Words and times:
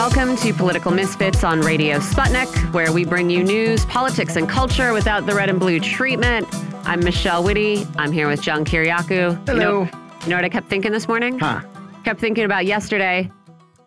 welcome 0.00 0.34
to 0.34 0.54
Political 0.54 0.92
Misfits 0.92 1.44
on 1.44 1.60
Radio 1.60 1.98
Sputnik, 1.98 2.72
where 2.72 2.90
we 2.90 3.04
bring 3.04 3.28
you 3.28 3.44
news, 3.44 3.84
politics, 3.84 4.36
and 4.36 4.48
culture 4.48 4.94
without 4.94 5.26
the 5.26 5.34
red 5.34 5.50
and 5.50 5.60
blue 5.60 5.78
treatment. 5.78 6.46
I'm 6.86 7.00
Michelle 7.00 7.44
Witte. 7.44 7.86
I'm 7.98 8.10
here 8.10 8.26
with 8.26 8.40
John 8.40 8.64
Kiriakou. 8.64 9.46
Hello. 9.46 9.52
You 9.52 9.60
know, 9.60 9.90
you 10.22 10.28
know 10.30 10.36
what 10.36 10.44
I 10.46 10.48
kept 10.48 10.70
thinking 10.70 10.90
this 10.92 11.06
morning? 11.06 11.38
Huh. 11.38 11.60
Kept 12.02 12.18
thinking 12.18 12.44
about 12.46 12.64
yesterday. 12.64 13.30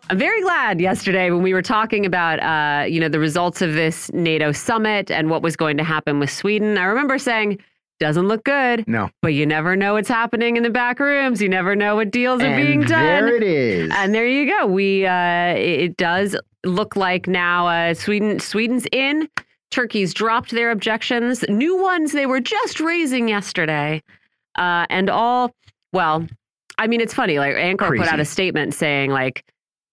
I'm 0.08 0.16
very 0.16 0.40
glad 0.40 0.80
yesterday 0.80 1.32
when 1.32 1.42
we 1.42 1.52
were 1.52 1.62
talking 1.62 2.06
about, 2.06 2.38
uh, 2.38 2.86
you 2.86 3.00
know, 3.00 3.08
the 3.08 3.18
results 3.18 3.60
of 3.60 3.72
this 3.72 4.08
NATO 4.12 4.52
summit 4.52 5.10
and 5.10 5.30
what 5.30 5.42
was 5.42 5.56
going 5.56 5.76
to 5.78 5.84
happen 5.84 6.20
with 6.20 6.30
Sweden. 6.30 6.78
I 6.78 6.84
remember 6.84 7.18
saying, 7.18 7.58
doesn't 8.00 8.26
look 8.26 8.44
good. 8.44 8.86
No. 8.86 9.10
But 9.22 9.34
you 9.34 9.46
never 9.46 9.76
know 9.76 9.94
what's 9.94 10.08
happening 10.08 10.56
in 10.56 10.62
the 10.62 10.70
back 10.70 10.98
rooms. 10.98 11.40
You 11.40 11.48
never 11.48 11.76
know 11.76 11.96
what 11.96 12.10
deals 12.10 12.42
are 12.42 12.46
and 12.46 12.62
being 12.62 12.80
done. 12.82 13.26
There 13.26 13.36
it 13.36 13.42
is. 13.42 13.92
And 13.94 14.14
there 14.14 14.26
you 14.26 14.46
go. 14.46 14.66
We 14.66 15.06
uh, 15.06 15.54
it 15.54 15.96
does 15.96 16.36
look 16.64 16.96
like 16.96 17.26
now 17.26 17.68
uh, 17.68 17.94
Sweden 17.94 18.40
Sweden's 18.40 18.86
in. 18.92 19.28
Turkey's 19.70 20.14
dropped 20.14 20.50
their 20.50 20.70
objections. 20.70 21.44
New 21.48 21.80
ones 21.82 22.12
they 22.12 22.26
were 22.26 22.40
just 22.40 22.80
raising 22.80 23.28
yesterday, 23.28 24.02
uh, 24.56 24.86
and 24.88 25.10
all. 25.10 25.52
Well, 25.92 26.26
I 26.78 26.86
mean, 26.86 27.00
it's 27.00 27.14
funny. 27.14 27.38
Like 27.38 27.54
Ankara 27.54 27.96
put 27.96 28.08
out 28.08 28.20
a 28.20 28.24
statement 28.24 28.74
saying 28.74 29.10
like 29.10 29.44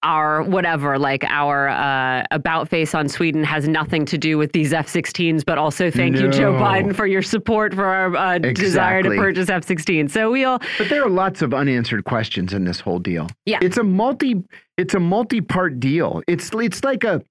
our 0.04 0.42
whatever, 0.44 0.98
like 0.98 1.24
our 1.26 1.70
uh, 1.70 2.24
about 2.32 2.68
face 2.70 2.96
on 2.96 3.08
Sweden 3.08 3.44
has 3.44 3.68
nothing 3.68 4.06
to 4.06 4.18
do 4.18 4.38
with 4.38 4.52
these 4.52 4.74
F-16s, 4.74 5.46
but 5.46 5.58
also 5.58 5.92
thank 5.92 6.18
you, 6.18 6.30
Joe 6.30 6.54
Biden, 6.54 6.96
for 6.96 7.06
your 7.06 7.22
support 7.22 7.74
for 7.74 7.86
our 7.86 8.16
uh, 8.16 8.38
desire 8.40 9.04
to 9.04 9.10
purchase 9.10 9.50
F-16. 9.50 10.10
So 10.10 10.32
we 10.32 10.44
all. 10.44 10.60
but 10.78 10.90
there 10.90 11.04
are 11.04 11.10
lots 11.10 11.42
of 11.42 11.54
unanswered 11.54 12.04
questions 12.06 12.54
in 12.54 12.64
this 12.64 12.80
whole 12.80 13.00
deal. 13.00 13.28
Yeah. 13.46 13.60
It's 13.62 13.78
a 13.78 13.84
multi 13.84 14.44
it's 14.78 14.94
a 14.96 15.00
multi-part 15.00 15.80
deal. 15.80 16.24
It's 16.28 16.50
it's 16.54 16.84
like 16.84 17.04
a 17.04 17.22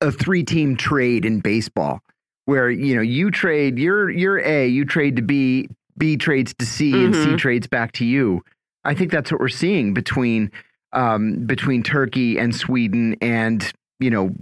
a 0.00 0.10
three-team 0.10 0.76
trade 0.76 1.24
in 1.24 1.40
baseball 1.40 2.00
where 2.46 2.70
you 2.70 2.96
know 2.96 3.02
you 3.02 3.30
trade 3.30 3.78
you're 3.78 4.10
you're 4.10 4.40
A, 4.40 4.66
you 4.66 4.84
trade 4.84 5.16
to 5.16 5.22
B, 5.22 5.68
B 5.98 6.16
trades 6.16 6.52
to 6.58 6.66
C 6.66 6.92
and 7.04 7.14
C 7.14 7.20
Mhm. 7.26 7.38
trades 7.38 7.66
back 7.68 7.92
to 7.92 8.04
you. 8.04 8.42
I 8.84 8.94
think 8.94 9.12
that's 9.12 9.30
what 9.30 9.40
we're 9.40 9.48
seeing 9.48 9.94
between 9.94 10.50
um 10.92 11.44
between 11.46 11.82
Turkey 11.82 12.38
and 12.38 12.54
Sweden 12.54 13.16
and 13.20 13.70
you 14.00 14.10
know 14.10 14.34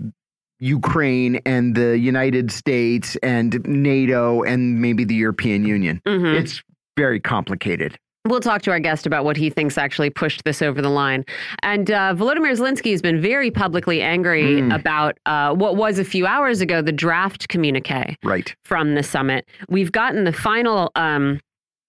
Ukraine 0.61 1.41
and 1.47 1.75
the 1.75 1.99
United 1.99 2.51
States 2.53 3.17
and 3.23 3.61
NATO 3.67 4.43
and 4.43 4.81
maybe 4.81 5.05
the 5.05 5.15
European 5.15 5.65
Union. 5.65 6.01
Mhm. 6.07 6.35
It's 6.39 6.63
very 6.99 7.19
complicated. 7.21 7.97
We'll 8.27 8.41
talk 8.41 8.61
to 8.63 8.71
our 8.71 8.79
guest 8.81 9.07
about 9.07 9.25
what 9.25 9.39
he 9.39 9.49
thinks 9.49 9.79
actually 9.79 10.11
pushed 10.11 10.45
this 10.45 10.61
over 10.61 10.83
the 10.83 10.91
line. 10.91 11.25
And 11.63 11.91
uh, 11.91 12.15
Volodymyr 12.15 12.53
Zelensky 12.55 12.91
has 12.91 13.01
been 13.01 13.19
very 13.23 13.51
publicly 13.51 14.03
angry 14.03 14.61
Mm. 14.61 14.75
about 14.79 15.17
uh, 15.25 15.55
what 15.55 15.77
was 15.77 15.99
a 15.99 16.05
few 16.05 16.27
hours 16.27 16.61
ago 16.61 16.83
the 16.83 16.93
draft 16.93 17.49
communique 17.49 18.17
Right. 18.23 18.55
from 18.67 18.95
the 18.95 19.03
summit. 19.03 19.49
We've 19.71 19.91
gotten 19.91 20.25
the 20.25 20.35
final 20.35 20.93
um, 20.97 21.41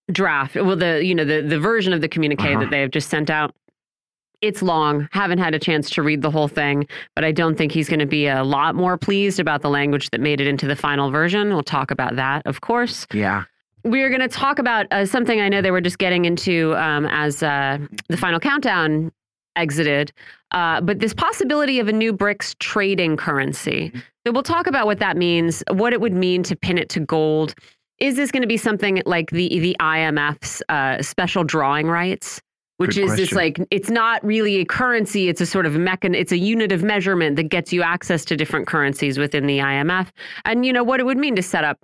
draft, 0.10 0.56
well, 0.56 0.78
the 0.78 1.04
you 1.04 1.14
know 1.14 1.26
the 1.26 1.42
the 1.42 1.60
version 1.60 1.92
of 1.92 2.00
the 2.00 2.08
communique 2.08 2.52
Uh-huh. 2.52 2.62
that 2.62 2.70
they 2.72 2.80
have 2.80 2.92
just 2.92 3.10
sent 3.10 3.30
out. 3.30 3.54
It's 4.42 4.62
long. 4.62 5.08
Haven't 5.12 5.38
had 5.38 5.54
a 5.54 5.60
chance 5.60 5.90
to 5.92 6.02
read 6.02 6.22
the 6.22 6.32
whole 6.32 6.48
thing, 6.48 6.88
but 7.16 7.24
I 7.24 7.32
don't 7.32 7.56
think 7.56 7.72
he's 7.72 7.88
going 7.88 8.00
to 8.00 8.06
be 8.08 8.28
a 8.28 8.44
lot 8.44 8.76
more 8.76 8.98
pleased 8.98 9.40
about 9.40 9.62
the 9.62 9.70
language 9.70 10.10
that 10.10 10.20
made 10.20 10.42
it 10.42 10.48
into 10.48 10.68
the 10.68 10.76
final 10.76 11.12
version. 11.12 11.50
We'll 11.50 11.64
talk 11.64 11.92
about 11.92 12.16
that, 12.16 12.42
of 12.46 12.62
course. 12.62 13.06
Yeah. 13.14 13.44
We 13.84 14.02
are 14.02 14.10
going 14.10 14.22
to 14.22 14.28
talk 14.28 14.60
about 14.60 14.88
uh, 14.92 15.06
something 15.06 15.42
I 15.42 15.50
know 15.50 15.62
they 15.62 15.72
were 15.72 15.82
just 15.82 15.98
getting 15.98 16.26
into 16.26 16.76
um, 16.76 17.06
as 17.08 17.42
uh, 17.42 17.78
the 18.10 18.18
final 18.18 18.40
countdown 18.40 19.12
exited, 19.56 20.12
uh, 20.52 20.82
but 20.82 21.00
this 21.00 21.14
possibility 21.14 21.80
of 21.80 21.88
a 21.88 21.94
new 21.94 22.14
BRICS 22.14 22.58
trading 22.60 23.18
currency. 23.18 23.92
So 24.26 24.32
we'll 24.32 24.44
talk 24.44 24.68
about 24.68 24.86
what 24.86 25.00
that 25.00 25.18
means, 25.18 25.64
what 25.72 25.94
it 25.94 26.02
would 26.02 26.14
mean 26.14 26.44
to 26.44 26.56
pin 26.56 26.78
it 26.78 26.90
to 26.90 27.00
gold. 27.00 27.56
Is 28.00 28.16
this 28.16 28.32
going 28.32 28.42
to 28.42 28.48
be 28.48 28.58
something 28.58 29.02
like 29.06 29.30
the 29.30 29.60
the 29.60 29.76
IMF's 29.80 30.64
uh, 30.70 31.02
special 31.02 31.44
drawing 31.44 31.88
rights? 31.88 32.42
Which 32.82 32.96
Good 32.96 33.06
is 33.06 33.16
this 33.16 33.32
like 33.32 33.60
it's 33.72 33.90
not 33.90 34.24
really 34.24 34.58
a 34.58 34.66
currency; 34.66 35.30
it's 35.30 35.40
a 35.40 35.46
sort 35.46 35.66
of 35.66 35.74
mechan. 35.74 36.16
It's 36.16 36.32
a 36.32 36.38
unit 36.38 36.72
of 36.72 36.84
measurement 36.84 37.36
that 37.38 37.44
gets 37.50 37.72
you 37.72 37.82
access 37.82 38.26
to 38.26 38.36
different 38.36 38.68
currencies 38.68 39.18
within 39.18 39.48
the 39.48 39.60
IMF, 39.60 40.10
and 40.46 40.66
you 40.66 40.74
know 40.74 40.84
what 40.84 41.00
it 41.00 41.06
would 41.06 41.18
mean 41.18 41.36
to 41.36 41.44
set 41.44 41.64
up 41.64 41.78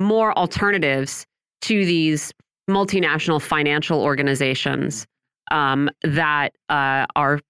more 0.00 0.36
alternatives 0.38 1.26
to 1.62 1.84
these 1.84 2.32
multinational 2.70 3.40
financial 3.40 4.02
organizations 4.02 5.06
um, 5.50 5.88
that 6.02 6.52
uh, 6.68 7.06
are 7.14 7.40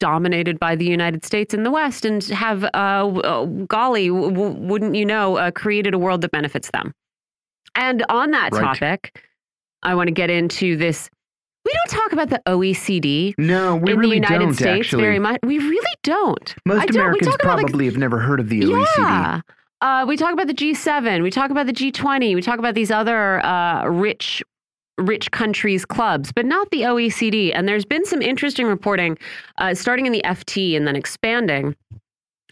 dominated 0.00 0.58
by 0.58 0.74
the 0.74 0.84
United 0.84 1.24
States 1.24 1.54
and 1.54 1.64
the 1.64 1.70
West 1.70 2.04
and 2.04 2.24
have, 2.24 2.64
uh, 2.64 2.66
uh, 2.74 3.44
golly, 3.68 4.08
w- 4.08 4.30
w- 4.30 4.54
wouldn't 4.58 4.96
you 4.96 5.06
know, 5.06 5.36
uh, 5.36 5.50
created 5.52 5.94
a 5.94 5.98
world 5.98 6.22
that 6.22 6.32
benefits 6.32 6.70
them. 6.72 6.92
And 7.76 8.04
on 8.08 8.32
that 8.32 8.52
Right. 8.52 8.62
topic, 8.62 9.22
I 9.84 9.94
want 9.94 10.08
to 10.08 10.12
get 10.12 10.28
into 10.28 10.76
this. 10.76 11.08
We 11.64 11.72
don't 11.72 12.00
talk 12.00 12.12
about 12.12 12.28
the 12.30 12.42
OECD 12.46 13.34
No, 13.38 13.76
we 13.76 13.92
in 13.92 13.98
really 13.98 14.18
the 14.20 14.26
United 14.26 14.38
don't 14.38 14.54
States 14.54 14.86
actually. 14.86 15.02
very 15.02 15.18
much. 15.18 15.38
We 15.44 15.58
really 15.58 15.96
don't. 16.02 16.54
Most 16.66 16.88
don't. 16.88 16.96
Americans 16.96 17.34
about, 17.36 17.56
like, 17.58 17.66
probably 17.66 17.84
have 17.86 17.96
never 17.96 18.18
heard 18.18 18.40
of 18.40 18.48
the 18.48 18.62
OECD. 18.62 18.84
yeah. 18.98 19.40
Uh, 19.80 20.04
we 20.06 20.16
talk 20.16 20.32
about 20.32 20.46
the 20.46 20.54
G7. 20.54 21.22
We 21.22 21.30
talk 21.30 21.50
about 21.50 21.66
the 21.66 21.72
G20. 21.72 22.34
We 22.34 22.42
talk 22.42 22.58
about 22.58 22.74
these 22.74 22.90
other 22.90 23.44
uh, 23.44 23.84
rich, 23.86 24.42
rich 24.98 25.30
countries 25.32 25.84
clubs, 25.84 26.30
but 26.32 26.46
not 26.46 26.70
the 26.70 26.82
OECD. 26.82 27.52
And 27.54 27.66
there's 27.68 27.84
been 27.84 28.04
some 28.04 28.22
interesting 28.22 28.66
reporting, 28.66 29.18
uh, 29.58 29.74
starting 29.74 30.06
in 30.06 30.12
the 30.12 30.22
FT 30.24 30.76
and 30.76 30.86
then 30.86 30.94
expanding, 30.96 31.74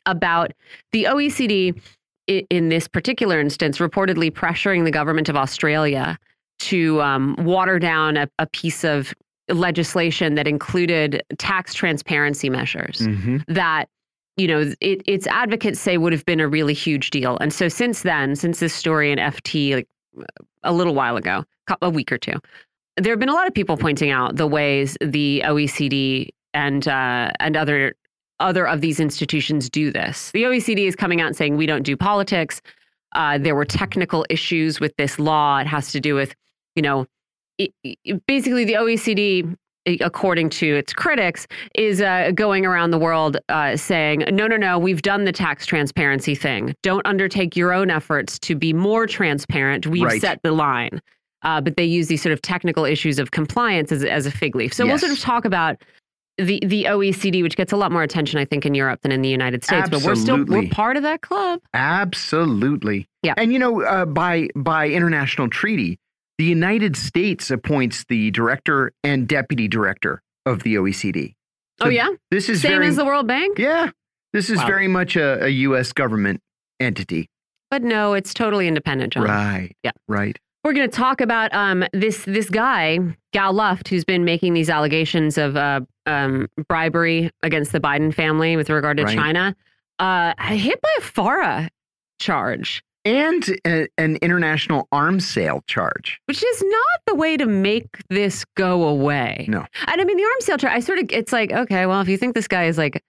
about 0.06 0.52
the 0.92 1.04
OECD 1.04 1.78
i- 2.28 2.46
in 2.50 2.68
this 2.68 2.88
particular 2.88 3.38
instance 3.38 3.78
reportedly 3.78 4.30
pressuring 4.30 4.84
the 4.84 4.90
government 4.90 5.28
of 5.28 5.36
Australia 5.36 6.18
to 6.60 7.00
um, 7.02 7.36
water 7.40 7.78
down 7.78 8.16
a, 8.16 8.28
a 8.38 8.46
piece 8.46 8.84
of 8.84 9.12
legislation 9.48 10.34
that 10.36 10.46
included 10.46 11.22
tax 11.38 11.74
transparency 11.74 12.48
measures 12.48 12.98
Mhm. 13.00 13.44
that 13.48 13.86
you 14.36 14.46
know 14.46 14.72
it, 14.80 15.02
its 15.06 15.26
advocates 15.26 15.80
say 15.80 15.98
would 15.98 16.12
have 16.12 16.24
been 16.24 16.40
a 16.40 16.46
really 16.48 16.74
huge 16.74 17.10
deal. 17.10 17.36
And 17.40 17.52
so 17.52 17.68
since 17.68 18.02
then 18.02 18.36
since 18.36 18.60
this 18.60 18.72
story 18.72 19.10
in 19.10 19.18
ft 19.18 19.74
like 19.74 19.88
a 20.62 20.72
little 20.72 20.94
while 20.94 21.16
ago 21.16 21.44
a 21.82 21.90
week 21.90 22.12
or 22.12 22.18
two 22.18 22.34
there 22.96 23.12
have 23.12 23.18
been 23.20 23.28
a 23.28 23.34
lot 23.34 23.46
of 23.48 23.54
people 23.54 23.76
pointing 23.76 24.10
out 24.10 24.36
the 24.36 24.46
ways 24.46 24.96
the 25.00 25.42
oecd 25.46 26.28
and 26.54 26.86
uh, 26.86 27.30
and 27.40 27.56
other 27.56 27.94
other 28.38 28.66
of 28.66 28.80
these 28.80 29.00
institutions 29.00 29.68
do 29.68 29.90
this. 29.90 30.30
The 30.32 30.44
oecd 30.44 30.78
is 30.86 30.96
coming 30.96 31.20
out 31.20 31.26
and 31.28 31.36
saying 31.36 31.56
we 31.56 31.66
don't 31.66 31.82
do 31.82 31.96
politics. 31.96 32.62
Uh, 33.14 33.36
there 33.38 33.54
were 33.56 33.64
technical 33.66 34.24
issues 34.30 34.78
with 34.80 34.94
this 34.96 35.18
law. 35.18 35.58
It 35.58 35.66
has 35.66 35.90
to 35.92 36.00
do 36.00 36.14
with 36.14 36.34
you 36.76 36.82
know 36.82 37.06
it, 37.58 37.72
it- 37.84 38.24
basically 38.26 38.64
the 38.64 38.74
oecd 38.74 39.56
according 40.02 40.50
to 40.50 40.76
its 40.76 40.92
critics, 40.92 41.46
is 41.74 42.02
uh, 42.02 42.30
going 42.34 42.66
around 42.66 42.90
the 42.90 42.98
world 42.98 43.38
uh, 43.48 43.74
saying, 43.74 44.22
no, 44.30 44.46
no, 44.46 44.58
no, 44.58 44.78
we've 44.78 45.00
done 45.00 45.24
the 45.24 45.32
tax 45.32 45.64
transparency 45.64 46.34
thing. 46.34 46.74
Don't 46.82 47.04
undertake 47.06 47.56
your 47.56 47.72
own 47.72 47.90
efforts 47.90 48.38
to 48.40 48.54
be 48.54 48.74
more 48.74 49.06
transparent. 49.06 49.86
We've 49.86 50.02
Right. 50.04 50.20
set 50.20 50.42
the 50.42 50.52
line. 50.52 51.00
Uh, 51.42 51.62
but 51.62 51.78
they 51.78 51.84
use 51.84 52.08
these 52.08 52.22
sort 52.22 52.34
of 52.34 52.42
technical 52.42 52.84
issues 52.84 53.18
of 53.18 53.30
compliance 53.30 53.90
as, 53.90 54.04
as 54.04 54.26
a 54.26 54.30
fig 54.30 54.54
leaf. 54.54 54.74
So 54.74 54.84
we'll 54.86 54.98
sort 54.98 55.12
of 55.12 55.18
talk 55.18 55.46
about 55.46 55.82
the, 56.36 56.60
the 56.66 56.84
OECD, 56.84 57.42
which 57.42 57.56
gets 57.56 57.72
a 57.72 57.76
lot 57.78 57.90
more 57.90 58.02
attention, 58.02 58.38
I 58.38 58.44
think, 58.44 58.66
in 58.66 58.74
Europe 58.74 59.00
than 59.00 59.12
in 59.12 59.22
the 59.22 59.30
United 59.30 59.64
States. 59.64 59.88
But 59.88 60.02
we're 60.02 60.14
still 60.14 60.44
we're 60.44 60.68
part 60.68 60.98
of 60.98 61.02
that 61.04 61.22
club. 61.22 61.60
Absolutely. 61.72 63.08
Yeah. 63.22 63.32
And 63.38 63.52
you 63.52 63.58
know, 63.58 63.82
uh, 63.82 64.04
by 64.04 64.48
by 64.54 64.88
international 64.88 65.48
treaty, 65.48 65.98
the 66.40 66.46
United 66.46 66.96
States 66.96 67.50
appoints 67.50 68.06
the 68.08 68.30
director 68.30 68.92
and 69.04 69.28
deputy 69.28 69.68
director 69.68 70.22
of 70.46 70.62
the 70.62 70.76
OECD. 70.76 71.34
oh, 71.82 71.90
yeah? 71.90 72.08
This 72.30 72.48
is 72.48 72.62
Same 72.62 72.70
very 72.70 72.86
as 72.86 72.96
the 72.96 73.04
World 73.04 73.26
Bank? 73.26 73.58
Yeah. 73.58 73.90
This 74.32 74.48
is 74.48 74.56
Wow. 74.60 74.66
very 74.66 74.88
much 74.88 75.16
a, 75.16 75.44
a 75.44 75.48
US 75.68 75.92
government 75.92 76.40
entity. 76.80 77.28
But 77.70 77.82
no, 77.82 78.14
it's 78.14 78.32
totally 78.32 78.66
independent, 78.68 79.12
John. 79.12 79.24
Right. 79.24 79.76
Yeah. 79.82 79.90
Right. 80.08 80.38
We're 80.64 80.72
going 80.72 80.88
to 80.88 80.96
talk 80.96 81.20
about 81.20 81.52
um, 81.54 81.84
this 81.92 82.24
this 82.24 82.48
guy, 82.48 83.00
Gal 83.34 83.52
Luft, 83.52 83.88
who's 83.88 84.04
been 84.06 84.24
making 84.24 84.54
these 84.54 84.70
allegations 84.70 85.36
of 85.36 85.56
uh, 85.58 85.82
um, 86.06 86.48
bribery 86.68 87.30
against 87.42 87.72
the 87.72 87.80
Biden 87.80 88.14
family 88.14 88.56
with 88.56 88.70
regard 88.70 88.96
to 88.96 89.04
Right. 89.04 89.14
China, 89.14 89.54
uh, 89.98 90.32
hit 90.38 90.80
by 90.80 90.88
a 91.00 91.02
FARA 91.02 91.68
charge, 92.18 92.82
And 93.04 93.58
a, 93.66 93.88
an 93.96 94.16
international 94.16 94.86
arms 94.92 95.26
sale 95.26 95.62
charge. 95.66 96.20
which 96.26 96.44
is 96.44 96.62
not 96.62 97.00
the 97.06 97.14
way 97.14 97.36
to 97.36 97.46
make 97.46 97.88
this 98.10 98.44
go 98.56 98.86
away. 98.86 99.46
No. 99.48 99.64
And 99.86 100.00
I 100.00 100.04
mean, 100.04 100.16
the 100.16 100.24
arms 100.24 100.44
sale 100.44 100.58
charge, 100.58 100.74
I 100.74 100.80
sort 100.80 100.98
of, 100.98 101.06
it's 101.10 101.32
like, 101.32 101.50
okay, 101.50 101.86
well, 101.86 102.00
if 102.00 102.08
you 102.08 102.18
think 102.18 102.34
this 102.34 102.48
guy 102.48 102.64
is 102.64 102.76
like 102.76 103.02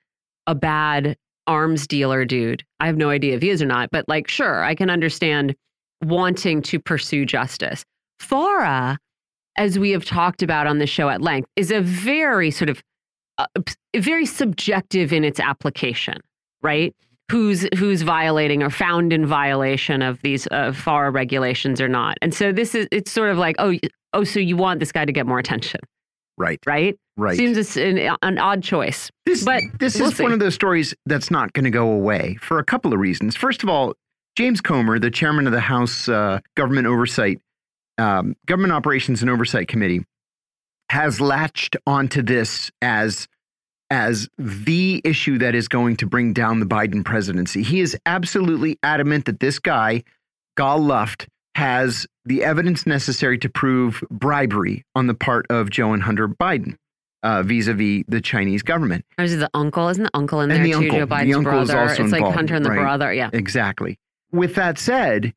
a 0.48 0.56
bad 0.56 1.18
arms 1.46 1.88
dealer 1.88 2.24
dude, 2.24 2.64
I 2.80 2.88
have 2.88 2.96
no 2.96 3.10
idea 3.10 3.36
if 3.36 3.42
he 3.42 3.50
is 3.50 3.62
or 3.62 3.66
not, 3.66 3.90
but 3.92 4.08
like, 4.08 4.30
sure, 4.30 4.64
I 4.64 4.76
can 4.76 4.90
understand 4.90 5.56
wanting 6.02 6.62
to 6.64 6.80
pursue 6.80 7.26
justice. 7.26 7.84
FARA, 8.20 8.98
as 9.58 9.78
we 9.78 9.92
have 9.92 10.06
talked 10.06 10.42
about 10.42 10.68
on 10.68 10.80
the 10.80 10.88
show 10.88 11.10
at 11.10 11.22
length, 11.22 11.50
is 11.56 11.72
a 11.72 11.82
very 11.82 12.50
sort 12.50 12.70
of 12.70 12.82
uh, 13.38 13.46
very 13.96 14.26
subjective 14.26 15.12
in 15.12 15.24
its 15.24 15.40
application, 15.40 16.18
right? 16.62 16.96
Who's 17.32 17.68
who's 17.78 18.02
violating 18.02 18.62
or 18.62 18.70
found 18.70 19.14
in 19.14 19.26
violation 19.26 20.02
of 20.02 20.22
these 20.22 20.48
uh, 20.52 20.74
FARA 20.74 21.12
regulations 21.12 21.80
or 21.80 21.88
not? 21.88 22.18
And 22.22 22.34
so 22.34 22.52
this 22.52 22.76
is 22.76 22.88
it's 22.92 23.12
sort 23.12 23.30
of 23.30 23.38
like 23.38 23.56
oh 23.60 23.76
oh 24.14 24.24
so 24.24 24.40
you 24.40 24.58
want 24.58 24.80
this 24.80 24.92
guy 24.92 25.06
to 25.06 25.12
get 25.12 25.26
more 25.26 25.40
attention, 25.40 25.80
right? 26.38 26.60
Right. 26.66 26.98
Right. 27.18 27.38
Seems 27.38 27.78
an, 27.78 27.98
an 28.22 28.38
odd 28.38 28.64
choice. 28.64 29.12
This, 29.26 29.44
but 29.44 29.62
this 29.80 30.00
we'll 30.00 30.10
is 30.10 30.18
see. 30.18 30.24
one 30.24 30.32
of 30.32 30.40
those 30.40 30.56
stories 30.56 30.94
that's 31.06 31.30
not 31.30 31.54
going 31.54 31.66
to 31.66 31.70
go 31.70 31.92
away 31.92 32.38
for 32.42 32.58
a 32.58 32.64
couple 32.64 32.94
of 32.94 33.00
reasons. 33.00 33.36
First 33.36 33.64
of 33.64 33.70
all, 33.70 33.94
James 34.38 34.62
Comer, 34.62 34.98
the 34.98 35.12
chairman 35.12 35.46
of 35.46 35.54
the 35.54 35.60
House 35.60 36.08
uh, 36.08 36.40
Government 36.56 36.88
Oversight, 36.88 37.40
um, 37.98 38.36
Government 38.46 38.74
Operations 38.74 39.22
and 39.22 39.30
Oversight 39.30 39.68
Committee, 39.68 40.06
has 40.90 41.22
latched 41.22 41.76
onto 41.86 42.22
this 42.22 42.72
as 42.82 43.28
as 43.92 44.28
the 44.40 45.02
issue 45.04 45.38
that 45.38 45.54
is 45.54 45.68
going 45.68 45.98
to 45.98 46.08
bring 46.08 46.32
down 46.34 46.60
the 46.62 46.66
Biden 46.66 47.04
presidency. 47.06 47.62
He 47.62 47.82
is 47.82 47.96
absolutely 48.06 48.80
adamant 48.82 49.26
that 49.26 49.40
this 49.42 49.60
guy, 49.60 50.04
Gal 50.58 50.80
Luft, 50.80 51.28
has 51.56 52.08
the 52.26 52.44
evidence 52.44 52.88
necessary 52.88 53.38
to 53.40 53.50
prove 53.50 54.02
bribery 54.10 54.86
on 54.96 55.08
the 55.08 55.14
part 55.14 55.46
of 55.50 55.70
Joe 55.70 55.92
and 55.92 56.02
Hunter 56.02 56.30
Biden 56.30 56.78
uh, 57.24 57.44
vis-a-vis 57.44 58.04
the 58.08 58.22
Chinese 58.22 58.64
government. 58.64 59.04
Or 59.18 59.26
is 59.26 59.34
it 59.34 59.38
the 59.38 59.50
uncle? 59.54 59.90
Isn't 59.90 60.06
the 60.06 60.12
uncle 60.14 60.40
in 60.40 60.50
And 60.52 60.60
there 60.60 60.64
the 60.64 60.72
too? 60.72 60.78
uncle. 60.78 61.00
Joe 61.00 61.06
The 61.06 61.16
Biden's 61.16 61.36
uncle 61.36 61.62
is 61.62 61.70
brother. 61.70 61.90
also 61.90 62.04
it's 62.04 62.14
like 62.14 62.34
Hunter 62.34 62.56
and 62.56 62.66
the 62.66 62.70
right. 62.70 62.80
brother. 62.80 63.14
Yeah. 63.14 63.30
Exactly. 63.34 64.00
With 64.32 64.56
that 64.56 64.80
said, 64.80 65.34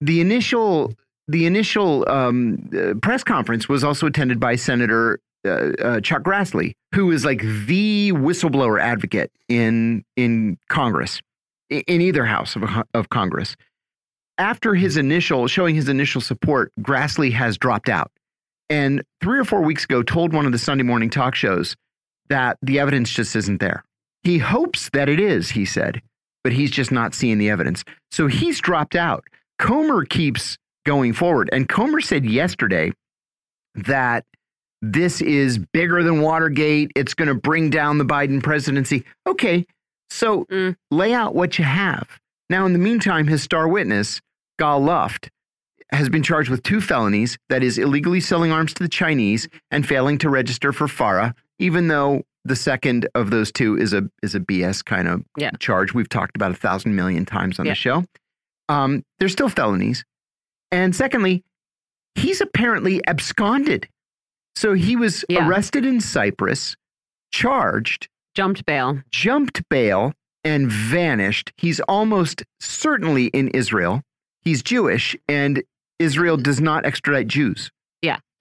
the 0.00 0.20
initial 0.20 0.94
the 1.26 1.46
initial 1.46 2.08
um, 2.08 2.70
uh, 2.76 2.94
press 3.02 3.22
conference 3.22 3.68
was 3.68 3.84
also 3.84 4.06
attended 4.06 4.40
by 4.40 4.56
Senator 4.56 5.20
uh, 5.44 5.72
uh, 5.82 6.00
Chuck 6.00 6.22
Grassley, 6.22 6.74
who 6.94 7.10
is 7.10 7.24
like 7.24 7.40
the 7.40 8.12
whistleblower 8.12 8.80
advocate 8.80 9.30
in 9.48 10.04
in 10.16 10.58
Congress, 10.68 11.20
in 11.70 12.00
either 12.00 12.24
house 12.24 12.56
of, 12.56 12.64
of 12.94 13.08
Congress. 13.08 13.56
After 14.38 14.74
his 14.74 14.96
initial 14.96 15.46
showing 15.48 15.74
his 15.74 15.88
initial 15.88 16.20
support, 16.20 16.72
Grassley 16.80 17.32
has 17.32 17.58
dropped 17.58 17.88
out, 17.88 18.10
and 18.68 19.02
three 19.20 19.38
or 19.38 19.44
four 19.44 19.62
weeks 19.62 19.84
ago 19.84 20.02
told 20.02 20.32
one 20.32 20.46
of 20.46 20.52
the 20.52 20.58
Sunday 20.58 20.84
morning 20.84 21.10
talk 21.10 21.34
shows 21.34 21.76
that 22.28 22.56
the 22.62 22.78
evidence 22.78 23.10
just 23.10 23.36
isn't 23.36 23.60
there. 23.60 23.84
He 24.22 24.38
hopes 24.38 24.90
that 24.92 25.08
it 25.08 25.18
is, 25.18 25.50
he 25.50 25.64
said, 25.64 26.00
but 26.44 26.52
he's 26.52 26.70
just 26.70 26.92
not 26.92 27.14
seeing 27.14 27.38
the 27.38 27.50
evidence. 27.50 27.84
So 28.10 28.26
he's 28.26 28.60
dropped 28.60 28.94
out. 28.94 29.24
Comer 29.58 30.04
keeps 30.04 30.56
going 30.86 31.12
forward. 31.12 31.50
And 31.52 31.68
Comer 31.68 32.00
said 32.00 32.24
yesterday 32.24 32.92
that 33.74 34.24
this 34.82 35.20
is 35.20 35.58
bigger 35.58 36.02
than 36.02 36.20
Watergate. 36.20 36.90
It's 36.96 37.14
going 37.14 37.28
to 37.28 37.34
bring 37.34 37.70
down 37.70 37.98
the 37.98 38.04
Biden 38.04 38.42
presidency. 38.42 39.04
Okay, 39.26 39.66
so 40.10 40.44
Mm. 40.46 40.76
lay 40.90 41.12
out 41.12 41.34
what 41.34 41.58
you 41.58 41.64
have. 41.64 42.18
Now, 42.48 42.66
in 42.66 42.72
the 42.72 42.78
meantime, 42.78 43.26
his 43.26 43.42
star 43.42 43.68
witness, 43.68 44.20
Gal 44.58 44.80
Luft, 44.82 45.30
has 45.92 46.08
been 46.08 46.22
charged 46.22 46.50
with 46.50 46.62
two 46.62 46.80
felonies 46.80 47.36
that 47.48 47.62
is, 47.62 47.76
illegally 47.78 48.20
selling 48.20 48.52
arms 48.52 48.72
to 48.74 48.82
the 48.82 48.88
Chinese 48.88 49.48
and 49.70 49.86
failing 49.86 50.18
to 50.18 50.28
register 50.30 50.72
for 50.72 50.86
FARA, 50.88 51.34
even 51.58 51.88
though 51.88 52.22
the 52.44 52.56
second 52.56 53.06
of 53.14 53.30
those 53.30 53.52
two 53.52 53.76
is 53.76 53.92
a 53.92 54.08
is 54.22 54.34
a 54.34 54.40
BS 54.40 54.82
kind 54.82 55.08
of 55.08 55.22
Yeah. 55.36 55.50
charge. 55.58 55.92
We've 55.92 56.08
talked 56.08 56.36
about 56.36 56.52
a 56.52 56.54
thousand 56.54 56.94
million 56.96 57.26
times 57.26 57.58
on 57.58 57.66
Yeah. 57.66 57.72
the 57.72 57.76
show. 57.76 58.04
Um, 58.68 59.02
they're 59.18 59.28
still 59.28 59.48
felonies. 59.50 60.04
And 60.72 60.94
secondly, 60.96 61.42
he's 62.14 62.40
apparently 62.40 63.00
absconded. 63.06 63.88
So 64.54 64.74
he 64.74 64.96
was 64.96 65.24
Yeah. 65.28 65.46
arrested 65.46 65.84
in 65.86 66.00
Cyprus, 66.00 66.76
charged, 67.32 68.08
Jumped 68.34 68.64
bail. 68.66 69.02
jumped 69.10 69.62
bail, 69.68 70.12
and 70.44 70.70
vanished. 70.70 71.52
He's 71.58 71.80
almost 71.80 72.42
certainly 72.60 73.26
in 73.26 73.48
Israel. 73.48 74.02
He's 74.42 74.62
Jewish, 74.62 75.16
and 75.28 75.62
Israel 75.98 76.36
does 76.36 76.60
not 76.60 76.86
extradite 76.86 77.28
Jews. 77.28 77.70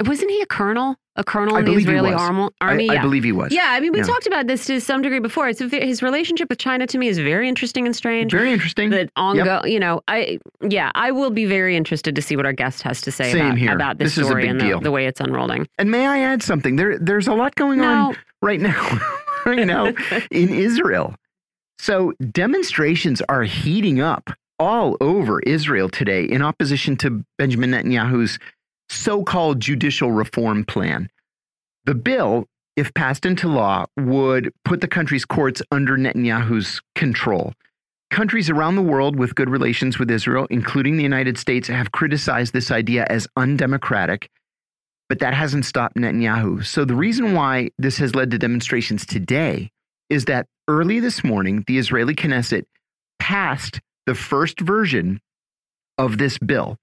Yeah. 0.02 0.10
Wasn't 0.10 0.32
he 0.32 0.42
a 0.42 0.46
colonel? 0.46 0.96
A 1.16 1.24
colonel 1.24 1.58
in 1.58 1.66
the 1.66 1.74
Israeli 1.74 2.12
armo- 2.12 2.52
I- 2.62 2.68
army? 2.68 2.90
I, 2.90 3.02
believe 3.02 3.26
he 3.26 3.34
was. 3.34 3.52
Yeah, 3.52 3.66
I 3.68 3.82
mean, 3.82 3.92
we 3.92 3.98
Yeah. 4.00 4.06
talked 4.06 4.26
about 4.26 4.48
this 4.48 4.66
to 4.68 4.80
some 4.80 5.02
degree 5.02 5.20
before. 5.20 5.50
It's 5.50 5.60
his 5.60 6.02
relationship 6.02 6.48
with 6.50 6.60
China 6.60 6.88
to 6.88 6.98
me 6.98 7.10
is 7.10 7.18
very 7.18 7.50
interesting 7.50 7.86
and 7.86 7.94
strange. 7.94 8.32
Very 8.32 8.54
interesting. 8.54 8.90
that 8.92 9.14
ongo, 9.16 9.70
you 9.70 9.80
know, 9.82 10.02
I 10.08 10.40
yeah, 10.62 10.92
I 10.96 11.12
will 11.12 11.30
be 11.32 11.44
very 11.46 11.76
interested 11.76 12.16
to 12.16 12.22
see 12.22 12.38
what 12.38 12.46
our 12.46 12.54
guest 12.54 12.82
has 12.84 13.02
to 13.02 13.12
say 13.12 13.34
about, 13.38 13.58
here. 13.58 13.76
about 13.76 13.98
this, 13.98 14.16
This 14.16 14.26
story 14.26 14.48
and 14.48 14.62
the, 14.62 14.80
the 14.80 14.92
way 14.92 15.08
it's 15.08 15.20
unrolling. 15.20 15.68
And 15.78 15.92
may 15.92 16.08
I 16.08 16.20
add 16.20 16.42
something? 16.42 16.78
There, 16.78 16.98
there's 16.98 17.28
a 17.28 17.34
lot 17.34 17.56
going 17.56 17.82
on 17.82 18.16
right 18.42 18.62
now, 18.62 19.00
right 19.46 19.68
now 19.68 19.88
in 20.32 20.48
Israel. 20.54 21.16
So 21.80 22.14
demonstrations 22.32 23.22
are 23.28 23.44
heating 23.44 24.00
up 24.00 24.30
all 24.58 24.96
over 25.02 25.42
Israel 25.42 25.90
today 25.90 26.24
in 26.24 26.42
opposition 26.42 26.96
to 26.98 27.24
Benjamin 27.38 27.72
Netanyahu's 27.72 28.40
so-called 28.90 29.60
judicial 29.60 30.12
reform 30.12 30.66
plan. 30.66 31.10
The 31.86 31.96
bill, 31.96 32.46
if 32.76 32.94
passed 32.94 33.26
into 33.26 33.48
law, 33.48 33.86
would 33.98 34.52
put 34.66 34.82
the 34.82 34.88
country's 34.88 35.26
courts 35.26 35.62
under 35.72 35.98
Netanyahu's 35.98 36.82
control. 36.96 37.54
Countries 38.12 38.50
around 38.50 38.76
the 38.76 38.82
world 38.82 39.16
with 39.16 39.36
good 39.36 39.50
relations 39.50 40.00
with 40.00 40.10
Israel, 40.10 40.48
including 40.50 40.98
the 40.98 41.04
United 41.04 41.38
States, 41.38 41.68
have 41.68 41.92
criticized 41.92 42.54
this 42.54 42.72
idea 42.72 43.06
as 43.10 43.28
undemocratic 43.38 44.30
but 45.10 45.20
that 45.20 45.34
hasn't 45.34 45.66
stopped 45.66 45.98
Netanyahu. 45.98 46.64
So 46.64 46.86
the 46.86 46.96
reason 46.96 47.34
why 47.34 47.72
this 47.78 47.98
has 47.98 48.16
led 48.16 48.32
to 48.32 48.38
demonstrations 48.38 49.06
today 49.06 49.72
is 50.10 50.26
that 50.26 50.46
early 50.68 51.00
this 51.00 51.24
morning, 51.24 51.64
the 51.68 51.80
Israeli 51.80 52.16
Knesset 52.16 52.66
passed 53.18 53.82
the 54.06 54.16
first 54.16 54.60
version 54.60 55.20
of 55.98 56.20
this 56.20 56.38
bill. 56.38 56.78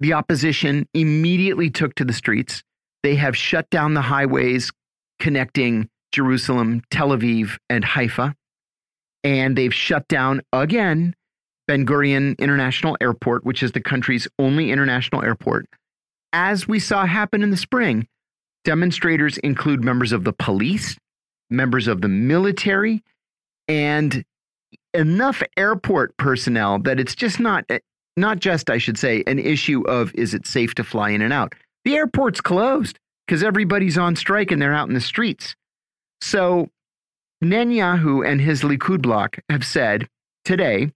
The 0.00 0.12
opposition 0.12 0.86
immediately 0.94 1.70
took 1.70 1.94
to 1.96 2.04
the 2.04 2.12
streets. 2.12 2.62
They 3.02 3.16
have 3.16 3.36
shut 3.36 3.68
down 3.70 3.94
the 3.94 4.02
highways 4.02 4.70
connecting 5.18 5.88
Jerusalem, 6.12 6.82
Tel 6.90 7.08
Aviv, 7.08 7.58
and 7.68 7.84
Haifa. 7.84 8.34
And 9.24 9.56
they've 9.56 9.74
shut 9.74 10.06
down 10.08 10.42
again 10.52 11.14
Ben 11.66 11.84
Gurion 11.84 12.38
International 12.38 12.96
Airport, 13.00 13.44
which 13.44 13.62
is 13.62 13.72
the 13.72 13.80
country's 13.80 14.28
only 14.38 14.70
international 14.70 15.22
airport 15.22 15.66
as 16.32 16.68
we 16.68 16.78
saw 16.78 17.06
happen 17.06 17.42
in 17.42 17.50
the 17.50 17.56
spring, 17.56 18.06
demonstrators 18.64 19.38
include 19.38 19.82
members 19.82 20.12
of 20.12 20.24
the 20.24 20.32
police, 20.32 20.96
members 21.50 21.88
of 21.88 22.00
the 22.00 22.08
military, 22.08 23.02
and 23.66 24.24
enough 24.94 25.42
airport 25.56 26.16
personnel 26.16 26.78
that 26.80 27.00
it's 27.00 27.14
just 27.14 27.40
not 27.40 27.64
not 28.20 28.40
just 28.40 28.70
I 28.70 28.78
should 28.78 28.98
say 28.98 29.22
an 29.26 29.38
issue 29.38 29.82
of 29.82 30.14
is 30.14 30.34
it 30.34 30.46
safe 30.46 30.74
to 30.76 30.84
fly 30.84 31.10
in 31.10 31.22
and 31.22 31.32
out. 31.32 31.54
The 31.84 31.96
airport's 31.96 32.40
closed 32.40 32.98
because 33.26 33.42
everybody's 33.42 33.98
on 33.98 34.16
strike 34.16 34.50
and 34.50 34.60
they're 34.60 34.74
out 34.74 34.88
in 34.88 34.94
the 34.94 35.00
streets. 35.00 35.54
So 36.20 36.68
Netanyahu 37.42 38.26
and 38.26 38.40
his 38.40 38.62
Likud 38.62 39.02
bloc 39.02 39.38
have 39.48 39.64
said 39.64 40.08
today 40.44 40.92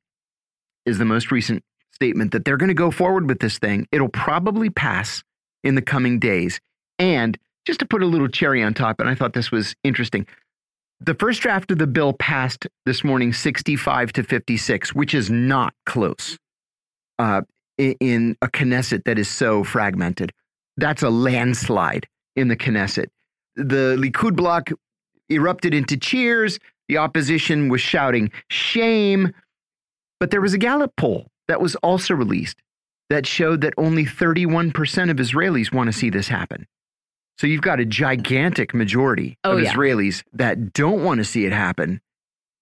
is 0.87 0.99
the 0.99 1.05
most 1.05 1.31
recent 1.31 1.62
statement 1.93 2.33
that 2.33 2.45
they're 2.45 2.57
going 2.57 2.69
to 2.69 2.75
go 2.75 2.91
forward 2.91 3.29
with 3.29 3.38
this 3.38 3.59
thing. 3.59 3.87
It'll 3.93 4.09
probably 4.09 4.71
pass 4.71 5.23
in 5.62 5.75
the 5.76 5.83
coming 5.83 6.19
days. 6.19 6.61
And 6.99 7.38
just 7.64 7.79
to 7.81 7.87
put 7.87 8.02
a 8.02 8.07
little 8.07 8.29
cherry 8.29 8.62
on 8.62 8.75
top, 8.75 8.99
and 8.99 9.09
I 9.09 9.14
thought 9.14 9.35
this 9.35 9.52
was 9.52 9.75
interesting. 9.85 10.26
The 11.00 11.14
first 11.14 11.43
draft 11.43 11.71
of 11.71 11.79
the 11.79 11.87
bill 11.87 12.12
passed 12.12 12.67
this 12.87 13.05
morning 13.05 13.33
65 13.33 14.12
to 14.14 14.23
56, 14.25 14.95
which 14.95 15.14
is 15.14 15.31
not 15.31 15.75
close 15.87 16.38
uh, 17.19 17.42
in 17.78 18.37
a 18.42 18.49
Knesset 18.49 19.04
that 19.04 19.19
is 19.19 19.28
so 19.28 19.64
fragmented. 19.64 20.33
That's 20.76 21.02
a 21.02 21.11
landslide 21.11 22.07
in 22.37 22.49
the 22.49 22.57
Knesset. 22.57 23.07
The 23.57 23.97
Likud 23.99 24.37
bloc 24.37 24.71
erupted 25.31 25.75
into 25.75 25.97
cheers. 25.97 26.59
The 26.88 26.99
opposition 26.99 27.69
was 27.69 27.81
shouting, 27.81 28.31
shame. 28.49 29.33
But 30.21 30.31
there 30.31 30.40
was 30.40 30.54
a 30.54 30.59
Gallup 30.59 30.92
poll 30.97 31.26
that 31.49 31.61
was 31.61 31.75
also 31.76 32.14
released 32.14 32.59
that 33.11 33.26
showed 33.26 33.61
that 33.61 33.75
only 33.76 34.04
31% 34.04 35.11
of 35.11 35.16
Israelis 35.16 35.73
want 35.73 35.88
to 35.88 35.92
see 35.92 36.09
this 36.11 36.28
happen. 36.28 36.66
So 37.38 37.47
you've 37.47 37.61
got 37.62 37.81
a 37.81 37.85
gigantic 37.85 38.73
majority 38.75 39.37
Oh, 39.45 39.57
of 39.57 39.62
yeah. 39.62 39.73
Israelis 39.73 40.23
that 40.33 40.73
don't 40.73 41.02
want 41.02 41.19
to 41.19 41.25
see 41.25 41.45
it 41.45 41.52
happen, 41.52 42.00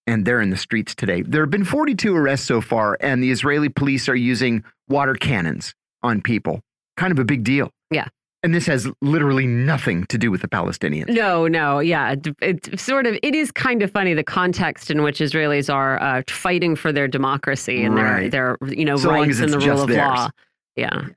and 0.07 0.25
they're 0.25 0.41
in 0.41 0.51
the 0.51 0.57
streets 0.57 0.95
today. 0.95 1.23
There 1.23 1.43
have 1.43 1.51
been 1.51 1.65
42 1.65 2.15
arrests 2.17 2.47
so 2.47 2.61
far, 2.61 2.97
and 3.01 3.23
the 3.23 3.31
Israeli 3.31 3.69
police 3.69 4.09
are 4.09 4.15
using 4.17 4.65
water 4.89 5.15
cannons 5.15 5.75
on 6.03 6.21
people. 6.23 6.61
Kind 6.97 7.13
of 7.13 7.19
a 7.19 7.25
big 7.25 7.45
deal. 7.45 7.71
Yeah. 7.91 8.07
And 8.43 8.55
this 8.55 8.67
has 8.67 8.89
literally 9.03 9.47
nothing 9.47 10.05
to 10.07 10.17
do 10.17 10.31
with 10.31 10.41
the 10.41 10.49
Palestinians. 10.49 11.11
no, 11.11 11.47
no, 11.47 11.79
yeah, 11.79 12.13
it- 12.13 12.29
it's 12.41 12.83
sort 12.83 13.07
of 13.07 13.19
it 13.23 13.35
is 13.35 13.53
kind 13.53 13.83
of 13.83 13.91
funny 13.91 14.15
the 14.15 14.25
context 14.25 14.91
in 14.91 15.03
which 15.03 15.19
Israelis 15.21 15.73
are 15.73 16.01
uh, 16.03 16.23
fighting 16.29 16.75
for 16.75 16.91
their 16.91 17.07
democracy 17.07 17.83
and 17.85 17.95
Right. 17.97 18.31
their 18.31 18.57
their 18.63 18.73
you 18.75 18.87
know 18.87 18.97
So 18.97 19.11
rights 19.11 19.41
and 19.41 19.53
the 19.53 19.59
rule 19.59 19.83
of 19.83 19.89
theirs. 19.89 19.99
law. 19.99 20.31
Yeah. 20.77 21.09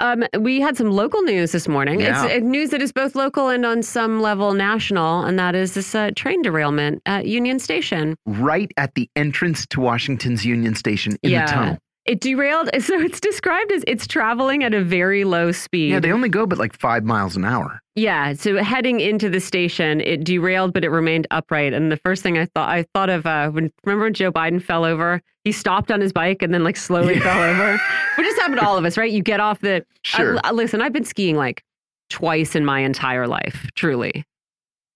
Um, 0.00 0.24
we 0.40 0.60
had 0.60 0.76
some 0.76 0.90
local 0.90 1.22
news 1.22 1.52
this 1.52 1.68
morning. 1.68 2.00
Yeah. 2.00 2.24
It's 2.26 2.34
uh, 2.34 2.38
news 2.46 2.70
that 2.70 2.82
is 2.82 2.92
both 2.92 3.14
local 3.14 3.48
and 3.48 3.64
on 3.64 3.82
some 3.82 4.20
level 4.20 4.52
national, 4.52 5.22
and 5.24 5.38
that 5.38 5.54
is 5.54 5.74
this 5.74 5.94
uh, 5.94 6.10
train 6.16 6.42
derailment 6.42 7.00
at 7.06 7.26
Union 7.26 7.58
Station. 7.58 8.16
Right 8.26 8.72
at 8.76 8.94
the 8.94 9.08
entrance 9.14 9.66
to 9.68 9.80
Washington's 9.80 10.44
Union 10.44 10.74
Station 10.74 11.16
in 11.22 11.30
Yeah. 11.30 11.46
the 11.46 11.52
tunnel. 11.52 11.78
It 12.06 12.20
derailed, 12.20 12.68
so 12.82 12.98
it's 13.00 13.18
described 13.20 13.72
as 13.72 13.82
it's 13.86 14.06
traveling 14.06 14.62
at 14.62 14.74
a 14.74 14.82
very 14.84 15.24
low 15.24 15.52
speed. 15.52 15.90
Yeah, 15.92 16.00
they 16.00 16.12
only 16.12 16.28
go 16.28 16.46
but 16.46 16.58
like 16.58 16.78
five 16.78 17.04
miles 17.04 17.36
an 17.36 17.44
hour. 17.44 17.80
Yeah, 17.96 18.34
so 18.34 18.62
heading 18.62 19.00
into 19.00 19.30
the 19.30 19.40
station, 19.40 20.00
it 20.00 20.24
derailed, 20.24 20.72
but 20.72 20.84
it 20.84 20.90
remained 20.90 21.26
upright. 21.30 21.72
And 21.72 21.90
the 21.92 21.96
first 21.96 22.22
thing 22.22 22.36
I 22.36 22.46
thought, 22.46 22.68
I 22.68 22.84
thought 22.92 23.08
of 23.08 23.24
uh, 23.24 23.50
when 23.50 23.72
remember 23.84 24.04
when 24.04 24.14
Joe 24.14 24.32
Biden 24.32 24.60
fell 24.62 24.84
over, 24.84 25.22
he 25.44 25.52
stopped 25.52 25.90
on 25.92 26.00
his 26.00 26.12
bike 26.12 26.42
and 26.42 26.52
then 26.52 26.64
like 26.64 26.76
slowly 26.76 27.14
Yeah. 27.14 27.20
fell 27.22 27.42
over. 27.42 27.72
Which 28.18 28.26
has 28.26 28.36
happened 28.38 28.58
to 28.60 28.66
all 28.66 28.76
of 28.76 28.84
us, 28.84 28.96
right? 28.96 29.10
You 29.10 29.22
get 29.22 29.40
off 29.40 29.60
the. 29.60 29.84
Sure. 30.02 30.38
I- 30.44 30.50
listen, 30.50 30.82
I've 30.82 30.92
been 30.92 31.04
skiing 31.04 31.36
like 31.36 31.62
twice 32.10 32.54
in 32.54 32.64
my 32.64 32.80
entire 32.80 33.26
life, 33.26 33.68
truly. 33.76 34.24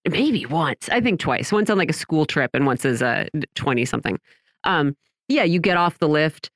Maybe 0.08 0.44
once. 0.46 0.88
I 0.90 1.00
think 1.00 1.20
twice. 1.20 1.52
Once 1.52 1.70
on 1.70 1.78
like 1.78 1.90
a 1.90 1.94
school 1.94 2.24
trip 2.26 2.50
and 2.54 2.66
once 2.66 2.84
as 2.84 3.00
a 3.02 3.28
20 3.54 3.84
something. 3.84 4.18
Um, 4.64 4.96
yeah, 5.28 5.44
you 5.44 5.60
get 5.60 5.76
off 5.76 5.98
the 5.98 6.08
lift 6.08 6.50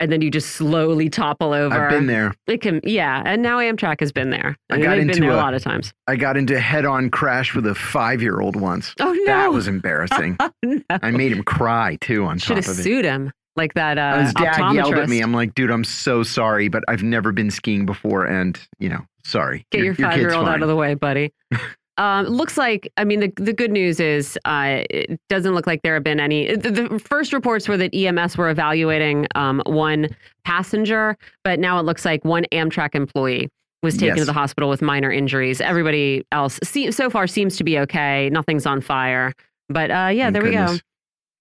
and 0.00 0.10
then 0.12 0.22
you 0.22 0.30
just 0.30 0.50
slowly 0.52 1.08
topple 1.10 1.52
over. 1.52 1.74
I've 1.74 1.90
been 1.90 2.06
there. 2.06 2.34
It 2.46 2.60
can, 2.60 2.80
yeah, 2.84 3.22
and 3.26 3.42
now 3.42 3.58
Amtrak 3.58 4.00
has 4.00 4.12
been 4.12 4.30
there. 4.30 4.56
I 4.70 4.74
And 4.74 4.82
got 4.82 4.90
they've 4.90 5.00
been 5.00 5.08
into 5.10 5.20
there 5.22 5.30
a 5.30 5.34
a- 5.34 5.36
lot 5.36 5.54
of 5.54 5.62
times. 5.62 5.92
I 6.06 6.16
got 6.16 6.36
into 6.36 6.56
a 6.56 6.60
head-on 6.60 7.10
crash 7.10 7.54
with 7.54 7.66
a 7.66 7.74
five-year-old 7.74 8.56
once. 8.56 8.94
Oh 9.00 9.12
no, 9.12 9.24
That 9.26 9.52
was 9.52 9.68
embarrassing. 9.68 10.36
no. 10.62 10.80
I 10.90 11.10
made 11.10 11.32
him 11.32 11.42
cry 11.42 11.96
too 12.00 12.24
on 12.24 12.38
Should 12.38 12.48
top 12.56 12.64
have 12.64 12.68
of 12.74 12.78
it. 12.78 12.82
sued 12.82 13.04
him 13.04 13.32
like 13.56 13.74
that. 13.74 13.98
Uh, 13.98 14.20
His 14.24 14.34
dad 14.34 14.72
yelled 14.74 14.94
at 14.94 15.08
me. 15.08 15.20
I'm 15.20 15.32
like, 15.34 15.54
dude, 15.54 15.70
I'm 15.70 15.84
so 15.84 16.22
sorry, 16.22 16.68
but 16.68 16.84
I've 16.88 17.02
never 17.02 17.32
been 17.32 17.50
skiing 17.50 17.86
before, 17.86 18.24
and 18.24 18.58
you 18.78 18.88
know, 18.88 19.00
sorry. 19.24 19.66
Get 19.72 19.82
your, 19.82 19.94
kid's 19.94 20.08
five 20.08 20.18
year 20.18 20.32
old 20.34 20.48
out 20.48 20.62
of 20.62 20.68
the 20.68 20.76
way, 20.76 20.94
buddy. 20.94 21.32
um, 21.98 22.26
looks 22.26 22.56
like, 22.56 22.90
I 22.96 23.04
mean, 23.04 23.20
the, 23.20 23.32
the 23.36 23.52
good 23.52 23.70
news 23.70 24.00
is 24.00 24.38
uh, 24.44 24.84
it 24.88 25.20
doesn't 25.28 25.54
look 25.54 25.66
like 25.66 25.82
there 25.82 25.94
have 25.94 26.04
been 26.04 26.20
any. 26.20 26.54
The, 26.54 26.70
the 26.70 26.98
first 26.98 27.32
reports 27.32 27.68
were 27.68 27.76
that 27.76 27.94
EMS 27.94 28.36
were 28.38 28.48
evaluating 28.48 29.26
um, 29.34 29.60
one 29.66 30.08
passenger, 30.44 31.16
but 31.44 31.58
now 31.58 31.78
it 31.78 31.82
looks 31.82 32.04
like 32.04 32.24
one 32.24 32.46
Amtrak 32.52 32.94
employee 32.94 33.50
was 33.82 33.96
taken 33.96 34.16
to 34.16 34.24
the 34.24 34.32
hospital 34.32 34.68
with 34.70 34.80
minor 34.82 35.10
injuries. 35.10 35.60
Everybody 35.60 36.24
else 36.32 36.58
see, 36.64 36.90
so 36.90 37.10
far 37.10 37.26
seems 37.26 37.56
to 37.58 37.64
be 37.64 37.78
okay. 37.80 38.30
Nothing's 38.30 38.66
on 38.66 38.80
fire. 38.80 39.32
But 39.68 39.90
uh, 39.90 40.10
yeah, 40.12 40.26
Thank 40.26 40.32
there 40.34 40.42
we 40.42 40.50
go. 40.52 40.64
goodness. 40.66 40.82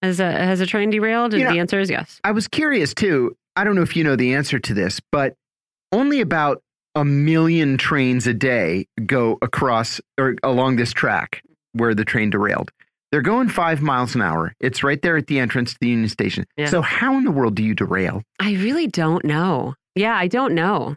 Has 0.04 0.20
a, 0.20 0.32
has 0.32 0.62
a 0.62 0.66
train 0.66 0.90
derailed? 0.90 1.34
You 1.34 1.44
know- 1.44 1.52
the 1.52 1.60
answer 1.60 1.80
is 1.80 1.90
yes. 1.90 2.20
I 2.24 2.32
was 2.32 2.48
curious 2.48 2.94
too. 2.94 3.36
I 3.56 3.64
don't 3.64 3.76
know 3.76 3.82
if 3.82 3.96
you 3.96 4.04
know 4.04 4.16
the 4.16 4.36
answer 4.36 4.60
to 4.60 4.74
this, 4.74 5.00
but 5.12 5.34
only 5.92 6.22
about 6.22 6.62
a 6.96 7.06
million 7.06 7.78
trains 7.78 8.28
a 8.28 8.34
day 8.34 8.88
go 9.06 9.38
across 9.42 10.02
or 10.20 10.36
along 10.44 10.78
this 10.78 10.92
track 10.94 11.42
where 11.74 11.94
the 11.94 12.06
train 12.06 12.30
derailed. 12.30 12.72
They're 13.12 13.22
going 13.22 13.48
five 13.50 13.82
miles 13.82 14.16
an 14.16 14.22
hour. 14.22 14.54
It's 14.60 14.84
right 14.84 15.02
there 15.02 15.16
at 15.16 15.28
the 15.28 15.40
entrance 15.40 15.72
to 15.74 15.78
the 15.80 15.88
Union 15.90 16.10
Station. 16.10 16.46
Yeah. 16.58 16.66
So 16.66 16.82
how 16.82 17.18
in 17.18 17.24
the 17.24 17.32
world 17.32 17.56
do 17.56 17.64
you 17.64 17.74
derail? 17.74 18.22
I 18.40 18.54
really 18.56 18.88
don't 18.88 19.24
know. 19.24 19.76
Yeah, 19.96 20.16
I 20.16 20.28
don't 20.28 20.54
know. 20.54 20.96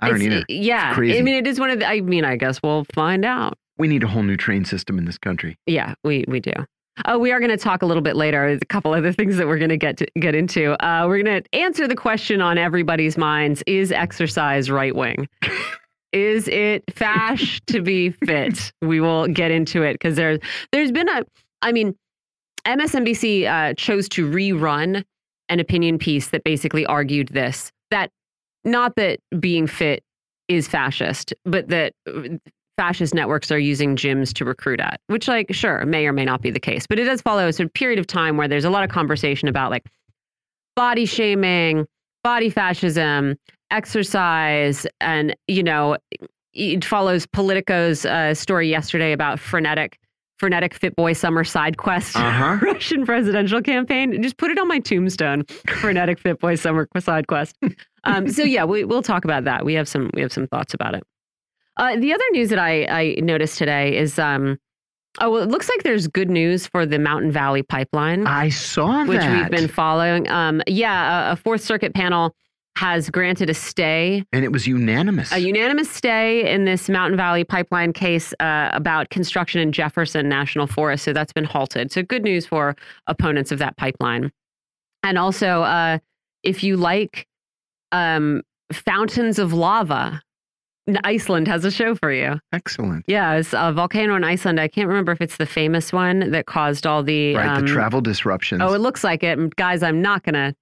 I 0.00 0.08
don't 0.08 0.22
It's- 0.22 0.36
either. 0.38 0.44
Yeah. 0.48 0.94
crazy. 0.94 1.18
I 1.18 1.22
mean, 1.22 1.34
it 1.34 1.46
is 1.46 1.60
one 1.60 1.68
of 1.70 1.80
the, 1.80 1.86
I 1.86 2.00
mean, 2.00 2.24
I 2.24 2.36
guess 2.36 2.60
we'll 2.62 2.86
find 2.94 3.24
out. 3.24 3.58
We 3.76 3.88
need 3.88 4.02
a 4.02 4.06
whole 4.06 4.22
new 4.22 4.36
train 4.38 4.64
system 4.64 4.96
in 4.98 5.04
this 5.04 5.18
country. 5.18 5.56
Yeah, 5.66 5.94
we, 6.04 6.24
we 6.28 6.40
do. 6.40 6.52
Oh, 7.06 7.18
we 7.18 7.32
are 7.32 7.38
going 7.38 7.50
to 7.50 7.56
talk 7.56 7.82
a 7.82 7.86
little 7.86 8.02
bit 8.02 8.16
later. 8.16 8.46
There's 8.48 8.60
a 8.62 8.66
couple 8.66 8.92
other 8.92 9.12
things 9.12 9.36
that 9.36 9.46
we're 9.46 9.58
going 9.58 9.70
to 9.70 9.76
get 9.76 9.96
to 9.98 10.06
get 10.18 10.34
into. 10.34 10.72
Uh, 10.84 11.06
we're 11.06 11.22
going 11.22 11.42
to 11.42 11.56
answer 11.56 11.88
the 11.88 11.94
question 11.94 12.40
on 12.40 12.58
everybody's 12.58 13.16
minds: 13.16 13.62
Is 13.66 13.92
exercise 13.92 14.70
right 14.70 14.94
wing? 14.94 15.28
is 16.12 16.48
it 16.48 16.84
fash 16.94 17.60
to 17.66 17.80
be 17.80 18.10
fit? 18.10 18.72
We 18.82 19.00
will 19.00 19.28
get 19.28 19.50
into 19.50 19.82
it 19.82 19.94
because 19.94 20.16
there's 20.16 20.40
there's 20.72 20.92
been 20.92 21.08
a. 21.08 21.24
I 21.62 21.72
mean, 21.72 21.94
MSNBC 22.66 23.46
uh, 23.46 23.74
chose 23.74 24.08
to 24.10 24.30
rerun 24.30 25.04
an 25.48 25.60
opinion 25.60 25.98
piece 25.98 26.28
that 26.28 26.44
basically 26.44 26.86
argued 26.86 27.28
this: 27.28 27.72
that 27.90 28.10
not 28.64 28.96
that 28.96 29.20
being 29.38 29.66
fit 29.66 30.02
is 30.48 30.66
fascist, 30.66 31.32
but 31.44 31.68
that 31.68 31.92
fascist 32.80 33.12
networks 33.14 33.50
are 33.50 33.58
using 33.58 33.94
gyms 33.94 34.32
to 34.32 34.42
recruit 34.42 34.80
at, 34.80 34.98
which, 35.08 35.28
like, 35.28 35.52
sure, 35.52 35.84
may 35.84 36.06
or 36.06 36.14
may 36.14 36.24
not 36.24 36.40
be 36.40 36.50
the 36.50 36.58
case. 36.58 36.86
But 36.86 36.98
it 36.98 37.04
does 37.04 37.20
follow 37.20 37.46
a 37.46 37.52
sort 37.52 37.66
of 37.66 37.74
period 37.74 37.98
of 37.98 38.06
time 38.06 38.38
where 38.38 38.48
there's 38.48 38.64
a 38.64 38.70
lot 38.70 38.84
of 38.84 38.88
conversation 38.88 39.48
about 39.48 39.70
like 39.70 39.84
body 40.76 41.04
shaming, 41.04 41.86
body 42.24 42.48
fascism, 42.48 43.36
exercise, 43.70 44.86
and, 44.98 45.36
you 45.46 45.62
know, 45.62 45.98
it 46.54 46.82
follows 46.82 47.26
Politico's 47.26 48.06
uh, 48.06 48.32
story 48.32 48.70
yesterday 48.70 49.12
about 49.12 49.38
frenetic. 49.38 49.98
Frenetic 50.38 50.72
Fit 50.72 50.96
Boy 50.96 51.12
Summer 51.12 51.44
Side 51.44 51.76
Quest 51.76 52.16
Uh-huh. 52.16 52.56
Russian 52.62 53.04
presidential 53.04 53.60
campaign. 53.60 54.22
Just 54.22 54.38
put 54.38 54.50
it 54.50 54.58
on 54.58 54.68
my 54.68 54.78
tombstone. 54.78 55.44
Frenetic 55.68 56.18
Fit 56.18 56.40
Boy 56.40 56.54
Summer 56.54 56.88
Side 56.98 57.26
Quest. 57.26 57.56
Um, 58.04 58.30
so 58.30 58.44
yeah, 58.44 58.64
we, 58.64 58.82
we'll 58.84 59.02
talk 59.02 59.26
about 59.26 59.44
that. 59.44 59.62
We 59.62 59.74
have 59.74 59.86
some 59.86 60.10
we 60.14 60.22
have 60.22 60.32
some 60.32 60.46
thoughts 60.46 60.72
about 60.72 60.94
it. 60.94 61.02
Uh, 61.80 61.96
the 61.96 62.12
other 62.12 62.24
news 62.32 62.50
that 62.50 62.58
I, 62.58 62.84
I 62.84 63.14
noticed 63.20 63.56
today 63.56 63.96
is 63.96 64.18
um, 64.18 64.58
oh 65.18 65.30
well, 65.30 65.42
it 65.42 65.48
looks 65.48 65.66
like 65.66 65.82
there's 65.82 66.06
good 66.08 66.28
news 66.28 66.66
for 66.66 66.84
the 66.84 66.98
Mountain 66.98 67.32
Valley 67.32 67.62
Pipeline, 67.62 68.26
I 68.26 68.50
saw 68.50 69.06
which 69.06 69.20
that. 69.20 69.32
we've 69.32 69.50
been 69.50 69.66
following. 69.66 70.28
Um, 70.28 70.60
yeah, 70.66 71.30
a, 71.30 71.32
a 71.32 71.36
Fourth 71.36 71.62
Circuit 71.62 71.94
panel 71.94 72.34
has 72.76 73.08
granted 73.08 73.48
a 73.48 73.54
stay, 73.54 74.22
and 74.30 74.44
it 74.44 74.52
was 74.52 74.66
unanimous. 74.66 75.32
a 75.32 75.38
unanimous 75.38 75.90
stay 75.90 76.52
in 76.52 76.66
this 76.66 76.90
Mountain 76.90 77.16
Valley 77.16 77.44
Pipeline 77.44 77.94
case 77.94 78.34
uh, 78.40 78.68
about 78.74 79.08
construction 79.08 79.58
in 79.58 79.72
Jefferson 79.72 80.28
National 80.28 80.66
Forest. 80.66 81.04
So 81.04 81.14
that's 81.14 81.32
been 81.32 81.44
halted. 81.44 81.90
So 81.92 82.02
good 82.02 82.24
news 82.24 82.44
for 82.44 82.76
opponents 83.06 83.52
of 83.52 83.58
that 83.58 83.78
pipeline. 83.78 84.30
And 85.02 85.16
also, 85.16 85.62
uh, 85.62 85.96
if 86.42 86.62
you 86.62 86.76
like 86.76 87.26
um, 87.90 88.42
fountains 88.70 89.38
of 89.38 89.54
lava, 89.54 90.22
Iceland 91.04 91.48
has 91.48 91.64
a 91.64 91.70
show 91.70 91.94
for 91.94 92.12
you. 92.12 92.40
Excellent. 92.52 93.04
Yeah, 93.06 93.34
it's 93.34 93.52
a 93.52 93.72
volcano 93.72 94.14
in 94.14 94.24
Iceland. 94.24 94.60
I 94.60 94.68
can't 94.68 94.88
remember 94.88 95.12
if 95.12 95.20
it's 95.20 95.36
the 95.36 95.46
famous 95.46 95.92
one 95.92 96.30
that 96.30 96.46
caused 96.46 96.86
all 96.86 97.02
the 97.02 97.34
Right, 97.34 97.48
um, 97.48 97.66
the 97.66 97.72
travel 97.72 98.00
disruptions. 98.00 98.62
Oh, 98.62 98.72
it 98.74 98.78
looks 98.80 99.04
like 99.04 99.22
it. 99.22 99.38
And 99.38 99.54
Guys, 99.56 99.82
I'm 99.82 100.00
not 100.02 100.22
gonna 100.22 100.54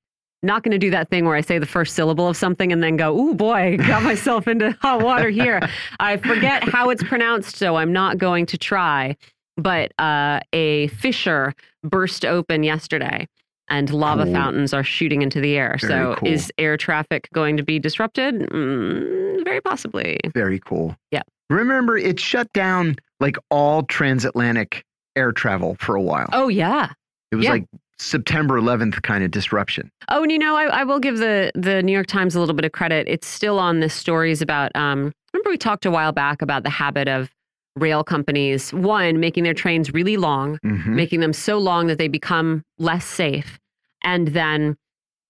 not 0.42 0.62
gonna 0.62 0.78
do 0.78 0.90
that 0.90 1.10
thing 1.10 1.24
where 1.24 1.34
I 1.34 1.40
say 1.40 1.58
the 1.58 1.66
first 1.66 1.94
syllable 1.94 2.28
of 2.28 2.36
something 2.36 2.72
and 2.72 2.82
then 2.82 2.96
go, 2.96 3.12
oh 3.18 3.34
boy, 3.34 3.76
got 3.86 4.02
myself 4.02 4.46
into 4.48 4.70
hot 4.80 5.02
water 5.02 5.30
here." 5.30 5.60
I 6.00 6.16
forget 6.16 6.62
how 6.68 6.90
it's 6.90 7.02
pronounced, 7.02 7.56
so 7.56 7.76
I'm 7.76 7.92
not 7.92 8.18
going 8.18 8.46
to 8.46 8.58
try. 8.58 9.16
But 9.56 9.92
uh, 9.98 10.38
a 10.52 10.86
fissure 10.88 11.52
burst 11.82 12.24
open 12.24 12.62
yesterday, 12.62 13.26
and 13.70 13.92
lava 13.92 14.26
fountains 14.26 14.72
are 14.72 14.84
shooting 14.84 15.22
into 15.22 15.40
the 15.40 15.56
air. 15.56 15.76
Very 15.80 15.92
so, 15.92 16.14
cool. 16.18 16.28
is 16.28 16.52
air 16.58 16.76
traffic 16.76 17.28
going 17.32 17.56
to 17.56 17.62
be 17.62 17.78
disrupted? 17.78 18.34
Mm, 18.50 19.44
very 19.44 19.60
possibly. 19.60 20.18
Very 20.34 20.60
cool. 20.60 20.96
Yeah. 21.10 21.22
Remember, 21.50 21.96
it 21.96 22.20
shut 22.20 22.52
down 22.52 22.96
like 23.20 23.36
all 23.50 23.82
transatlantic 23.84 24.84
air 25.16 25.32
travel 25.32 25.76
for 25.80 25.94
a 25.94 26.02
while. 26.02 26.28
Oh 26.32 26.48
yeah. 26.48 26.92
it 27.32 27.36
was 27.36 27.44
yeah. 27.44 27.52
like 27.52 27.64
September 27.98 28.60
11th 28.60 29.02
kind 29.02 29.24
of 29.24 29.30
disruption. 29.30 29.90
Oh, 30.08 30.22
and 30.22 30.30
you 30.30 30.38
know, 30.38 30.56
I, 30.56 30.64
I 30.66 30.84
will 30.84 31.00
give 31.00 31.18
the 31.18 31.50
the 31.54 31.82
New 31.82 31.92
York 31.92 32.06
Times 32.06 32.34
a 32.34 32.40
little 32.40 32.54
bit 32.54 32.64
of 32.64 32.72
credit. 32.72 33.08
It's 33.08 33.26
still 33.26 33.58
on 33.58 33.80
the 33.80 33.88
stories 33.88 34.40
about. 34.40 34.74
Um, 34.76 35.12
remember, 35.32 35.50
we 35.50 35.58
talked 35.58 35.84
a 35.84 35.90
while 35.90 36.12
back 36.12 36.40
about 36.42 36.62
the 36.62 36.70
habit 36.70 37.08
of 37.08 37.30
rail 37.78 38.02
companies 38.04 38.72
one 38.72 39.18
making 39.20 39.44
their 39.44 39.54
trains 39.54 39.92
really 39.92 40.16
long, 40.16 40.58
Mhm. 40.64 40.86
making 40.94 41.20
them 41.20 41.32
so 41.32 41.58
long 41.58 41.86
that 41.86 41.98
they 41.98 42.08
become 42.08 42.62
less 42.78 43.04
safe, 43.04 43.58
and 44.02 44.28
then 44.28 44.76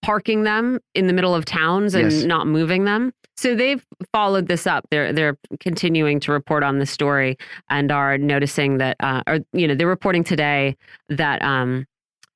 parking 0.02 0.44
them 0.44 0.78
in 0.94 1.06
the 1.08 1.12
middle 1.12 1.34
of 1.34 1.44
towns 1.44 1.94
and 1.94 2.10
Yes. 2.12 2.24
not 2.24 2.46
moving 2.46 2.84
them. 2.84 3.12
So 3.36 3.54
they've 3.54 3.84
followed 4.12 4.46
this 4.48 4.66
up. 4.66 4.84
They're 4.90 5.12
they're 5.12 5.36
continuing 5.60 6.18
to 6.20 6.32
report 6.32 6.62
on 6.62 6.78
the 6.78 6.86
story 6.86 7.36
and 7.70 7.90
are 7.92 8.16
noticing 8.18 8.78
that, 8.78 8.96
uh, 9.00 9.22
or 9.26 9.38
you 9.52 9.66
know, 9.68 9.74
they're 9.74 9.86
reporting 9.86 10.24
today 10.24 10.76
that 11.08 11.42
um, 11.42 11.84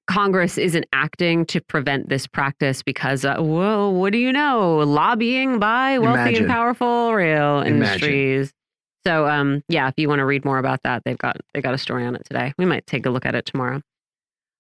Congress 0.09 0.59
isn't 0.59 0.85
acting 0.93 1.47
to 1.47 1.61
prevent 1.61 2.09
this 2.09 2.27
practice 2.27 2.83
because, 2.83 3.25
uh, 3.25 3.37
whoa, 3.39 3.89
what 3.91 4.13
do 4.13 4.19
you 4.19 4.33
know? 4.33 4.79
Lobbying 4.79 5.59
by 5.59 5.99
wealthy 5.99 6.21
Imagine. 6.21 6.45
and 6.45 6.53
powerful 6.53 7.15
rail 7.15 7.61
Imagine. 7.61 7.75
industries. 7.75 8.53
So, 9.05 9.27
um, 9.27 9.63
yeah, 9.69 9.89
if 9.89 9.95
you 9.97 10.09
want 10.09 10.21
to 10.21 10.25
read 10.25 10.45
more 10.45 10.59
about 10.59 10.83
that, 10.85 11.03
they've 11.05 11.19
got 11.19 11.37
they 11.55 11.61
got 11.61 11.75
a 11.75 11.79
story 11.79 12.05
on 12.05 12.15
it 12.15 12.25
today. 12.25 12.53
We 12.57 12.67
might 12.67 12.87
take 12.87 13.07
a 13.07 13.11
look 13.11 13.27
at 13.27 13.35
it 13.35 13.47
tomorrow. 13.47 13.81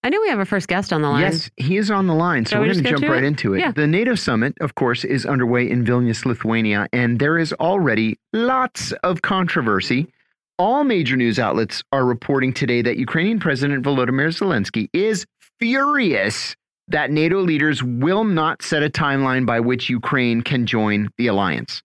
I 0.04 0.08
know 0.08 0.20
we 0.20 0.28
have 0.30 0.38
our 0.40 0.44
first 0.44 0.66
guest 0.66 0.92
on 0.92 1.02
the 1.02 1.08
line. 1.08 1.20
Yes, 1.20 1.48
he 1.56 1.76
is 1.76 1.88
on 1.88 2.08
the 2.08 2.14
line, 2.14 2.44
so 2.44 2.56
Shall 2.56 2.60
we're 2.62 2.72
going 2.72 2.82
to 2.82 2.90
jump 2.90 3.04
right 3.04 3.22
it? 3.22 3.26
into 3.26 3.54
it. 3.54 3.60
Yeah. 3.60 3.70
The 3.70 3.86
NATO 3.86 4.16
summit, 4.16 4.54
of 4.60 4.74
course, 4.74 5.04
is 5.04 5.24
underway 5.24 5.70
in 5.70 5.84
Vilnius, 5.84 6.26
Lithuania, 6.26 6.88
and 6.92 7.20
there 7.20 7.38
is 7.38 7.52
already 7.54 8.18
lots 8.32 8.90
of 9.04 9.22
controversy. 9.22 10.12
All 10.58 10.82
major 10.82 11.16
news 11.16 11.38
outlets 11.38 11.84
are 11.92 12.04
reporting 12.04 12.52
today 12.52 12.82
that 12.82 12.96
Ukrainian 12.96 13.38
President 13.38 13.84
Volodymyr 13.84 14.28
Zelensky 14.28 14.88
is 14.92 15.24
furious 15.60 16.56
that 16.88 17.12
NATO 17.12 17.40
leaders 17.40 17.82
will 17.82 18.24
not 18.24 18.62
set 18.62 18.82
a 18.82 18.90
timeline 18.90 19.46
by 19.46 19.60
which 19.60 19.88
Ukraine 19.88 20.42
can 20.42 20.66
join 20.66 21.10
the 21.16 21.28
alliance. 21.28 21.80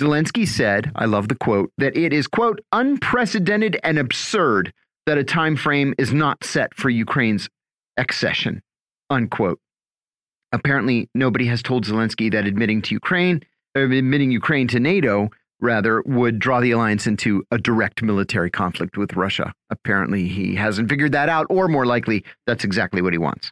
Zelensky 0.00 0.46
said, 0.46 0.92
I 0.94 1.06
love 1.06 1.28
the 1.28 1.34
quote, 1.34 1.72
that 1.78 1.96
it 1.96 2.12
is, 2.12 2.28
quote, 2.28 2.60
unprecedented 2.72 3.78
and 3.82 3.98
absurd 3.98 4.72
that 5.06 5.18
a 5.18 5.24
time 5.24 5.56
frame 5.56 5.94
is 5.98 6.12
not 6.12 6.44
set 6.44 6.74
for 6.74 6.88
Ukraine's 6.88 7.48
accession, 7.96 8.62
unquote. 9.10 9.58
Apparently, 10.52 11.08
nobody 11.14 11.46
has 11.46 11.62
told 11.62 11.84
Zelensky 11.84 12.30
that 12.32 12.46
admitting 12.46 12.80
to 12.82 12.94
Ukraine, 12.94 13.42
admitting 13.74 14.30
Ukraine 14.30 14.68
to 14.68 14.80
NATO, 14.80 15.30
rather, 15.60 16.02
would 16.02 16.38
draw 16.38 16.60
the 16.60 16.70
alliance 16.70 17.06
into 17.06 17.42
a 17.50 17.58
direct 17.58 18.02
military 18.02 18.50
conflict 18.50 18.96
with 18.96 19.14
Russia. 19.16 19.52
Apparently, 19.70 20.28
he 20.28 20.54
hasn't 20.54 20.88
figured 20.88 21.12
that 21.12 21.28
out, 21.28 21.46
or 21.50 21.66
more 21.68 21.86
likely, 21.86 22.24
that's 22.46 22.64
exactly 22.64 23.02
what 23.02 23.12
he 23.12 23.18
wants. 23.18 23.50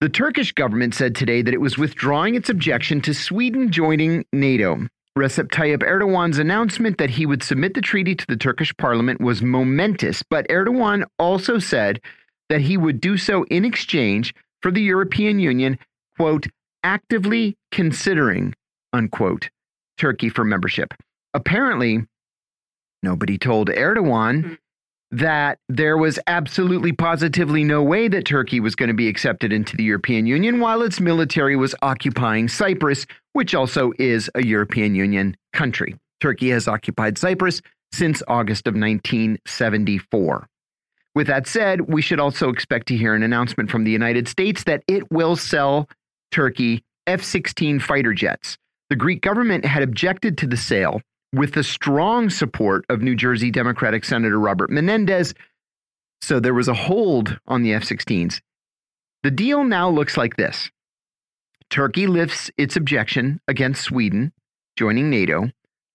The 0.00 0.08
Turkish 0.08 0.52
government 0.52 0.94
said 0.94 1.14
today 1.14 1.42
that 1.42 1.54
it 1.54 1.60
was 1.60 1.78
withdrawing 1.78 2.34
its 2.34 2.48
objection 2.48 3.00
to 3.02 3.14
Sweden 3.14 3.70
joining 3.70 4.24
NATO. 4.32 4.86
Recep 5.18 5.48
Tayyip 5.48 5.82
Erdogan's 5.82 6.38
announcement 6.38 6.98
that 6.98 7.10
he 7.10 7.26
would 7.26 7.42
submit 7.42 7.74
the 7.74 7.80
treaty 7.80 8.14
to 8.14 8.26
the 8.26 8.36
Turkish 8.36 8.74
parliament 8.76 9.20
was 9.20 9.42
momentous, 9.42 10.22
but 10.22 10.46
Erdogan 10.48 11.04
also 11.18 11.58
said 11.58 12.00
that 12.48 12.60
he 12.60 12.76
would 12.76 13.00
do 13.00 13.16
so 13.16 13.44
in 13.44 13.64
exchange 13.64 14.34
for 14.62 14.70
the 14.70 14.82
European 14.82 15.38
Union, 15.40 15.78
quote, 16.16 16.46
actively 16.84 17.56
considering, 17.72 18.54
unquote, 18.92 19.50
Turkey 19.98 20.28
for 20.28 20.44
membership. 20.44 20.94
Apparently, 21.34 22.04
nobody 23.02 23.36
told 23.36 23.68
Erdogan 23.68 24.44
hmm 24.44 24.54
that 25.12 25.58
there 25.68 25.96
was 25.96 26.18
absolutely 26.26 26.92
positively 26.92 27.64
no 27.64 27.82
way 27.82 28.06
that 28.08 28.24
Turkey 28.24 28.60
was 28.60 28.76
going 28.76 28.88
to 28.88 28.94
be 28.94 29.08
accepted 29.08 29.52
into 29.52 29.76
the 29.76 29.82
European 29.82 30.26
Union 30.26 30.60
while 30.60 30.82
its 30.82 31.00
military 31.00 31.56
was 31.56 31.74
occupying 31.82 32.48
Cyprus, 32.48 33.06
which 33.32 33.54
also 33.54 33.92
is 33.98 34.30
a 34.34 34.44
European 34.44 34.94
Union 34.94 35.36
country. 35.52 35.96
Turkey 36.20 36.50
has 36.50 36.68
occupied 36.68 37.18
Cyprus 37.18 37.60
since 37.92 38.22
August 38.28 38.66
of 38.68 38.74
1974. 38.74 40.46
With 41.14 41.26
that 41.26 41.48
said, 41.48 41.92
we 41.92 42.02
should 42.02 42.20
also 42.20 42.50
expect 42.50 42.86
to 42.88 42.96
hear 42.96 43.14
an 43.14 43.24
announcement 43.24 43.68
from 43.68 43.82
the 43.82 43.90
United 43.90 44.28
States 44.28 44.62
that 44.64 44.84
it 44.86 45.10
will 45.10 45.34
sell 45.34 45.88
Turkey 46.30 46.84
F 47.08 47.22
16 47.22 47.80
fighter 47.80 48.14
jets. 48.14 48.56
The 48.90 48.96
Greek 48.96 49.22
government 49.22 49.64
had 49.64 49.82
objected 49.82 50.38
to 50.38 50.46
the 50.46 50.56
sale 50.56 51.00
with 51.32 51.54
the 51.54 51.62
strong 51.62 52.30
support 52.30 52.84
of 52.88 53.02
New 53.02 53.14
Jersey 53.14 53.50
Democratic 53.50 54.04
Senator 54.04 54.38
Robert 54.38 54.70
Menendez. 54.70 55.34
So 56.22 56.40
there 56.40 56.54
was 56.54 56.68
a 56.68 56.74
hold 56.74 57.38
on 57.46 57.62
the 57.62 57.72
F 57.72 57.84
16s. 57.84 58.40
The 59.22 59.30
deal 59.30 59.64
now 59.64 59.88
looks 59.88 60.16
like 60.16 60.36
this 60.36 60.70
Turkey 61.70 62.06
lifts 62.06 62.50
its 62.58 62.76
objection 62.76 63.40
against 63.46 63.82
Sweden 63.82 64.32
joining 64.76 65.10
NATO. 65.10 65.50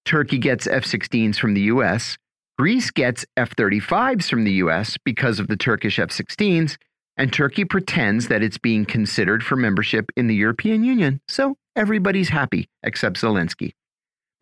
Turkey 0.06 0.38
gets 0.38 0.68
F 0.68 0.84
16s 0.84 1.38
from 1.38 1.54
the 1.54 1.62
US. 1.62 2.18
Greece 2.58 2.92
gets 2.92 3.25
F 3.36 3.56
35s 3.56 4.30
from 4.30 4.46
the 4.46 4.54
US 4.54 4.98
because 5.04 5.39
of 5.39 5.48
the 5.48 5.58
Turkish 5.58 6.00
F 6.00 6.10
16s. 6.10 6.77
And 7.18 7.32
Turkey 7.32 7.65
pretends 7.65 8.27
that 8.27 8.44
it's 8.44 8.58
being 8.58 8.86
considered 8.86 9.44
for 9.44 9.56
membership 9.56 10.12
in 10.15 10.27
the 10.27 10.36
European 10.36 10.84
Union. 10.84 11.22
So 11.27 11.56
everybody's 11.75 12.30
happy 12.30 12.70
except 12.84 13.20
Zelensky. 13.20 13.72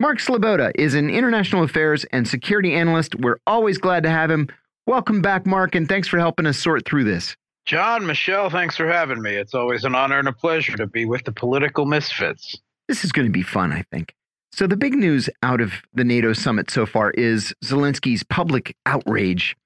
Mark 0.00 0.18
Sleboda 0.18 0.72
is 0.74 0.94
an 0.94 1.08
international 1.08 1.62
affairs 1.62 2.04
and 2.10 2.26
security 2.26 2.74
analyst. 2.74 3.14
We're 3.14 3.36
always 3.46 3.78
glad 3.78 4.02
to 4.02 4.10
have 4.10 4.28
him. 4.28 4.48
Welcome 4.88 5.22
back, 5.22 5.46
Mark, 5.46 5.76
and 5.76 5.88
thanks 5.88 6.08
for 6.08 6.18
helping 6.18 6.46
us 6.46 6.58
sort 6.58 6.84
through 6.84 7.04
this. 7.04 7.36
John, 7.64 8.04
Michelle, 8.04 8.50
thanks 8.50 8.76
for 8.76 8.88
having 8.88 9.22
me. 9.22 9.36
It's 9.36 9.54
always 9.54 9.84
an 9.84 9.94
honor 9.94 10.18
and 10.18 10.26
a 10.26 10.32
pleasure 10.32 10.76
to 10.76 10.88
be 10.88 11.04
with 11.04 11.22
the 11.24 11.32
political 11.32 11.86
misfits. 11.86 12.58
This 12.88 13.04
is 13.04 13.12
going 13.12 13.26
to 13.26 13.32
be 13.32 13.42
fun, 13.42 13.72
I 13.72 13.84
think. 13.92 14.12
So, 14.52 14.66
the 14.66 14.76
big 14.76 14.94
news 14.94 15.30
out 15.44 15.60
of 15.60 15.72
the 15.94 16.04
NATO 16.04 16.32
summit 16.32 16.70
so 16.70 16.86
far 16.86 17.12
is 17.12 17.54
Zelensky's 17.64 18.24
public 18.24 18.76
outrage 18.86 19.56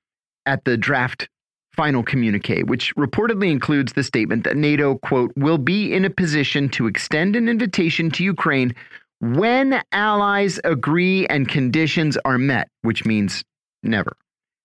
at 0.44 0.64
the 0.64 0.76
draft 0.76 1.28
final 1.74 2.02
communique, 2.02 2.64
which 2.64 2.94
reportedly 2.96 3.50
includes 3.50 3.94
the 3.94 4.04
statement 4.04 4.44
that 4.44 4.56
NATO, 4.56 4.96
quote, 4.98 5.32
will 5.36 5.58
be 5.58 5.92
in 5.92 6.04
a 6.04 6.10
position 6.10 6.68
to 6.70 6.86
extend 6.86 7.34
an 7.34 7.48
invitation 7.48 8.10
to 8.10 8.24
Ukraine 8.24 8.74
when 9.20 9.82
allies 9.92 10.60
agree 10.64 11.26
and 11.26 11.48
conditions 11.48 12.16
are 12.24 12.38
met, 12.38 12.68
which 12.82 13.04
means 13.04 13.42
never. 13.82 14.16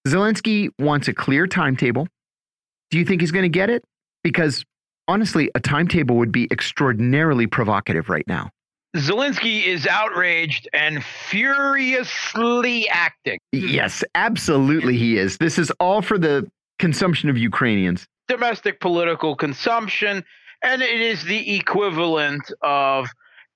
Zelensky 0.07 0.69
wants 0.79 1.07
a 1.07 1.13
clear 1.13 1.47
timetable. 1.47 2.07
Do 2.91 2.99
you 2.99 3.05
think 3.05 3.21
he's 3.21 3.31
going 3.31 3.43
to 3.43 3.49
get 3.49 3.69
it? 3.69 3.83
Because 4.23 4.63
honestly, 5.07 5.49
a 5.55 5.59
timetable 5.59 6.17
would 6.17 6.31
be 6.31 6.47
extraordinarily 6.51 7.47
provocative 7.47 8.09
right 8.09 8.27
now. 8.27 8.49
Zelensky 8.95 9.65
is 9.65 9.87
outraged 9.87 10.69
and 10.71 11.03
furiously 11.03 12.87
acting. 12.89 13.39
Yes, 13.51 14.03
absolutely 14.13 14.97
he 14.97 15.17
is. 15.17 15.37
This 15.37 15.57
is 15.57 15.71
all 15.79 16.03
for 16.03 16.19
the 16.19 16.47
consumption 16.77 17.29
of 17.29 17.37
Ukrainians. 17.37 18.05
Domestic 18.27 18.79
political 18.79 19.35
consumption, 19.35 20.23
and 20.61 20.81
it 20.83 21.01
is 21.01 21.23
the 21.23 21.55
equivalent 21.55 22.51
of 22.61 23.07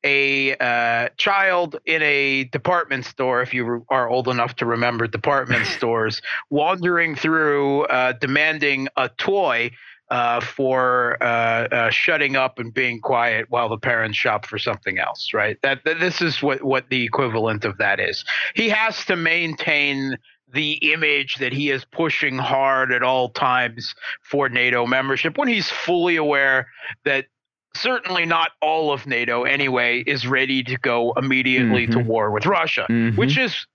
a 0.08 0.56
uh, 0.56 1.10
child 1.17 1.78
in 1.86 2.02
a 2.02 2.46
department 2.46 3.06
store, 3.06 3.41
if 3.41 3.54
you 3.54 3.86
are 3.89 4.10
old 4.10 4.30
enough 4.30 4.56
to 4.56 4.65
remember 4.65 5.06
department 5.06 5.65
stores, 5.78 6.22
wandering 6.50 7.15
through 7.15 7.84
uh, 7.84 8.13
demanding 8.13 8.88
a 8.96 9.10
toy 9.10 9.70
uh, 10.10 10.39
for 10.39 11.17
uh, 11.22 11.26
uh, 11.26 11.89
shutting 11.89 12.38
up 12.38 12.60
and 12.60 12.74
being 12.74 13.02
quiet 13.02 13.46
while 13.50 13.67
the 13.67 13.78
parents 13.78 14.17
shop 14.17 14.46
for 14.46 14.58
something 14.58 14.98
else, 14.98 15.34
right? 15.34 15.58
That, 15.63 15.84
that 15.84 16.00
this 16.00 16.22
is 16.22 16.41
what, 16.41 16.63
what 16.63 16.89
the 16.89 17.04
equivalent 17.04 17.65
of 17.65 17.78
that 17.80 18.00
is. 18.00 18.24
He 18.56 18.70
has 18.70 19.04
to 19.06 19.17
maintain 19.17 20.17
the 20.54 20.93
image 20.93 21.36
that 21.36 21.52
he 21.52 21.72
is 21.72 21.84
pushing 21.84 22.38
hard 22.38 22.93
at 22.93 23.04
all 23.04 23.28
times 23.30 23.93
for 24.22 24.48
NATO 24.48 24.86
membership 24.86 25.38
when 25.38 25.50
he's 25.50 25.70
fully 25.70 26.15
aware 26.15 26.67
that 27.04 27.26
certainly 27.77 28.25
not 28.25 28.51
all 28.61 28.91
of 28.91 29.07
NATO 29.07 29.43
anyway 29.43 30.03
is 30.05 30.27
ready 30.27 30.63
to 30.63 30.77
go 30.77 31.13
immediately 31.13 31.87
mm-hmm. 31.87 31.99
to 31.99 32.05
war 32.05 32.31
with 32.31 32.45
Russia, 32.45 32.85
mm-hmm. 32.89 33.17
which 33.17 33.37
is 33.37 33.65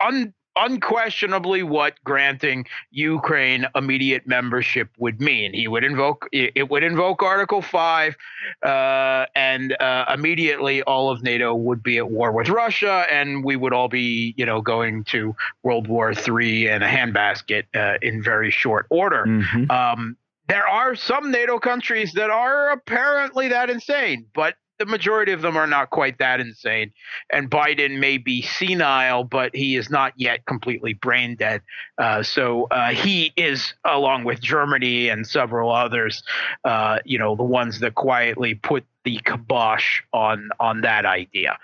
un- 0.00 0.34
unquestionably 0.56 1.62
what 1.62 1.94
granting 2.04 2.66
Ukraine 2.90 3.66
immediate 3.74 4.26
membership 4.26 4.88
would 4.98 5.20
mean. 5.20 5.52
He 5.52 5.68
would 5.68 5.84
invoke 5.84 6.28
it 6.32 6.68
would 6.70 6.82
invoke 6.82 7.22
Article 7.22 7.62
Five, 7.62 8.16
uh, 8.62 9.26
and 9.34 9.76
uh, 9.80 10.06
immediately 10.12 10.82
all 10.82 11.10
of 11.10 11.22
NATO 11.22 11.54
would 11.54 11.82
be 11.82 11.98
at 11.98 12.10
war 12.10 12.32
with 12.32 12.48
Russia, 12.48 13.06
and 13.10 13.44
we 13.44 13.56
would 13.56 13.72
all 13.72 13.88
be 13.88 14.34
you 14.36 14.46
know 14.46 14.60
going 14.60 15.04
to 15.04 15.34
World 15.62 15.88
War 15.88 16.14
Three 16.14 16.68
in 16.68 16.82
a 16.82 16.88
handbasket 16.88 17.64
uh, 17.74 17.98
in 18.02 18.22
very 18.22 18.50
short 18.50 18.86
order. 18.90 19.24
Mm-hmm. 19.26 19.70
Um, 19.70 20.16
there 20.48 20.66
are 20.66 20.94
some 20.94 21.30
NATO 21.30 21.58
countries 21.58 22.12
that 22.14 22.30
are 22.30 22.70
apparently 22.70 23.48
that 23.48 23.70
insane, 23.70 24.26
but 24.34 24.54
the 24.78 24.86
majority 24.86 25.32
of 25.32 25.42
them 25.42 25.56
are 25.56 25.66
not 25.66 25.90
quite 25.90 26.18
that 26.18 26.40
insane. 26.40 26.92
And 27.30 27.50
Biden 27.50 27.98
may 28.00 28.18
be 28.18 28.42
senile, 28.42 29.24
but 29.24 29.54
he 29.54 29.76
is 29.76 29.88
not 29.88 30.12
yet 30.16 30.44
completely 30.46 30.94
brain 30.94 31.36
dead. 31.36 31.62
Uh, 31.96 32.22
so 32.22 32.64
uh, 32.70 32.90
he 32.90 33.32
is, 33.36 33.72
along 33.84 34.24
with 34.24 34.40
Germany 34.40 35.08
and 35.08 35.26
several 35.26 35.70
others, 35.70 36.22
uh, 36.64 36.98
you 37.04 37.18
know, 37.18 37.36
the 37.36 37.44
ones 37.44 37.80
that 37.80 37.94
quietly 37.94 38.54
put 38.54 38.84
the 39.04 39.20
kibosh 39.24 40.02
on 40.12 40.48
on 40.58 40.80
that 40.80 41.04
idea. 41.04 41.58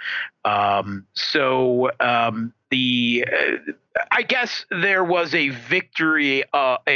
Um, 0.44 1.06
so 1.14 1.90
um, 1.98 2.52
the 2.70 3.24
uh, 3.26 3.72
I 4.10 4.22
guess 4.22 4.64
there 4.70 5.04
was 5.04 5.34
a 5.34 5.48
victory, 5.48 6.44
uh, 6.52 6.78
a, 6.86 6.90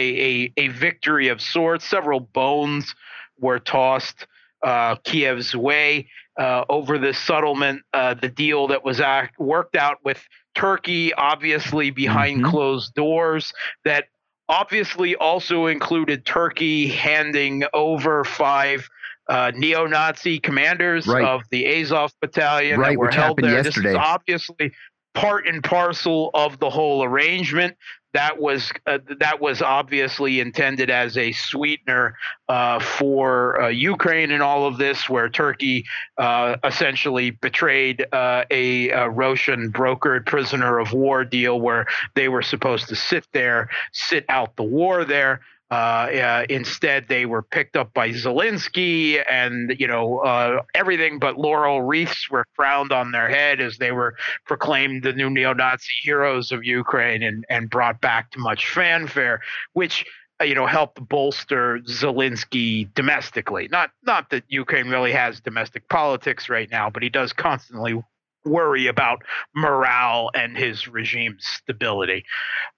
a, 0.46 0.52
a 0.56 0.68
victory 0.68 1.28
of 1.28 1.40
sorts. 1.40 1.84
Several 1.84 2.20
bones 2.20 2.94
were 3.38 3.58
tossed 3.58 4.26
uh, 4.62 4.96
Kiev's 4.96 5.54
way 5.54 6.08
uh, 6.38 6.64
over 6.68 6.98
the 6.98 7.12
settlement, 7.12 7.82
uh, 7.92 8.14
the 8.14 8.28
deal 8.28 8.68
that 8.68 8.84
was 8.84 9.00
act, 9.00 9.38
worked 9.38 9.76
out 9.76 9.98
with 10.04 10.20
Turkey, 10.54 11.12
obviously 11.14 11.90
behind 11.90 12.42
mm-hmm. 12.42 12.50
closed 12.50 12.94
doors, 12.94 13.52
that 13.84 14.04
obviously 14.48 15.16
also 15.16 15.66
included 15.66 16.24
Turkey 16.24 16.88
handing 16.88 17.64
over 17.72 18.24
five 18.24 18.88
uh, 19.28 19.52
neo-Nazi 19.54 20.38
commanders 20.38 21.06
right. 21.06 21.24
of 21.24 21.42
the 21.50 21.66
Azov 21.66 22.12
battalion 22.20 22.78
right, 22.78 22.90
that 22.90 22.98
were 22.98 23.10
held 23.10 23.38
there. 23.38 23.52
Yesterday. 23.52 23.88
This 23.88 23.92
is 23.92 23.98
obviously 23.98 24.72
part 25.14 25.46
and 25.46 25.62
parcel 25.62 26.30
of 26.34 26.58
the 26.58 26.70
whole 26.70 27.04
arrangement. 27.04 27.76
That 28.12 28.38
was 28.38 28.70
uh, 28.86 28.98
that 29.18 29.40
was 29.40 29.60
obviously 29.60 30.38
intended 30.38 30.88
as 30.88 31.16
a 31.16 31.32
sweetener 31.32 32.16
uh, 32.48 32.78
for 32.78 33.60
uh, 33.60 33.68
Ukraine 33.68 34.30
in 34.30 34.40
all 34.40 34.66
of 34.68 34.78
this, 34.78 35.08
where 35.08 35.28
Turkey 35.28 35.84
uh, 36.16 36.54
essentially 36.62 37.30
betrayed 37.30 38.06
uh, 38.12 38.44
a, 38.52 38.90
a 38.90 39.08
Russian 39.08 39.72
brokered 39.72 40.26
prisoner 40.26 40.78
of 40.78 40.92
war 40.92 41.24
deal, 41.24 41.60
where 41.60 41.86
they 42.14 42.28
were 42.28 42.42
supposed 42.42 42.88
to 42.88 42.94
sit 42.94 43.26
there, 43.32 43.68
sit 43.92 44.24
out 44.28 44.54
the 44.54 44.62
war 44.62 45.04
there. 45.04 45.40
Uh, 45.74 46.46
instead, 46.48 47.08
they 47.08 47.26
were 47.26 47.42
picked 47.42 47.76
up 47.76 47.92
by 47.94 48.10
Zelensky, 48.10 49.20
and 49.28 49.74
you 49.78 49.88
know 49.88 50.18
uh, 50.18 50.62
everything 50.72 51.18
but 51.18 51.36
laurel 51.36 51.82
wreaths 51.82 52.30
were 52.30 52.44
crowned 52.56 52.92
on 52.92 53.10
their 53.10 53.28
head 53.28 53.60
as 53.60 53.78
they 53.78 53.90
were 53.90 54.14
proclaimed 54.46 55.02
the 55.02 55.12
new 55.12 55.28
neo-Nazi 55.28 55.92
heroes 56.02 56.52
of 56.52 56.62
Ukraine 56.62 57.24
and 57.24 57.44
and 57.48 57.68
brought 57.68 58.00
back 58.00 58.30
to 58.30 58.38
much 58.38 58.68
fanfare, 58.68 59.40
which 59.72 60.06
uh, 60.40 60.44
you 60.44 60.54
know 60.54 60.66
helped 60.66 61.06
bolster 61.08 61.80
Zelensky 61.88 62.88
domestically. 62.94 63.66
Not 63.68 63.90
not 64.04 64.30
that 64.30 64.44
Ukraine 64.46 64.88
really 64.88 65.12
has 65.12 65.40
domestic 65.40 65.88
politics 65.88 66.48
right 66.48 66.70
now, 66.70 66.88
but 66.88 67.02
he 67.02 67.08
does 67.08 67.32
constantly 67.32 68.00
worry 68.44 68.86
about 68.86 69.22
morale 69.54 70.30
and 70.34 70.56
his 70.56 70.88
regime's 70.88 71.44
stability. 71.46 72.24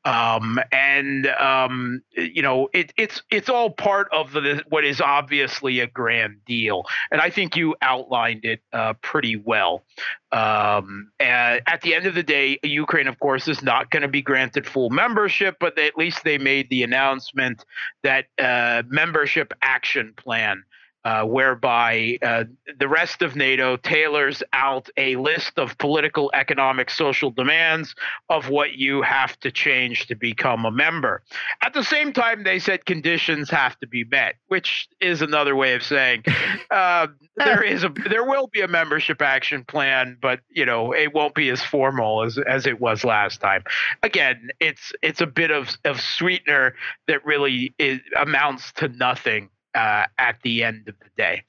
Um, 0.04 0.60
and 0.72 1.26
um, 1.26 2.02
you 2.12 2.42
know, 2.42 2.68
it, 2.72 2.92
it's 2.96 3.22
it's 3.30 3.48
all 3.48 3.70
part 3.70 4.08
of 4.12 4.32
the, 4.32 4.62
what 4.68 4.84
is 4.84 5.00
obviously 5.00 5.80
a 5.80 5.86
grand 5.86 6.44
deal, 6.46 6.84
and 7.10 7.20
I 7.20 7.30
think 7.30 7.56
you 7.56 7.74
outlined 7.82 8.44
it 8.44 8.60
uh, 8.72 8.94
pretty 9.02 9.36
well. 9.36 9.84
Um, 10.32 11.10
at 11.20 11.80
the 11.82 11.94
end 11.94 12.06
of 12.06 12.14
the 12.14 12.22
day, 12.22 12.58
Ukraine, 12.62 13.06
of 13.06 13.18
course, 13.18 13.48
is 13.48 13.62
not 13.62 13.90
going 13.90 14.02
to 14.02 14.08
be 14.08 14.22
granted 14.22 14.66
full 14.66 14.90
membership, 14.90 15.56
but 15.60 15.76
they, 15.76 15.86
at 15.86 15.96
least 15.96 16.24
they 16.24 16.38
made 16.38 16.68
the 16.68 16.82
announcement 16.82 17.64
that 18.02 18.26
uh, 18.38 18.82
membership 18.88 19.52
action 19.62 20.12
plan 20.16 20.64
uh, 21.06 21.22
whereby 21.22 22.18
uh, 22.20 22.42
the 22.80 22.88
rest 22.88 23.22
of 23.22 23.36
NATO 23.36 23.76
tailors 23.76 24.42
out 24.52 24.90
a 24.96 25.14
list 25.14 25.56
of 25.56 25.78
political, 25.78 26.32
economic, 26.34 26.90
social 26.90 27.30
demands 27.30 27.94
of 28.28 28.48
what 28.48 28.72
you 28.72 29.02
have 29.02 29.38
to 29.38 29.52
change 29.52 30.08
to 30.08 30.16
become 30.16 30.64
a 30.64 30.70
member. 30.72 31.22
At 31.62 31.74
the 31.74 31.84
same 31.84 32.12
time, 32.12 32.42
they 32.42 32.58
said 32.58 32.86
conditions 32.86 33.48
have 33.50 33.78
to 33.78 33.86
be 33.86 34.02
met, 34.02 34.34
which 34.48 34.88
is 35.00 35.22
another 35.22 35.54
way 35.54 35.74
of 35.74 35.84
saying 35.84 36.24
uh, 36.72 37.06
there 37.36 37.62
is 37.62 37.84
a 37.84 37.88
there 38.10 38.24
will 38.24 38.48
be 38.48 38.62
a 38.62 38.68
membership 38.68 39.22
action 39.22 39.64
plan, 39.64 40.18
but 40.20 40.40
you 40.50 40.66
know 40.66 40.92
it 40.92 41.14
won't 41.14 41.36
be 41.36 41.50
as 41.50 41.62
formal 41.62 42.24
as 42.24 42.36
as 42.36 42.66
it 42.66 42.80
was 42.80 43.04
last 43.04 43.40
time. 43.40 43.62
Again, 44.02 44.48
it's 44.58 44.92
it's 45.02 45.20
a 45.20 45.26
bit 45.26 45.52
of 45.52 45.70
of 45.84 46.00
sweetener 46.00 46.74
that 47.06 47.24
really 47.24 47.76
is, 47.78 48.00
amounts 48.16 48.72
to 48.72 48.88
nothing 48.88 49.50
uh, 49.76 50.06
at 50.18 50.36
the 50.42 50.64
end 50.64 50.88
of 50.88 50.94
the 50.98 51.10
day. 51.16 51.42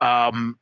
Um, 0.00 0.58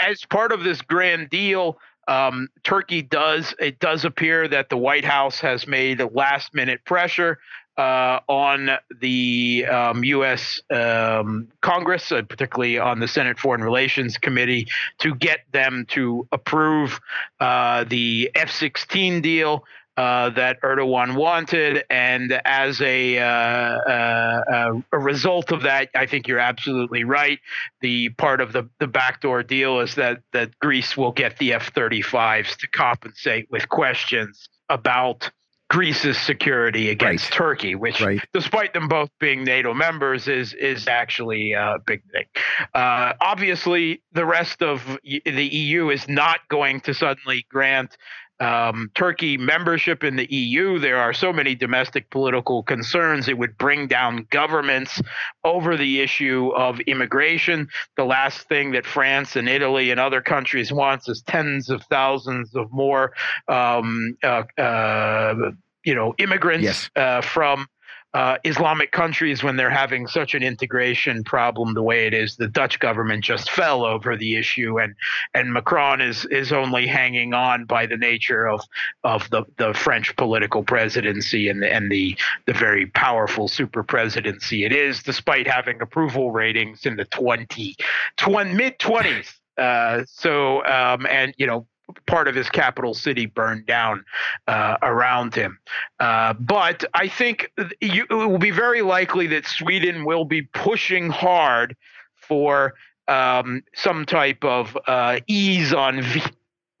as 0.00 0.24
part 0.26 0.52
of 0.52 0.62
this 0.62 0.82
grand 0.82 1.30
deal, 1.30 1.78
um, 2.08 2.48
Turkey 2.62 3.02
does 3.02 3.54
it 3.58 3.78
does 3.78 4.04
appear 4.04 4.48
that 4.48 4.68
the 4.68 4.76
White 4.76 5.04
House 5.04 5.40
has 5.40 5.66
made 5.66 6.00
a 6.00 6.06
last 6.06 6.54
minute 6.54 6.84
pressure 6.84 7.38
uh, 7.78 8.20
on 8.28 8.70
the 9.00 9.64
um, 9.66 10.04
U.S. 10.04 10.60
Um, 10.70 11.48
Congress, 11.62 12.12
uh, 12.12 12.22
particularly 12.22 12.78
on 12.78 13.00
the 13.00 13.08
Senate 13.08 13.38
Foreign 13.38 13.62
Relations 13.64 14.18
Committee, 14.18 14.68
to 14.98 15.14
get 15.14 15.40
them 15.52 15.86
to 15.90 16.28
approve 16.32 17.00
uh, 17.40 17.84
the 17.84 18.30
F-16 18.34 19.22
deal 19.22 19.64
uh, 19.96 20.30
that 20.30 20.60
Erdogan 20.62 21.14
wanted, 21.16 21.84
and 21.90 22.32
as 22.44 22.80
a, 22.80 23.18
uh, 23.18 23.24
uh, 23.24 24.80
a 24.92 24.98
result 24.98 25.52
of 25.52 25.62
that, 25.62 25.90
I 25.94 26.06
think 26.06 26.28
you're 26.28 26.38
absolutely 26.38 27.04
right. 27.04 27.38
The 27.80 28.08
part 28.10 28.40
of 28.40 28.52
the 28.52 28.68
the 28.78 28.86
backdoor 28.86 29.42
deal 29.42 29.80
is 29.80 29.94
that 29.96 30.22
that 30.32 30.58
Greece 30.60 30.96
will 30.96 31.12
get 31.12 31.38
the 31.38 31.52
F-35s 31.54 32.56
to 32.56 32.68
compensate 32.68 33.50
with 33.50 33.68
questions 33.68 34.48
about 34.68 35.30
Greece's 35.72 36.18
security 36.18 36.90
against 36.90 37.30
right. 37.30 37.36
Turkey, 37.38 37.74
which, 37.74 38.02
right. 38.02 38.20
despite 38.34 38.74
them 38.74 38.88
both 38.88 39.08
being 39.18 39.42
NATO 39.42 39.72
members, 39.72 40.28
is 40.28 40.52
is 40.52 40.86
actually 40.86 41.52
a 41.52 41.78
big 41.86 42.02
thing. 42.12 42.26
Uh, 42.74 43.14
obviously, 43.22 44.02
the 44.12 44.26
rest 44.26 44.62
of 44.62 44.98
the 45.02 45.48
EU 45.50 45.88
is 45.88 46.06
not 46.10 46.40
going 46.50 46.80
to 46.82 46.92
suddenly 46.92 47.46
grant 47.50 47.96
um, 48.42 48.90
Turkey 48.96 49.36
membership 49.36 50.02
in 50.02 50.16
the 50.16 50.26
EU, 50.32 50.80
there 50.80 50.98
are 50.98 51.12
so 51.12 51.32
many 51.32 51.54
domestic 51.54 52.10
political 52.10 52.64
concerns. 52.64 53.28
It 53.28 53.38
would 53.38 53.56
bring 53.56 53.86
down 53.86 54.26
governments 54.30 55.00
over 55.44 55.76
the 55.76 56.00
issue 56.00 56.50
of 56.56 56.80
immigration. 56.80 57.68
The 57.96 58.04
last 58.04 58.48
thing 58.48 58.72
that 58.72 58.84
France 58.84 59.36
and 59.36 59.48
Italy 59.48 59.92
and 59.92 60.00
other 60.00 60.20
countries 60.20 60.72
wants 60.72 61.08
is 61.08 61.22
tens 61.22 61.70
of 61.70 61.84
thousands 61.84 62.56
of 62.56 62.72
more, 62.72 63.12
um, 63.46 64.16
uh, 64.24 64.42
uh, 64.58 65.52
you 65.84 65.94
know, 65.94 66.12
immigrants 66.18 66.64
yes. 66.64 66.90
uh, 66.96 67.20
from 67.20 67.68
uh, 68.14 68.36
Islamic 68.44 68.92
countries 68.92 69.42
when 69.42 69.56
they're 69.56 69.70
having 69.70 70.06
such 70.06 70.34
an 70.34 70.42
integration 70.42 71.24
problem 71.24 71.74
the 71.74 71.82
way 71.82 72.06
it 72.06 72.14
is. 72.14 72.36
The 72.36 72.48
Dutch 72.48 72.78
government 72.78 73.24
just 73.24 73.50
fell 73.50 73.84
over 73.84 74.16
the 74.16 74.36
issue, 74.36 74.78
and 74.78 74.94
and 75.34 75.52
Macron 75.52 76.00
is 76.00 76.24
is 76.26 76.52
only 76.52 76.86
hanging 76.86 77.32
on 77.32 77.64
by 77.64 77.86
the 77.86 77.96
nature 77.96 78.48
of 78.48 78.60
of 79.02 79.28
the, 79.30 79.44
the 79.56 79.72
French 79.72 80.14
political 80.16 80.62
presidency 80.62 81.48
and 81.48 81.62
the, 81.62 81.72
and 81.72 81.90
the 81.90 82.16
the 82.46 82.52
very 82.52 82.86
powerful 82.86 83.48
super 83.48 83.82
presidency 83.82 84.64
it 84.64 84.72
is, 84.72 85.02
despite 85.02 85.46
having 85.46 85.80
approval 85.80 86.30
ratings 86.30 86.84
in 86.84 86.96
the 86.96 87.04
20, 87.06 87.76
20 88.18 88.54
mid 88.54 88.78
twenties. 88.78 89.38
Uh, 89.58 90.02
so 90.06 90.64
um, 90.64 91.06
and 91.06 91.34
you 91.36 91.46
know 91.46 91.66
part 92.06 92.28
of 92.28 92.34
his 92.34 92.48
capital 92.50 92.94
city 92.94 93.26
burned 93.26 93.66
down 93.66 94.04
uh, 94.46 94.76
around 94.82 95.34
him. 95.34 95.58
Uh, 96.00 96.34
but 96.34 96.84
I 96.94 97.08
think 97.08 97.50
you, 97.80 98.04
it 98.08 98.14
will 98.14 98.38
be 98.38 98.50
very 98.50 98.82
likely 98.82 99.26
that 99.28 99.46
Sweden 99.46 100.04
will 100.04 100.24
be 100.24 100.42
pushing 100.42 101.10
hard 101.10 101.76
for 102.14 102.74
um, 103.08 103.62
some 103.74 104.06
type 104.06 104.44
of 104.44 104.76
uh, 104.86 105.20
ease 105.26 105.72
on 105.72 106.02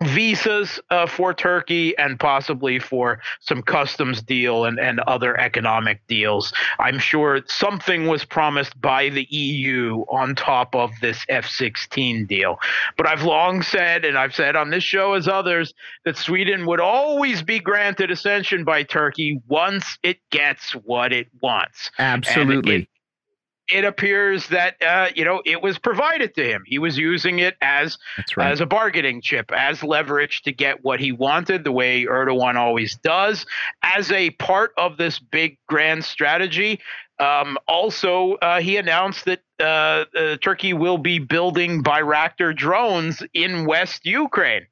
visas 0.06 0.80
uh, 0.90 1.06
for 1.06 1.34
Turkey 1.34 1.96
and 1.98 2.18
possibly 2.18 2.78
for 2.78 3.20
some 3.40 3.62
customs 3.62 4.22
deal 4.22 4.64
and, 4.64 4.78
and 4.78 5.00
other 5.00 5.38
economic 5.38 6.00
deals. 6.06 6.52
I'm 6.78 6.98
sure 6.98 7.40
something 7.46 8.06
was 8.06 8.24
promised 8.24 8.80
by 8.80 9.08
the 9.08 9.26
EU 9.30 10.04
on 10.10 10.34
top 10.34 10.74
of 10.74 10.90
this 11.00 11.24
F 11.28 11.46
16 11.46 12.26
deal. 12.26 12.58
But 12.96 13.06
I've 13.06 13.24
long 13.24 13.62
said, 13.62 14.04
and 14.04 14.16
I've 14.18 14.34
said 14.34 14.56
on 14.56 14.70
this 14.70 14.84
show 14.84 15.14
as 15.14 15.28
others, 15.28 15.74
that 16.04 16.16
Sweden 16.16 16.66
would 16.66 16.80
always 16.80 17.42
be 17.42 17.58
granted 17.58 18.10
ascension 18.10 18.64
by 18.64 18.82
Turkey 18.82 19.40
once 19.48 19.98
it 20.02 20.18
gets 20.30 20.72
what 20.72 21.12
it 21.12 21.28
wants. 21.40 21.90
Absolutely 21.98 22.88
it 23.72 23.84
appears 23.84 24.48
that 24.48 24.80
uh, 24.82 25.08
you 25.14 25.24
know 25.24 25.42
it 25.44 25.62
was 25.62 25.78
provided 25.78 26.34
to 26.34 26.44
him. 26.44 26.62
He 26.66 26.78
was 26.78 26.98
using 26.98 27.38
it 27.38 27.56
as 27.62 27.98
right. 28.36 28.52
as 28.52 28.60
a 28.60 28.66
bargaining 28.66 29.22
chip, 29.22 29.50
as 29.52 29.82
leverage 29.82 30.42
to 30.42 30.52
get 30.52 30.84
what 30.84 31.00
he 31.00 31.12
wanted, 31.12 31.64
the 31.64 31.72
way 31.72 32.04
Erdogan 32.04 32.56
always 32.56 32.96
does, 32.96 33.46
as 33.82 34.12
a 34.12 34.30
part 34.30 34.72
of 34.76 34.96
this 34.96 35.18
big 35.18 35.58
grand 35.66 36.04
strategy. 36.04 36.80
Um, 37.18 37.56
also, 37.66 38.34
uh, 38.34 38.60
he 38.60 38.76
announced 38.76 39.24
that 39.24 39.40
uh, 39.60 40.04
uh 40.16 40.36
Turkey 40.36 40.72
will 40.74 40.98
be 40.98 41.18
building 41.18 41.82
Bayraktar 41.82 42.54
drones 42.54 43.22
in 43.32 43.66
West 43.66 44.04
Ukraine. 44.04 44.66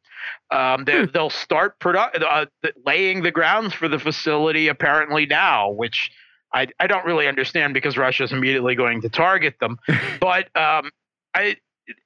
Um, 0.51 0.85
they, 0.85 1.07
will 1.15 1.31
hmm. 1.31 1.37
start 1.37 1.79
produ- 1.81 2.23
uh, 2.23 2.47
laying 2.85 3.23
the 3.23 3.31
grounds 3.31 3.73
for 3.73 3.89
the 3.89 3.99
facility 3.99 4.69
apparently 4.69 5.25
now, 5.27 5.71
which 5.71 6.11
I, 6.53 6.69
I 6.79 6.87
don't 6.87 7.05
really 7.05 7.29
understand 7.29 7.75
because 7.75 7.97
Russia 7.97 8.25
is 8.25 8.33
immediately 8.33 8.75
going 8.75 9.01
to 9.03 9.09
target 9.09 9.55
them. 9.61 9.79
but 10.21 10.55
um, 10.57 10.91
I, 11.35 11.57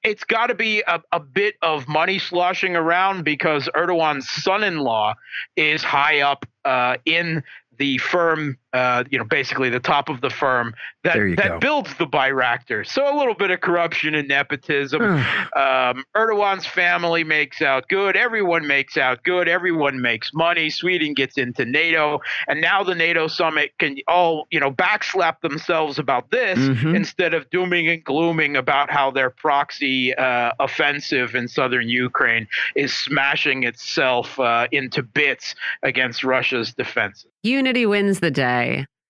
it's 0.02 0.24
got 0.24 0.48
to 0.48 0.54
be 0.54 0.82
a, 0.86 1.00
a, 1.12 1.20
bit 1.20 1.56
of 1.62 1.88
money 1.88 2.18
sloshing 2.18 2.76
around 2.76 3.24
because 3.24 3.68
Erdogan's 3.74 4.28
son 4.28 4.62
in 4.62 4.78
law 4.78 5.14
is 5.56 5.82
high 5.82 6.20
up 6.20 6.46
uh, 6.64 6.96
in 7.04 7.42
the 7.78 7.98
firm, 7.98 8.58
uh, 8.74 9.04
you 9.08 9.16
know, 9.16 9.24
basically 9.24 9.70
the 9.70 9.78
top 9.78 10.08
of 10.08 10.20
the 10.20 10.30
firm 10.30 10.74
that 11.04 11.14
that 11.36 11.48
go. 11.48 11.58
builds 11.60 11.94
the 11.94 12.06
Bayraktar. 12.06 12.84
So 12.84 13.02
a 13.02 13.14
little 13.16 13.34
bit 13.34 13.52
of 13.52 13.60
corruption 13.60 14.16
and 14.16 14.26
nepotism. 14.26 15.00
um, 15.00 16.04
Erdogan's 16.16 16.66
family 16.66 17.22
makes 17.22 17.62
out 17.62 17.88
good. 17.88 18.16
Everyone 18.16 18.66
makes 18.66 18.96
out 18.96 19.22
good. 19.22 19.48
Everyone 19.48 20.02
makes 20.02 20.34
money. 20.34 20.70
Sweden 20.70 21.14
gets 21.14 21.38
into 21.38 21.64
NATO, 21.64 22.20
and 22.48 22.60
now 22.60 22.82
the 22.82 22.96
NATO 22.96 23.28
summit 23.28 23.70
can 23.78 23.96
all 24.08 24.48
you 24.50 24.58
know 24.58 24.72
backslap 24.72 25.40
themselves 25.40 26.00
about 26.00 26.32
this 26.32 26.58
mm-hmm. 26.58 26.96
instead 26.96 27.32
of 27.32 27.48
dooming 27.50 27.88
and 27.88 28.02
glooming 28.02 28.56
about 28.56 28.90
how 28.90 29.08
their 29.08 29.30
proxy 29.30 30.12
uh, 30.16 30.50
offensive 30.58 31.36
in 31.36 31.46
southern 31.46 31.88
Ukraine 31.88 32.48
is 32.74 32.92
smashing 32.92 33.62
itself 33.62 34.40
uh, 34.40 34.66
into 34.72 35.04
bits 35.04 35.54
against 35.84 36.24
Russia's 36.24 36.74
defenses. 36.74 37.26
Unity 37.44 37.84
wins 37.84 38.20
the 38.20 38.30
day. 38.30 38.63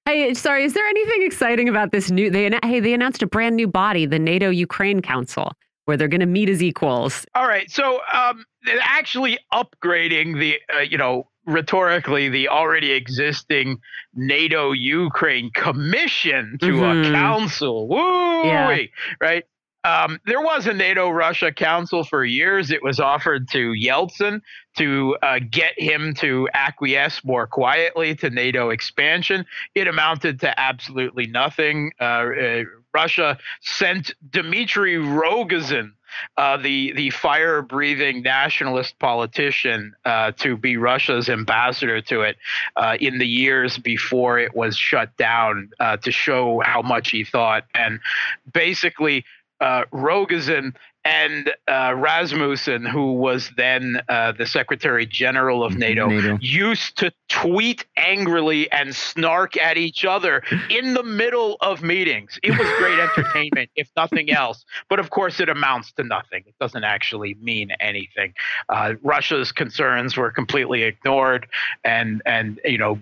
Hey, 0.06 0.34
sorry, 0.34 0.64
is 0.64 0.74
there 0.74 0.86
anything 0.86 1.22
exciting 1.22 1.68
about 1.68 1.90
this 1.90 2.10
new? 2.10 2.30
They 2.30 2.50
hey, 2.62 2.80
they 2.80 2.92
announced 2.92 3.22
a 3.22 3.26
brand 3.26 3.56
new 3.56 3.66
body, 3.66 4.04
the 4.04 4.18
NATO 4.18 4.50
Ukraine 4.50 5.00
Council, 5.00 5.52
where 5.86 5.96
they're 5.96 6.08
going 6.08 6.20
to 6.20 6.26
meet 6.26 6.50
as 6.50 6.62
equals. 6.62 7.24
All 7.34 7.48
right, 7.48 7.70
so 7.70 8.00
um, 8.12 8.44
actually 8.82 9.38
upgrading 9.52 10.38
the 10.38 10.58
uh, 10.74 10.80
you 10.80 10.98
know 10.98 11.28
rhetorically 11.46 12.28
the 12.28 12.48
already 12.48 12.92
existing 12.92 13.78
NATO 14.14 14.72
Ukraine 14.72 15.50
commission 15.54 16.58
to 16.60 16.66
mm-hmm. 16.66 17.10
a 17.10 17.12
council. 17.12 17.88
Woo! 17.88 18.44
Yeah. 18.46 18.78
Right? 19.20 19.44
Um, 19.84 20.18
there 20.24 20.40
was 20.40 20.66
a 20.66 20.72
NATO 20.72 21.10
Russia 21.10 21.52
Council 21.52 22.04
for 22.04 22.24
years. 22.24 22.70
It 22.70 22.82
was 22.82 23.00
offered 23.00 23.48
to 23.50 23.72
Yeltsin 23.72 24.40
to 24.76 25.16
uh, 25.22 25.38
get 25.50 25.78
him 25.78 26.14
to 26.14 26.48
acquiesce 26.54 27.24
more 27.24 27.46
quietly 27.46 28.14
to 28.16 28.30
NATO 28.30 28.70
expansion. 28.70 29.46
It 29.74 29.86
amounted 29.86 30.40
to 30.40 30.58
absolutely 30.58 31.26
nothing. 31.26 31.92
Uh, 32.00 32.04
uh, 32.04 32.62
Russia 32.92 33.38
sent 33.60 34.14
Dmitry 34.30 34.94
Rogozin, 34.94 35.92
uh, 36.36 36.56
the 36.58 36.92
the 36.92 37.10
fire 37.10 37.60
breathing 37.60 38.22
nationalist 38.22 38.96
politician, 39.00 39.94
uh, 40.04 40.30
to 40.38 40.56
be 40.56 40.76
Russia's 40.76 41.28
ambassador 41.28 42.00
to 42.02 42.20
it 42.20 42.36
uh, 42.76 42.96
in 43.00 43.18
the 43.18 43.26
years 43.26 43.78
before 43.78 44.38
it 44.38 44.54
was 44.54 44.76
shut 44.76 45.16
down 45.16 45.70
to 46.02 46.12
show 46.12 46.60
how 46.64 46.82
much 46.82 47.10
he 47.10 47.24
thought. 47.24 47.64
And 47.74 47.98
basically, 48.52 49.24
uh, 49.60 49.84
Rogozin 49.92 50.74
and 51.04 51.52
uh, 51.68 51.94
Rasmussen, 51.96 52.84
who 52.86 53.12
was 53.12 53.50
then 53.56 54.00
uh, 54.08 54.32
the 54.32 54.46
Secretary 54.46 55.04
General 55.04 55.62
of 55.62 55.76
NATO, 55.76 56.08
NATO, 56.08 56.38
used 56.40 56.96
to 56.98 57.12
tweet 57.28 57.84
angrily 57.96 58.70
and 58.72 58.94
snark 58.94 59.56
at 59.56 59.76
each 59.76 60.04
other 60.04 60.42
in 60.70 60.94
the 60.94 61.02
middle 61.02 61.56
of 61.60 61.82
meetings. 61.82 62.38
It 62.42 62.52
was 62.52 62.68
great 62.78 62.98
entertainment, 63.18 63.70
if 63.76 63.90
nothing 63.96 64.30
else. 64.30 64.64
But 64.88 64.98
of 64.98 65.10
course, 65.10 65.40
it 65.40 65.48
amounts 65.48 65.92
to 65.92 66.04
nothing. 66.04 66.44
It 66.46 66.54
doesn't 66.58 66.84
actually 66.84 67.34
mean 67.34 67.70
anything. 67.80 68.32
Uh, 68.68 68.94
Russia's 69.02 69.52
concerns 69.52 70.16
were 70.16 70.30
completely 70.30 70.84
ignored, 70.84 71.46
and 71.84 72.22
and 72.24 72.60
you 72.64 72.78
know 72.78 72.98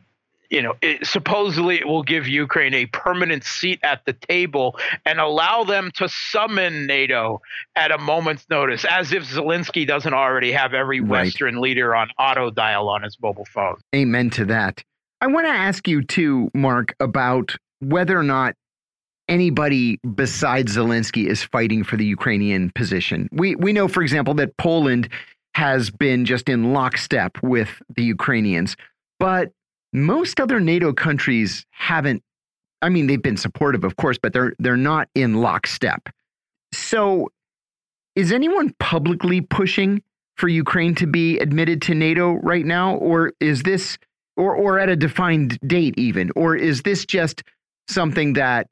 you 0.53 0.61
know, 0.61 0.75
it, 0.83 1.07
supposedly 1.07 1.77
it 1.77 1.89
will 1.89 2.03
give 2.03 2.29
Ukraine 2.29 2.75
a 2.75 2.85
permanent 2.87 3.43
seat 3.43 3.81
at 3.83 4.05
the 4.05 4.13
table 4.13 4.79
and 5.07 5.19
allow 5.19 5.65
them 5.65 5.91
to 5.97 6.11
summon 6.11 6.87
NATO 6.87 7.41
at 7.75 7.91
a 7.91 7.97
moment's 7.97 8.47
notice, 8.51 8.85
as 8.85 9.13
if 9.13 9.25
Zelensky 9.25 9.87
doesn't 9.87 10.13
already 10.13 10.53
have 10.53 10.75
every 10.75 11.01
right. 11.01 11.25
Western 11.25 11.63
leader 11.63 11.97
on 11.97 12.11
auto 12.19 12.51
dial 12.51 12.91
on 12.91 13.03
his 13.03 13.17
mobile 13.21 13.47
phone. 13.47 13.77
Amen 13.95 14.29
to 14.31 14.45
that. 14.45 14.85
I 15.23 15.29
want 15.29 15.47
to 15.47 15.53
ask 15.53 15.89
you 15.89 16.03
too, 16.03 16.51
Mark, 16.53 16.95
about 17.01 17.57
whether 17.81 18.19
or 18.19 18.23
not 18.23 18.55
anybody 19.29 19.99
besides 20.15 20.77
Zelensky 20.77 21.29
is 21.29 21.43
fighting 21.43 21.83
for 21.83 21.97
the 21.97 22.05
Ukrainian 22.05 22.71
position. 22.75 23.27
We 23.33 23.55
we 23.55 23.73
know, 23.73 23.89
for 23.89 24.03
example, 24.03 24.35
that 24.35 24.55
Poland 24.59 25.09
has 25.55 25.91
been 25.91 26.27
just 26.27 26.51
in 26.51 26.75
lockstep 26.75 27.39
with 27.43 27.81
the 27.97 28.03
Ukrainians, 28.03 28.77
but 29.19 29.53
most 29.93 30.41
other 30.41 30.61
NATO 30.61 30.93
countries 30.93 31.67
haven't. 31.71 32.23
I 32.81 32.89
mean, 32.89 33.07
they've 33.07 33.23
been 33.23 33.37
supportive, 33.37 33.85
of 33.85 33.97
course, 33.97 34.19
but 34.21 34.33
they're 34.33 34.55
they're 34.59 34.77
not 34.77 35.09
in 35.15 35.35
lockstep. 35.35 36.09
So, 36.73 37.31
is 38.17 38.33
anyone 38.33 38.75
publicly 38.79 39.41
pushing 39.41 40.03
for 40.37 40.49
Ukraine 40.49 40.95
to 40.97 41.07
be 41.07 41.39
admitted 41.39 41.83
to 41.83 41.95
NATO 41.95 42.33
right 42.33 42.65
now, 42.65 42.97
or 42.97 43.33
is 43.41 43.63
this, 43.63 43.99
or 44.37 44.55
or 44.57 44.79
at 44.79 44.89
a 44.89 44.97
defined 44.97 45.59
date 45.67 45.95
even, 45.97 46.31
or 46.35 46.57
is 46.57 46.83
this 46.83 47.05
just 47.05 47.43
something 47.89 48.33
that 48.35 48.67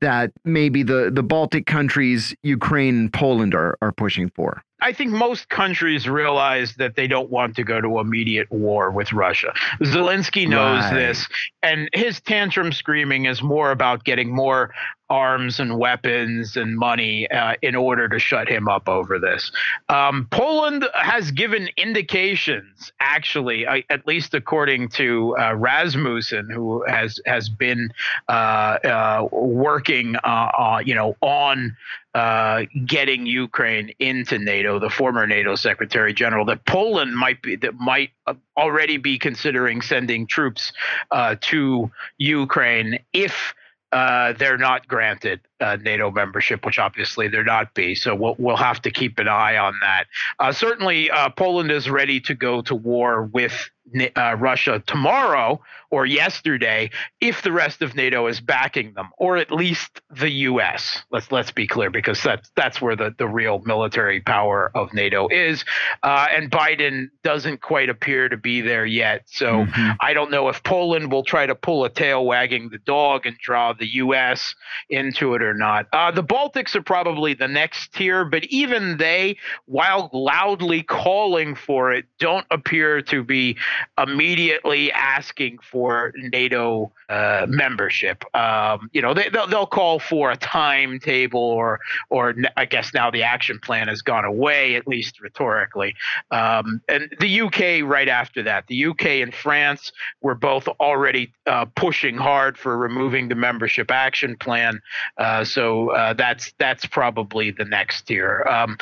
that 0.00 0.32
maybe 0.44 0.82
the 0.82 1.10
the 1.12 1.22
Baltic 1.22 1.66
countries, 1.66 2.34
Ukraine, 2.42 2.98
and 2.98 3.12
Poland 3.12 3.54
are 3.54 3.78
are 3.80 3.92
pushing 3.92 4.30
for? 4.30 4.62
I 4.80 4.92
think 4.92 5.10
most 5.10 5.48
countries 5.48 6.08
realize 6.08 6.74
that 6.76 6.96
they 6.96 7.06
don't 7.06 7.30
want 7.30 7.56
to 7.56 7.64
go 7.64 7.80
to 7.80 7.98
immediate 7.98 8.50
war 8.50 8.90
with 8.90 9.12
Russia. 9.12 9.52
Zelensky 9.80 10.46
knows 10.48 10.82
right. 10.84 10.94
this, 10.94 11.28
and 11.62 11.88
his 11.94 12.20
tantrum 12.20 12.72
screaming 12.72 13.24
is 13.24 13.42
more 13.42 13.70
about 13.70 14.04
getting 14.04 14.34
more 14.34 14.72
arms 15.08 15.60
and 15.60 15.78
weapons 15.78 16.56
and 16.56 16.76
money 16.76 17.30
uh, 17.30 17.54
in 17.62 17.74
order 17.74 18.08
to 18.08 18.18
shut 18.18 18.48
him 18.48 18.68
up 18.68 18.88
over 18.88 19.18
this. 19.18 19.52
Um, 19.88 20.26
Poland 20.30 20.86
has 20.94 21.30
given 21.30 21.68
indications, 21.76 22.92
actually, 23.00 23.66
uh, 23.66 23.82
at 23.88 24.06
least 24.06 24.34
according 24.34 24.88
to 24.90 25.36
uh, 25.38 25.54
Rasmussen, 25.54 26.50
who 26.50 26.84
has 26.88 27.20
has 27.26 27.48
been 27.48 27.92
uh, 28.28 28.32
uh, 28.32 29.28
working, 29.30 30.16
uh, 30.24 30.80
you 30.84 30.94
know, 30.94 31.16
on 31.20 31.76
uh, 32.16 32.64
getting 32.86 33.26
Ukraine 33.26 33.92
into 33.98 34.38
NATO, 34.38 34.78
the 34.78 34.88
former 34.88 35.26
NATO 35.26 35.54
Secretary 35.54 36.14
General, 36.14 36.46
that 36.46 36.64
Poland 36.64 37.14
might 37.14 37.42
be 37.42 37.56
that 37.56 37.74
might 37.74 38.12
already 38.56 38.96
be 38.96 39.18
considering 39.18 39.82
sending 39.82 40.26
troops 40.26 40.72
uh, 41.10 41.36
to 41.42 41.90
Ukraine 42.16 43.00
if 43.12 43.52
uh, 43.92 44.32
they're 44.32 44.56
not 44.56 44.88
granted 44.88 45.40
uh, 45.60 45.76
NATO 45.76 46.10
membership, 46.10 46.64
which 46.64 46.78
obviously 46.78 47.28
they're 47.28 47.44
not 47.44 47.74
be. 47.74 47.94
So 47.94 48.14
we'll, 48.14 48.34
we'll 48.38 48.56
have 48.56 48.80
to 48.82 48.90
keep 48.90 49.18
an 49.18 49.28
eye 49.28 49.58
on 49.58 49.74
that. 49.82 50.04
Uh, 50.38 50.52
certainly, 50.52 51.10
uh, 51.10 51.28
Poland 51.28 51.70
is 51.70 51.90
ready 51.90 52.18
to 52.20 52.34
go 52.34 52.62
to 52.62 52.74
war 52.74 53.24
with 53.24 53.70
uh, 54.16 54.36
Russia 54.38 54.82
tomorrow 54.86 55.60
or 55.90 56.06
yesterday 56.06 56.90
if 57.20 57.42
the 57.42 57.52
rest 57.52 57.82
of 57.82 57.94
NATO 57.94 58.26
is 58.26 58.40
backing 58.40 58.94
them, 58.94 59.10
or 59.18 59.36
at 59.36 59.50
least 59.50 60.00
the 60.10 60.30
U.S. 60.30 61.02
Let's 61.10 61.30
let's 61.32 61.50
be 61.50 61.66
clear, 61.66 61.90
because 61.90 62.22
that's 62.22 62.50
that's 62.56 62.80
where 62.80 62.96
the, 62.96 63.14
the 63.16 63.28
real 63.28 63.60
military 63.64 64.20
power 64.20 64.70
of 64.74 64.92
NATO 64.92 65.28
is. 65.28 65.64
Uh, 66.02 66.26
and 66.34 66.50
Biden 66.50 67.08
doesn't 67.22 67.60
quite 67.60 67.88
appear 67.88 68.28
to 68.28 68.36
be 68.36 68.60
there 68.60 68.86
yet. 68.86 69.22
So 69.26 69.64
mm-hmm. 69.64 69.92
I 70.00 70.12
don't 70.12 70.30
know 70.30 70.48
if 70.48 70.62
Poland 70.62 71.10
will 71.10 71.24
try 71.24 71.46
to 71.46 71.54
pull 71.54 71.84
a 71.84 71.90
tail 71.90 72.24
wagging 72.24 72.68
the 72.70 72.78
dog 72.78 73.26
and 73.26 73.36
draw 73.38 73.72
the 73.72 73.86
U.S. 73.94 74.54
into 74.90 75.34
it 75.34 75.42
or 75.42 75.54
not. 75.54 75.86
Uh, 75.92 76.10
the 76.10 76.24
Baltics 76.24 76.74
are 76.74 76.82
probably 76.82 77.34
the 77.34 77.48
next 77.48 77.92
tier, 77.92 78.24
but 78.24 78.44
even 78.44 78.96
they, 78.98 79.36
while 79.66 80.10
loudly 80.12 80.82
calling 80.82 81.54
for 81.54 81.92
it, 81.92 82.04
don't 82.18 82.46
appear 82.50 83.02
to 83.02 83.22
be 83.22 83.56
immediately 83.98 84.92
asking 84.92 85.58
for 85.58 85.85
NATO 86.16 86.92
uh, 87.08 87.46
membership. 87.48 88.24
Um, 88.34 88.90
you 88.92 89.02
know, 89.02 89.14
they, 89.14 89.28
they'll, 89.28 89.46
they'll 89.46 89.66
call 89.66 89.98
for 89.98 90.30
a 90.30 90.36
timetable, 90.36 91.40
or 91.40 91.80
or 92.10 92.34
I 92.56 92.64
guess 92.64 92.92
now 92.94 93.10
the 93.10 93.22
action 93.22 93.58
plan 93.60 93.88
has 93.88 94.02
gone 94.02 94.24
away, 94.24 94.76
at 94.76 94.86
least 94.86 95.20
rhetorically. 95.20 95.94
Um, 96.30 96.80
and 96.88 97.14
the 97.20 97.40
UK 97.42 97.88
right 97.88 98.08
after 98.08 98.42
that, 98.44 98.66
the 98.66 98.86
UK 98.86 99.06
and 99.22 99.34
France 99.34 99.92
were 100.20 100.34
both 100.34 100.68
already 100.80 101.32
uh, 101.46 101.66
pushing 101.76 102.16
hard 102.16 102.58
for 102.58 102.76
removing 102.76 103.28
the 103.28 103.34
membership 103.34 103.90
action 103.90 104.36
plan. 104.36 104.80
Uh, 105.18 105.44
so 105.44 105.90
uh, 105.90 106.12
that's 106.12 106.52
that's 106.58 106.86
probably 106.86 107.50
the 107.50 107.64
next 107.64 108.02
tier. 108.02 108.44
Um, 108.48 108.78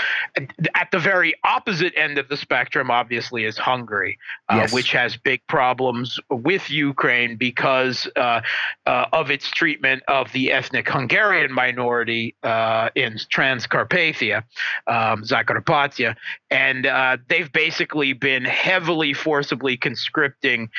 at 0.75 0.91
the 0.91 0.99
very 0.99 1.35
opposite 1.45 1.93
end 1.97 2.19
of 2.19 2.29
the 2.29 2.37
spectrum, 2.37 2.91
obviously, 2.91 3.45
is 3.45 3.59
Hungary, 3.59 4.19
uh, 4.49 4.57
yes. 4.57 4.73
which 4.73 4.93
has 4.93 5.17
big 5.17 5.47
problems 5.47 6.19
with 6.31 6.71
Ukraine 6.89 7.37
because 7.37 8.09
uh, 8.17 8.41
uh, 8.87 9.07
of 9.13 9.31
its 9.31 9.51
treatment 9.51 10.03
of 10.09 10.31
the 10.33 10.53
ethnic 10.53 10.89
Hungarian 10.89 11.53
minority 11.53 12.35
in 12.43 13.13
Transcarpathia, 13.37 14.45
um, 14.87 15.23
Zakarpattia, 15.23 16.17
and 16.51 16.87
they've 17.29 17.53
basically 17.53 18.13
been 18.13 18.45
heavily 18.45 19.13
forcibly 19.13 19.77
conscripting 19.77 20.71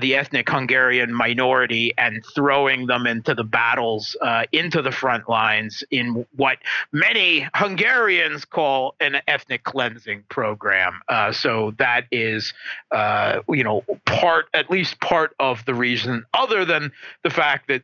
the 0.00 0.14
ethnic 0.14 0.48
Hungarian 0.48 1.12
minority 1.12 1.92
and 1.98 2.24
throwing 2.34 2.86
them 2.86 3.06
into 3.06 3.34
the 3.34 3.44
battles 3.44 4.16
into 4.52 4.82
the 4.82 4.92
front 4.92 5.28
lines 5.28 5.84
in 5.90 6.26
what 6.36 6.58
many 6.92 7.48
Hungarians 7.54 8.44
call 8.44 8.94
an 9.00 9.20
ethnic 9.26 9.64
cleansing 9.64 10.24
program. 10.28 11.00
Uh, 11.08 11.32
so 11.32 11.72
that 11.78 12.06
is, 12.10 12.52
uh, 12.90 13.40
you 13.48 13.64
know, 13.64 13.84
part, 14.06 14.46
at 14.54 14.70
least 14.70 15.00
part 15.00 15.34
of 15.52 15.64
the 15.64 15.74
reason, 15.74 16.24
other 16.34 16.64
than 16.64 16.90
the 17.22 17.30
fact 17.30 17.68
that 17.68 17.82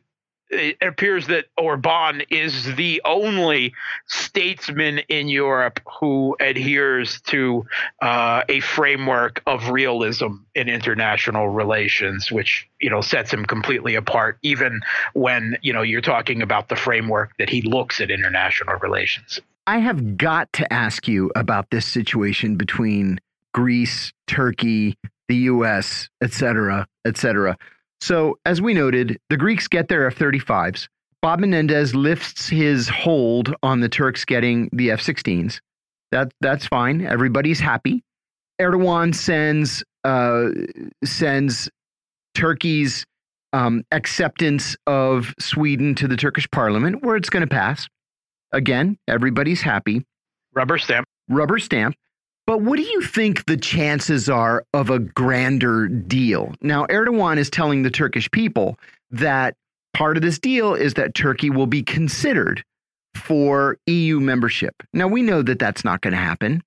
it 0.49 0.77
appears 0.81 1.27
that 1.27 1.45
Orban 1.57 2.23
is 2.29 2.75
the 2.75 3.01
only 3.05 3.73
statesman 4.07 4.99
in 5.07 5.29
Europe 5.29 5.79
who 5.99 6.35
adheres 6.39 7.21
to 7.27 7.65
uh, 8.01 8.43
a 8.49 8.59
framework 8.61 9.43
of 9.45 9.69
realism 9.69 10.37
in 10.55 10.67
international 10.67 11.49
relations, 11.49 12.31
which 12.31 12.67
you 12.81 12.89
know 12.89 13.01
sets 13.01 13.31
him 13.31 13.45
completely 13.45 13.95
apart, 13.95 14.39
even 14.41 14.81
when 15.13 15.57
you 15.61 15.71
know 15.71 15.83
you're 15.83 16.01
talking 16.01 16.41
about 16.41 16.69
the 16.69 16.75
framework 16.75 17.31
that 17.37 17.49
he 17.49 17.61
looks 17.61 18.01
at 18.01 18.09
international 18.09 18.75
relations. 18.77 19.39
I 19.67 19.77
have 19.77 20.17
got 20.17 20.51
to 20.53 20.73
ask 20.73 21.07
you 21.07 21.31
about 21.35 21.69
this 21.69 21.85
situation 21.85 22.55
between 22.55 23.19
Greece, 23.53 24.11
Turkey, 24.25 24.97
the 25.29 25.35
U.S., 25.35 26.09
et 26.21 26.33
cetera, 26.33 26.85
et 27.05 27.15
cetera. 27.15 27.57
So, 28.01 28.37
as 28.45 28.61
we 28.61 28.73
noted, 28.73 29.17
the 29.29 29.37
Greeks 29.37 29.67
get 29.67 29.87
their 29.87 30.07
F 30.07 30.15
35s. 30.17 30.87
Bob 31.21 31.39
Menendez 31.39 31.95
lifts 31.95 32.49
his 32.49 32.89
hold 32.89 33.53
on 33.63 33.79
the 33.79 33.89
Turks 33.89 34.25
getting 34.25 34.69
the 34.73 34.91
F 34.91 35.01
16s. 35.01 35.59
That, 36.11 36.31
that's 36.41 36.65
fine. 36.65 37.05
Everybody's 37.05 37.59
happy. 37.59 38.03
Erdogan 38.59 39.15
sends 39.15 39.83
uh, 40.03 40.49
sends 41.03 41.69
Turkey's 42.35 43.05
um, 43.53 43.83
acceptance 43.91 44.75
of 44.87 45.33
Sweden 45.39 45.95
to 45.95 46.07
the 46.07 46.17
Turkish 46.17 46.49
parliament, 46.51 47.03
where 47.03 47.15
it's 47.15 47.29
going 47.29 47.41
to 47.41 47.47
pass. 47.47 47.87
Again, 48.51 48.97
everybody's 49.07 49.61
happy. 49.61 50.03
Rubber 50.53 50.77
stamp. 50.77 51.05
Rubber 51.29 51.59
stamp. 51.59 51.95
But 52.49 52.61
what 52.61 52.77
do 52.77 52.83
you 52.83 53.01
think 53.03 53.45
the 53.45 53.57
chances 53.57 54.27
are 54.27 54.65
of 54.73 54.89
a 54.89 54.97
grander 54.97 55.87
deal? 55.87 56.55
Now, 56.61 56.87
Erdogan 56.87 57.37
is 57.37 57.47
telling 57.47 57.83
the 57.83 57.91
Turkish 57.91 58.27
people 58.31 58.79
that 59.11 59.53
part 59.93 60.17
of 60.17 60.23
this 60.23 60.39
deal 60.39 60.73
is 60.73 60.95
that 60.95 61.13
Turkey 61.13 61.51
will 61.51 61.67
be 61.67 61.83
considered 61.83 62.63
for 63.13 63.77
EU 63.85 64.19
membership. 64.19 64.73
Now, 64.95 65.07
we 65.07 65.21
know 65.21 65.43
that 65.43 65.59
that's 65.59 65.85
not 65.85 66.01
going 66.01 66.13
to 66.13 66.17
happen. 66.17 66.63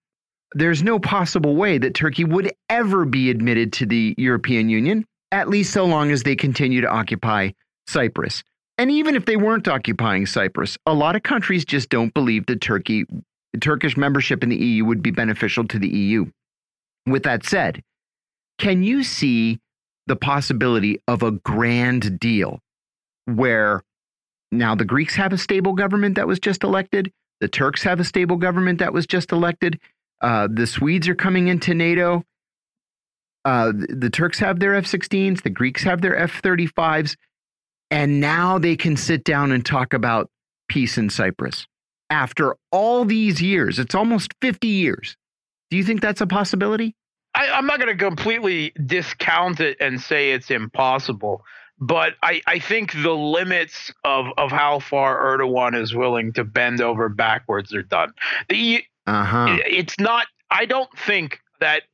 There's 0.55 0.85
no 0.85 1.01
possible 1.01 1.57
way 1.57 1.79
that 1.79 1.95
Turkey 1.95 2.23
would 2.23 2.53
ever 2.69 3.05
be 3.05 3.29
admitted 3.29 3.73
to 3.73 3.85
the 3.85 4.15
European 4.17 4.69
Union, 4.69 5.05
at 5.33 5.49
least 5.49 5.73
so 5.73 5.85
long 5.85 6.13
as 6.13 6.23
they 6.23 6.37
continue 6.37 6.81
to 6.81 6.89
occupy 6.89 7.51
Cyprus. 7.89 8.45
And 8.79 8.89
even 8.93 9.17
if 9.17 9.25
they 9.25 9.37
weren't 9.37 9.67
occupying 9.67 10.27
Cyprus, 10.27 10.79
a 10.87 10.95
lot 10.95 11.17
of 11.17 11.25
countries 11.25 11.65
just 11.65 11.89
don't 11.89 12.15
believe 12.15 12.47
that 12.47 12.61
Turkey 12.61 13.05
Turkish 13.59 13.97
membership 13.97 14.43
in 14.43 14.49
the 14.49 14.57
EU 14.57 14.85
would 14.85 15.03
be 15.03 15.11
beneficial 15.11 15.67
to 15.69 15.79
the 15.79 15.89
EU. 15.89 16.27
With 17.07 17.25
that 17.25 17.45
said, 17.45 17.83
can 18.59 18.83
you 18.83 19.03
see 19.03 19.61
the 20.07 20.17
possibility 20.17 21.01
of 21.07 21.23
a 21.23 21.33
grand 21.33 22.19
deal 22.19 22.61
where 23.27 23.83
now 24.51 24.75
the 24.75 24.85
Greeks 24.85 25.15
have 25.17 25.33
a 25.33 25.39
stable 25.39 25.75
government 25.75 26.17
that 26.17 26.27
was 26.27 26.39
just 26.39 26.65
elected, 26.65 27.13
the 27.41 27.49
Turks 27.49 27.83
have 27.83 28.01
a 28.01 28.05
stable 28.05 28.37
government 28.37 28.79
that 28.79 28.93
was 28.93 29.07
just 29.07 29.33
elected, 29.33 29.81
uh, 30.21 30.49
the 30.51 30.67
Swedes 30.67 31.09
are 31.09 31.15
coming 31.15 31.49
into 31.49 31.75
NATO, 31.75 32.23
uh, 33.45 33.73
the 33.75 34.11
Turks 34.11 34.39
have 34.39 34.61
their 34.61 34.75
F 34.75 34.85
16s, 34.85 35.43
the 35.43 35.51
Greeks 35.51 35.83
have 35.83 36.01
their 36.01 36.17
F 36.17 36.43
35s, 36.43 37.17
and 37.91 38.21
now 38.21 38.59
they 38.59 38.77
can 38.77 38.97
sit 38.97 39.25
down 39.25 39.53
and 39.53 39.65
talk 39.65 39.93
about 39.93 40.31
peace 40.69 40.97
in 40.97 41.11
Cyprus 41.11 41.67
after 42.13 42.55
all 42.71 43.07
these 43.07 43.41
years. 43.41 43.79
It's 43.79 43.95
almost 43.95 44.35
50 44.43 44.69
years. 44.69 45.17
Do 45.71 45.79
you 45.79 45.83
think 45.83 46.03
that's 46.03 46.21
a 46.21 46.27
possibility? 46.27 46.95
I, 47.35 47.47
am 47.47 47.67
not 47.67 47.81
going 47.81 47.97
to 47.97 48.05
completely 48.05 48.75
discount 48.85 49.61
it 49.61 49.79
and 49.81 49.99
say 49.99 50.33
it's 50.33 50.51
impossible, 50.51 51.43
but 51.79 52.13
I, 52.23 52.43
I 52.47 52.59
think 52.59 52.93
the 52.93 53.15
limits 53.15 53.91
of, 54.05 54.27
of 54.37 54.51
how 54.51 54.81
far 54.81 55.39
Erdogan 55.39 55.75
is 55.75 55.95
willing 55.95 56.35
to 56.35 56.45
bend 56.45 56.83
over 56.83 57.09
backwards 57.09 57.75
are 57.75 57.83
done. 57.83 58.13
The 58.51 58.85
uh-huh. 59.07 59.57
it's 59.67 59.99
not. 59.99 60.27
I 60.51 60.67
don't 60.67 60.91
think 60.99 61.41
that 61.61 61.85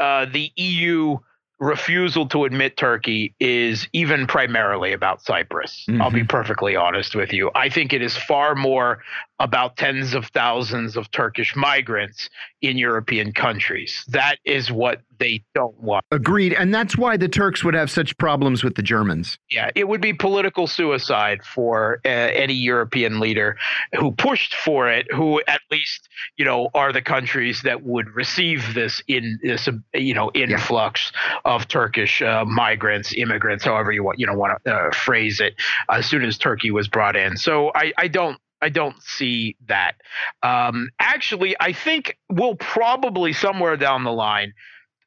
uh, 0.00 0.24
the 0.24 0.50
EU 0.56 1.18
refusal 1.58 2.26
to 2.28 2.44
admit 2.44 2.76
Turkey 2.76 3.34
is 3.40 3.88
even 3.92 4.26
primarily 4.26 4.92
about 4.92 5.22
Cyprus. 5.22 5.84
Mm-hmm. 5.88 6.02
I'll 6.02 6.10
be 6.10 6.20
mm-hmm. 6.20 6.26
perfectly 6.26 6.76
honest 6.76 7.14
with 7.14 7.32
you. 7.32 7.50
I 7.54 7.68
think 7.68 7.92
it 7.92 8.02
is 8.02 8.16
far 8.16 8.54
more 8.54 9.02
about 9.38 9.76
tens 9.76 10.14
of 10.14 10.26
thousands 10.26 10.96
of 10.96 11.10
Turkish 11.10 11.54
migrants 11.54 12.30
in 12.62 12.78
European 12.78 13.32
countries. 13.32 14.04
That 14.08 14.38
is 14.44 14.72
what 14.72 15.02
they 15.18 15.42
don't 15.54 15.78
want. 15.80 16.04
Agreed. 16.10 16.52
And 16.52 16.74
that's 16.74 16.96
why 16.96 17.16
the 17.16 17.28
Turks 17.28 17.64
would 17.64 17.74
have 17.74 17.90
such 17.90 18.16
problems 18.18 18.62
with 18.62 18.74
the 18.74 18.82
Germans. 18.82 19.38
Yeah, 19.50 19.70
it 19.74 19.88
would 19.88 20.00
be 20.00 20.12
political 20.12 20.66
suicide 20.66 21.42
for 21.42 22.00
uh, 22.04 22.08
any 22.08 22.54
European 22.54 23.20
leader 23.20 23.56
who 23.98 24.12
pushed 24.12 24.54
for 24.54 24.90
it, 24.90 25.06
who 25.12 25.40
at 25.46 25.60
least, 25.70 26.08
you 26.36 26.44
know, 26.44 26.68
are 26.74 26.92
the 26.92 27.02
countries 27.02 27.62
that 27.62 27.82
would 27.82 28.14
receive 28.14 28.74
this 28.74 29.02
in 29.08 29.38
this, 29.42 29.68
you 29.94 30.14
know, 30.14 30.30
influx 30.34 31.12
yeah. 31.14 31.52
of 31.52 31.68
Turkish 31.68 32.20
uh, 32.20 32.44
migrants, 32.46 33.14
immigrants, 33.14 33.64
however 33.64 33.92
you 33.92 34.02
want, 34.02 34.18
you 34.18 34.26
know, 34.26 34.34
want 34.34 34.62
to 34.64 34.74
uh, 34.74 34.90
phrase 34.92 35.40
it, 35.40 35.54
as 35.90 36.06
soon 36.06 36.24
as 36.24 36.36
Turkey 36.38 36.70
was 36.70 36.88
brought 36.88 37.16
in. 37.16 37.36
So 37.36 37.70
I, 37.74 37.92
I 37.96 38.08
don't 38.08 38.38
I 38.62 38.68
don't 38.68 39.00
see 39.02 39.56
that. 39.66 39.96
Um, 40.42 40.88
actually, 40.98 41.56
I 41.60 41.72
think 41.72 42.18
we'll 42.30 42.56
probably 42.56 43.32
somewhere 43.32 43.76
down 43.76 44.04
the 44.04 44.12
line 44.12 44.52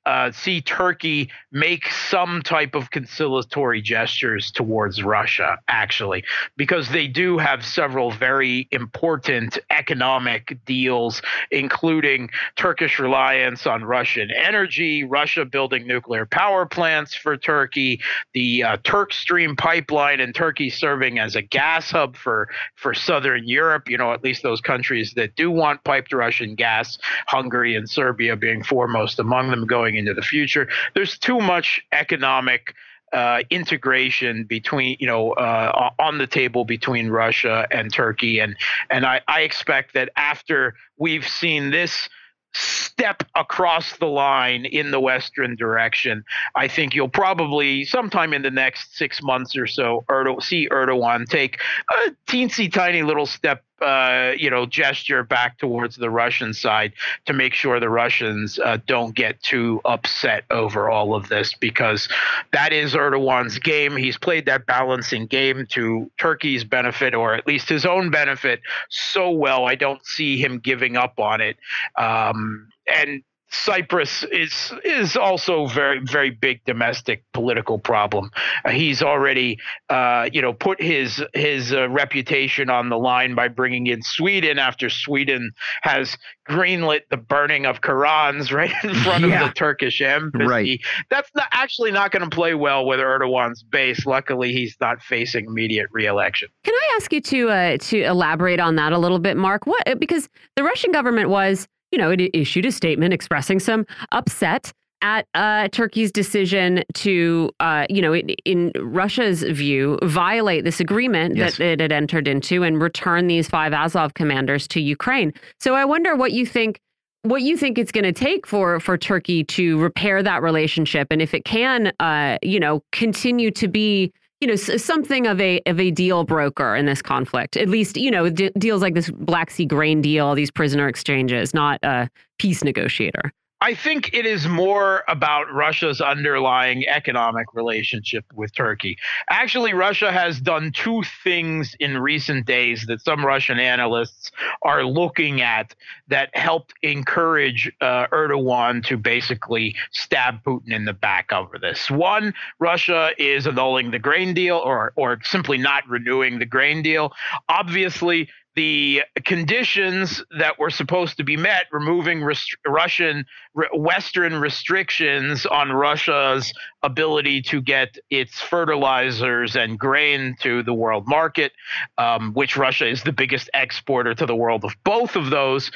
uh, 0.10 0.32
see 0.32 0.60
Turkey 0.60 1.30
make 1.52 1.88
some 1.92 2.42
type 2.42 2.74
of 2.74 2.90
conciliatory 2.90 3.80
gestures 3.80 4.50
towards 4.50 5.04
Russia, 5.04 5.60
actually, 5.68 6.24
because 6.58 6.90
they 6.90 7.06
do 7.06 7.38
have 7.38 7.64
several 7.64 8.10
very 8.10 8.68
important 8.72 9.60
economic 9.70 10.58
deals, 10.66 11.22
including 11.52 12.28
Turkish 12.56 12.98
reliance 12.98 13.68
on 13.68 13.84
Russian 13.84 14.32
energy, 14.32 15.04
Russia 15.04 15.46
building 15.46 15.86
nuclear 15.86 16.26
power 16.26 16.66
plants 16.66 17.14
for 17.14 17.38
Turkey, 17.38 18.02
the 18.34 18.64
uh, 18.64 18.78
Turk 18.84 19.14
Stream 19.14 19.56
pipeline 19.56 20.20
and 20.20 20.34
Turkey 20.34 20.72
serving 20.72 21.20
as 21.20 21.36
a 21.36 21.44
gas 21.44 21.92
hub 21.92 22.18
for, 22.18 22.50
for 22.76 22.96
southern 22.96 23.48
Europe, 23.48 23.88
you 23.88 23.98
know, 23.98 24.12
at 24.12 24.24
least 24.24 24.42
those 24.42 24.60
countries 24.60 25.14
that 25.16 25.36
do 25.36 25.52
want 25.52 25.84
piped 25.84 26.12
Russian 26.12 26.56
gas, 26.56 26.98
Hungary 27.28 27.76
and 27.76 27.88
Serbia 27.88 28.36
being 28.36 28.64
foremost 28.64 29.20
among 29.20 29.52
them 29.52 29.68
going 29.68 29.99
into 30.00 30.14
the 30.14 30.22
future. 30.22 30.68
There's 30.96 31.18
too 31.18 31.40
much 31.40 31.82
economic 31.92 32.74
uh, 33.14 33.42
integration 33.50 34.44
between 34.44 34.98
you 35.00 35.08
know 35.08 35.32
uh, 35.34 35.90
on 36.00 36.18
the 36.18 36.28
table 36.28 36.66
between 36.66 37.10
Russia 37.10 37.68
and 37.72 37.94
Turkey, 37.94 38.40
and 38.40 38.56
and 38.90 39.06
I, 39.06 39.22
I 39.28 39.42
expect 39.42 39.94
that 39.94 40.10
after 40.16 40.76
we've 40.98 41.28
seen 41.28 41.72
this 41.72 42.10
step 42.54 43.24
across 43.36 43.98
the 43.98 44.08
line 44.08 44.66
in 44.66 44.92
the 44.92 45.00
western 45.00 45.56
direction. 45.56 46.24
I 46.56 46.68
think 46.68 46.96
you'll 46.96 47.08
probably 47.08 47.86
sometime 47.86 48.34
in 48.34 48.42
the 48.42 48.52
next 48.52 48.98
six 48.98 49.22
months 49.22 49.56
or 49.56 49.68
so 49.68 50.04
Erdo- 50.10 50.42
see 50.42 50.68
Erdogan 50.70 51.28
take 51.28 51.60
a 51.92 52.12
teensy 52.28 52.72
tiny 52.72 53.04
little 53.04 53.28
step 53.28 53.64
uh, 53.82 54.34
you 54.38 54.50
know, 54.50 54.66
gesture 54.66 55.24
back 55.24 55.58
towards 55.58 55.96
the 55.96 56.10
Russian 56.10 56.54
side 56.54 56.94
to 57.26 57.34
make 57.34 57.54
sure 57.54 57.80
the 57.80 57.90
Russians 57.90 58.60
uh, 58.60 58.78
don't 58.86 59.16
get 59.16 59.42
too 59.42 59.82
upset 59.86 60.44
over 60.52 60.90
all 60.90 61.16
of 61.16 61.30
this 61.30 61.54
because 61.54 62.10
that 62.52 62.74
is 62.74 62.94
Erdogan's 62.94 63.60
game. 63.60 63.96
He's 63.96 64.18
played 64.18 64.46
that 64.46 64.66
balancing 64.66 65.26
game 65.26 65.66
to 65.72 66.10
Turkey's 66.18 66.64
benefit 66.64 67.14
or 67.14 67.34
at 67.34 67.48
least 67.48 67.70
his 67.70 67.86
own 67.86 68.10
benefit 68.12 68.62
so 68.90 69.32
well. 69.32 69.66
I 69.66 69.76
don't 69.76 70.06
see 70.06 70.38
him 70.38 70.60
giving 70.60 70.98
up 70.98 71.20
on 71.20 71.42
it. 71.42 71.58
Um, 71.98 72.68
and 72.88 73.24
Cyprus 73.52 74.24
is 74.32 74.72
is 74.84 75.18
also 75.18 75.66
very 75.66 76.00
very 76.04 76.30
big 76.30 76.64
domestic 76.66 77.24
political 77.34 77.80
problem. 77.80 78.30
Uh, 78.64 78.70
he's 78.70 79.02
already 79.02 79.58
uh, 79.90 80.30
you 80.32 80.42
know 80.42 80.54
put 80.54 80.82
his 80.82 81.24
his 81.34 81.74
uh, 81.74 81.90
reputation 81.90 82.70
on 82.70 82.90
the 82.90 82.98
line 82.98 83.36
by 83.36 83.48
bringing 83.48 83.88
in 83.88 84.02
Sweden 84.04 84.60
after 84.60 84.90
Sweden 84.90 85.52
has 85.82 86.16
greenlit 86.48 87.02
the 87.10 87.18
burning 87.18 87.66
of 87.66 87.82
Qurans 87.82 88.52
right 88.54 88.72
in 88.84 88.94
front 88.96 89.26
yeah. 89.26 89.42
of 89.42 89.50
the 89.50 89.54
Turkish 89.54 90.02
embassy. 90.02 90.46
Right. 90.46 90.80
That's 91.10 91.30
not 91.36 91.48
actually 91.52 91.92
not 91.92 92.12
going 92.12 92.28
to 92.28 92.36
play 92.36 92.54
well 92.54 92.86
with 92.86 93.00
Erdogan's 93.00 93.64
base. 93.64 94.06
Luckily, 94.06 94.54
he's 94.54 94.76
not 94.80 95.02
facing 95.02 95.46
immediate 95.46 95.88
reelection. 95.92 96.50
Can 96.64 96.76
I 96.76 96.94
ask 96.96 97.12
you 97.12 97.22
to 97.22 97.50
uh, 97.50 97.78
to 97.78 98.04
elaborate 98.04 98.60
on 98.60 98.76
that 98.76 98.94
a 98.94 98.98
little 98.98 99.20
bit, 99.20 99.38
Mark? 99.38 99.66
What 99.66 100.00
because 100.00 100.30
the 100.56 100.64
Russian 100.64 100.92
government 100.92 101.30
was 101.30 101.68
you 101.92 101.98
know, 101.98 102.12
it 102.12 102.30
issued 102.34 102.66
a 102.66 102.72
statement 102.72 103.14
expressing 103.14 103.60
some 103.60 103.86
upset 104.12 104.74
at 105.02 105.26
uh, 105.34 105.68
Turkey's 105.70 106.12
decision 106.12 106.84
to, 106.94 107.50
uh, 107.60 107.86
you 107.90 108.02
know, 108.02 108.14
in, 108.14 108.30
in, 108.46 108.72
Russia's 108.80 109.44
view, 109.44 109.98
violate 110.04 110.66
this 110.66 110.80
agreement 110.80 111.36
yes. 111.36 111.58
that 111.58 111.64
it 111.64 111.80
had 111.80 111.92
entered 111.92 112.28
into 112.28 112.64
and 112.64 112.82
return 112.82 113.28
these 113.28 113.48
five 113.48 113.74
Azov 113.74 114.14
commanders 114.14 114.68
to 114.70 114.82
Ukraine. 114.82 115.34
So 115.60 115.74
I 115.74 115.86
wonder 115.86 116.16
what 116.16 116.32
you 116.32 116.46
think. 116.46 116.80
What 117.24 117.42
you 117.42 117.58
think 117.58 117.78
it's 117.78 117.92
going 117.92 118.06
to 118.06 118.14
take 118.14 118.48
for 118.48 118.80
for 118.80 118.98
Turkey 118.98 119.44
to 119.44 119.78
repair 119.78 120.24
that 120.24 120.42
relationship, 120.42 121.10
and 121.12 121.22
if 121.22 121.34
it 121.34 121.44
can, 121.44 121.92
uh, 122.00 122.38
you 122.42 122.62
know, 122.62 122.82
continue 122.94 123.52
to 123.52 123.68
be 123.68 124.14
you 124.42 124.48
know 124.48 124.56
something 124.56 125.28
of 125.28 125.40
a 125.42 125.62
of 125.66 125.80
a 125.80 125.92
deal 125.92 126.24
broker 126.24 126.76
in 126.76 126.86
this 126.86 127.02
conflict 127.02 127.58
at 127.58 127.68
least 127.68 127.98
you 127.98 128.10
know 128.10 128.30
deals 128.30 128.82
like 128.82 128.94
this 128.94 129.10
black 129.12 129.52
sea 129.52 129.66
grain 129.66 130.02
deal 130.02 130.34
these 130.36 130.52
prisoner 130.52 130.88
exchanges 130.88 131.54
not 131.54 131.80
a 131.84 132.10
peace 132.38 132.64
negotiator 132.64 133.34
I 133.62 133.76
think 133.76 134.12
it 134.14 134.26
is 134.26 134.48
more 134.48 135.04
about 135.10 135.54
Russia's 135.54 136.00
underlying 136.00 136.88
economic 136.88 137.54
relationship 137.54 138.24
with 138.34 138.56
Turkey. 138.56 138.98
Actually, 139.30 139.74
Russia 139.74 140.14
has 140.14 140.40
done 140.40 140.72
two 140.72 141.04
things 141.26 141.76
in 141.82 141.98
recent 141.98 142.46
days 142.46 142.86
that 142.88 143.02
some 143.02 143.26
Russian 143.26 143.60
analysts 143.60 144.32
are 144.62 144.86
looking 144.86 145.42
at 145.42 145.76
that 146.08 146.30
helped 146.38 146.74
encourage 146.84 147.70
uh, 147.82 148.08
Erdogan 148.14 148.82
to 148.86 148.96
basically 148.96 149.76
stab 149.92 150.42
Putin 150.46 150.72
in 150.72 150.86
the 150.86 150.94
back 150.94 151.34
over 151.34 151.58
this. 151.60 151.92
One, 151.92 152.34
Russia 152.60 153.12
is 153.18 153.46
annulling 153.46 153.92
the 153.92 154.00
grain 154.00 154.34
deal 154.34 154.56
or, 154.58 154.94
or 154.96 155.20
simply 155.24 155.58
not 155.58 155.86
renewing 155.86 156.40
the 156.40 156.46
grain 156.46 156.82
deal. 156.82 157.12
Obviously, 157.50 158.30
the 158.60 159.04
conditions 159.24 160.22
that 160.38 160.60
were 160.60 160.70
supposed 160.70 161.16
to 161.16 161.24
be 161.24 161.38
met, 161.38 161.68
removing 161.72 162.22
rest- 162.22 162.58
Russian 162.68 163.26
Western 163.74 164.36
restrictions 164.36 165.46
on 165.46 165.72
Russia's 165.72 166.52
ability 166.84 167.42
to 167.44 167.62
get 167.62 167.98
its 168.10 168.42
fertilizers 168.42 169.56
and 169.56 169.80
grain 169.80 170.36
to 170.42 170.62
the 170.62 170.74
world 170.74 171.08
market, 171.08 171.54
um, 171.98 172.34
which 172.34 172.58
Russia 172.58 172.86
is 172.86 173.02
the 173.04 173.14
biggest 173.14 173.50
exporter 173.54 174.14
to 174.14 174.26
the 174.26 174.36
world 174.36 174.66
of 174.66 174.76
both 174.84 175.16
of 175.16 175.30
those, 175.30 175.72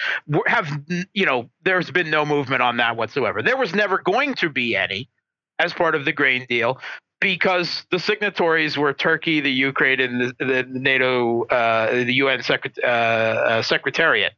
have 0.46 0.68
you 1.14 1.26
know 1.26 1.50
there's 1.64 1.90
been 1.90 2.10
no 2.10 2.26
movement 2.26 2.62
on 2.62 2.76
that 2.78 2.98
whatsoever. 2.98 3.42
There 3.42 3.56
was 3.56 3.74
never 3.74 4.00
going 4.00 4.34
to 4.36 4.50
be 4.50 4.76
any 4.76 5.08
as 5.58 5.72
part 5.72 5.96
of 5.96 6.04
the 6.04 6.12
grain 6.12 6.46
deal 6.50 6.82
because 7.24 7.86
the 7.90 8.00
signatories 8.00 8.78
were 8.78 8.92
Turkey, 8.92 9.40
the 9.40 9.50
Ukraine, 9.50 10.02
and 10.02 10.22
the, 10.22 10.46
the 10.46 10.64
NATO, 10.68 11.46
uh, 11.46 12.04
the 12.04 12.14
UN 12.16 12.44
secret, 12.44 12.78
uh, 12.84 12.88
uh, 12.88 13.62
Secretariat, 13.62 14.34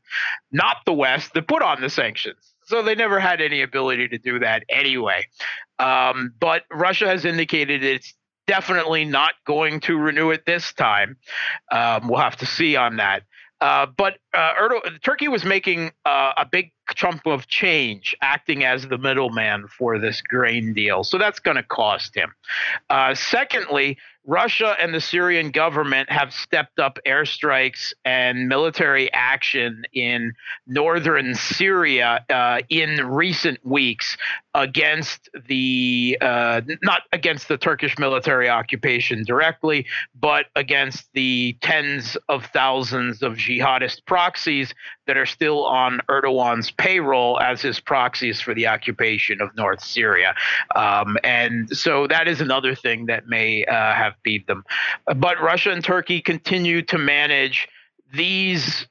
not 0.52 0.78
the 0.86 0.94
West 0.94 1.34
that 1.34 1.48
put 1.48 1.64
on 1.64 1.82
the 1.82 1.90
sanctions. 1.90 2.54
So 2.68 2.84
they 2.84 2.94
never 2.94 3.20
had 3.20 3.42
any 3.42 3.64
ability 3.64 4.10
to 4.10 4.20
do 4.20 4.38
that 4.38 4.66
anyway. 4.70 5.26
Um, 5.80 6.34
but 6.40 6.64
Russia 6.72 7.08
has 7.08 7.26
indicated 7.26 7.84
it's 7.84 8.14
definitely 8.46 9.04
not 9.04 9.34
going 9.48 9.80
to 9.82 9.98
renew 9.98 10.30
it 10.30 10.46
this 10.46 10.72
time. 10.74 11.18
Um, 11.72 12.08
we'll 12.08 12.20
have 12.20 12.38
to 12.38 12.46
see 12.46 12.76
on 12.76 12.98
that. 12.98 13.24
Uh, 13.62 13.86
but 13.86 14.18
uh, 14.34 14.54
Erdo- 14.60 15.02
Turkey 15.02 15.28
was 15.28 15.46
making 15.46 15.92
uh, 16.06 16.34
a 16.38 16.46
big 16.46 16.72
chunk 16.94 17.22
of 17.26 17.48
change, 17.48 18.16
acting 18.22 18.64
as 18.64 18.88
the 18.88 18.98
middleman 18.98 19.68
for 19.68 19.98
this 19.98 20.22
grain 20.22 20.74
deal. 20.74 21.04
So 21.04 21.18
that's 21.18 21.40
going 21.40 21.58
to 21.58 21.64
cost 21.64 22.16
him. 22.16 22.34
Uh, 22.90 23.16
secondly, 23.16 23.98
Russia 24.26 24.76
and 24.82 24.94
the 24.94 25.02
Syrian 25.02 25.52
government 25.52 26.10
have 26.10 26.34
stepped 26.34 26.80
up 26.80 27.00
airstrikes 27.06 27.94
and 28.04 28.48
military 28.48 29.12
action 29.14 29.84
in 29.94 30.34
northern 30.66 31.36
Syria 31.36 32.26
uh, 32.30 32.62
in 32.70 33.06
recent 33.06 33.64
weeks 33.66 34.18
against 34.56 35.30
the 35.48 36.18
uh, 36.22 36.62
not 36.82 37.04
against 37.12 37.50
the 37.50 37.58
Turkish 37.58 38.00
military 38.00 38.50
occupation 38.50 39.24
directly, 39.26 39.86
but 40.20 40.48
against 40.56 41.08
the 41.14 41.58
tens 41.62 42.18
of 42.30 42.46
thousands 42.48 43.22
of 43.22 43.34
jihadist 43.34 44.06
proxies 44.06 44.74
that 45.08 45.18
are 45.18 45.26
still 45.26 45.66
on 45.66 46.00
Erdogan's 46.10 46.72
payroll 46.72 47.40
as 47.40 47.62
his 47.62 47.80
proxies 47.80 48.42
for 48.42 48.54
the 48.54 48.66
occupation 48.68 49.42
of 49.42 49.56
North 49.56 49.84
Syria. 49.84 50.34
Um, 50.76 51.18
and 51.24 51.70
so 51.70 52.08
that 52.08 52.28
is 52.28 52.42
another 52.42 52.74
thing 52.74 53.06
that 53.08 53.28
may 53.28 53.66
uh, 53.66 53.94
have 53.94 54.15
beat 54.24 54.48
them. 54.48 54.64
But 55.06 55.42
Russia 55.42 55.72
and 55.72 55.84
Turkey 55.84 56.22
continue 56.22 56.82
to 56.84 56.98
manage 56.98 57.68
these. 58.14 58.88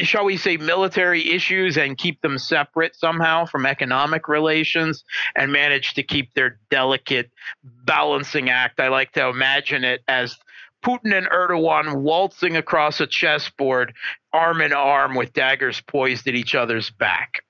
shall 0.00 0.24
we 0.24 0.36
say 0.36 0.56
military 0.56 1.32
issues 1.32 1.78
and 1.78 1.96
keep 1.96 2.20
them 2.20 2.36
separate 2.36 2.96
somehow 2.96 3.46
from 3.46 3.64
economic 3.64 4.28
relations 4.28 5.04
and 5.36 5.52
manage 5.52 5.94
to 5.94 6.02
keep 6.02 6.34
their 6.34 6.58
delicate 6.68 7.30
balancing 7.62 8.50
act 8.50 8.80
i 8.80 8.88
like 8.88 9.12
to 9.12 9.24
imagine 9.28 9.84
it 9.84 10.02
as 10.08 10.36
Putin 10.84 11.16
and 11.16 11.26
Erdogan 11.28 12.02
waltzing 12.02 12.56
across 12.56 13.00
a 13.00 13.06
chessboard, 13.06 13.94
arm 14.34 14.60
in 14.60 14.74
arm 14.74 15.14
with 15.14 15.32
daggers 15.32 15.80
poised 15.80 16.28
at 16.28 16.34
each 16.34 16.54
other's 16.54 16.90
back. 16.90 17.42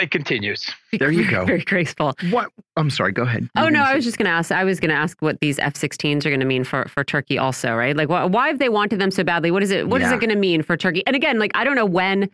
Huh. 0.00 0.04
It 0.04 0.10
continues. 0.10 0.70
There 0.98 1.10
you 1.10 1.30
go. 1.30 1.44
Very 1.46 1.64
graceful. 1.64 2.14
What? 2.30 2.50
I'm 2.76 2.90
sorry. 2.90 3.12
Go 3.12 3.22
ahead. 3.22 3.48
oh 3.56 3.68
no, 3.68 3.82
I 3.82 3.94
was 3.94 4.04
just 4.04 4.18
going 4.18 4.26
to 4.26 4.32
ask. 4.32 4.50
I 4.50 4.64
was 4.64 4.80
going 4.80 4.90
to 4.90 4.96
ask 4.96 5.20
what 5.20 5.40
these 5.40 5.58
F-16s 5.58 6.24
are 6.24 6.30
going 6.30 6.40
to 6.40 6.46
mean 6.46 6.64
for 6.64 6.86
for 6.86 7.04
Turkey, 7.04 7.38
also, 7.38 7.74
right? 7.74 7.96
Like, 7.96 8.08
wh 8.08 8.32
why 8.32 8.48
have 8.48 8.58
they 8.58 8.68
wanted 8.68 9.00
them 9.00 9.10
so 9.10 9.24
badly? 9.24 9.50
What 9.50 9.62
is 9.62 9.70
it? 9.70 9.88
What 9.88 10.00
yeah. 10.00 10.08
is 10.08 10.12
it 10.12 10.20
going 10.20 10.30
to 10.30 10.36
mean 10.36 10.62
for 10.62 10.76
Turkey? 10.76 11.02
And 11.06 11.14
again, 11.14 11.38
like, 11.38 11.52
I 11.54 11.64
don't 11.64 11.76
know 11.76 11.86
when. 11.86 12.30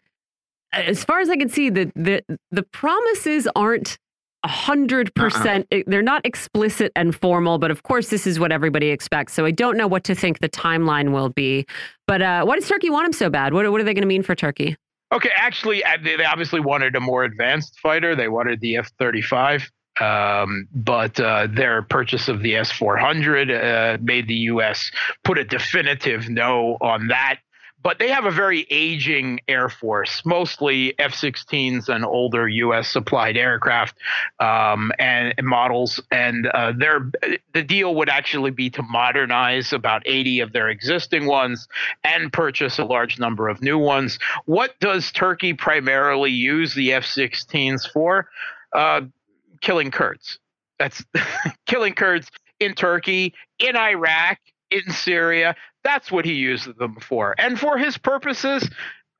As 0.72 1.04
far 1.04 1.20
as 1.20 1.30
I 1.30 1.36
can 1.36 1.48
see, 1.48 1.70
the 1.70 1.90
the 1.94 2.22
the 2.50 2.62
promises 2.62 3.48
aren't 3.56 3.98
hundred 4.44 5.08
uh-uh. 5.08 5.24
percent. 5.24 5.66
They're 5.86 6.02
not 6.02 6.24
explicit 6.24 6.92
and 6.96 7.14
formal, 7.14 7.58
but 7.58 7.70
of 7.70 7.82
course, 7.82 8.10
this 8.10 8.26
is 8.26 8.38
what 8.38 8.52
everybody 8.52 8.88
expects. 8.88 9.32
So 9.32 9.44
I 9.44 9.50
don't 9.50 9.76
know 9.76 9.86
what 9.86 10.04
to 10.04 10.14
think 10.14 10.40
the 10.40 10.48
timeline 10.48 11.12
will 11.12 11.30
be. 11.30 11.66
But 12.06 12.22
uh, 12.22 12.44
why 12.44 12.56
does 12.56 12.68
Turkey 12.68 12.90
want 12.90 13.06
them 13.06 13.12
so 13.12 13.30
bad? 13.30 13.52
What, 13.54 13.70
what 13.70 13.80
are 13.80 13.84
they 13.84 13.94
going 13.94 14.02
to 14.02 14.08
mean 14.08 14.22
for 14.22 14.34
Turkey? 14.34 14.76
Okay, 15.12 15.30
actually, 15.36 15.84
uh, 15.84 15.98
they 16.02 16.24
obviously 16.24 16.60
wanted 16.60 16.96
a 16.96 17.00
more 17.00 17.24
advanced 17.24 17.78
fighter. 17.80 18.16
They 18.16 18.28
wanted 18.28 18.60
the 18.60 18.76
F 18.76 18.90
thirty 18.98 19.22
five. 19.22 19.70
Um, 19.98 20.68
but 20.74 21.18
uh, 21.18 21.46
their 21.50 21.80
purchase 21.80 22.28
of 22.28 22.42
the 22.42 22.56
S 22.56 22.70
400 22.70 23.50
uh, 23.50 23.96
made 24.02 24.28
the 24.28 24.34
U.S. 24.34 24.90
put 25.24 25.38
a 25.38 25.44
definitive 25.44 26.28
no 26.28 26.76
on 26.82 27.08
that 27.08 27.38
but 27.86 28.00
they 28.00 28.08
have 28.08 28.24
a 28.24 28.32
very 28.32 28.66
aging 28.68 29.38
Air 29.46 29.68
Force, 29.68 30.22
mostly 30.24 30.98
F 30.98 31.12
16s 31.12 31.88
and 31.88 32.04
older 32.04 32.48
U.S. 32.48 32.88
supplied 32.88 33.36
aircraft 33.36 33.96
um, 34.40 34.90
and, 34.98 35.32
and, 35.38 35.46
models. 35.46 36.02
And 36.10 36.48
uh, 36.48 36.72
the 37.54 37.62
deal 37.62 37.94
would 37.94 38.08
actually 38.08 38.50
be 38.50 38.70
to 38.70 38.82
modernize 38.82 39.72
about 39.72 40.02
80 40.04 40.40
of 40.40 40.52
their 40.52 40.68
existing 40.68 41.26
ones 41.26 41.68
and 42.02 42.32
purchase 42.32 42.80
a 42.80 42.84
large 42.84 43.20
number 43.20 43.48
of 43.48 43.62
new 43.62 43.78
ones. 43.78 44.18
What 44.46 44.74
does 44.80 45.12
Turkey 45.12 45.54
primarily 45.54 46.32
use 46.32 46.74
the 46.74 46.92
F 46.92 47.04
16s 47.04 47.88
for? 47.92 48.28
Uh, 48.72 49.02
killing 49.60 49.92
Kurds. 49.92 50.40
That's 50.80 51.04
killing 51.66 51.94
Kurds 51.94 52.32
in 52.58 52.74
Turkey, 52.74 53.32
in 53.60 53.76
Iraq, 53.76 54.38
in 54.70 54.90
Syria. 54.90 55.56
That's 55.84 56.10
what 56.10 56.24
he 56.24 56.34
used 56.34 56.76
them 56.78 56.96
for. 57.00 57.34
And 57.38 57.58
for 57.58 57.78
his 57.78 57.96
purposes, 57.96 58.68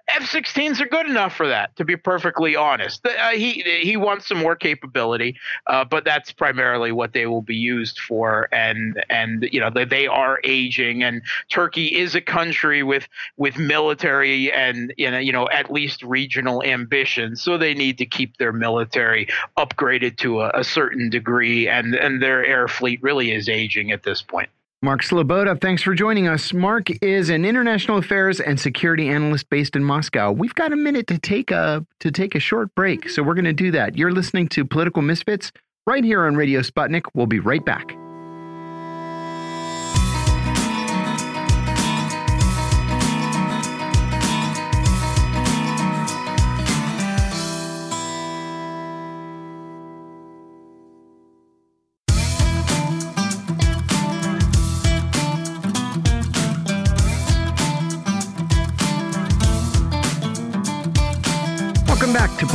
F-16s 0.08 0.80
are 0.80 0.86
good 0.86 1.06
enough 1.06 1.34
for 1.34 1.48
that. 1.48 1.74
To 1.76 1.84
be 1.84 1.96
perfectly 1.96 2.54
honest, 2.54 3.04
uh, 3.04 3.30
he 3.30 3.62
he 3.62 3.96
wants 3.96 4.28
some 4.28 4.38
more 4.38 4.54
capability, 4.54 5.36
uh, 5.66 5.84
but 5.84 6.04
that's 6.04 6.30
primarily 6.30 6.92
what 6.92 7.12
they 7.12 7.26
will 7.26 7.42
be 7.42 7.56
used 7.56 7.98
for. 7.98 8.48
And 8.52 9.02
and 9.10 9.48
you 9.50 9.58
know 9.58 9.68
they, 9.68 9.84
they 9.84 10.06
are 10.06 10.38
aging, 10.44 11.02
and 11.02 11.22
Turkey 11.48 11.86
is 11.86 12.14
a 12.14 12.20
country 12.20 12.84
with 12.84 13.08
with 13.36 13.58
military 13.58 14.52
and 14.52 14.94
you 14.96 15.10
know 15.10 15.18
you 15.18 15.32
know 15.32 15.48
at 15.48 15.72
least 15.72 16.04
regional 16.04 16.62
ambitions, 16.62 17.42
so 17.42 17.58
they 17.58 17.74
need 17.74 17.98
to 17.98 18.06
keep 18.06 18.36
their 18.36 18.52
military 18.52 19.26
upgraded 19.58 20.18
to 20.18 20.42
a, 20.42 20.50
a 20.54 20.62
certain 20.62 21.10
degree, 21.10 21.68
and 21.68 21.96
and 21.96 22.22
their 22.22 22.44
air 22.46 22.68
fleet 22.68 23.02
really 23.02 23.32
is 23.32 23.48
aging 23.48 23.90
at 23.90 24.04
this 24.04 24.22
point. 24.22 24.50
Mark 24.82 25.02
Sleboda, 25.02 25.58
thanks 25.60 25.82
for 25.82 25.94
joining 25.94 26.28
us. 26.28 26.52
Mark 26.52 26.90
is 27.02 27.30
an 27.30 27.46
international 27.46 27.96
affairs 27.96 28.40
and 28.40 28.60
security 28.60 29.08
analyst 29.08 29.48
based 29.48 29.74
in 29.74 29.82
Moscow. 29.82 30.32
We've 30.32 30.54
got 30.54 30.72
a 30.72 30.76
minute 30.76 31.06
to 31.06 31.18
take 31.18 31.50
a 31.50 31.84
to 32.00 32.10
take 32.10 32.34
a 32.34 32.40
short 32.40 32.74
break, 32.74 33.08
so 33.08 33.22
we're 33.22 33.34
going 33.34 33.46
to 33.46 33.54
do 33.54 33.70
that. 33.70 33.96
You're 33.96 34.12
listening 34.12 34.48
to 34.48 34.66
Political 34.66 35.02
Misfits 35.02 35.50
right 35.86 36.04
here 36.04 36.26
on 36.26 36.36
Radio 36.36 36.60
Sputnik. 36.60 37.04
We'll 37.14 37.26
be 37.26 37.40
right 37.40 37.64
back. 37.64 37.96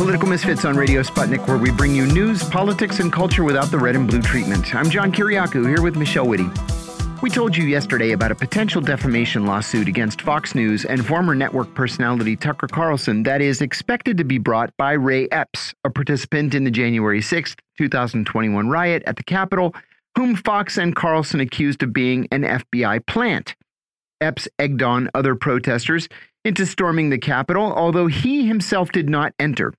Political 0.02 0.30
Misfits 0.30 0.64
on 0.64 0.76
Radio 0.76 1.00
Sputnik, 1.00 1.46
where 1.46 1.58
we 1.58 1.70
bring 1.70 1.94
you 1.94 2.06
news, 2.06 2.42
politics, 2.42 2.98
and 2.98 3.12
culture 3.12 3.44
without 3.44 3.70
the 3.70 3.78
red 3.78 3.94
and 3.94 4.08
blue 4.08 4.20
treatment. 4.20 4.74
I'm 4.74 4.90
John 4.90 5.12
Kiriakou, 5.12 5.64
here 5.64 5.80
with 5.80 5.94
Michelle 5.94 6.26
Witte. 6.26 6.50
We 7.22 7.30
told 7.30 7.56
you 7.56 7.62
yesterday 7.62 8.10
about 8.10 8.32
a 8.32 8.34
potential 8.34 8.82
defamation 8.82 9.46
lawsuit 9.46 9.86
against 9.86 10.22
Fox 10.22 10.56
News 10.56 10.84
and 10.84 11.06
former 11.06 11.36
network 11.36 11.72
personality 11.76 12.34
Tucker 12.34 12.66
Carlson 12.66 13.22
that 13.22 13.40
is 13.40 13.60
expected 13.60 14.18
to 14.18 14.24
be 14.24 14.38
brought 14.38 14.76
by 14.76 14.90
Ray 14.94 15.28
Epps, 15.30 15.72
a 15.84 15.90
participant 15.90 16.52
in 16.56 16.64
the 16.64 16.72
January 16.72 17.22
6, 17.22 17.54
2021 17.78 18.68
riot 18.68 19.04
at 19.06 19.14
the 19.14 19.22
Capitol, 19.22 19.72
whom 20.18 20.34
Fox 20.34 20.78
and 20.78 20.96
Carlson 20.96 21.38
accused 21.38 21.80
of 21.84 21.92
being 21.92 22.26
an 22.32 22.42
FBI 22.42 23.06
plant. 23.06 23.54
Epps 24.20 24.48
egged 24.58 24.82
on 24.82 25.10
other 25.14 25.36
protesters 25.36 26.08
into 26.44 26.66
storming 26.66 27.10
the 27.10 27.18
Capitol, 27.18 27.72
although 27.72 28.06
he 28.06 28.46
himself 28.46 28.92
did 28.92 29.08
not 29.08 29.32
enter. 29.38 29.72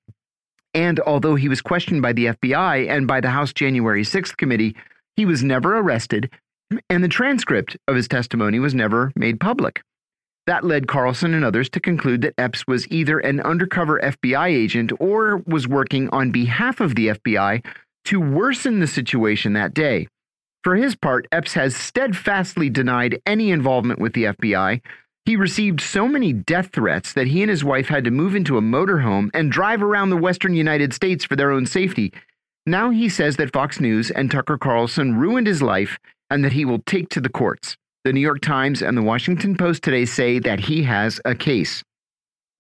And 0.74 1.00
although 1.02 1.36
he 1.36 1.50
was 1.50 1.62
questioned 1.62 2.02
by 2.02 2.14
the 2.14 2.28
FBI 2.28 2.90
and 2.90 3.08
by 3.08 3.22
the 3.22 3.30
House 3.30 3.54
January 3.54 4.04
6th 4.04 4.38
committee, 4.38 4.76
he 5.16 5.26
was 5.26 5.44
never 5.44 5.78
arrested, 5.78 6.32
and 6.90 7.04
the 7.04 7.08
transcript 7.08 7.78
of 7.88 7.96
his 7.96 8.08
testimony 8.08 8.60
was 8.60 8.74
never 8.74 9.12
made 9.16 9.40
public. 9.40 9.82
That 10.48 10.64
led 10.64 10.88
Carlson 10.88 11.34
and 11.34 11.46
others 11.46 11.70
to 11.70 11.80
conclude 11.80 12.22
that 12.22 12.34
Epps 12.38 12.68
was 12.68 12.88
either 12.92 13.20
an 13.20 13.40
undercover 13.40 14.00
FBI 14.02 14.48
agent 14.50 14.92
or 15.00 15.38
was 15.46 15.68
working 15.68 16.10
on 16.10 16.32
behalf 16.32 16.82
of 16.82 16.96
the 16.96 17.10
FBI 17.10 17.64
to 18.06 18.20
worsen 18.20 18.80
the 18.80 18.88
situation 18.88 19.54
that 19.54 19.74
day. 19.74 20.08
For 20.64 20.76
his 20.76 20.96
part, 20.96 21.28
Epps 21.32 21.54
has 21.54 21.76
steadfastly 21.76 22.70
denied 22.70 23.22
any 23.26 23.52
involvement 23.52 24.00
with 24.00 24.14
the 24.14 24.26
FBI, 24.26 24.82
He 25.26 25.38
received 25.38 25.80
so 25.80 26.08
many 26.08 26.34
death 26.34 26.72
threats 26.74 27.14
that 27.14 27.28
he 27.28 27.42
and 27.42 27.50
his 27.50 27.64
wife 27.64 27.88
had 27.88 28.04
to 28.04 28.12
move 28.12 28.36
into 28.36 28.58
a 28.58 28.62
motorhome 28.62 29.30
and 29.34 29.52
drive 29.52 29.82
around 29.82 30.10
the 30.10 30.18
western 30.18 30.54
United 30.54 30.94
States 30.94 31.24
for 31.24 31.38
their 31.38 31.52
own 31.52 31.66
safety. 31.66 32.12
Now 32.66 32.90
he 32.90 33.08
says 33.08 33.38
that 33.38 33.54
Fox 33.54 33.80
News 33.80 34.12
and 34.12 34.30
Tucker 34.30 34.58
Carlson 34.58 35.16
ruined 35.16 35.48
his 35.48 35.62
life 35.62 35.98
and 36.30 36.44
that 36.44 36.52
he 36.52 36.66
will 36.66 36.80
take 36.86 37.08
to 37.10 37.22
the 37.22 37.30
courts. 37.30 37.78
The 38.04 38.12
New 38.12 38.20
York 38.20 38.42
Times 38.42 38.82
and 38.82 38.98
the 38.98 39.02
Washington 39.02 39.56
Post 39.56 39.84
today 39.84 40.04
say 40.04 40.40
that 40.40 40.60
he 40.60 40.84
has 40.84 41.22
a 41.24 41.36
case. 41.36 41.84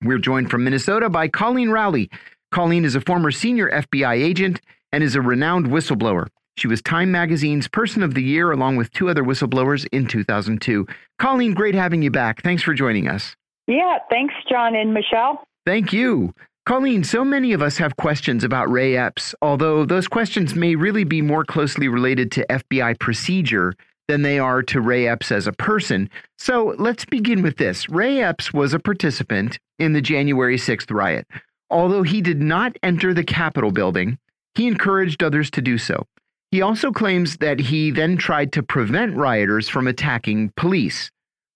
We're 0.01 0.17
joined 0.17 0.49
from 0.49 0.63
Minnesota 0.63 1.09
by 1.09 1.27
Coleen 1.27 1.71
Rowley. 1.71 2.09
Coleen 2.53 2.85
is 2.85 2.95
a 2.95 3.01
former 3.01 3.31
senior 3.31 3.69
FBI 3.69 4.23
agent 4.23 4.61
and 4.93 5.03
is 5.03 5.15
a 5.15 5.21
renowned 5.21 5.67
whistleblower. 5.67 6.27
She 6.57 6.67
was 6.67 6.81
Time 6.81 7.11
Magazine's 7.11 7.67
Person 7.67 8.03
of 8.03 8.13
the 8.13 8.23
Year, 8.23 8.51
along 8.51 8.75
with 8.75 8.91
two 8.91 9.09
other 9.09 9.23
whistleblowers 9.23 9.87
in 9.91 10.07
2002. 10.07 10.87
Coleen, 11.19 11.55
great 11.55 11.75
having 11.75 12.01
you 12.01 12.11
back. 12.11 12.43
Thanks 12.43 12.61
for 12.61 12.73
joining 12.73 13.07
us. 13.07 13.35
Yeah, 13.67 13.97
thanks, 14.09 14.33
John 14.49 14.75
and 14.75 14.93
Michelle. 14.93 15.43
Thank 15.65 15.93
you. 15.93 16.33
Coleen, 16.67 17.05
so 17.05 17.25
many 17.25 17.53
of 17.53 17.61
us 17.61 17.77
have 17.77 17.97
questions 17.97 18.43
about 18.43 18.71
Ray 18.71 18.95
Epps, 18.95 19.35
although 19.41 19.85
those 19.85 20.07
questions 20.07 20.55
may 20.55 20.75
really 20.75 21.03
be 21.03 21.21
more 21.21 21.43
closely 21.43 21.87
related 21.87 22.31
to 22.33 22.45
FBI 22.49 22.99
procedure 22.99 23.73
than 24.07 24.21
they 24.21 24.37
are 24.39 24.61
to 24.63 24.79
Ray 24.79 25.07
Epps 25.07 25.31
as 25.31 25.47
a 25.47 25.53
person. 25.53 26.09
So 26.37 26.75
let's 26.77 27.05
begin 27.05 27.41
with 27.41 27.57
this. 27.57 27.89
Ray 27.89 28.21
Epps 28.21 28.53
was 28.53 28.73
a 28.73 28.79
participant 28.79 29.59
in 29.79 29.93
the 29.93 30.01
January 30.01 30.57
6th 30.57 30.91
riot. 30.91 31.27
Although 31.69 32.03
he 32.03 32.21
did 32.21 32.41
not 32.41 32.77
enter 32.83 33.13
the 33.13 33.23
Capitol 33.23 33.71
building, 33.71 34.17
he 34.55 34.67
encouraged 34.67 35.23
others 35.23 35.49
to 35.51 35.61
do 35.61 35.77
so. 35.77 36.05
He 36.53 36.61
also 36.61 36.91
claims 36.91 37.37
that 37.37 37.59
he 37.59 37.89
then 37.89 38.15
tried 38.15 38.51
to 38.51 38.61
prevent 38.61 39.15
rioters 39.15 39.67
from 39.67 39.87
attacking 39.87 40.53
police. 40.55 41.09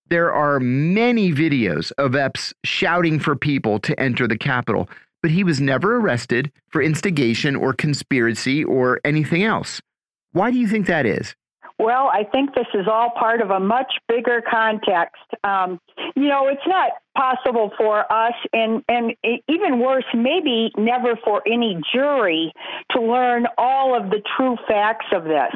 There 0.10 0.34
are 0.34 0.60
many 0.60 1.32
videos 1.32 1.92
of 2.00 2.16
Epps 2.16 2.52
shouting 2.66 3.20
for 3.20 3.36
people 3.36 3.78
to 3.82 4.00
enter 4.00 4.28
the 4.28 4.40
Capitol, 4.40 4.90
but 5.22 5.30
he 5.30 5.44
was 5.44 5.62
never 5.62 5.98
arrested 5.98 6.52
for 6.70 6.82
instigation 6.82 7.56
or 7.56 7.74
conspiracy 7.74 8.64
or 8.64 9.00
anything 9.06 9.44
else. 9.44 9.80
Why 10.32 10.50
do 10.50 10.58
you 10.58 10.68
think 10.68 10.88
that 10.88 11.06
is? 11.06 11.36
Well, 11.78 12.10
I 12.12 12.24
think 12.24 12.56
this 12.56 12.66
is 12.74 12.88
all 12.92 13.12
part 13.12 13.40
of 13.40 13.52
a 13.52 13.60
much 13.60 14.00
bigger 14.08 14.42
context. 14.50 15.22
Um, 15.44 15.80
you 16.16 16.28
know, 16.28 16.48
it's 16.48 16.66
not 16.66 16.94
possible 17.18 17.72
for 17.78 18.12
us, 18.12 18.36
and 18.54 18.84
and 18.88 19.14
even 19.48 19.80
worse, 19.80 20.06
maybe 20.14 20.72
never 20.78 21.18
for 21.24 21.42
any 21.48 21.82
jury 21.94 22.54
to 22.92 23.02
learn 23.02 23.48
all 23.58 23.98
of 24.00 24.10
the 24.10 24.22
true 24.38 24.58
facts 24.68 25.08
of 25.12 25.24
this. 25.24 25.54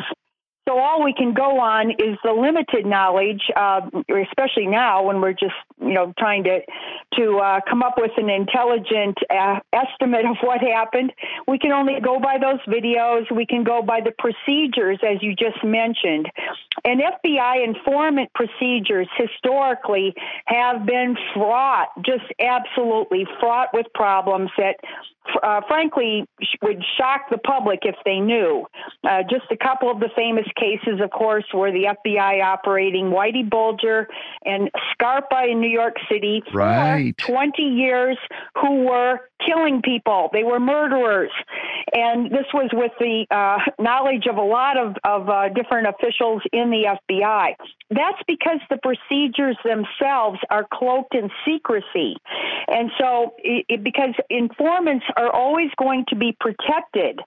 So 0.68 0.78
all 0.78 1.04
we 1.04 1.14
can 1.14 1.34
go 1.34 1.60
on 1.60 1.92
is 1.92 2.18
the 2.24 2.34
limited 2.34 2.86
knowledge, 2.86 3.42
uh, 3.56 3.82
especially 4.10 4.68
now 4.68 5.04
when 5.04 5.20
we're 5.20 5.34
just 5.34 5.56
you 5.80 5.94
know 5.94 6.14
trying 6.20 6.44
to 6.44 6.60
to 7.18 7.38
uh, 7.38 7.60
come 7.68 7.82
up 7.82 7.96
with 7.98 8.12
an 8.18 8.30
intelligent 8.30 9.18
uh, 9.30 9.60
estimate 9.74 10.26
of 10.26 10.38
what 10.42 10.62
happened. 10.62 11.14
We 11.48 11.58
can 11.58 11.72
only 11.72 12.00
go 12.00 12.20
by 12.20 12.38
those 12.38 12.60
videos. 12.68 13.32
We 13.36 13.46
can 13.46 13.64
go 13.64 13.82
by 13.82 14.02
the 14.02 14.12
procedures, 14.12 15.00
as 15.04 15.22
you 15.22 15.36
just 15.36 15.64
mentioned. 15.64 16.28
And 16.86 17.02
FBI 17.02 17.64
informant 17.64 18.32
procedures 18.34 19.08
historically 19.18 20.14
have 20.46 20.86
been 20.86 21.18
fraught, 21.34 21.90
just 22.06 22.26
absolutely 22.40 23.26
fraught 23.40 23.70
with 23.74 23.88
problems 23.94 24.52
that 24.58 24.78
uh, 25.44 25.62
frankly, 25.68 26.26
would 26.62 26.84
shock 26.98 27.30
the 27.30 27.38
public 27.38 27.80
if 27.84 27.96
they 28.06 28.20
knew. 28.20 28.66
Uh, 29.04 29.24
just 29.30 29.46
a 29.52 29.58
couple 29.58 29.90
of 29.90 30.00
the 30.00 30.10
famous 30.16 30.46
cases, 30.60 31.00
of 31.02 31.12
course, 31.12 31.46
were 31.54 31.72
the 31.72 31.96
FBI 32.06 32.44
operating 32.44 33.06
Whitey 33.06 33.48
Bulger 33.48 34.08
and 34.46 34.70
Scarpa 34.92 35.46
in 35.50 35.62
New 35.62 35.70
York 35.70 35.96
City 36.10 36.44
right. 36.54 37.16
20 37.18 37.62
years, 37.62 38.18
who 38.60 38.86
were 38.86 39.20
killing 39.46 39.82
people. 39.82 40.30
They 40.34 40.44
were 40.44 40.60
murderers. 40.60 41.32
And 41.94 42.32
this 42.32 42.46
was 42.54 42.70
with 42.74 42.92
the 43.00 43.26
uh, 43.32 43.60
knowledge 43.82 44.28
of 44.30 44.38
a 44.38 44.42
lot 44.42 44.78
of, 44.78 44.96
of 45.04 45.30
uh, 45.30 45.50
different 45.50 45.88
officials 45.88 46.42
in 46.54 46.70
the 46.70 46.98
FBI. 47.10 47.56
That's 47.90 48.22
because 48.28 48.60
the 48.70 48.78
procedures 48.78 49.58
themselves 49.64 50.40
are 50.50 50.66
cloaked 50.72 51.16
in 51.16 51.30
secrecy. 51.46 52.16
And 52.68 52.92
so, 52.98 53.34
it, 53.40 53.84
because 53.84 54.14
informants 54.30 55.06
are 55.18 55.32
always 55.32 55.70
going 55.78 56.06
to 56.10 56.16
be 56.16 56.36
protected. 56.40 57.20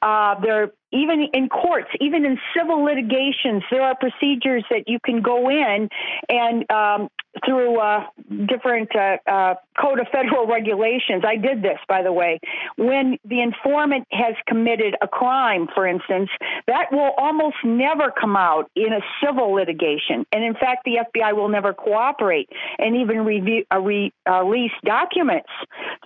Uh, 0.00 0.36
they're 0.40 0.72
even 0.94 1.28
in 1.32 1.48
courts, 1.48 1.88
even 2.00 2.24
in 2.24 2.38
civil 2.56 2.84
litigations, 2.84 3.62
there 3.70 3.82
are 3.82 3.96
procedures 3.96 4.64
that 4.70 4.84
you 4.86 4.98
can 5.04 5.20
go 5.20 5.50
in 5.50 5.88
and 6.28 6.70
um, 6.70 7.08
through 7.44 7.80
uh, 7.80 8.04
different 8.46 8.94
uh, 8.94 9.16
uh, 9.26 9.54
code 9.80 9.98
of 9.98 10.06
federal 10.12 10.46
regulations. 10.46 11.24
I 11.26 11.36
did 11.36 11.62
this, 11.62 11.78
by 11.88 12.02
the 12.02 12.12
way. 12.12 12.38
When 12.76 13.18
the 13.24 13.40
informant 13.40 14.06
has 14.12 14.34
committed 14.46 14.94
a 15.02 15.08
crime, 15.08 15.66
for 15.74 15.86
instance, 15.86 16.30
that 16.66 16.92
will 16.92 17.12
almost 17.18 17.56
never 17.64 18.12
come 18.12 18.36
out 18.36 18.70
in 18.76 18.92
a 18.92 19.00
civil 19.24 19.52
litigation. 19.52 20.24
And 20.32 20.44
in 20.44 20.54
fact, 20.54 20.84
the 20.84 20.98
FBI 21.12 21.34
will 21.34 21.48
never 21.48 21.74
cooperate 21.74 22.48
and 22.78 22.96
even 22.96 23.24
review, 23.24 23.64
uh, 23.72 23.80
re, 23.80 24.12
release 24.28 24.72
documents, 24.84 25.50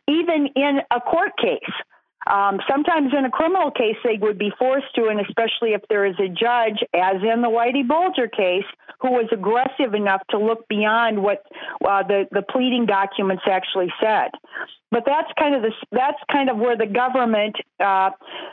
even 0.09 0.49
in 0.57 0.81
a 0.91 1.01
court 1.01 1.33
case. 1.37 1.59
Um, 2.27 2.59
sometimes 2.69 3.13
in 3.17 3.25
a 3.25 3.31
criminal 3.31 3.71
case, 3.71 3.97
they 4.05 4.19
would 4.21 4.39
be 4.39 4.51
forced 4.59 4.95
to, 4.97 5.07
and 5.07 5.21
especially 5.21 5.73
if 5.73 5.83
there 5.89 6.05
is 6.05 6.17
a 6.19 6.29
judge, 6.29 6.83
as 6.95 7.23
in 7.23 7.43
the 7.43 7.49
Whitey 7.49 7.87
Bulger 7.87 8.29
case, 8.29 8.67
who 9.01 9.13
was 9.13 9.29
aggressive 9.33 9.95
enough 9.95 10.23
to 10.31 10.39
look 10.39 10.67
beyond 10.69 11.23
what 11.23 11.47
uh, 11.87 12.03
the 12.03 12.27
the 12.33 12.43
pleading 12.43 12.87
documents 12.87 13.45
actually 13.49 13.93
said. 14.01 14.31
But 14.91 15.05
that's 15.07 15.31
kind 15.39 15.55
of 15.55 15.63
the 15.63 15.73
that's 15.93 16.19
kind 16.33 16.51
of 16.51 16.57
where 16.57 16.77
the 16.77 16.87
government 16.87 17.57
uh, 17.79 18.11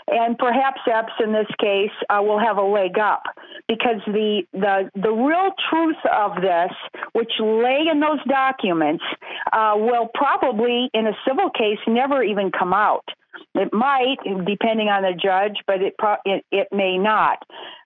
and 0.08 0.38
perhaps 0.38 0.82
Epps 0.86 1.14
in 1.24 1.32
this 1.32 1.48
case 1.60 1.96
uh, 2.10 2.22
will 2.22 2.40
have 2.40 2.58
a 2.58 2.64
leg 2.64 3.00
up 3.00 3.24
because 3.68 4.02
the 4.06 4.44
the 4.54 4.92
the 4.96 5.12
real 5.12 5.52
truth 5.70 5.98
of 6.12 6.42
this, 6.42 6.72
which 7.14 7.32
lay 7.40 7.88
in 7.92 8.00
those 8.00 8.24
documents, 8.28 9.04
uh, 9.52 9.74
will 9.76 10.10
probably 10.14 10.90
in 10.94 11.08
a 11.08 11.14
civil 11.28 11.50
case 11.50 11.80
never 11.88 12.22
even 12.22 12.52
come 12.52 12.74
out. 12.74 13.06
It 13.54 13.74
might, 13.74 14.18
depending 14.46 14.90
on 14.90 15.04
the 15.04 15.14
judge, 15.14 15.58
but 15.68 15.82
it 15.82 15.96
pro- 15.98 16.18
it, 16.26 16.46
it 16.52 16.68
may 16.72 16.98
not. 16.98 17.40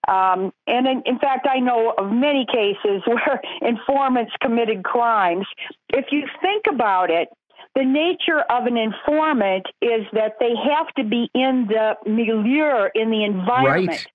Um, 0.08 0.52
and 0.68 0.88
in, 0.88 1.04
in 1.06 1.20
fact, 1.20 1.48
I 1.50 1.60
know 1.60 1.94
of 1.98 2.12
many 2.12 2.46
cases 2.52 3.04
where 3.08 3.42
informants 3.62 4.32
committed 4.42 4.84
crimes. 4.84 5.46
If 5.90 6.06
you 6.12 6.24
think 6.42 6.66
about 6.72 7.10
it, 7.10 7.30
the 7.76 7.86
nature 7.86 8.42
of 8.50 8.66
an 8.66 8.78
informant 8.78 9.68
is 9.82 10.06
that 10.14 10.34
they 10.40 10.54
have 10.56 10.88
to 10.98 11.04
be 11.04 11.30
in 11.36 11.68
the 11.70 11.96
milieu, 12.06 12.90
in 12.96 13.12
the 13.12 13.24
environment. 13.24 13.90
Right. 13.90 14.08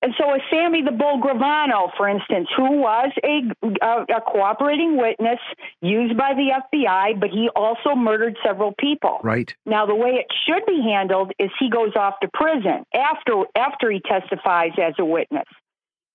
And 0.00 0.14
so, 0.16 0.32
a 0.32 0.38
Sammy 0.50 0.82
the 0.82 0.92
Bull 0.92 1.20
Gravano, 1.20 1.90
for 1.96 2.08
instance, 2.08 2.48
who 2.56 2.78
was 2.78 3.10
a, 3.24 3.42
a, 3.84 4.16
a, 4.16 4.20
cooperating 4.20 4.96
witness 4.96 5.40
used 5.82 6.16
by 6.16 6.34
the 6.34 6.52
FBI, 6.72 7.18
but 7.18 7.30
he 7.30 7.48
also 7.56 7.96
murdered 7.96 8.36
several 8.46 8.74
people. 8.78 9.18
Right. 9.24 9.52
Now, 9.66 9.86
the 9.86 9.96
way 9.96 10.10
it 10.10 10.26
should 10.46 10.64
be 10.66 10.82
handled 10.82 11.32
is 11.40 11.50
he 11.58 11.68
goes 11.68 11.96
off 11.96 12.14
to 12.22 12.28
prison 12.32 12.84
after 12.94 13.44
after 13.56 13.90
he 13.90 14.00
testifies 14.00 14.72
as 14.80 14.94
a 15.00 15.04
witness. 15.04 15.46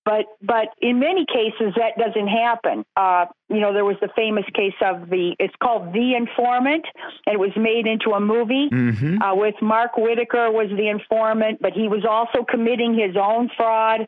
But 0.04 0.26
but 0.42 0.68
in 0.82 0.98
many 1.00 1.24
cases 1.26 1.74
that 1.76 1.96
doesn't 1.96 2.28
happen. 2.28 2.84
Uh, 2.96 3.26
you 3.48 3.60
know, 3.60 3.72
there 3.72 3.84
was 3.84 3.96
the 4.00 4.10
famous 4.14 4.44
case 4.54 4.74
of 4.82 5.08
the 5.08 5.34
it's 5.38 5.54
called 5.62 5.92
The 5.92 6.14
Informant, 6.14 6.84
and 7.26 7.34
it 7.34 7.38
was 7.38 7.52
made 7.56 7.86
into 7.86 8.10
a 8.10 8.20
movie 8.20 8.68
mm-hmm. 8.70 9.22
uh, 9.22 9.34
with 9.34 9.54
Mark 9.62 9.96
Whitacre 9.96 10.50
was 10.50 10.68
the 10.76 10.88
informant, 10.88 11.60
but 11.60 11.72
he 11.72 11.88
was 11.88 12.04
also 12.08 12.44
committing 12.44 12.92
his 12.94 13.16
own 13.16 13.48
fraud, 13.56 14.06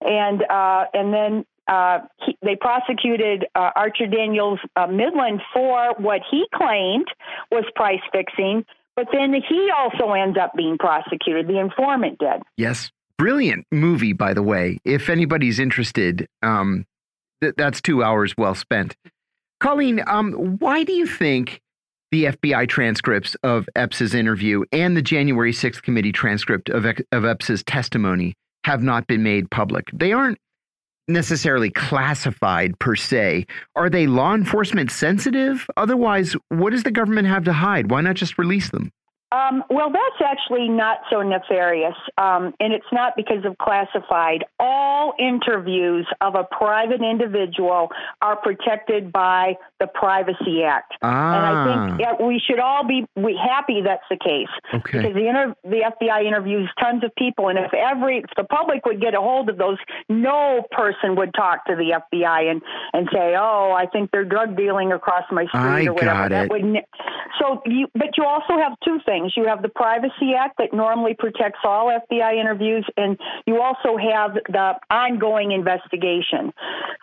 and 0.00 0.42
uh, 0.42 0.84
and 0.94 1.12
then 1.12 1.44
uh, 1.68 2.00
he, 2.24 2.36
they 2.42 2.56
prosecuted 2.56 3.46
uh, 3.54 3.70
Archer 3.76 4.06
Daniels 4.06 4.58
uh, 4.76 4.86
Midland 4.86 5.40
for 5.52 5.94
what 5.98 6.20
he 6.30 6.44
claimed 6.54 7.06
was 7.50 7.64
price 7.74 8.00
fixing, 8.12 8.64
but 8.96 9.08
then 9.12 9.34
he 9.34 9.70
also 9.76 10.12
ends 10.12 10.38
up 10.40 10.52
being 10.56 10.78
prosecuted. 10.78 11.48
The 11.48 11.58
informant 11.58 12.18
did. 12.18 12.42
Yes. 12.56 12.90
Brilliant 13.18 13.66
movie, 13.70 14.12
by 14.12 14.34
the 14.34 14.42
way. 14.42 14.78
If 14.84 15.08
anybody's 15.08 15.58
interested, 15.58 16.26
um, 16.42 16.84
th 17.40 17.54
that's 17.56 17.80
two 17.80 18.02
hours 18.02 18.34
well 18.36 18.54
spent. 18.54 18.96
Coleen, 19.62 20.06
um, 20.06 20.56
why 20.58 20.84
do 20.84 20.92
you 20.92 21.06
think 21.06 21.60
the 22.10 22.24
FBI 22.26 22.68
transcripts 22.68 23.36
of 23.42 23.68
Epps's 23.76 24.14
interview 24.14 24.64
and 24.72 24.96
the 24.96 25.02
January 25.02 25.52
6th 25.52 25.82
committee 25.82 26.12
transcript 26.12 26.68
of, 26.68 26.84
of 26.84 27.24
Epps's 27.24 27.62
testimony 27.62 28.34
have 28.64 28.82
not 28.82 29.06
been 29.06 29.22
made 29.22 29.50
public? 29.50 29.86
They 29.92 30.12
aren't 30.12 30.38
necessarily 31.08 31.70
classified 31.70 32.78
per 32.78 32.96
se. 32.96 33.46
Are 33.76 33.90
they 33.90 34.06
law 34.06 34.34
enforcement 34.34 34.90
sensitive? 34.90 35.66
Otherwise, 35.76 36.34
what 36.48 36.70
does 36.70 36.82
the 36.82 36.90
government 36.90 37.28
have 37.28 37.44
to 37.44 37.52
hide? 37.52 37.90
Why 37.90 38.00
not 38.00 38.16
just 38.16 38.38
release 38.38 38.70
them? 38.70 38.90
Um, 39.34 39.64
well, 39.68 39.90
that's 39.90 40.30
actually 40.30 40.68
not 40.68 40.98
so 41.10 41.22
nefarious, 41.22 41.96
um, 42.18 42.54
and 42.60 42.72
it's 42.72 42.86
not 42.92 43.14
because 43.16 43.44
of 43.44 43.58
classified. 43.58 44.44
All 44.60 45.12
interviews 45.18 46.06
of 46.20 46.36
a 46.36 46.44
private 46.44 47.02
individual 47.02 47.88
are 48.22 48.36
protected 48.36 49.10
by 49.10 49.54
the 49.84 49.90
Privacy 49.98 50.62
Act, 50.62 50.94
ah. 51.02 51.34
and 51.34 51.42
I 51.46 51.54
think 51.64 51.80
ah. 51.80 51.96
yeah, 52.00 52.26
we 52.26 52.40
should 52.44 52.60
all 52.60 52.86
be 52.86 53.06
we 53.16 53.36
happy 53.36 53.80
that's 53.82 54.04
the 54.10 54.16
case. 54.16 54.52
Okay. 54.72 54.98
Because 54.98 55.14
the 55.14 55.26
inter- 55.28 55.56
the 55.64 55.82
FBI 55.92 56.24
interviews 56.26 56.70
tons 56.80 57.02
of 57.04 57.14
people, 57.16 57.48
and 57.48 57.58
if 57.58 57.72
every 57.74 58.18
if 58.18 58.30
the 58.36 58.44
public 58.44 58.84
would 58.86 59.00
get 59.00 59.14
a 59.14 59.20
hold 59.20 59.48
of 59.48 59.58
those, 59.58 59.78
no 60.08 60.62
person 60.70 61.16
would 61.16 61.34
talk 61.34 61.64
to 61.66 61.76
the 61.76 62.00
FBI 62.12 62.50
and 62.50 62.62
and 62.92 63.08
say, 63.12 63.34
"Oh, 63.38 63.72
I 63.76 63.86
think 63.86 64.10
they're 64.10 64.24
drug 64.24 64.56
dealing 64.56 64.92
across 64.92 65.24
my 65.32 65.46
street 65.46 65.60
I 65.60 65.86
or 65.86 65.94
whatever." 65.94 66.28
Got 66.28 66.30
that 66.30 66.44
it. 66.44 66.50
would. 66.50 66.84
So 67.40 67.62
you, 67.66 67.88
but 67.94 68.16
you 68.16 68.24
also 68.24 68.58
have 68.58 68.72
two 68.84 69.00
things 69.04 69.14
things. 69.14 69.32
You 69.36 69.46
have 69.46 69.62
the 69.62 69.68
Privacy 69.68 70.34
Act 70.38 70.58
that 70.58 70.72
normally 70.72 71.14
protects 71.14 71.60
all 71.64 71.90
FBI 72.10 72.40
interviews, 72.40 72.86
and 72.96 73.18
you 73.46 73.60
also 73.60 73.96
have 73.96 74.34
the 74.34 74.74
ongoing 74.90 75.52
investigation. 75.52 76.52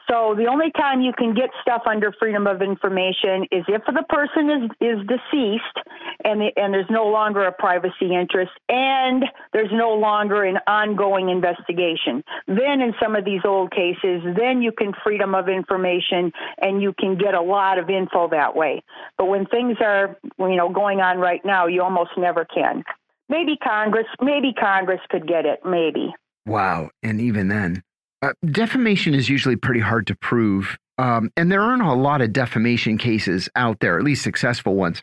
So 0.09 0.35
the 0.35 0.47
only 0.47 0.71
time 0.71 1.01
you 1.01 1.13
can 1.17 1.33
get 1.33 1.49
stuff 1.61 1.83
under 1.85 2.13
Freedom 2.19 2.47
of 2.47 2.61
Information 2.71 3.45
is 3.51 3.63
if 3.67 3.83
the 3.85 4.05
person 4.07 4.49
is, 4.49 4.63
is 4.79 4.97
deceased 5.07 5.77
and, 6.23 6.39
the, 6.41 6.49
and 6.55 6.73
there's 6.73 6.89
no 6.89 7.05
longer 7.07 7.43
a 7.43 7.51
privacy 7.51 8.15
interest 8.15 8.51
and 8.69 9.23
there's 9.53 9.71
no 9.71 9.93
longer 9.93 10.43
an 10.43 10.57
ongoing 10.67 11.29
investigation. 11.29 12.23
Then 12.47 12.81
in 12.81 12.93
some 13.01 13.15
of 13.15 13.25
these 13.25 13.41
old 13.45 13.71
cases, 13.71 14.21
then 14.37 14.61
you 14.61 14.71
can 14.71 14.93
Freedom 15.03 15.35
of 15.35 15.49
Information 15.49 16.31
and 16.61 16.81
you 16.81 16.93
can 16.97 17.17
get 17.17 17.33
a 17.33 17.41
lot 17.41 17.77
of 17.77 17.89
info 17.89 18.29
that 18.29 18.55
way. 18.55 18.83
But 19.17 19.25
when 19.25 19.45
things 19.45 19.77
are, 19.81 20.17
you 20.39 20.55
know, 20.55 20.69
going 20.69 20.99
on 21.01 21.17
right 21.19 21.41
now, 21.43 21.67
you 21.67 21.81
almost 21.83 22.11
never 22.17 22.45
can. 22.45 22.83
Maybe 23.29 23.57
Congress, 23.57 24.07
maybe 24.21 24.53
Congress 24.53 24.99
could 25.09 25.27
get 25.27 25.45
it, 25.45 25.59
maybe. 25.65 26.13
Wow. 26.45 26.89
And 27.03 27.21
even 27.21 27.47
then, 27.47 27.83
uh, 28.21 28.33
defamation 28.45 29.15
is 29.15 29.29
usually 29.29 29.55
pretty 29.55 29.79
hard 29.79 30.05
to 30.07 30.15
prove. 30.15 30.77
Um, 31.01 31.31
and 31.35 31.51
there 31.51 31.61
aren't 31.61 31.81
a 31.81 31.93
lot 31.93 32.21
of 32.21 32.31
defamation 32.31 32.97
cases 32.97 33.49
out 33.55 33.79
there, 33.79 33.97
at 33.97 34.03
least 34.03 34.23
successful 34.23 34.75
ones. 34.75 35.01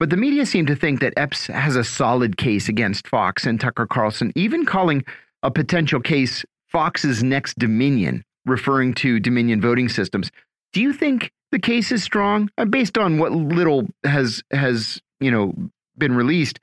But 0.00 0.10
the 0.10 0.16
media 0.16 0.44
seem 0.44 0.66
to 0.66 0.74
think 0.74 1.00
that 1.00 1.14
Epps 1.16 1.46
has 1.46 1.76
a 1.76 1.84
solid 1.84 2.36
case 2.36 2.68
against 2.68 3.06
Fox 3.08 3.46
and 3.46 3.60
Tucker 3.60 3.86
Carlson, 3.86 4.32
even 4.34 4.66
calling 4.66 5.04
a 5.42 5.50
potential 5.50 6.00
case 6.00 6.44
Fox's 6.68 7.22
next 7.22 7.58
Dominion, 7.58 8.24
referring 8.44 8.92
to 8.94 9.20
Dominion 9.20 9.60
voting 9.60 9.88
systems. 9.88 10.30
Do 10.72 10.82
you 10.82 10.92
think 10.92 11.30
the 11.52 11.58
case 11.58 11.92
is 11.92 12.02
strong, 12.02 12.50
uh, 12.58 12.64
based 12.64 12.98
on 12.98 13.18
what 13.18 13.32
little 13.32 13.86
has 14.04 14.42
has 14.50 15.00
you 15.20 15.30
know 15.30 15.54
been 15.96 16.14
released. 16.14 16.60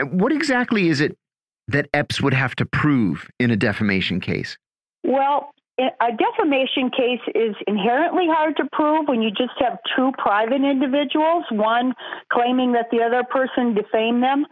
What 0.00 0.32
exactly 0.32 0.88
is 0.88 1.00
it 1.00 1.16
that 1.68 1.88
Epps 1.92 2.20
would 2.20 2.34
have 2.34 2.54
to 2.56 2.66
prove 2.66 3.28
in 3.40 3.50
a 3.50 3.56
defamation 3.56 4.20
case? 4.20 4.56
Well, 5.02 5.50
a 5.78 6.10
defamation 6.10 6.90
case 6.90 7.20
is 7.34 7.54
inherently 7.66 8.26
hard 8.26 8.56
to 8.56 8.64
prove 8.72 9.06
when 9.06 9.22
you 9.22 9.30
just 9.30 9.54
have 9.58 9.78
two 9.96 10.10
private 10.18 10.62
individuals, 10.62 11.44
one 11.50 11.94
claiming 12.32 12.72
that 12.72 12.86
the 12.90 13.00
other 13.02 13.22
person 13.22 13.74
defamed 13.74 14.22
them. 14.22 14.44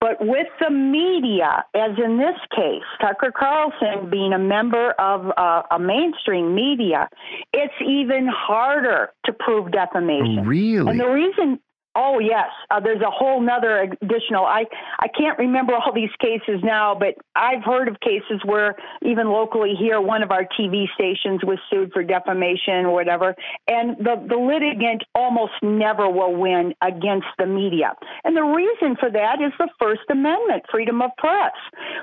But 0.00 0.18
with 0.20 0.46
the 0.60 0.70
media, 0.70 1.64
as 1.74 1.90
in 1.98 2.18
this 2.18 2.38
case, 2.54 2.86
Tucker 3.00 3.32
Carlson 3.36 4.08
being 4.08 4.32
a 4.32 4.38
member 4.38 4.92
of 4.92 5.32
uh, 5.36 5.62
a 5.72 5.78
mainstream 5.80 6.54
media, 6.54 7.08
it's 7.52 7.74
even 7.84 8.28
harder 8.28 9.10
to 9.26 9.32
prove 9.32 9.72
defamation. 9.72 10.46
Really? 10.46 10.88
And 10.88 11.00
the 11.00 11.08
reason 11.08 11.58
Oh 12.00 12.20
yes, 12.20 12.50
uh, 12.70 12.78
there's 12.78 13.00
a 13.00 13.10
whole 13.10 13.40
nother 13.40 13.80
additional. 13.80 14.46
I 14.46 14.66
I 15.00 15.08
can't 15.08 15.36
remember 15.36 15.74
all 15.74 15.92
these 15.92 16.14
cases 16.20 16.60
now, 16.62 16.94
but 16.94 17.16
I've 17.34 17.64
heard 17.64 17.88
of 17.88 17.98
cases 17.98 18.40
where 18.44 18.76
even 19.02 19.26
locally 19.30 19.74
here, 19.76 20.00
one 20.00 20.22
of 20.22 20.30
our 20.30 20.44
TV 20.44 20.84
stations 20.94 21.40
was 21.42 21.58
sued 21.68 21.92
for 21.92 22.04
defamation 22.04 22.86
or 22.86 22.92
whatever, 22.92 23.34
and 23.66 23.96
the 23.98 24.14
the 24.28 24.36
litigant 24.36 25.02
almost 25.16 25.54
never 25.60 26.08
will 26.08 26.36
win 26.36 26.72
against 26.82 27.26
the 27.36 27.46
media. 27.46 27.94
And 28.22 28.36
the 28.36 28.44
reason 28.44 28.94
for 29.00 29.10
that 29.10 29.42
is 29.42 29.52
the 29.58 29.68
First 29.80 30.02
Amendment, 30.08 30.66
freedom 30.70 31.02
of 31.02 31.10
press. 31.18 31.52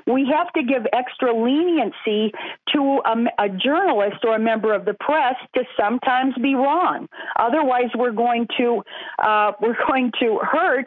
We 0.06 0.30
have 0.30 0.52
to 0.52 0.62
give 0.62 0.86
extra 0.92 1.32
leniency 1.32 2.32
to 2.74 3.00
a, 3.06 3.44
a 3.44 3.48
journalist 3.48 4.18
or 4.24 4.36
a 4.36 4.38
member 4.38 4.74
of 4.74 4.84
the 4.84 4.94
press 5.00 5.36
to 5.54 5.64
sometimes 5.80 6.34
be 6.42 6.54
wrong. 6.54 7.08
Otherwise, 7.38 7.88
we're 7.94 8.12
going 8.12 8.46
to 8.58 8.82
uh, 9.22 9.52
we're 9.62 9.85
going 9.86 10.12
to 10.20 10.38
hurt, 10.42 10.86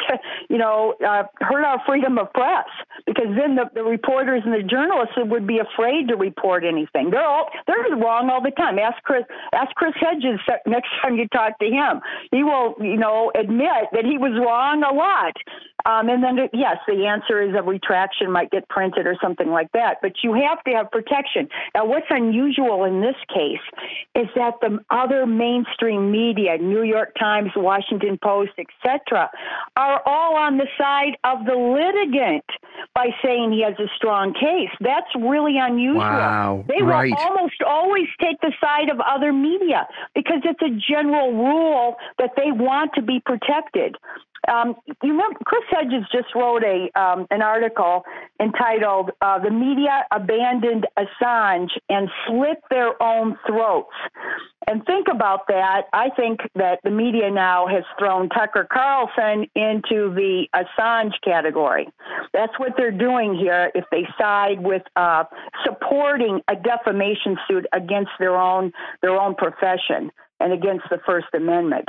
you 0.49 0.57
know, 0.57 0.95
uh, 1.05 1.23
hurt 1.39 1.63
our 1.63 1.81
freedom 1.85 2.17
of 2.17 2.31
press 2.33 2.67
because 3.05 3.27
then 3.37 3.55
the, 3.55 3.65
the 3.73 3.83
reporters 3.83 4.41
and 4.45 4.53
the 4.53 4.63
journalists 4.63 5.15
would 5.17 5.47
be 5.47 5.59
afraid 5.59 6.07
to 6.07 6.15
report 6.15 6.63
anything. 6.63 7.11
They're 7.11 7.25
all 7.25 7.49
they're 7.67 7.95
wrong 7.97 8.29
all 8.29 8.41
the 8.41 8.51
time. 8.51 8.77
Ask 8.79 9.01
Chris 9.03 9.23
ask 9.53 9.73
Chris 9.75 9.93
Hedges 9.99 10.39
next 10.65 10.89
time 11.01 11.15
you 11.15 11.27
talk 11.27 11.57
to 11.59 11.65
him. 11.65 12.01
He 12.31 12.43
will, 12.43 12.75
you 12.79 12.97
know, 12.97 13.31
admit 13.35 13.89
that 13.93 14.05
he 14.05 14.17
was 14.17 14.33
wrong 14.39 14.83
a 14.83 14.93
lot. 14.93 15.33
Um, 15.85 16.09
and 16.09 16.23
then, 16.23 16.49
yes, 16.53 16.77
the 16.87 17.05
answer 17.05 17.41
is 17.41 17.55
a 17.55 17.63
retraction 17.63 18.31
might 18.31 18.51
get 18.51 18.67
printed 18.67 19.07
or 19.07 19.15
something 19.21 19.49
like 19.49 19.71
that. 19.73 19.97
But 20.01 20.11
you 20.23 20.33
have 20.33 20.61
to 20.65 20.71
have 20.71 20.91
protection. 20.91 21.47
Now, 21.73 21.85
what's 21.85 22.07
unusual 22.09 22.83
in 22.83 23.01
this 23.01 23.15
case 23.33 23.63
is 24.15 24.27
that 24.35 24.55
the 24.61 24.79
other 24.89 25.25
mainstream 25.25 26.11
media, 26.11 26.57
New 26.57 26.83
York 26.83 27.15
Times, 27.17 27.51
Washington 27.55 28.19
Post, 28.21 28.51
etc., 28.57 28.88
are 29.75 30.01
all 30.05 30.35
on 30.35 30.57
the 30.57 30.67
side 30.77 31.17
of 31.23 31.45
the 31.45 31.55
litigant 31.55 32.45
by 32.95 33.07
saying 33.23 33.51
he 33.51 33.63
has 33.63 33.75
a 33.79 33.89
strong 33.95 34.33
case. 34.33 34.69
That's 34.79 35.09
really 35.15 35.57
unusual. 35.57 35.99
Wow, 35.99 36.65
they 36.67 36.81
right. 36.81 37.11
will 37.11 37.17
almost 37.17 37.61
always 37.65 38.07
take 38.21 38.39
the 38.41 38.53
side 38.61 38.89
of 38.89 38.99
other 38.99 39.31
media 39.33 39.87
because 40.15 40.41
it's 40.43 40.61
a 40.61 40.73
general 40.91 41.33
rule 41.33 41.95
that 42.17 42.31
they 42.35 42.51
want 42.51 42.91
to 42.95 43.01
be 43.01 43.21
protected. 43.25 43.95
Um, 44.47 44.75
you 45.03 45.11
remember 45.11 45.37
Chris 45.45 45.63
Hedges 45.69 46.05
just 46.11 46.33
wrote 46.33 46.63
a 46.63 46.89
um, 46.99 47.27
an 47.29 47.41
article 47.41 48.03
entitled 48.41 49.11
uh, 49.21 49.39
"The 49.39 49.51
Media 49.51 50.05
Abandoned 50.11 50.87
Assange 50.97 51.69
and 51.89 52.09
Slit 52.25 52.57
Their 52.69 53.01
Own 53.03 53.37
Throats." 53.45 53.93
And 54.67 54.85
think 54.85 55.07
about 55.09 55.47
that. 55.47 55.83
I 55.93 56.09
think 56.15 56.41
that 56.55 56.79
the 56.83 56.91
media 56.91 57.31
now 57.31 57.65
has 57.67 57.83
thrown 57.97 58.29
Tucker 58.29 58.67
Carlson 58.71 59.47
into 59.55 60.13
the 60.13 60.47
Assange 60.53 61.13
category. 61.23 61.87
That's 62.33 62.57
what 62.59 62.73
they're 62.77 62.91
doing 62.91 63.35
here. 63.35 63.71
If 63.73 63.85
they 63.91 64.07
side 64.19 64.61
with 64.61 64.83
uh, 64.95 65.23
supporting 65.65 66.41
a 66.47 66.55
defamation 66.55 67.37
suit 67.47 67.65
against 67.73 68.11
their 68.19 68.35
own 68.35 68.71
their 69.01 69.19
own 69.19 69.35
profession 69.35 70.11
and 70.39 70.53
against 70.53 70.85
the 70.89 70.99
First 71.05 71.27
Amendment. 71.33 71.87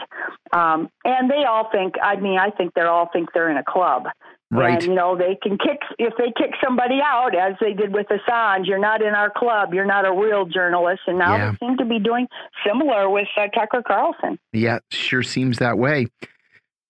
Um, 0.53 0.91
and 1.05 1.31
they 1.31 1.45
all 1.49 1.71
think, 1.71 1.95
I 2.03 2.17
mean, 2.17 2.39
I 2.39 2.51
think 2.51 2.75
they 2.75 2.83
all 2.83 3.09
think 3.13 3.29
they're 3.33 3.51
in 3.51 3.57
a 3.57 3.65
club. 3.65 4.05
Right. 4.53 4.75
And, 4.75 4.83
you 4.83 4.95
know, 4.95 5.17
they 5.17 5.39
can 5.41 5.59
kick, 5.59 5.79
if 5.99 6.13
they 6.19 6.33
kick 6.37 6.55
somebody 6.63 6.99
out, 7.05 7.37
as 7.37 7.55
they 7.61 7.73
did 7.73 7.93
with 7.93 8.09
Assange, 8.09 8.67
you're 8.67 8.81
not 8.81 9.01
in 9.01 9.15
our 9.15 9.31
club, 9.31 9.73
you're 9.73 9.87
not 9.87 10.05
a 10.05 10.13
real 10.13 10.45
journalist. 10.45 11.03
And 11.07 11.19
now 11.19 11.37
yeah. 11.37 11.53
they 11.53 11.67
seem 11.67 11.77
to 11.77 11.85
be 11.85 12.01
doing 12.01 12.27
similar 12.67 13.09
with 13.09 13.29
uh, 13.37 13.47
Tucker 13.49 13.83
Carlson. 13.87 14.41
Yeah, 14.53 14.81
sure 14.91 15.23
seems 15.23 15.59
that 15.59 15.79
way. 15.79 16.09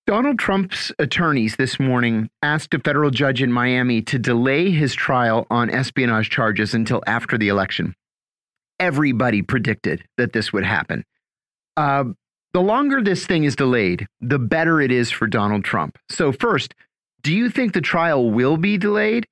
Donald 0.06 0.38
Trump's 0.38 0.90
attorneys 0.98 1.56
this 1.56 1.78
morning 1.78 2.30
asked 2.42 2.72
a 2.72 2.78
federal 2.78 3.10
judge 3.10 3.42
in 3.42 3.52
Miami 3.52 4.00
to 4.02 4.18
delay 4.18 4.70
his 4.70 4.94
trial 4.94 5.46
on 5.50 5.70
espionage 5.70 6.30
charges 6.30 6.72
until 6.74 7.02
after 7.06 7.36
the 7.36 7.48
election. 7.48 7.94
Everybody 8.80 9.42
predicted 9.42 10.02
that 10.16 10.32
this 10.32 10.52
would 10.52 10.64
happen. 10.64 11.04
Uh, 11.76 12.04
the 12.52 12.60
longer 12.60 13.02
this 13.02 13.26
thing 13.26 13.44
is 13.44 13.54
delayed, 13.54 14.08
the 14.20 14.38
better 14.38 14.80
it 14.80 14.90
is 14.90 15.10
for 15.10 15.28
Donald 15.28 15.64
Trump. 15.64 15.96
So, 16.08 16.32
first, 16.32 16.74
do 17.22 17.34
you 17.34 17.50
think 17.50 17.72
the 17.72 17.80
trial 17.80 18.30
will 18.30 18.56
be 18.56 18.78
delayed? 18.78 19.26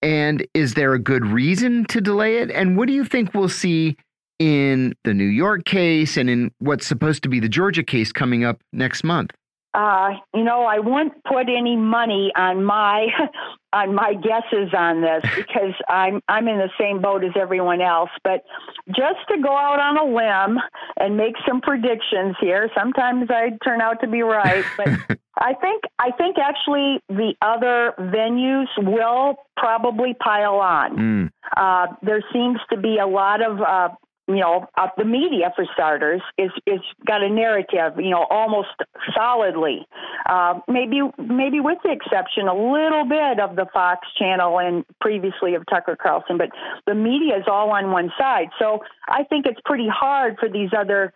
And 0.00 0.46
is 0.54 0.74
there 0.74 0.94
a 0.94 0.98
good 0.98 1.26
reason 1.26 1.84
to 1.86 2.00
delay 2.00 2.38
it? 2.38 2.50
And 2.50 2.76
what 2.76 2.88
do 2.88 2.94
you 2.94 3.04
think 3.04 3.34
we'll 3.34 3.48
see 3.48 3.96
in 4.38 4.94
the 5.04 5.14
New 5.14 5.24
York 5.24 5.64
case 5.64 6.16
and 6.16 6.28
in 6.28 6.50
what's 6.58 6.86
supposed 6.86 7.22
to 7.22 7.28
be 7.28 7.38
the 7.38 7.48
Georgia 7.48 7.84
case 7.84 8.10
coming 8.10 8.44
up 8.44 8.60
next 8.72 9.04
month? 9.04 9.30
Uh, 9.74 10.10
you 10.34 10.44
know, 10.44 10.64
I 10.64 10.78
wouldn't 10.78 11.24
put 11.24 11.48
any 11.48 11.76
money 11.76 12.30
on 12.36 12.62
my 12.62 13.06
on 13.72 13.94
my 13.94 14.14
guesses 14.14 14.72
on 14.76 15.00
this 15.00 15.22
because 15.36 15.74
I'm 15.88 16.20
I'm 16.28 16.46
in 16.48 16.58
the 16.58 16.70
same 16.78 17.00
boat 17.00 17.24
as 17.24 17.32
everyone 17.40 17.80
else. 17.80 18.10
But 18.22 18.44
just 18.88 19.20
to 19.30 19.40
go 19.40 19.56
out 19.56 19.80
on 19.80 19.96
a 19.96 20.04
limb 20.04 20.58
and 20.98 21.16
make 21.16 21.34
some 21.46 21.60
predictions 21.60 22.36
here, 22.40 22.70
sometimes 22.76 23.28
I 23.30 23.56
turn 23.64 23.80
out 23.80 24.00
to 24.02 24.08
be 24.08 24.22
right. 24.22 24.64
But 24.76 24.88
I 25.38 25.54
think 25.54 25.84
I 25.98 26.10
think 26.12 26.36
actually 26.38 27.00
the 27.08 27.34
other 27.40 27.94
venues 27.98 28.68
will 28.78 29.36
probably 29.56 30.14
pile 30.14 30.56
on. 30.56 30.96
Mm. 30.96 31.30
Uh, 31.56 31.94
there 32.02 32.22
seems 32.32 32.58
to 32.70 32.76
be 32.76 32.98
a 32.98 33.06
lot 33.06 33.42
of 33.42 33.60
uh, 33.60 33.88
you 34.34 34.40
know, 34.40 34.66
uh, 34.76 34.88
the 34.96 35.04
media 35.04 35.52
for 35.54 35.64
starters 35.72 36.22
is 36.38 36.50
is 36.66 36.80
got 37.06 37.22
a 37.22 37.28
narrative, 37.28 37.98
you 37.98 38.10
know, 38.10 38.26
almost 38.30 38.68
solidly. 39.14 39.86
Uh, 40.28 40.60
maybe 40.68 41.00
maybe 41.18 41.60
with 41.60 41.78
the 41.84 41.90
exception 41.90 42.48
a 42.48 42.54
little 42.54 43.04
bit 43.04 43.40
of 43.40 43.56
the 43.56 43.66
Fox 43.72 44.06
channel 44.18 44.58
and 44.58 44.84
previously 45.00 45.54
of 45.54 45.64
Tucker 45.70 45.96
Carlson, 46.00 46.38
but 46.38 46.50
the 46.86 46.94
media 46.94 47.36
is 47.36 47.44
all 47.46 47.70
on 47.70 47.90
one 47.90 48.12
side. 48.18 48.48
So 48.58 48.80
I 49.08 49.24
think 49.24 49.46
it's 49.46 49.60
pretty 49.64 49.88
hard 49.88 50.36
for 50.38 50.48
these 50.48 50.70
other 50.76 51.12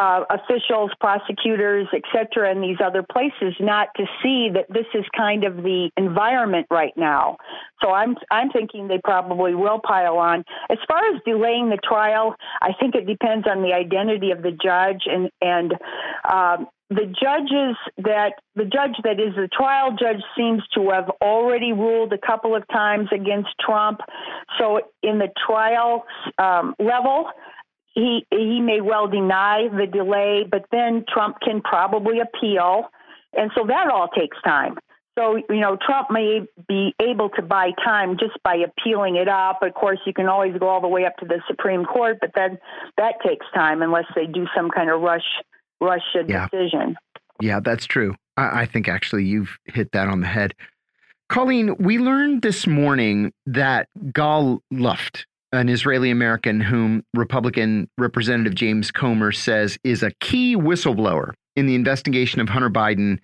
uh, 0.00 0.24
officials, 0.30 0.90
prosecutors, 0.98 1.86
et 1.92 2.02
cetera, 2.10 2.50
in 2.50 2.62
these 2.62 2.78
other 2.82 3.02
places 3.02 3.54
not 3.60 3.88
to 3.96 4.04
see 4.22 4.48
that 4.54 4.64
this 4.70 4.86
is 4.94 5.04
kind 5.14 5.44
of 5.44 5.56
the 5.56 5.90
environment 5.98 6.66
right 6.70 6.94
now. 6.96 7.36
So 7.82 7.90
I'm 7.90 8.16
I'm 8.30 8.50
thinking 8.50 8.88
they 8.88 9.00
probably 9.04 9.54
will 9.54 9.78
pile 9.78 10.16
on. 10.16 10.44
As 10.70 10.78
far 10.88 11.00
as 11.14 11.20
delaying 11.26 11.68
the 11.68 11.78
trial, 11.86 12.34
I 12.62 12.70
think 12.80 12.94
it 12.94 13.06
depends 13.06 13.46
on 13.46 13.62
the 13.62 13.74
identity 13.74 14.30
of 14.30 14.40
the 14.42 14.52
judge 14.52 15.02
and 15.04 15.30
and 15.42 15.74
um, 16.32 16.66
the 16.88 17.06
judges 17.06 17.76
that 17.98 18.32
the 18.56 18.64
judge 18.64 18.96
that 19.04 19.20
is 19.20 19.34
the 19.36 19.48
trial 19.52 19.90
judge 19.90 20.22
seems 20.36 20.62
to 20.74 20.90
have 20.90 21.10
already 21.22 21.72
ruled 21.72 22.12
a 22.12 22.18
couple 22.18 22.56
of 22.56 22.66
times 22.68 23.08
against 23.12 23.50
Trump. 23.60 24.00
So 24.58 24.80
in 25.02 25.18
the 25.18 25.28
trial 25.46 26.04
um, 26.38 26.74
level, 26.80 27.26
he 27.94 28.26
he 28.30 28.60
may 28.60 28.80
well 28.80 29.08
deny 29.08 29.68
the 29.68 29.86
delay, 29.86 30.44
but 30.50 30.64
then 30.70 31.04
Trump 31.12 31.36
can 31.42 31.60
probably 31.60 32.20
appeal, 32.20 32.84
and 33.32 33.50
so 33.56 33.66
that 33.66 33.90
all 33.90 34.08
takes 34.08 34.36
time. 34.44 34.76
So 35.18 35.36
you 35.36 35.60
know, 35.60 35.76
Trump 35.84 36.10
may 36.10 36.40
be 36.68 36.94
able 37.00 37.30
to 37.30 37.42
buy 37.42 37.70
time 37.84 38.16
just 38.18 38.40
by 38.42 38.56
appealing 38.56 39.16
it 39.16 39.28
up. 39.28 39.62
Of 39.62 39.74
course, 39.74 39.98
you 40.06 40.14
can 40.14 40.26
always 40.26 40.56
go 40.58 40.68
all 40.68 40.80
the 40.80 40.88
way 40.88 41.04
up 41.04 41.16
to 41.18 41.26
the 41.26 41.42
Supreme 41.48 41.84
Court, 41.84 42.18
but 42.20 42.30
then 42.34 42.58
that 42.96 43.14
takes 43.26 43.46
time 43.54 43.82
unless 43.82 44.06
they 44.14 44.26
do 44.26 44.46
some 44.56 44.70
kind 44.70 44.90
of 44.90 45.00
rush 45.00 45.26
rush 45.80 46.02
yeah. 46.26 46.48
decision. 46.48 46.96
Yeah, 47.40 47.60
that's 47.60 47.86
true. 47.86 48.14
I, 48.36 48.62
I 48.62 48.66
think 48.66 48.88
actually 48.88 49.24
you've 49.24 49.58
hit 49.64 49.92
that 49.92 50.08
on 50.08 50.20
the 50.20 50.26
head. 50.26 50.54
Coleen, 51.30 51.80
we 51.80 51.98
learned 51.98 52.42
this 52.42 52.66
morning 52.66 53.32
that 53.46 53.88
Gal 54.12 54.62
Luft, 54.70 55.26
an 55.52 55.68
Israeli 55.68 56.10
American 56.10 56.60
whom 56.60 57.04
Republican 57.14 57.88
Representative 57.98 58.54
James 58.54 58.90
Comer 58.90 59.32
says 59.32 59.78
is 59.84 60.02
a 60.02 60.12
key 60.20 60.56
whistleblower 60.56 61.32
in 61.56 61.66
the 61.66 61.74
investigation 61.74 62.40
of 62.40 62.48
Hunter 62.48 62.70
Biden 62.70 63.18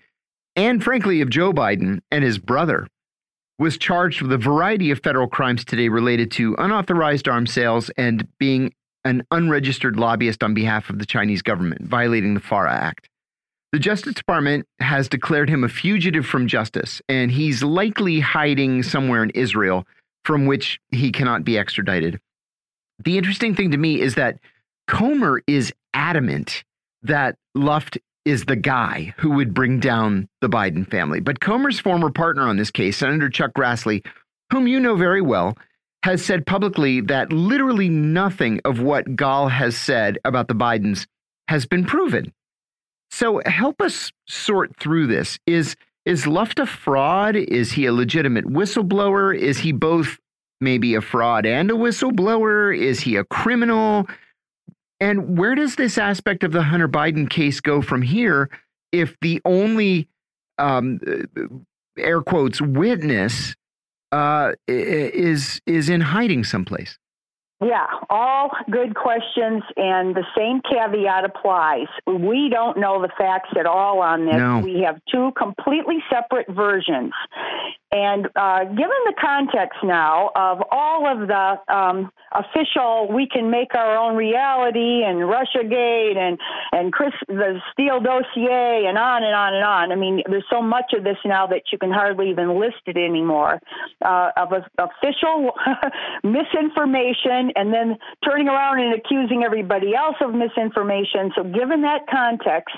and, 0.56 0.82
frankly, 0.82 1.20
of 1.20 1.30
Joe 1.30 1.52
Biden 1.52 2.00
and 2.10 2.24
his 2.24 2.38
brother, 2.38 2.88
was 3.58 3.78
charged 3.78 4.22
with 4.22 4.32
a 4.32 4.38
variety 4.38 4.90
of 4.90 5.00
federal 5.02 5.28
crimes 5.28 5.64
today 5.64 5.88
related 5.88 6.30
to 6.32 6.56
unauthorized 6.58 7.28
arms 7.28 7.52
sales 7.52 7.90
and 7.96 8.26
being 8.38 8.72
an 9.04 9.24
unregistered 9.30 9.96
lobbyist 9.96 10.42
on 10.42 10.52
behalf 10.52 10.90
of 10.90 10.98
the 10.98 11.06
Chinese 11.06 11.42
government, 11.42 11.82
violating 11.82 12.34
the 12.34 12.40
FARA 12.40 12.72
Act. 12.72 13.08
The 13.72 13.78
Justice 13.78 14.14
Department 14.14 14.66
has 14.80 15.08
declared 15.08 15.48
him 15.48 15.62
a 15.62 15.68
fugitive 15.68 16.26
from 16.26 16.48
justice, 16.48 17.00
and 17.08 17.30
he's 17.30 17.62
likely 17.62 18.20
hiding 18.20 18.82
somewhere 18.82 19.22
in 19.22 19.30
Israel 19.30 19.86
from 20.26 20.46
which 20.46 20.80
he 20.90 21.12
cannot 21.12 21.44
be 21.44 21.56
extradited. 21.56 22.20
The 23.04 23.16
interesting 23.16 23.54
thing 23.54 23.70
to 23.70 23.76
me 23.76 24.00
is 24.00 24.16
that 24.16 24.40
Comer 24.88 25.40
is 25.46 25.72
adamant 25.94 26.64
that 27.02 27.36
Luft 27.54 27.98
is 28.24 28.44
the 28.46 28.56
guy 28.56 29.14
who 29.18 29.30
would 29.30 29.54
bring 29.54 29.78
down 29.78 30.28
the 30.40 30.48
Biden 30.48 30.88
family. 30.90 31.20
But 31.20 31.38
Comer's 31.38 31.78
former 31.78 32.10
partner 32.10 32.42
on 32.42 32.56
this 32.56 32.72
case, 32.72 32.96
Senator 32.96 33.28
Chuck 33.28 33.52
Grassley, 33.54 34.04
whom 34.52 34.66
you 34.66 34.80
know 34.80 34.96
very 34.96 35.22
well, 35.22 35.56
has 36.02 36.24
said 36.24 36.44
publicly 36.44 37.00
that 37.02 37.32
literally 37.32 37.88
nothing 37.88 38.60
of 38.64 38.80
what 38.80 39.14
Gal 39.14 39.48
has 39.48 39.76
said 39.76 40.18
about 40.24 40.48
the 40.48 40.54
Bidens 40.54 41.06
has 41.46 41.66
been 41.66 41.84
proven. 41.84 42.32
So 43.12 43.40
help 43.46 43.80
us 43.80 44.10
sort 44.28 44.76
through 44.76 45.06
this. 45.06 45.38
Is 45.46 45.76
is 46.06 46.26
Luft 46.26 46.58
a 46.60 46.66
fraud? 46.66 47.36
Is 47.36 47.72
he 47.72 47.84
a 47.84 47.92
legitimate 47.92 48.46
whistleblower? 48.46 49.36
Is 49.36 49.58
he 49.58 49.72
both 49.72 50.18
maybe 50.60 50.94
a 50.94 51.00
fraud 51.00 51.44
and 51.44 51.70
a 51.70 51.74
whistleblower? 51.74 52.76
Is 52.76 53.00
he 53.00 53.16
a 53.16 53.24
criminal? 53.24 54.06
And 55.00 55.36
where 55.36 55.54
does 55.54 55.74
this 55.74 55.98
aspect 55.98 56.44
of 56.44 56.52
the 56.52 56.62
Hunter 56.62 56.88
Biden 56.88 57.28
case 57.28 57.60
go 57.60 57.82
from 57.82 58.02
here 58.02 58.48
if 58.92 59.16
the 59.20 59.42
only 59.44 60.08
um, 60.58 61.00
air 61.98 62.22
quotes 62.22 62.60
witness 62.60 63.56
uh, 64.12 64.52
is 64.68 65.60
is 65.66 65.88
in 65.90 66.00
hiding 66.00 66.44
someplace? 66.44 66.98
Yeah, 67.64 67.86
all 68.10 68.50
good 68.70 68.94
questions, 68.94 69.62
and 69.78 70.14
the 70.14 70.24
same 70.36 70.60
caveat 70.60 71.24
applies. 71.24 71.86
We 72.06 72.50
don't 72.50 72.78
know 72.78 73.00
the 73.00 73.08
facts 73.16 73.48
at 73.58 73.64
all 73.64 74.02
on 74.02 74.26
this. 74.26 74.36
No. 74.36 74.60
We 74.62 74.82
have 74.82 75.00
two 75.10 75.32
completely 75.38 76.04
separate 76.10 76.48
versions. 76.50 77.14
And 77.92 78.26
uh, 78.36 78.64
given 78.64 78.98
the 79.06 79.14
context 79.18 79.78
now 79.82 80.30
of 80.36 80.62
all 80.70 81.06
of 81.06 81.28
the 81.28 81.74
um, 81.74 82.10
official, 82.32 83.08
we 83.10 83.26
can 83.26 83.50
make 83.50 83.74
our 83.74 83.96
own 83.96 84.16
reality 84.16 85.02
and 85.04 85.20
Russiagate 85.20 86.16
and 86.16 86.38
and 86.72 86.92
Chris 86.92 87.12
the 87.28 87.60
Steele 87.72 88.00
dossier 88.00 88.84
and 88.86 88.98
on 88.98 89.22
and 89.22 89.34
on 89.34 89.54
and 89.54 89.64
on. 89.64 89.92
I 89.92 89.94
mean, 89.94 90.22
there's 90.28 90.44
so 90.50 90.60
much 90.60 90.92
of 90.94 91.04
this 91.04 91.16
now 91.24 91.46
that 91.46 91.62
you 91.72 91.78
can 91.78 91.90
hardly 91.90 92.28
even 92.28 92.60
list 92.60 92.82
it 92.86 92.96
anymore 92.96 93.60
uh, 94.04 94.30
of 94.36 94.52
a, 94.52 94.66
official 94.82 95.52
misinformation 96.24 97.45
and 97.54 97.72
then 97.72 97.96
turning 98.24 98.48
around 98.48 98.80
and 98.80 98.94
accusing 98.94 99.42
everybody 99.44 99.94
else 99.94 100.16
of 100.20 100.34
misinformation. 100.34 101.32
So, 101.36 101.44
given 101.44 101.82
that 101.82 102.06
context, 102.10 102.74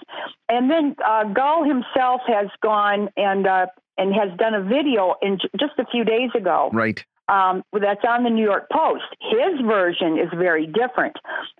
and 0.48 0.70
then 0.70 0.96
uh, 1.04 1.24
Gal 1.32 1.64
himself 1.64 2.20
has 2.26 2.48
gone 2.62 3.08
and 3.16 3.46
uh, 3.46 3.66
and 3.96 4.14
has 4.14 4.36
done 4.38 4.54
a 4.54 4.62
video 4.62 5.14
in 5.22 5.38
just 5.58 5.78
a 5.78 5.84
few 5.90 6.04
days 6.04 6.30
ago. 6.36 6.70
Right. 6.72 7.04
Um, 7.28 7.62
that's 7.72 8.04
on 8.08 8.24
the 8.24 8.30
New 8.30 8.44
York 8.44 8.68
Post. 8.72 9.04
His 9.20 9.60
version 9.66 10.18
is 10.18 10.28
very 10.34 10.66
different. 10.66 11.16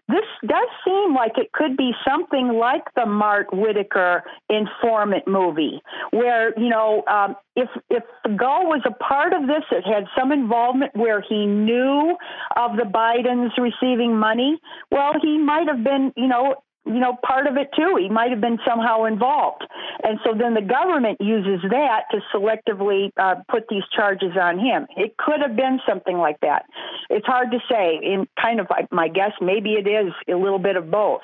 This 0.09 0.25
does 0.47 0.69
seem 0.85 1.15
like 1.15 1.33
it 1.37 1.53
could 1.53 1.77
be 1.77 1.93
something 2.07 2.59
like 2.59 2.83
the 2.97 3.05
Mark 3.05 3.53
Whitacre 3.53 4.23
informant 4.49 5.29
movie, 5.29 5.83
where 6.11 6.59
you 6.59 6.69
know 6.69 7.05
um, 7.07 7.37
if 7.57 7.69
if 7.91 8.03
Gal 8.25 8.65
was 8.65 8.83
a 8.87 8.93
part 8.93 9.33
of 9.35 9.43
this, 9.43 9.65
it 9.71 9.85
had 9.85 10.05
some 10.19 10.33
involvement 10.33 10.97
where 10.97 11.21
he 11.21 11.45
knew 11.47 12.17
of 12.57 12.77
the 12.77 12.85
Bidens 12.85 13.51
receiving 13.59 14.17
money. 14.17 14.59
Well, 14.91 15.13
he 15.21 15.39
might 15.39 15.69
have 15.69 15.85
been 15.85 16.13
you 16.17 16.29
know 16.29 16.57
you 16.89 16.99
know, 16.99 17.17
part 17.23 17.47
of 17.47 17.57
it 17.57 17.69
too. 17.77 17.97
He 18.01 18.09
might 18.09 18.31
have 18.31 18.41
been 18.41 18.59
somehow 18.67 19.05
involved. 19.05 19.67
And 20.03 20.19
so 20.25 20.33
then 20.37 20.55
the 20.55 20.63
government 20.63 21.21
uses 21.21 21.61
that 21.71 22.05
to 22.11 22.21
selectively 22.35 23.11
uh, 23.17 23.37
put 23.51 23.69
these 23.69 23.85
charges 23.95 24.33
on 24.41 24.59
him. 24.59 24.87
It 24.97 25.17
could 25.17 25.41
have 25.41 25.55
been 25.55 25.81
something 25.87 26.17
like 26.17 26.41
that. 26.41 26.65
It's 27.11 27.27
hard 27.27 27.51
to 27.51 27.59
say. 27.71 28.01
In 28.03 28.27
kind 28.41 28.61
of 28.61 28.69
my 28.91 29.09
guess, 29.09 29.33
maybe 29.41 29.75
it 29.75 29.87
is 29.87 30.13
a 30.29 30.37
little 30.37 30.59
bit 30.59 30.77
of 30.77 30.91
both. 30.91 31.23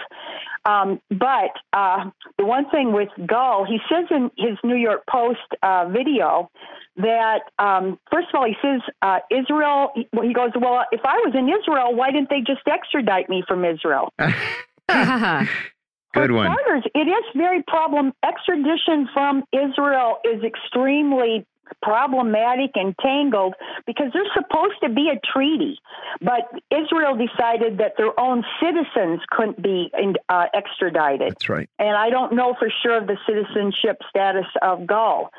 Um, 0.67 1.01
but 1.11 1.53
uh, 1.73 2.11
the 2.39 2.45
one 2.45 2.69
thing 2.71 2.93
with 2.93 3.11
Gal, 3.27 3.65
he 3.65 3.79
says 3.89 4.07
in 4.11 4.31
his 4.37 4.59
New 4.65 4.77
York 4.77 5.03
Post 5.11 5.41
uh, 5.63 5.89
video 5.89 6.51
that 6.97 7.41
um, 7.59 7.99
first 8.11 8.29
of 8.33 8.37
all, 8.37 8.47
he 8.47 8.57
says 8.63 8.81
uh, 9.03 9.19
Israel. 9.31 9.91
He 9.95 10.33
goes, 10.33 10.51
well, 10.61 10.85
if 10.93 11.01
I 11.05 11.17
was 11.25 11.35
in 11.35 11.49
Israel, 11.49 11.95
why 11.95 12.11
didn't 12.11 12.31
they 12.31 12.41
just 12.41 12.67
extradite 12.67 13.29
me 13.29 13.43
from 13.47 13.65
Israel? 13.65 14.13
Good 16.15 16.31
one. 16.31 16.47
Starters, 16.47 16.85
it 16.95 17.09
is 17.09 17.25
very 17.35 17.63
problem. 17.65 18.13
Extradition 18.23 19.09
from 19.13 19.43
Israel 19.53 20.19
is 20.25 20.45
extremely 20.45 21.45
problematic 21.83 22.71
and 22.75 22.95
tangled 22.99 23.55
because 23.87 24.07
there's 24.13 24.31
supposed 24.35 24.75
to 24.83 24.89
be 24.89 25.11
a 25.11 25.19
treaty, 25.33 25.79
but 26.21 26.51
Israel 26.71 27.17
decided 27.17 27.79
that 27.79 27.95
their 27.97 28.19
own 28.19 28.45
citizens 28.63 29.21
couldn't 29.31 29.63
be 29.63 29.91
uh, 30.29 30.47
extradited. 30.55 31.33
That's 31.33 31.49
right. 31.49 31.69
And 31.79 31.97
I 31.97 32.11
don't 32.11 32.35
know 32.35 32.55
for 32.59 32.69
sure 32.83 32.97
of 32.99 33.07
the 33.07 33.17
citizenship 33.27 33.99
status 34.09 34.47
of 34.63 34.87
Gal. 34.87 35.31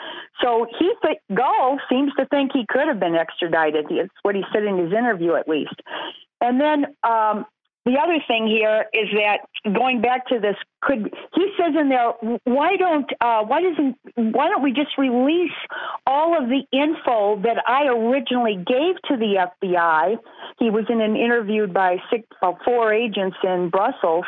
So 0.41 0.67
he 0.77 0.91
th- 1.03 1.19
Gal 1.33 1.79
seems 1.89 2.11
to 2.17 2.25
think 2.25 2.51
he 2.53 2.65
could 2.67 2.87
have 2.87 2.99
been 2.99 3.15
extradited. 3.15 3.85
It's 3.89 4.13
what 4.23 4.35
he 4.35 4.43
said 4.53 4.63
in 4.63 4.77
his 4.77 4.91
interview, 4.91 5.35
at 5.35 5.47
least. 5.47 5.75
And 6.41 6.59
then 6.59 6.85
um, 7.03 7.45
the 7.85 7.99
other 8.01 8.17
thing 8.27 8.47
here 8.47 8.85
is 8.93 9.09
that 9.13 9.73
going 9.73 10.01
back 10.01 10.27
to 10.27 10.39
this, 10.39 10.55
could 10.81 11.13
he 11.35 11.51
says 11.57 11.75
in 11.79 11.89
there, 11.89 12.13
why 12.43 12.77
don't 12.77 13.09
uh, 13.21 13.43
why 13.43 13.61
doesn't 13.61 13.95
why 14.15 14.49
don't 14.49 14.63
we 14.63 14.71
just 14.71 14.97
release 14.97 15.51
all 16.07 16.35
of 16.35 16.49
the 16.49 16.63
info 16.71 17.39
that 17.43 17.63
I 17.67 17.85
originally 17.85 18.55
gave 18.55 18.95
to 19.05 19.17
the 19.17 19.47
FBI? 19.61 20.17
He 20.57 20.71
was 20.71 20.85
in 20.89 20.99
an 20.99 21.15
interviewed 21.15 21.73
by 21.73 21.97
six, 22.09 22.27
uh, 22.41 22.53
four 22.65 22.91
agents 22.91 23.37
in 23.43 23.69
Brussels 23.69 24.25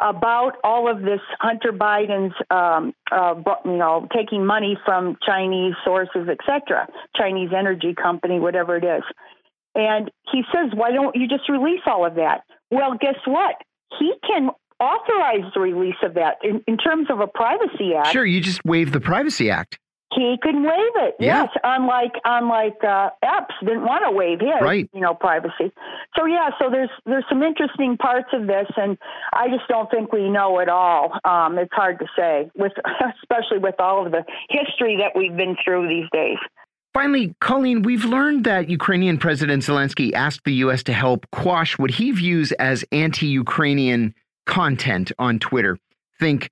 about 0.00 0.52
all 0.62 0.90
of 0.90 1.00
this 1.00 1.20
Hunter 1.40 1.72
Biden's, 1.72 2.34
um, 2.50 2.92
uh, 3.10 3.34
you 3.64 3.76
know, 3.76 4.06
taking 4.14 4.44
money 4.44 4.76
from 4.84 5.16
Chinese 5.26 5.74
sources, 5.84 6.28
etc., 6.28 6.86
Chinese 7.16 7.50
energy 7.56 7.94
company, 7.94 8.38
whatever 8.38 8.76
it 8.76 8.84
is. 8.84 9.02
And 9.74 10.10
he 10.30 10.42
says, 10.52 10.70
why 10.74 10.92
don't 10.92 11.16
you 11.16 11.26
just 11.26 11.48
release 11.48 11.80
all 11.86 12.06
of 12.06 12.14
that? 12.14 12.42
Well, 12.70 12.96
guess 13.00 13.16
what? 13.26 13.56
He 13.98 14.12
can 14.26 14.50
authorize 14.80 15.50
the 15.54 15.60
release 15.60 15.96
of 16.02 16.14
that 16.14 16.36
in, 16.42 16.62
in 16.66 16.76
terms 16.76 17.08
of 17.10 17.20
a 17.20 17.26
privacy 17.26 17.94
act. 17.96 18.12
Sure, 18.12 18.24
you 18.24 18.40
just 18.40 18.64
waive 18.64 18.92
the 18.92 19.00
Privacy 19.00 19.50
Act. 19.50 19.78
He 20.14 20.36
can 20.42 20.62
waive 20.62 20.72
it. 20.96 21.16
Yeah. 21.20 21.42
Yes, 21.42 21.48
unlike 21.64 22.12
unlike 22.24 22.82
uh, 22.82 23.10
Epps 23.22 23.54
didn't 23.60 23.82
want 23.82 24.04
to 24.06 24.10
waive 24.10 24.40
his, 24.40 24.48
Right. 24.62 24.88
you 24.94 25.00
know, 25.02 25.12
privacy. 25.14 25.70
So 26.16 26.24
yeah, 26.24 26.48
so 26.58 26.70
there's 26.70 26.88
there's 27.04 27.24
some 27.28 27.42
interesting 27.42 27.98
parts 27.98 28.28
of 28.32 28.46
this, 28.46 28.66
and 28.78 28.96
I 29.34 29.48
just 29.48 29.68
don't 29.68 29.90
think 29.90 30.10
we 30.12 30.30
know 30.30 30.60
it 30.60 30.70
all. 30.70 31.12
Um, 31.24 31.58
it's 31.58 31.72
hard 31.74 31.98
to 31.98 32.06
say, 32.16 32.50
with 32.56 32.72
especially 33.22 33.58
with 33.58 33.74
all 33.80 34.06
of 34.06 34.12
the 34.12 34.24
history 34.48 34.96
that 35.02 35.12
we've 35.18 35.36
been 35.36 35.56
through 35.62 35.88
these 35.88 36.08
days. 36.10 36.38
Finally, 36.98 37.32
Coleen, 37.40 37.84
we've 37.86 38.04
learned 38.04 38.42
that 38.42 38.68
Ukrainian 38.68 39.18
President 39.18 39.62
Zelensky 39.62 40.12
asked 40.14 40.42
the 40.42 40.54
U.S. 40.54 40.82
to 40.82 40.92
help 40.92 41.30
quash 41.30 41.78
what 41.78 41.92
he 41.92 42.10
views 42.10 42.50
as 42.50 42.84
anti 42.90 43.28
Ukrainian 43.28 44.12
content 44.46 45.12
on 45.16 45.38
Twitter. 45.38 45.78
Think 46.18 46.50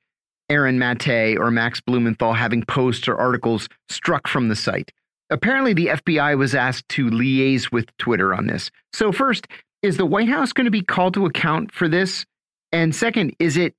Aaron 0.48 0.78
Mate 0.78 1.36
or 1.36 1.50
Max 1.50 1.80
Blumenthal 1.80 2.32
having 2.32 2.62
posts 2.62 3.08
or 3.08 3.16
articles 3.16 3.68
struck 3.88 4.28
from 4.28 4.48
the 4.48 4.54
site. 4.54 4.92
Apparently, 5.30 5.74
the 5.74 5.88
FBI 5.88 6.38
was 6.38 6.54
asked 6.54 6.88
to 6.90 7.10
liaise 7.10 7.72
with 7.72 7.86
Twitter 7.96 8.32
on 8.32 8.46
this. 8.46 8.70
So, 8.92 9.10
first, 9.10 9.48
is 9.82 9.96
the 9.96 10.06
White 10.06 10.28
House 10.28 10.52
going 10.52 10.66
to 10.66 10.70
be 10.70 10.82
called 10.82 11.14
to 11.14 11.26
account 11.26 11.72
for 11.72 11.88
this? 11.88 12.24
And 12.70 12.94
second, 12.94 13.34
is 13.40 13.56
it 13.56 13.74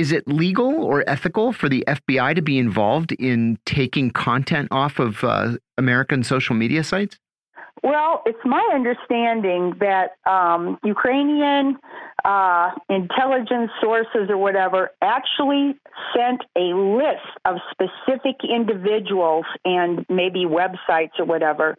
is 0.00 0.12
it 0.12 0.26
legal 0.26 0.82
or 0.82 1.04
ethical 1.06 1.52
for 1.52 1.68
the 1.68 1.84
FBI 1.86 2.34
to 2.34 2.40
be 2.40 2.58
involved 2.58 3.12
in 3.12 3.58
taking 3.66 4.10
content 4.10 4.68
off 4.70 4.98
of 4.98 5.22
uh, 5.22 5.58
American 5.76 6.24
social 6.24 6.54
media 6.54 6.82
sites? 6.82 7.18
Well, 7.82 8.22
it's 8.24 8.44
my 8.44 8.66
understanding 8.72 9.74
that 9.80 10.16
um, 10.26 10.78
Ukrainian 10.82 11.76
uh, 12.24 12.70
intelligence 12.88 13.70
sources 13.80 14.30
or 14.30 14.38
whatever 14.38 14.90
actually 15.02 15.78
sent 16.16 16.40
a 16.56 16.74
list 17.02 17.30
of 17.44 17.56
specific 17.70 18.36
individuals 18.42 19.44
and 19.66 20.06
maybe 20.08 20.46
websites 20.46 21.18
or 21.18 21.26
whatever 21.26 21.76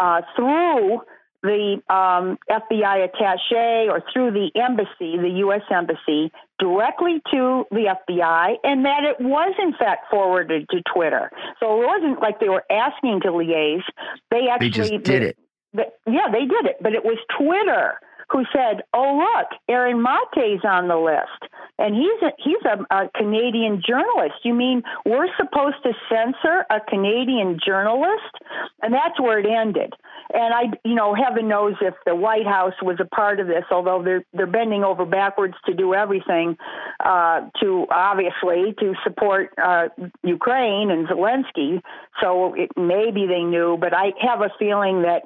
uh, 0.00 0.22
through 0.34 1.02
the 1.42 1.80
um, 1.88 2.38
FBI 2.50 3.08
attache 3.08 3.88
or 3.88 4.02
through 4.12 4.32
the 4.32 4.50
embassy, 4.60 5.16
the 5.16 5.34
U.S. 5.44 5.62
embassy, 5.70 6.30
directly 6.60 7.20
to 7.32 7.64
the 7.70 7.96
FBI, 8.08 8.54
and 8.62 8.84
that 8.84 9.02
it 9.04 9.16
was 9.20 9.52
in 9.60 9.72
fact 9.72 10.06
forwarded 10.10 10.68
to 10.70 10.82
Twitter. 10.94 11.30
So 11.58 11.82
it 11.82 11.86
wasn't 11.86 12.20
like 12.20 12.38
they 12.38 12.48
were 12.48 12.64
asking 12.70 13.22
to 13.22 13.28
liaise; 13.28 13.82
they 14.30 14.42
They 14.42 14.48
actually 14.48 14.70
just 14.70 15.02
did 15.02 15.22
it. 15.22 15.36
but, 15.72 15.98
yeah, 16.06 16.28
they 16.30 16.46
did 16.46 16.66
it, 16.66 16.76
but 16.80 16.92
it 16.92 17.04
was 17.04 17.18
Twitter 17.38 17.98
who 18.30 18.44
said, 18.52 18.82
"Oh, 18.92 19.18
look, 19.18 19.48
Aaron 19.68 20.02
Mate's 20.02 20.64
on 20.64 20.88
the 20.88 20.96
list, 20.96 21.52
and 21.78 21.94
he's 21.94 22.22
a, 22.22 22.32
he's 22.38 22.64
a, 22.64 22.94
a 22.94 23.08
Canadian 23.16 23.82
journalist. 23.86 24.36
You 24.44 24.54
mean 24.54 24.82
we're 25.04 25.28
supposed 25.36 25.82
to 25.84 25.92
censor 26.08 26.64
a 26.70 26.80
Canadian 26.80 27.58
journalist?" 27.64 28.34
And 28.82 28.94
that's 28.94 29.20
where 29.20 29.38
it 29.38 29.46
ended. 29.46 29.94
And 30.32 30.54
I, 30.54 30.62
you 30.84 30.94
know, 30.94 31.14
heaven 31.14 31.48
knows 31.48 31.74
if 31.80 31.94
the 32.06 32.14
White 32.14 32.46
House 32.46 32.74
was 32.82 32.98
a 33.00 33.04
part 33.04 33.40
of 33.40 33.46
this, 33.46 33.64
although 33.70 34.02
they're 34.02 34.24
they're 34.32 34.46
bending 34.46 34.84
over 34.84 35.04
backwards 35.04 35.54
to 35.66 35.74
do 35.74 35.94
everything 35.94 36.56
uh, 37.04 37.48
to 37.60 37.86
obviously 37.90 38.74
to 38.78 38.94
support 39.02 39.52
uh, 39.62 39.88
Ukraine 40.22 40.90
and 40.90 41.08
Zelensky. 41.08 41.82
So 42.22 42.54
it, 42.54 42.70
maybe 42.76 43.26
they 43.26 43.42
knew, 43.42 43.76
but 43.80 43.92
I 43.94 44.12
have 44.20 44.40
a 44.40 44.50
feeling 44.58 45.02
that 45.02 45.22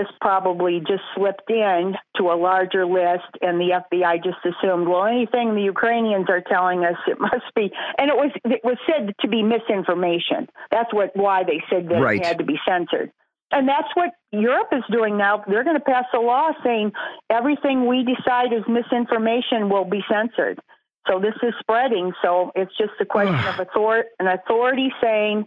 this 0.00 0.08
probably 0.20 0.80
just 0.80 1.02
slipped 1.14 1.50
in 1.50 1.94
to 2.16 2.30
a 2.30 2.36
larger 2.36 2.86
list 2.86 3.28
and 3.42 3.60
the 3.60 3.82
FBI 3.84 4.24
just 4.24 4.38
assumed, 4.44 4.88
well, 4.88 5.04
anything 5.04 5.54
the 5.54 5.62
Ukrainians 5.62 6.26
are 6.30 6.40
telling 6.40 6.84
us, 6.84 6.96
it 7.06 7.20
must 7.20 7.52
be. 7.54 7.70
And 7.98 8.08
it 8.08 8.16
was, 8.16 8.32
it 8.44 8.60
was 8.64 8.78
said 8.86 9.14
to 9.20 9.28
be 9.28 9.42
misinformation. 9.42 10.48
That's 10.70 10.92
what, 10.92 11.10
why 11.14 11.44
they 11.44 11.62
said 11.70 11.88
that 11.90 12.00
Right. 12.00 12.20
it 12.20 12.26
had 12.26 12.38
to 12.38 12.44
be 12.44 12.58
censored. 12.66 13.12
And 13.52 13.68
that's 13.68 13.88
what 13.94 14.10
Europe 14.32 14.68
is 14.72 14.84
doing 14.90 15.18
now. 15.18 15.42
They're 15.46 15.64
going 15.64 15.76
to 15.76 15.84
pass 15.84 16.04
a 16.14 16.20
law 16.20 16.50
saying 16.64 16.92
everything 17.28 17.86
we 17.86 18.04
decide 18.04 18.52
is 18.52 18.62
misinformation 18.68 19.68
will 19.68 19.84
be 19.84 20.02
censored. 20.10 20.60
So 21.08 21.18
this 21.18 21.34
is 21.42 21.52
spreading. 21.60 22.12
So 22.22 22.52
it's 22.54 22.76
just 22.78 22.92
a 23.00 23.04
question 23.04 23.34
of 23.50 23.60
author- 23.60 24.06
an 24.18 24.28
authority 24.28 24.92
saying, 25.02 25.46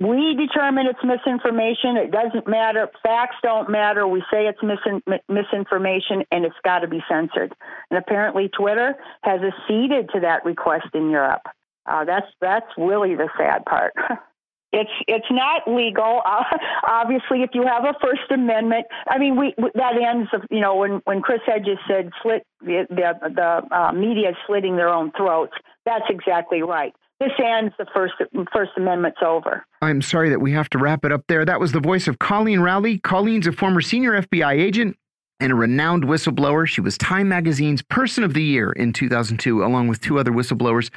we 0.00 0.34
determine 0.36 0.86
it's 0.86 1.02
misinformation. 1.02 1.96
It 1.96 2.12
doesn't 2.12 2.46
matter. 2.46 2.88
Facts 3.02 3.36
don't 3.42 3.68
matter. 3.68 4.06
We 4.06 4.20
say 4.32 4.46
it's 4.46 4.60
misin- 4.60 5.02
misinformation 5.28 6.24
and 6.30 6.44
it's 6.44 6.56
got 6.64 6.80
to 6.80 6.88
be 6.88 7.02
censored. 7.08 7.52
And 7.90 7.98
apparently, 7.98 8.48
Twitter 8.48 8.94
has 9.22 9.40
acceded 9.40 10.10
to 10.14 10.20
that 10.20 10.44
request 10.44 10.86
in 10.94 11.10
Europe. 11.10 11.42
Uh, 11.84 12.04
that's 12.04 12.26
that's 12.40 12.66
really 12.76 13.16
the 13.16 13.28
sad 13.36 13.64
part. 13.64 13.94
It's 14.70 14.90
it's 15.06 15.26
not 15.30 15.62
legal. 15.66 16.20
Uh, 16.24 16.44
obviously, 16.86 17.42
if 17.42 17.50
you 17.54 17.66
have 17.66 17.84
a 17.84 17.94
First 18.02 18.30
Amendment, 18.30 18.86
I 19.08 19.18
mean, 19.18 19.36
we 19.36 19.54
that 19.74 19.94
ends. 19.96 20.28
Of, 20.34 20.42
you 20.50 20.60
know, 20.60 20.76
when 20.76 21.00
when 21.04 21.22
Chris 21.22 21.40
Hedges 21.46 21.78
said 21.88 22.10
slit 22.22 22.44
the 22.60 22.86
the, 22.90 23.30
the 23.30 23.74
uh, 23.74 23.92
media 23.92 24.30
is 24.30 24.36
slitting 24.46 24.76
their 24.76 24.90
own 24.90 25.10
throats. 25.16 25.54
That's 25.86 26.04
exactly 26.10 26.62
right. 26.62 26.94
This 27.20 27.32
ends 27.44 27.74
the 27.78 27.86
First 27.92 28.14
First 28.52 28.70
Amendment's 28.76 29.18
over. 29.24 29.66
I'm 29.82 30.02
sorry 30.02 30.30
that 30.30 30.40
we 30.40 30.52
have 30.52 30.70
to 30.70 30.78
wrap 30.78 31.04
it 31.04 31.10
up 31.10 31.24
there. 31.28 31.44
That 31.44 31.58
was 31.58 31.72
the 31.72 31.80
voice 31.80 32.06
of 32.06 32.18
Coleen 32.18 32.62
Rowley. 32.62 33.00
Coleen's 33.00 33.46
a 33.46 33.52
former 33.52 33.80
senior 33.80 34.22
FBI 34.22 34.52
agent 34.52 34.96
and 35.40 35.52
a 35.52 35.54
renowned 35.56 36.04
whistleblower. 36.04 36.66
She 36.66 36.80
was 36.80 36.96
Time 36.96 37.28
Magazine's 37.28 37.82
Person 37.82 38.22
of 38.22 38.34
the 38.34 38.42
Year 38.42 38.70
in 38.70 38.92
2002, 38.92 39.64
along 39.64 39.88
with 39.88 40.00
two 40.00 40.18
other 40.18 40.30
whistleblowers. 40.32 40.90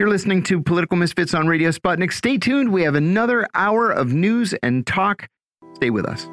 You're 0.00 0.08
listening 0.08 0.42
to 0.44 0.62
Political 0.62 0.96
Misfits 0.96 1.34
on 1.34 1.46
Radio 1.46 1.70
Sputnik. 1.70 2.12
Stay 2.12 2.38
tuned. 2.38 2.72
We 2.72 2.82
have 2.82 2.94
another 2.94 3.48
hour 3.54 3.90
of 3.90 4.12
news 4.12 4.54
and 4.62 4.86
talk. 4.86 5.28
Stay 5.74 5.90
with 5.90 6.06
us. 6.06 6.28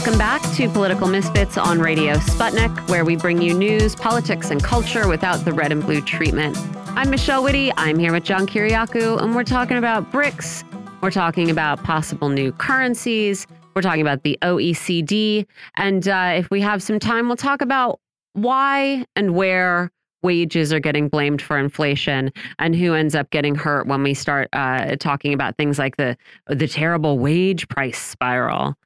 Welcome 0.00 0.18
back 0.18 0.40
to 0.54 0.66
Political 0.70 1.08
Misfits 1.08 1.58
on 1.58 1.78
Radio 1.78 2.14
Sputnik, 2.14 2.88
where 2.88 3.04
we 3.04 3.16
bring 3.16 3.42
you 3.42 3.52
news, 3.52 3.94
politics, 3.94 4.50
and 4.50 4.64
culture 4.64 5.06
without 5.06 5.44
the 5.44 5.52
red 5.52 5.72
and 5.72 5.82
blue 5.82 6.00
treatment. 6.00 6.56
I'm 6.96 7.10
Michelle 7.10 7.42
Witte. 7.42 7.74
I'm 7.76 7.98
here 7.98 8.10
with 8.10 8.24
John 8.24 8.46
Kiriakou, 8.46 9.20
and 9.20 9.34
we're 9.34 9.44
talking 9.44 9.76
about 9.76 10.10
BRICS. 10.10 10.64
We're 11.02 11.10
talking 11.10 11.50
about 11.50 11.84
possible 11.84 12.30
new 12.30 12.50
currencies. 12.50 13.46
We're 13.76 13.82
talking 13.82 14.00
about 14.00 14.22
the 14.22 14.38
OECD. 14.40 15.46
And 15.76 16.08
uh, 16.08 16.32
if 16.34 16.50
we 16.50 16.62
have 16.62 16.82
some 16.82 16.98
time, 16.98 17.26
we'll 17.26 17.36
talk 17.36 17.60
about 17.60 18.00
why 18.32 19.04
and 19.16 19.34
where 19.34 19.90
wages 20.22 20.72
are 20.72 20.80
getting 20.80 21.10
blamed 21.10 21.42
for 21.42 21.58
inflation 21.58 22.32
and 22.58 22.74
who 22.74 22.94
ends 22.94 23.14
up 23.14 23.28
getting 23.28 23.54
hurt 23.54 23.86
when 23.86 24.02
we 24.02 24.14
start 24.14 24.48
uh, 24.54 24.96
talking 24.96 25.34
about 25.34 25.58
things 25.58 25.78
like 25.78 25.98
the 25.98 26.16
the 26.46 26.66
terrible 26.66 27.18
wage 27.18 27.68
price 27.68 27.98
spiral. 27.98 28.76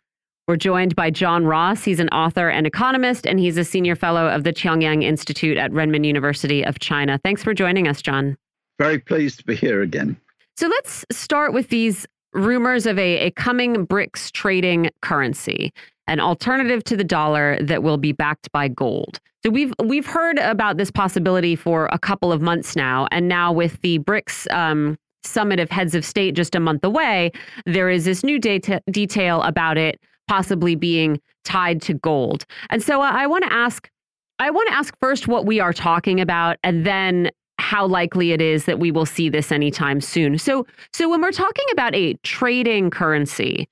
We're 0.46 0.56
joined 0.56 0.94
by 0.94 1.10
John 1.10 1.46
Ross. 1.46 1.84
He's 1.84 2.00
an 2.00 2.10
author 2.10 2.50
and 2.50 2.66
economist, 2.66 3.26
and 3.26 3.40
he's 3.40 3.56
a 3.56 3.64
senior 3.64 3.96
fellow 3.96 4.26
of 4.26 4.44
the 4.44 4.52
Chongyang 4.52 5.02
Institute 5.02 5.56
at 5.56 5.70
Renmin 5.70 6.04
University 6.04 6.62
of 6.62 6.78
China. 6.80 7.18
Thanks 7.24 7.42
for 7.42 7.54
joining 7.54 7.88
us, 7.88 8.02
John. 8.02 8.36
Very 8.78 8.98
pleased 8.98 9.38
to 9.38 9.44
be 9.46 9.56
here 9.56 9.80
again. 9.80 10.18
So 10.58 10.68
let's 10.68 11.02
start 11.10 11.54
with 11.54 11.70
these 11.70 12.06
rumors 12.34 12.84
of 12.84 12.98
a, 12.98 13.20
a 13.20 13.30
coming 13.30 13.86
BRICS 13.86 14.32
trading 14.32 14.90
currency, 15.00 15.72
an 16.08 16.20
alternative 16.20 16.84
to 16.84 16.96
the 16.96 17.04
dollar 17.04 17.58
that 17.62 17.82
will 17.82 17.96
be 17.96 18.12
backed 18.12 18.52
by 18.52 18.68
gold. 18.68 19.20
So 19.42 19.50
we've 19.50 19.72
we've 19.82 20.06
heard 20.06 20.38
about 20.38 20.76
this 20.76 20.90
possibility 20.90 21.56
for 21.56 21.88
a 21.90 21.98
couple 21.98 22.32
of 22.32 22.42
months 22.42 22.76
now, 22.76 23.08
and 23.10 23.28
now 23.28 23.50
with 23.50 23.80
the 23.80 23.98
BRICS 24.00 24.52
um, 24.52 24.98
summit 25.22 25.58
of 25.58 25.70
heads 25.70 25.94
of 25.94 26.04
state 26.04 26.34
just 26.34 26.54
a 26.54 26.60
month 26.60 26.84
away, 26.84 27.32
there 27.64 27.88
is 27.88 28.04
this 28.04 28.22
new 28.22 28.38
data, 28.38 28.82
detail 28.90 29.40
about 29.40 29.78
it 29.78 29.98
possibly 30.28 30.74
being 30.74 31.20
tied 31.44 31.82
to 31.82 31.94
gold. 31.94 32.44
And 32.70 32.82
so 32.82 33.02
uh, 33.02 33.10
I 33.12 33.26
want 33.26 33.44
to 33.44 33.52
ask, 33.52 33.90
I 34.38 34.50
want 34.50 34.68
to 34.68 34.74
ask 34.74 34.94
first 35.00 35.28
what 35.28 35.46
we 35.46 35.60
are 35.60 35.72
talking 35.72 36.20
about, 36.20 36.56
and 36.62 36.84
then 36.84 37.30
how 37.58 37.86
likely 37.86 38.32
it 38.32 38.40
is 38.40 38.64
that 38.64 38.78
we 38.78 38.90
will 38.90 39.06
see 39.06 39.28
this 39.28 39.52
anytime 39.52 40.00
soon. 40.00 40.38
So, 40.38 40.66
so 40.92 41.08
when 41.08 41.20
we're 41.20 41.32
talking 41.32 41.66
about 41.72 41.94
a 41.94 42.14
trading 42.22 42.90
currency, 42.90 43.68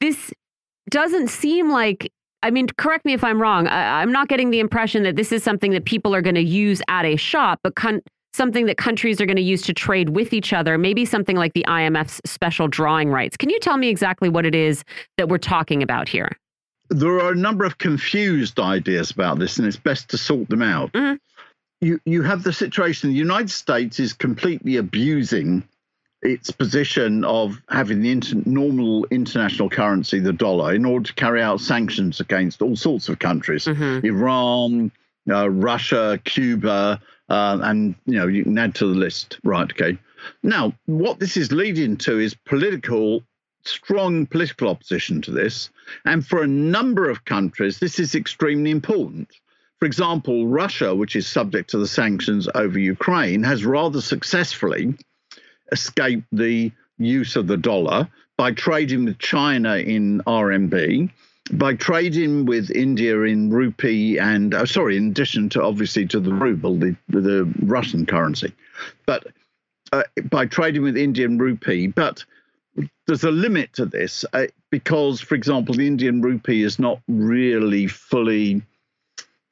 this 0.00 0.32
doesn't 0.90 1.28
seem 1.28 1.70
like. 1.70 2.10
I 2.42 2.50
mean, 2.50 2.68
correct 2.78 3.04
me 3.04 3.12
if 3.12 3.22
I'm 3.22 3.38
wrong. 3.38 3.68
I, 3.68 4.00
I'm 4.00 4.10
not 4.10 4.28
getting 4.28 4.50
the 4.50 4.60
impression 4.60 5.02
that 5.02 5.14
this 5.14 5.30
is 5.30 5.44
something 5.44 5.72
that 5.72 5.84
people 5.84 6.14
are 6.14 6.22
going 6.22 6.36
to 6.36 6.40
use 6.40 6.80
at 6.88 7.04
a 7.04 7.16
shop, 7.16 7.60
but 7.62 7.74
con 7.74 8.00
something 8.32 8.66
that 8.66 8.76
countries 8.76 9.20
are 9.20 9.26
going 9.26 9.36
to 9.36 9.42
use 9.42 9.62
to 9.62 9.72
trade 9.72 10.10
with 10.10 10.32
each 10.32 10.52
other, 10.52 10.78
maybe 10.78 11.04
something 11.04 11.36
like 11.36 11.52
the 11.54 11.64
IMF's 11.68 12.20
special 12.24 12.68
drawing 12.68 13.10
rights. 13.10 13.36
Can 13.36 13.50
you 13.50 13.58
tell 13.60 13.76
me 13.76 13.88
exactly 13.88 14.28
what 14.28 14.46
it 14.46 14.54
is 14.54 14.84
that 15.16 15.28
we're 15.28 15.38
talking 15.38 15.82
about 15.82 16.08
here? 16.08 16.30
There 16.90 17.20
are 17.20 17.32
a 17.32 17.36
number 17.36 17.64
of 17.64 17.78
confused 17.78 18.58
ideas 18.58 19.10
about 19.10 19.38
this, 19.38 19.58
and 19.58 19.66
it's 19.66 19.76
best 19.76 20.08
to 20.10 20.18
sort 20.18 20.48
them 20.48 20.62
out. 20.62 20.92
Mhm. 20.92 21.18
You, 21.80 22.00
you 22.04 22.22
have 22.22 22.42
the 22.42 22.52
situation 22.52 23.10
the 23.10 23.16
United 23.16 23.50
States 23.50 23.98
is 24.00 24.12
completely 24.12 24.76
abusing 24.76 25.62
its 26.22 26.50
position 26.50 27.24
of 27.24 27.58
having 27.70 28.02
the 28.02 28.10
inter- 28.10 28.42
normal 28.44 29.06
international 29.10 29.70
currency, 29.70 30.18
the 30.20 30.32
dollar, 30.34 30.74
in 30.74 30.84
order 30.84 31.06
to 31.06 31.14
carry 31.14 31.40
out 31.40 31.60
sanctions 31.60 32.20
against 32.20 32.60
all 32.60 32.76
sorts 32.76 33.08
of 33.08 33.18
countries 33.18 33.64
Mhm. 33.64 34.04
Iran, 34.04 34.92
uh, 35.30 35.48
Russia, 35.48 36.20
Cuba, 36.24 37.00
uh, 37.30 37.58
and 37.62 37.94
you 38.06 38.18
know 38.18 38.26
you 38.26 38.44
can 38.44 38.58
add 38.58 38.74
to 38.76 38.86
the 38.86 38.98
list, 38.98 39.38
right? 39.44 39.70
Okay. 39.70 39.96
Now, 40.42 40.74
what 40.84 41.18
this 41.18 41.36
is 41.36 41.50
leading 41.50 41.96
to 41.98 42.18
is 42.18 42.34
political, 42.34 43.22
strong 43.64 44.26
political 44.26 44.68
opposition 44.68 45.22
to 45.22 45.30
this, 45.30 45.70
and 46.04 46.26
for 46.26 46.42
a 46.42 46.46
number 46.46 47.08
of 47.08 47.24
countries, 47.24 47.78
this 47.78 47.98
is 47.98 48.14
extremely 48.14 48.70
important. 48.70 49.30
For 49.78 49.86
example, 49.86 50.46
Russia, 50.46 50.94
which 50.94 51.16
is 51.16 51.26
subject 51.26 51.70
to 51.70 51.78
the 51.78 51.88
sanctions 51.88 52.48
over 52.54 52.78
Ukraine, 52.78 53.42
has 53.44 53.64
rather 53.64 54.02
successfully 54.02 54.94
escaped 55.72 56.26
the 56.32 56.70
use 56.98 57.36
of 57.36 57.46
the 57.46 57.56
dollar 57.56 58.08
by 58.36 58.52
trading 58.52 59.06
with 59.06 59.18
China 59.18 59.76
in 59.76 60.20
RMB, 60.26 61.10
by 61.52 61.74
trading 61.74 62.46
with 62.46 62.70
India 62.70 63.20
in 63.22 63.50
rupee, 63.50 64.18
and 64.18 64.54
uh, 64.54 64.66
sorry, 64.66 64.96
in 64.96 65.10
addition 65.10 65.48
to 65.50 65.62
obviously 65.62 66.06
to 66.06 66.20
the 66.20 66.32
ruble, 66.32 66.76
the 66.76 66.96
the 67.08 67.52
Russian 67.62 68.06
currency, 68.06 68.52
but 69.06 69.26
uh, 69.92 70.02
by 70.30 70.46
trading 70.46 70.82
with 70.82 70.96
Indian 70.96 71.38
rupee, 71.38 71.88
but 71.88 72.24
there's 73.06 73.24
a 73.24 73.30
limit 73.30 73.72
to 73.74 73.86
this 73.86 74.24
uh, 74.32 74.46
because, 74.70 75.20
for 75.20 75.34
example, 75.34 75.74
the 75.74 75.86
Indian 75.86 76.22
rupee 76.22 76.62
is 76.62 76.78
not 76.78 77.00
really 77.08 77.86
fully 77.86 78.62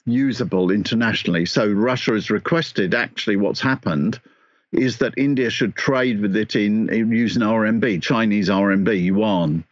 usable 0.06 0.70
internationally. 0.70 1.44
So 1.44 1.70
Russia 1.70 2.12
has 2.12 2.30
requested 2.30 2.94
actually 2.94 3.36
what's 3.36 3.60
happened 3.60 4.20
is 4.72 4.98
that 4.98 5.14
India 5.16 5.50
should 5.50 5.74
trade 5.74 6.20
with 6.20 6.36
it 6.36 6.54
in, 6.54 6.92
in 6.92 7.10
using 7.10 7.42
RMB, 7.42 8.02
Chinese 8.02 8.48
RMB, 8.48 9.02
yuan, 9.02 9.64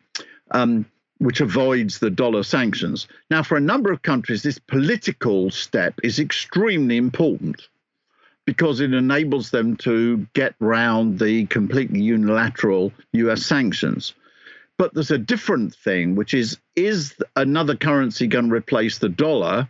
um, 0.50 0.86
which 1.18 1.40
avoids 1.40 1.98
the 1.98 2.10
dollar 2.10 2.42
sanctions. 2.42 3.08
Now, 3.30 3.42
for 3.42 3.56
a 3.56 3.60
number 3.60 3.90
of 3.90 4.02
countries, 4.02 4.42
this 4.42 4.58
political 4.58 5.50
step 5.50 5.94
is 6.02 6.18
extremely 6.18 6.96
important 6.96 7.68
because 8.44 8.80
it 8.80 8.94
enables 8.94 9.50
them 9.50 9.76
to 9.76 10.26
get 10.34 10.54
round 10.60 11.18
the 11.18 11.46
completely 11.46 12.00
unilateral 12.00 12.92
US 13.12 13.44
sanctions. 13.44 14.14
But 14.78 14.94
there's 14.94 15.10
a 15.10 15.18
different 15.18 15.74
thing, 15.74 16.14
which 16.14 16.34
is 16.34 16.58
is 16.76 17.14
another 17.34 17.74
currency 17.74 18.26
going 18.26 18.48
to 18.48 18.54
replace 18.54 18.98
the 18.98 19.08
dollar 19.08 19.68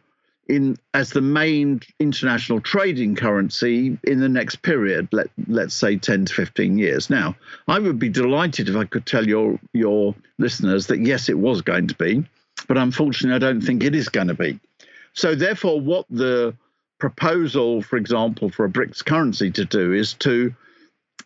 in 0.49 0.77
as 0.95 1.11
the 1.11 1.21
main 1.21 1.81
international 1.99 2.61
trading 2.61 3.15
currency 3.17 3.99
in 4.05 4.21
the 4.21 4.29
next 4.29 4.63
period, 4.63 5.09
let 5.13 5.29
let's 5.49 5.75
say 5.75 5.97
10 5.97 6.27
to 6.27 6.35
15 6.35 6.79
years. 6.79 7.11
Now, 7.11 7.37
I 7.69 7.79
would 7.79 7.99
be 7.99 8.09
delighted 8.09 8.69
if 8.69 8.77
I 8.77 8.85
could 8.85 9.07
tell 9.07 9.27
your 9.27 9.59
your 9.73 10.15
listeners 10.39 10.87
that 10.87 11.01
yes, 11.01 11.29
it 11.29 11.39
was 11.39 11.63
going 11.63 11.89
to 11.89 11.95
be, 11.95 12.25
but 12.69 12.79
unfortunately 12.79 13.37
I 13.37 13.51
don't 13.51 13.61
think 13.61 13.83
it 13.83 13.95
is 13.95 14.09
going 14.09 14.29
to 14.29 14.35
be. 14.35 14.59
So 15.15 15.35
therefore, 15.35 15.81
what 15.81 16.07
the 16.11 16.55
proposal, 16.99 17.83
for 17.83 17.97
example, 17.97 18.51
for 18.51 18.65
a 18.65 18.71
BRICS 18.71 19.05
currency 19.05 19.51
to 19.51 19.65
do 19.65 19.93
is 19.93 20.15
to 20.15 20.55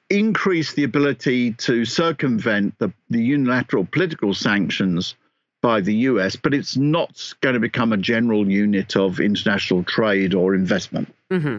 increase 0.09 0.73
the 0.73 0.85
ability 0.85 1.53
to 1.53 1.85
circumvent 1.85 2.79
the, 2.79 2.93
the 3.11 3.23
unilateral 3.23 3.85
political 3.85 4.35
sanctions 4.35 5.15
by 5.61 5.81
the 5.81 5.95
US, 5.95 6.37
but 6.37 6.55
it's 6.55 6.77
not 6.77 7.35
going 7.41 7.55
to 7.55 7.61
become 7.61 7.93
a 7.93 7.97
general 7.97 8.49
unit 8.49 8.97
of 8.97 9.21
international 9.21 9.85
trade 9.85 10.35
or 10.35 10.55
investment. 10.55 11.15
hmm 11.31 11.59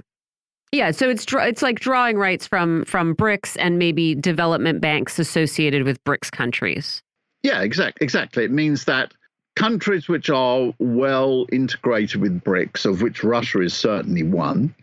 Yeah, 0.71 0.91
so 0.91 1.09
it's 1.09 1.25
it's 1.29 1.61
like 1.61 1.79
drawing 1.79 2.17
rights 2.17 2.47
from 2.47 2.85
from 2.85 3.15
BRICS 3.15 3.57
and 3.59 3.77
maybe 3.77 4.15
development 4.15 4.81
banks 4.81 5.19
associated 5.19 5.83
with 5.83 6.03
BRICS 6.03 6.31
countries. 6.31 7.03
Yeah, 7.43 7.61
exactly. 7.61 8.05
Exactly. 8.05 8.43
It 8.43 8.51
means 8.51 8.85
that 8.85 9.13
countries 9.55 10.07
which 10.07 10.29
are 10.29 10.73
well 10.79 11.45
integrated 11.51 12.21
with 12.21 12.41
BRICS, 12.41 12.85
of 12.85 13.01
which 13.01 13.23
Russia 13.23 13.61
is 13.61 13.73
certainly 13.73 14.23
one, 14.23 14.73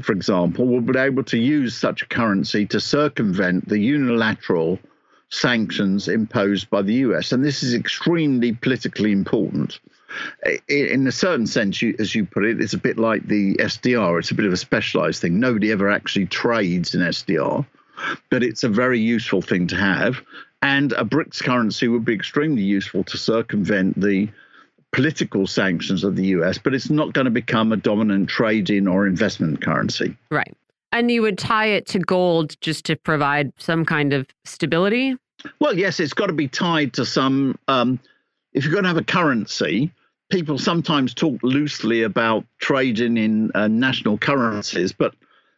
for 0.00 0.12
example, 0.12 0.66
will 0.66 0.80
be 0.80 0.98
able 0.98 1.24
to 1.24 1.38
use 1.38 1.76
such 1.76 2.02
a 2.02 2.06
currency 2.06 2.66
to 2.66 2.80
circumvent 2.80 3.68
the 3.68 3.78
unilateral 3.78 4.78
sanctions 5.30 6.08
imposed 6.08 6.70
by 6.70 6.82
the 6.82 6.94
US. 6.94 7.32
And 7.32 7.44
this 7.44 7.62
is 7.62 7.74
extremely 7.74 8.52
politically 8.52 9.12
important. 9.12 9.78
In 10.68 11.06
a 11.06 11.12
certain 11.12 11.46
sense, 11.46 11.82
you, 11.82 11.94
as 11.98 12.14
you 12.14 12.24
put 12.24 12.44
it, 12.44 12.60
it's 12.60 12.72
a 12.72 12.78
bit 12.78 12.98
like 12.98 13.26
the 13.26 13.54
SDR. 13.56 14.18
It's 14.18 14.30
a 14.30 14.34
bit 14.34 14.46
of 14.46 14.52
a 14.52 14.56
specialized 14.56 15.20
thing. 15.20 15.38
Nobody 15.38 15.70
ever 15.70 15.90
actually 15.90 16.26
trades 16.26 16.94
in 16.94 17.02
SDR, 17.02 17.66
but 18.30 18.42
it's 18.42 18.64
a 18.64 18.68
very 18.68 19.00
useful 19.00 19.42
thing 19.42 19.66
to 19.68 19.76
have. 19.76 20.22
And 20.62 20.92
a 20.92 21.04
BRICS 21.04 21.42
currency 21.42 21.88
would 21.88 22.04
be 22.04 22.14
extremely 22.14 22.62
useful 22.62 23.04
to 23.04 23.18
circumvent 23.18 24.00
the 24.00 24.28
political 24.92 25.46
sanctions 25.46 26.02
of 26.02 26.16
the 26.16 26.28
US, 26.28 26.58
but 26.58 26.74
it's 26.74 26.90
not 26.90 27.12
going 27.12 27.26
to 27.26 27.30
become 27.30 27.72
a 27.72 27.76
dominant 27.76 28.30
trading 28.30 28.88
or 28.88 29.06
investment 29.06 29.60
currency. 29.60 30.16
Right. 30.30 30.56
And 30.92 31.10
you 31.10 31.22
would 31.22 31.38
tie 31.38 31.66
it 31.66 31.86
to 31.88 31.98
gold 31.98 32.56
just 32.60 32.84
to 32.86 32.96
provide 32.96 33.52
some 33.58 33.84
kind 33.84 34.12
of 34.12 34.26
stability. 34.44 35.16
Well, 35.60 35.76
yes, 35.76 36.00
it's 36.00 36.14
got 36.14 36.26
to 36.26 36.32
be 36.32 36.48
tied 36.48 36.94
to 36.94 37.04
some. 37.04 37.58
Um, 37.68 38.00
if 38.52 38.64
you're 38.64 38.72
going 38.72 38.84
to 38.84 38.88
have 38.88 38.96
a 38.96 39.04
currency, 39.04 39.92
people 40.30 40.58
sometimes 40.58 41.14
talk 41.14 41.38
loosely 41.42 42.02
about 42.02 42.44
trading 42.58 43.16
in 43.16 43.50
uh, 43.54 43.68
national 43.68 44.18
currencies, 44.18 44.92
but 44.92 45.14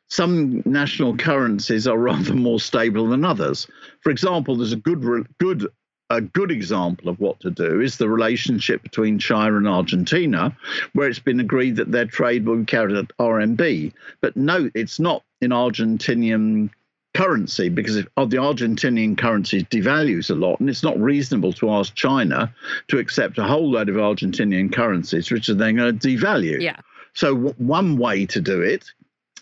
some 0.08 0.62
national 0.66 1.16
currencies 1.16 1.86
are 1.86 1.98
rather 2.10 2.34
more 2.34 2.60
stable 2.60 3.08
than 3.08 3.24
others. 3.24 3.66
For 4.00 4.10
example, 4.10 4.56
there's 4.56 4.72
a 4.72 4.76
good 4.76 5.02
good 5.38 5.66
a 6.10 6.20
good 6.20 6.50
example 6.50 7.08
of 7.08 7.20
what 7.20 7.38
to 7.40 7.50
do 7.50 7.80
is 7.80 7.96
the 7.96 8.08
relationship 8.08 8.82
between 8.82 9.18
China 9.18 9.56
and 9.56 9.68
Argentina, 9.68 10.54
where 10.92 11.08
it's 11.08 11.20
been 11.20 11.40
agreed 11.40 11.76
that 11.76 11.92
their 11.92 12.04
trade 12.04 12.44
will 12.44 12.56
be 12.56 12.64
carried 12.64 12.96
at 12.96 13.16
RMB. 13.18 13.92
But 14.20 14.36
no, 14.36 14.68
it's 14.74 14.98
not 14.98 15.22
in 15.40 15.50
Argentinian 15.50 16.70
currency 17.14 17.68
because 17.68 17.96
if, 17.96 18.06
oh, 18.16 18.26
the 18.26 18.36
Argentinian 18.38 19.16
currency 19.16 19.64
devalues 19.64 20.30
a 20.30 20.34
lot, 20.34 20.58
and 20.58 20.68
it's 20.68 20.82
not 20.82 21.00
reasonable 21.00 21.52
to 21.54 21.70
ask 21.70 21.94
China 21.94 22.52
to 22.88 22.98
accept 22.98 23.38
a 23.38 23.44
whole 23.44 23.70
load 23.70 23.88
of 23.88 23.96
Argentinian 23.96 24.72
currencies, 24.72 25.30
which 25.30 25.48
are 25.48 25.54
then 25.54 25.76
going 25.76 25.98
to 25.98 26.08
devalue. 26.08 26.60
Yeah. 26.60 26.76
So 27.14 27.34
w- 27.34 27.54
one 27.58 27.98
way 27.98 28.26
to 28.26 28.40
do 28.40 28.60
it 28.60 28.92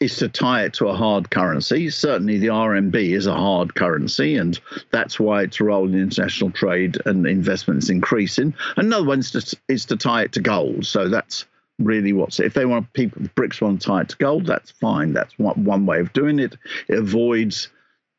is 0.01 0.16
to 0.16 0.28
tie 0.28 0.62
it 0.62 0.72
to 0.74 0.88
a 0.88 0.94
hard 0.94 1.30
currency. 1.30 1.90
Certainly, 1.90 2.38
the 2.38 2.49
RMB 2.49 2.94
is 2.94 3.26
a 3.26 3.34
hard 3.34 3.74
currency, 3.74 4.36
and 4.36 4.59
that's 4.90 5.18
why 5.18 5.42
its 5.42 5.61
role 5.61 5.86
in 5.86 5.99
international 5.99 6.51
trade 6.51 6.99
and 7.05 7.26
investment 7.26 7.82
is 7.82 7.90
increasing. 7.90 8.55
Another 8.76 9.07
one 9.07 9.20
is 9.20 9.30
to, 9.32 9.57
is 9.68 9.84
to 9.86 9.96
tie 9.96 10.22
it 10.22 10.32
to 10.32 10.40
gold. 10.40 10.86
So 10.86 11.09
that's 11.09 11.46
really 11.78 12.12
what's 12.12 12.40
if 12.40 12.55
they 12.55 12.66
want 12.66 12.92
people 12.92 13.22
BRICS 13.36 13.61
want 13.61 13.80
to 13.80 13.86
tie 13.86 14.01
it 14.03 14.09
to 14.11 14.16
gold, 14.16 14.46
that's 14.46 14.70
fine. 14.70 15.12
That's 15.12 15.38
one, 15.38 15.64
one 15.64 15.86
way 15.86 16.01
of 16.01 16.12
doing 16.12 16.38
it. 16.38 16.57
It 16.88 16.99
avoids 16.99 17.68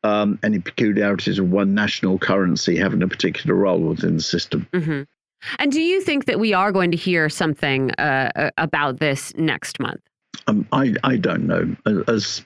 um, 0.02 0.38
any 0.42 0.58
peculiarities 0.58 1.38
of 1.38 1.50
one 1.50 1.74
national 1.74 2.18
currency 2.18 2.76
having 2.76 3.02
a 3.02 3.08
particular 3.08 3.54
role 3.54 3.80
within 3.80 4.16
the 4.16 4.22
system. 4.22 4.66
hmm 4.72 5.02
And 5.58 5.72
do 5.72 5.80
you 5.80 6.00
think 6.00 6.24
that 6.24 6.40
we 6.40 6.54
are 6.54 6.72
going 6.72 6.90
to 6.90 6.96
hear 6.96 7.28
something 7.28 7.90
uh, 7.92 8.50
about 8.56 8.98
this 8.98 9.34
next 9.36 9.78
month? 9.78 10.00
Um, 10.46 10.66
I 10.72 10.94
I 11.04 11.16
don't 11.16 11.46
know. 11.46 11.76
As 12.08 12.44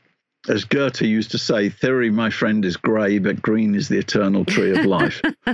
as 0.48 0.64
Goethe 0.64 1.02
used 1.02 1.30
to 1.30 1.38
say, 1.38 1.70
theory, 1.70 2.10
my 2.10 2.30
friend, 2.30 2.64
is 2.64 2.76
grey, 2.76 3.18
but 3.18 3.40
green 3.40 3.74
is 3.74 3.88
the 3.88 3.98
eternal 3.98 4.44
tree 4.44 4.76
of 4.76 4.84
life. 4.84 5.22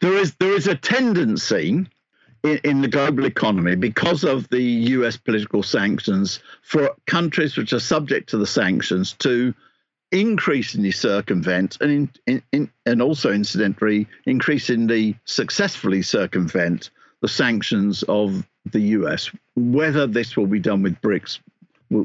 there 0.00 0.16
is 0.16 0.34
there 0.34 0.52
is 0.52 0.66
a 0.66 0.74
tendency 0.74 1.86
in, 2.42 2.60
in 2.64 2.80
the 2.82 2.88
global 2.88 3.24
economy 3.24 3.74
because 3.76 4.24
of 4.24 4.48
the 4.50 4.62
U.S. 4.62 5.16
political 5.16 5.62
sanctions 5.62 6.40
for 6.62 6.90
countries 7.06 7.56
which 7.56 7.72
are 7.72 7.80
subject 7.80 8.28
to 8.30 8.38
the 8.38 8.46
sanctions 8.46 9.14
to 9.20 9.54
increasingly 10.10 10.90
circumvent 10.90 11.78
and 11.80 11.90
in, 11.90 12.10
in, 12.26 12.42
in, 12.52 12.70
and 12.84 13.00
also 13.00 13.32
incidentally 13.32 14.06
increasingly 14.26 15.18
successfully 15.24 16.02
circumvent 16.02 16.90
the 17.22 17.28
sanctions 17.28 18.02
of 18.02 18.46
the 18.70 18.80
US. 18.80 19.30
Whether 19.56 20.06
this 20.06 20.36
will 20.36 20.46
be 20.46 20.58
done 20.58 20.82
with 20.82 21.00
BRICS, 21.00 21.40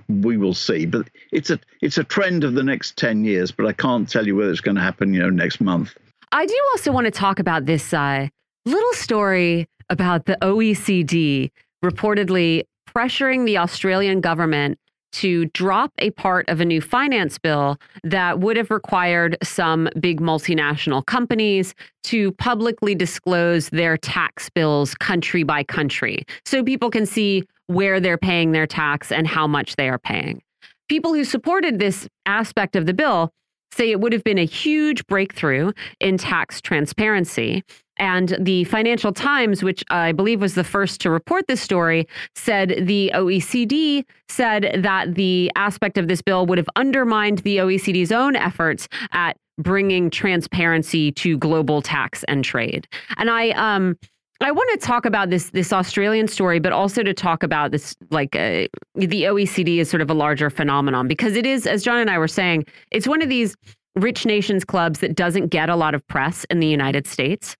we 0.07 0.37
will 0.37 0.53
see. 0.53 0.85
But 0.85 1.09
it's 1.31 1.49
a 1.49 1.59
it's 1.81 1.97
a 1.97 2.03
trend 2.03 2.43
of 2.43 2.53
the 2.53 2.63
next 2.63 2.97
ten 2.97 3.23
years. 3.23 3.51
But 3.51 3.65
I 3.65 3.73
can't 3.73 4.09
tell 4.09 4.25
you 4.25 4.35
whether 4.35 4.51
it's 4.51 4.61
going 4.61 4.75
to 4.75 4.81
happen, 4.81 5.13
you 5.13 5.21
know, 5.21 5.29
next 5.29 5.61
month. 5.61 5.95
I 6.31 6.45
do 6.45 6.59
also 6.73 6.91
want 6.91 7.05
to 7.05 7.11
talk 7.11 7.39
about 7.39 7.65
this 7.65 7.93
uh, 7.93 8.27
little 8.65 8.93
story 8.93 9.67
about 9.89 10.25
the 10.25 10.37
OECD 10.41 11.51
reportedly 11.83 12.63
pressuring 12.93 13.45
the 13.45 13.57
Australian 13.57 14.19
government 14.21 14.77
to 15.17 15.45
drop 15.47 15.91
a 15.97 16.11
part 16.11 16.47
of 16.47 16.61
a 16.61 16.65
new 16.65 16.79
finance 16.79 17.39
bill 17.39 17.79
that 18.03 18.39
would 18.39 18.55
have 18.55 18.69
required 18.69 19.35
some 19.41 19.89
big 19.99 20.21
multinational 20.21 21.03
companies 21.03 21.73
to 22.03 22.31
publicly 22.33 22.93
disclose 22.93 23.69
their 23.69 23.97
tax 23.97 24.47
bills 24.51 24.93
country 24.93 25.41
by 25.41 25.63
country 25.63 26.23
so 26.45 26.63
people 26.63 26.91
can 26.91 27.03
see 27.03 27.43
where 27.65 27.99
they're 27.99 28.19
paying 28.19 28.51
their 28.51 28.67
tax 28.67 29.11
and 29.11 29.25
how 29.25 29.47
much 29.47 29.75
they 29.75 29.89
are 29.89 29.97
paying. 29.97 30.39
People 30.87 31.15
who 31.15 31.23
supported 31.23 31.79
this 31.79 32.07
aspect 32.27 32.75
of 32.75 32.85
the 32.85 32.93
bill 32.93 33.31
say 33.73 33.89
it 33.89 33.99
would 33.99 34.13
have 34.13 34.23
been 34.23 34.37
a 34.37 34.45
huge 34.45 35.05
breakthrough 35.07 35.71
in 35.99 36.17
tax 36.17 36.61
transparency. 36.61 37.63
And 37.97 38.35
the 38.39 38.63
Financial 38.65 39.11
Times, 39.11 39.63
which 39.63 39.83
I 39.89 40.11
believe 40.11 40.41
was 40.41 40.55
the 40.55 40.63
first 40.63 41.01
to 41.01 41.09
report 41.09 41.47
this 41.47 41.61
story, 41.61 42.07
said 42.35 42.75
the 42.81 43.11
OECD 43.13 44.03
said 44.29 44.81
that 44.83 45.15
the 45.15 45.51
aspect 45.55 45.97
of 45.97 46.07
this 46.07 46.21
bill 46.21 46.45
would 46.45 46.57
have 46.57 46.69
undermined 46.75 47.39
the 47.39 47.57
OECD's 47.57 48.11
own 48.11 48.35
efforts 48.35 48.87
at 49.11 49.37
bringing 49.57 50.09
transparency 50.09 51.11
to 51.11 51.37
global 51.37 51.81
tax 51.81 52.23
and 52.25 52.43
trade. 52.43 52.87
And 53.17 53.29
I, 53.29 53.49
um, 53.51 53.97
I 54.39 54.51
want 54.51 54.69
to 54.79 54.85
talk 54.85 55.05
about 55.05 55.31
this 55.31 55.49
this 55.49 55.73
Australian 55.73 56.27
story, 56.27 56.59
but 56.59 56.71
also 56.71 57.01
to 57.01 57.13
talk 57.13 57.41
about 57.41 57.71
this 57.71 57.95
like 58.11 58.35
uh, 58.35 58.67
the 58.93 59.23
OECD 59.23 59.79
is 59.79 59.89
sort 59.89 60.01
of 60.01 60.11
a 60.11 60.13
larger 60.13 60.49
phenomenon 60.51 61.07
because 61.07 61.35
it 61.35 61.45
is, 61.45 61.65
as 61.65 61.83
John 61.83 61.97
and 61.97 62.09
I 62.09 62.19
were 62.19 62.27
saying, 62.27 62.65
it's 62.91 63.07
one 63.07 63.23
of 63.23 63.29
these 63.29 63.55
rich 63.95 64.25
nations 64.27 64.63
clubs 64.63 64.99
that 64.99 65.15
doesn't 65.15 65.47
get 65.47 65.69
a 65.69 65.75
lot 65.75 65.95
of 65.95 66.07
press 66.07 66.45
in 66.51 66.59
the 66.59 66.67
United 66.67 67.07
States. 67.07 67.55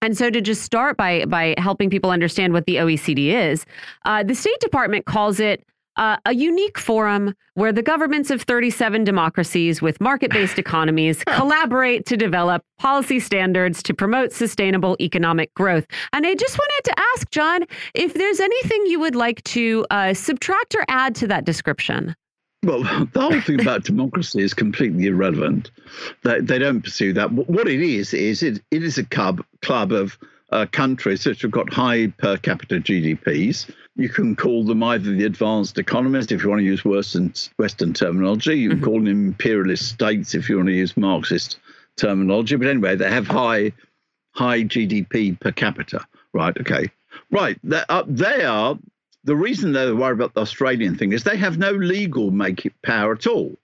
And 0.00 0.16
so, 0.16 0.30
to 0.30 0.40
just 0.40 0.62
start 0.62 0.96
by 0.96 1.24
by 1.24 1.54
helping 1.58 1.90
people 1.90 2.10
understand 2.10 2.52
what 2.52 2.66
the 2.66 2.76
OECD 2.76 3.28
is, 3.50 3.66
uh, 4.04 4.22
the 4.22 4.34
State 4.34 4.60
Department 4.60 5.06
calls 5.06 5.40
it 5.40 5.64
uh, 5.98 6.16
a 6.24 6.34
unique 6.34 6.78
forum 6.78 7.34
where 7.54 7.72
the 7.72 7.82
governments 7.82 8.30
of 8.30 8.42
37 8.42 9.02
democracies 9.04 9.82
with 9.82 10.00
market 10.00 10.30
based 10.30 10.58
economies 10.58 11.22
collaborate 11.24 12.06
to 12.06 12.16
develop 12.16 12.62
policy 12.78 13.18
standards 13.20 13.82
to 13.82 13.92
promote 13.92 14.32
sustainable 14.32 14.96
economic 15.00 15.52
growth. 15.54 15.84
And 16.12 16.24
I 16.24 16.34
just 16.34 16.56
wanted 16.56 16.82
to 16.84 17.00
ask, 17.14 17.30
John, 17.30 17.64
if 17.94 18.14
there's 18.14 18.40
anything 18.40 18.86
you 18.86 19.00
would 19.00 19.16
like 19.16 19.42
to 19.44 19.84
uh, 19.90 20.14
subtract 20.14 20.74
or 20.76 20.84
add 20.88 21.14
to 21.16 21.26
that 21.26 21.44
description. 21.44 22.14
Well, 22.62 22.82
the 23.12 23.20
whole 23.20 23.40
thing 23.40 23.60
about 23.60 23.84
democracy 23.84 24.42
is 24.42 24.54
completely 24.54 25.06
irrelevant. 25.06 25.70
They, 26.24 26.40
they 26.40 26.58
don't 26.58 26.82
pursue 26.82 27.12
that. 27.14 27.32
What 27.32 27.68
it 27.68 27.80
is 27.80 28.14
is 28.14 28.42
it, 28.42 28.60
it 28.70 28.82
is 28.82 28.98
a 28.98 29.04
club 29.04 29.44
club 29.62 29.92
of 29.92 30.18
uh, 30.50 30.66
countries 30.70 31.26
which 31.26 31.42
have 31.42 31.50
got 31.50 31.72
high 31.72 32.08
per 32.18 32.36
capita 32.36 32.76
GDPs. 32.76 33.70
You 33.96 34.08
can 34.08 34.36
call 34.36 34.64
them 34.64 34.82
either 34.82 35.12
the 35.12 35.24
advanced 35.24 35.78
economies 35.78 36.30
if 36.30 36.42
you 36.42 36.48
want 36.48 36.60
to 36.60 36.64
use 36.64 36.84
Western, 36.84 37.32
Western 37.58 37.92
terminology. 37.92 38.58
You 38.58 38.70
can 38.70 38.78
mm-hmm. 38.78 38.84
call 38.84 39.00
them 39.00 39.08
imperialist 39.08 39.88
states 39.88 40.34
if 40.34 40.48
you 40.48 40.56
want 40.56 40.68
to 40.68 40.74
use 40.74 40.96
Marxist 40.96 41.58
terminology. 41.96 42.56
But 42.56 42.68
anyway, 42.68 42.96
they 42.96 43.10
have 43.10 43.26
high 43.26 43.72
high 44.32 44.62
GDP 44.62 45.38
per 45.38 45.52
capita. 45.52 46.06
Right. 46.32 46.56
Okay. 46.58 46.90
Right. 47.30 47.58
They 47.64 47.82
are, 47.88 48.04
they 48.04 48.44
are 48.44 48.78
the 49.28 49.36
reason 49.36 49.72
they're 49.72 49.94
worried 49.94 50.14
about 50.14 50.32
the 50.32 50.40
Australian 50.40 50.96
thing 50.96 51.12
is 51.12 51.22
they 51.22 51.36
have 51.36 51.58
no 51.58 51.72
legal 51.72 52.30
make 52.30 52.72
power 52.82 53.12
at 53.12 53.26
all. 53.26 53.54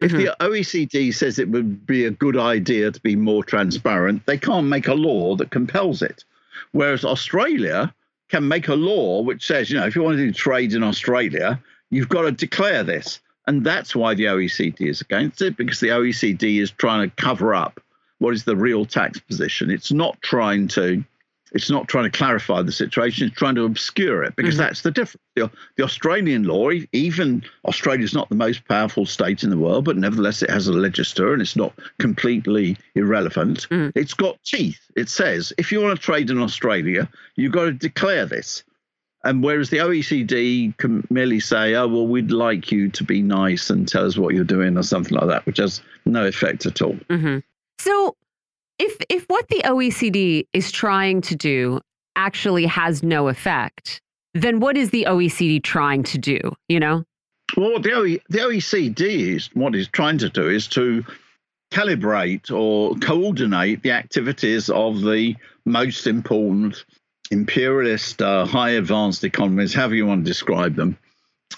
If 0.00 0.12
mm-hmm. 0.12 0.24
the 0.24 0.36
OECD 0.38 1.14
says 1.14 1.38
it 1.38 1.48
would 1.48 1.86
be 1.86 2.04
a 2.04 2.10
good 2.10 2.36
idea 2.36 2.90
to 2.90 3.00
be 3.00 3.16
more 3.16 3.42
transparent, 3.42 4.26
they 4.26 4.36
can't 4.36 4.66
make 4.66 4.86
a 4.86 4.94
law 4.94 5.34
that 5.36 5.50
compels 5.50 6.02
it. 6.02 6.24
Whereas 6.72 7.06
Australia 7.06 7.94
can 8.28 8.46
make 8.46 8.68
a 8.68 8.74
law 8.74 9.22
which 9.22 9.46
says, 9.46 9.70
you 9.70 9.80
know, 9.80 9.86
if 9.86 9.96
you 9.96 10.02
want 10.02 10.18
to 10.18 10.26
do 10.26 10.30
trade 10.30 10.74
in 10.74 10.82
Australia, 10.82 11.58
you've 11.88 12.10
got 12.10 12.22
to 12.22 12.32
declare 12.32 12.82
this. 12.82 13.18
And 13.46 13.64
that's 13.64 13.96
why 13.96 14.12
the 14.12 14.24
OECD 14.24 14.82
is 14.82 15.00
against 15.00 15.40
it, 15.40 15.56
because 15.56 15.80
the 15.80 15.88
OECD 15.88 16.60
is 16.60 16.70
trying 16.70 17.08
to 17.08 17.16
cover 17.16 17.54
up 17.54 17.80
what 18.18 18.34
is 18.34 18.44
the 18.44 18.56
real 18.56 18.84
tax 18.84 19.18
position. 19.20 19.70
It's 19.70 19.90
not 19.90 20.20
trying 20.20 20.68
to 20.68 21.02
it's 21.54 21.70
not 21.70 21.88
trying 21.88 22.10
to 22.10 22.16
clarify 22.16 22.60
the 22.62 22.72
situation, 22.72 23.28
it's 23.28 23.36
trying 23.36 23.54
to 23.54 23.64
obscure 23.64 24.22
it 24.24 24.34
because 24.36 24.54
mm-hmm. 24.54 24.64
that's 24.64 24.82
the 24.82 24.90
difference. 24.90 25.22
The, 25.36 25.50
the, 25.76 25.84
Australian 25.84 26.44
law, 26.44 26.70
even 26.92 27.44
Australia 27.64 28.04
is 28.04 28.12
not 28.12 28.28
the 28.28 28.34
most 28.34 28.66
powerful 28.68 29.06
state 29.06 29.42
in 29.42 29.50
the 29.50 29.56
world, 29.56 29.84
but 29.84 29.96
nevertheless 29.96 30.42
it 30.42 30.50
has 30.50 30.68
a 30.68 30.72
legislature 30.72 31.32
and 31.32 31.40
it's 31.40 31.56
not 31.56 31.72
completely 31.98 32.76
irrelevant. 32.94 33.68
Mm-hmm. 33.70 33.98
It's 33.98 34.14
got 34.14 34.42
teeth. 34.44 34.80
It 34.96 35.08
says 35.08 35.52
if 35.56 35.70
you 35.72 35.80
want 35.80 35.98
to 35.98 36.04
trade 36.04 36.30
in 36.30 36.38
Australia, 36.38 37.08
you've 37.36 37.52
got 37.52 37.64
to 37.64 37.72
declare 37.72 38.26
this. 38.26 38.64
And 39.24 39.42
whereas 39.42 39.70
the 39.70 39.78
OECD 39.78 40.76
can 40.76 41.06
merely 41.08 41.40
say, 41.40 41.74
oh, 41.74 41.88
well, 41.88 42.06
we'd 42.06 42.30
like 42.30 42.70
you 42.70 42.90
to 42.90 43.04
be 43.04 43.22
nice 43.22 43.70
and 43.70 43.88
tell 43.88 44.04
us 44.04 44.18
what 44.18 44.34
you're 44.34 44.44
doing 44.44 44.76
or 44.76 44.82
something 44.82 45.16
like 45.16 45.28
that, 45.28 45.46
which 45.46 45.56
has 45.56 45.80
no 46.04 46.26
effect 46.26 46.66
at 46.66 46.82
all. 46.82 46.92
Mm-hmm. 47.08 47.38
So 47.78 48.16
if 48.78 48.96
if 49.08 49.24
what 49.28 49.48
the 49.48 49.62
OECD 49.64 50.46
is 50.52 50.70
trying 50.70 51.20
to 51.22 51.36
do 51.36 51.80
actually 52.16 52.66
has 52.66 53.02
no 53.02 53.28
effect, 53.28 54.00
then 54.34 54.60
what 54.60 54.76
is 54.76 54.90
the 54.90 55.06
OECD 55.08 55.62
trying 55.62 56.02
to 56.04 56.18
do? 56.18 56.38
You 56.68 56.80
know. 56.80 57.04
Well, 57.56 57.78
the, 57.78 57.92
OE, 57.92 58.18
the 58.30 58.38
OECD 58.38 59.34
is 59.36 59.50
what 59.54 59.76
is 59.76 59.86
trying 59.88 60.18
to 60.18 60.28
do 60.28 60.48
is 60.48 60.66
to 60.68 61.04
calibrate 61.70 62.50
or 62.50 62.94
coordinate 62.96 63.82
the 63.82 63.92
activities 63.92 64.70
of 64.70 65.02
the 65.02 65.36
most 65.64 66.06
important 66.06 66.84
imperialist, 67.30 68.22
uh, 68.22 68.44
high 68.44 68.70
advanced 68.70 69.24
economies, 69.24 69.74
however 69.74 69.94
you 69.94 70.06
want 70.06 70.24
to 70.24 70.30
describe 70.30 70.74
them, 70.74 70.96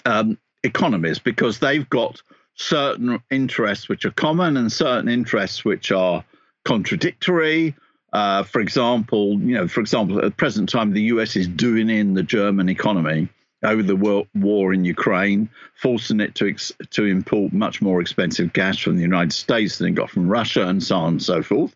um, 0.05 0.37
economies, 0.63 1.19
because 1.19 1.59
they've 1.59 1.89
got 1.89 2.21
certain 2.55 3.19
interests 3.31 3.87
which 3.89 4.05
are 4.05 4.11
common 4.11 4.57
and 4.57 4.71
certain 4.71 5.09
interests 5.09 5.63
which 5.63 5.91
are 5.91 6.23
contradictory. 6.67 7.73
Uh, 8.11 8.43
for 8.43 8.59
example, 8.59 9.39
you 9.39 9.55
know, 9.55 9.67
for 9.67 9.79
example, 9.79 10.17
at 10.17 10.23
the 10.25 10.31
present 10.31 10.67
time, 10.67 10.91
the 10.91 11.03
US 11.13 11.35
is 11.37 11.47
doing 11.47 11.89
in 11.89 12.13
the 12.13 12.23
German 12.23 12.67
economy 12.67 13.29
over 13.63 13.81
the 13.81 14.25
war 14.35 14.73
in 14.73 14.83
Ukraine, 14.85 15.49
forcing 15.75 16.19
it 16.19 16.35
to 16.35 16.47
ex- 16.49 16.73
to 16.91 17.05
import 17.05 17.53
much 17.53 17.81
more 17.81 18.01
expensive 18.01 18.51
gas 18.53 18.77
from 18.77 18.97
the 18.97 19.01
United 19.01 19.33
States 19.33 19.77
than 19.77 19.87
it 19.87 19.95
got 19.95 20.09
from 20.09 20.27
Russia, 20.27 20.67
and 20.67 20.83
so 20.83 20.97
on 20.97 21.13
and 21.13 21.23
so 21.23 21.41
forth. 21.41 21.73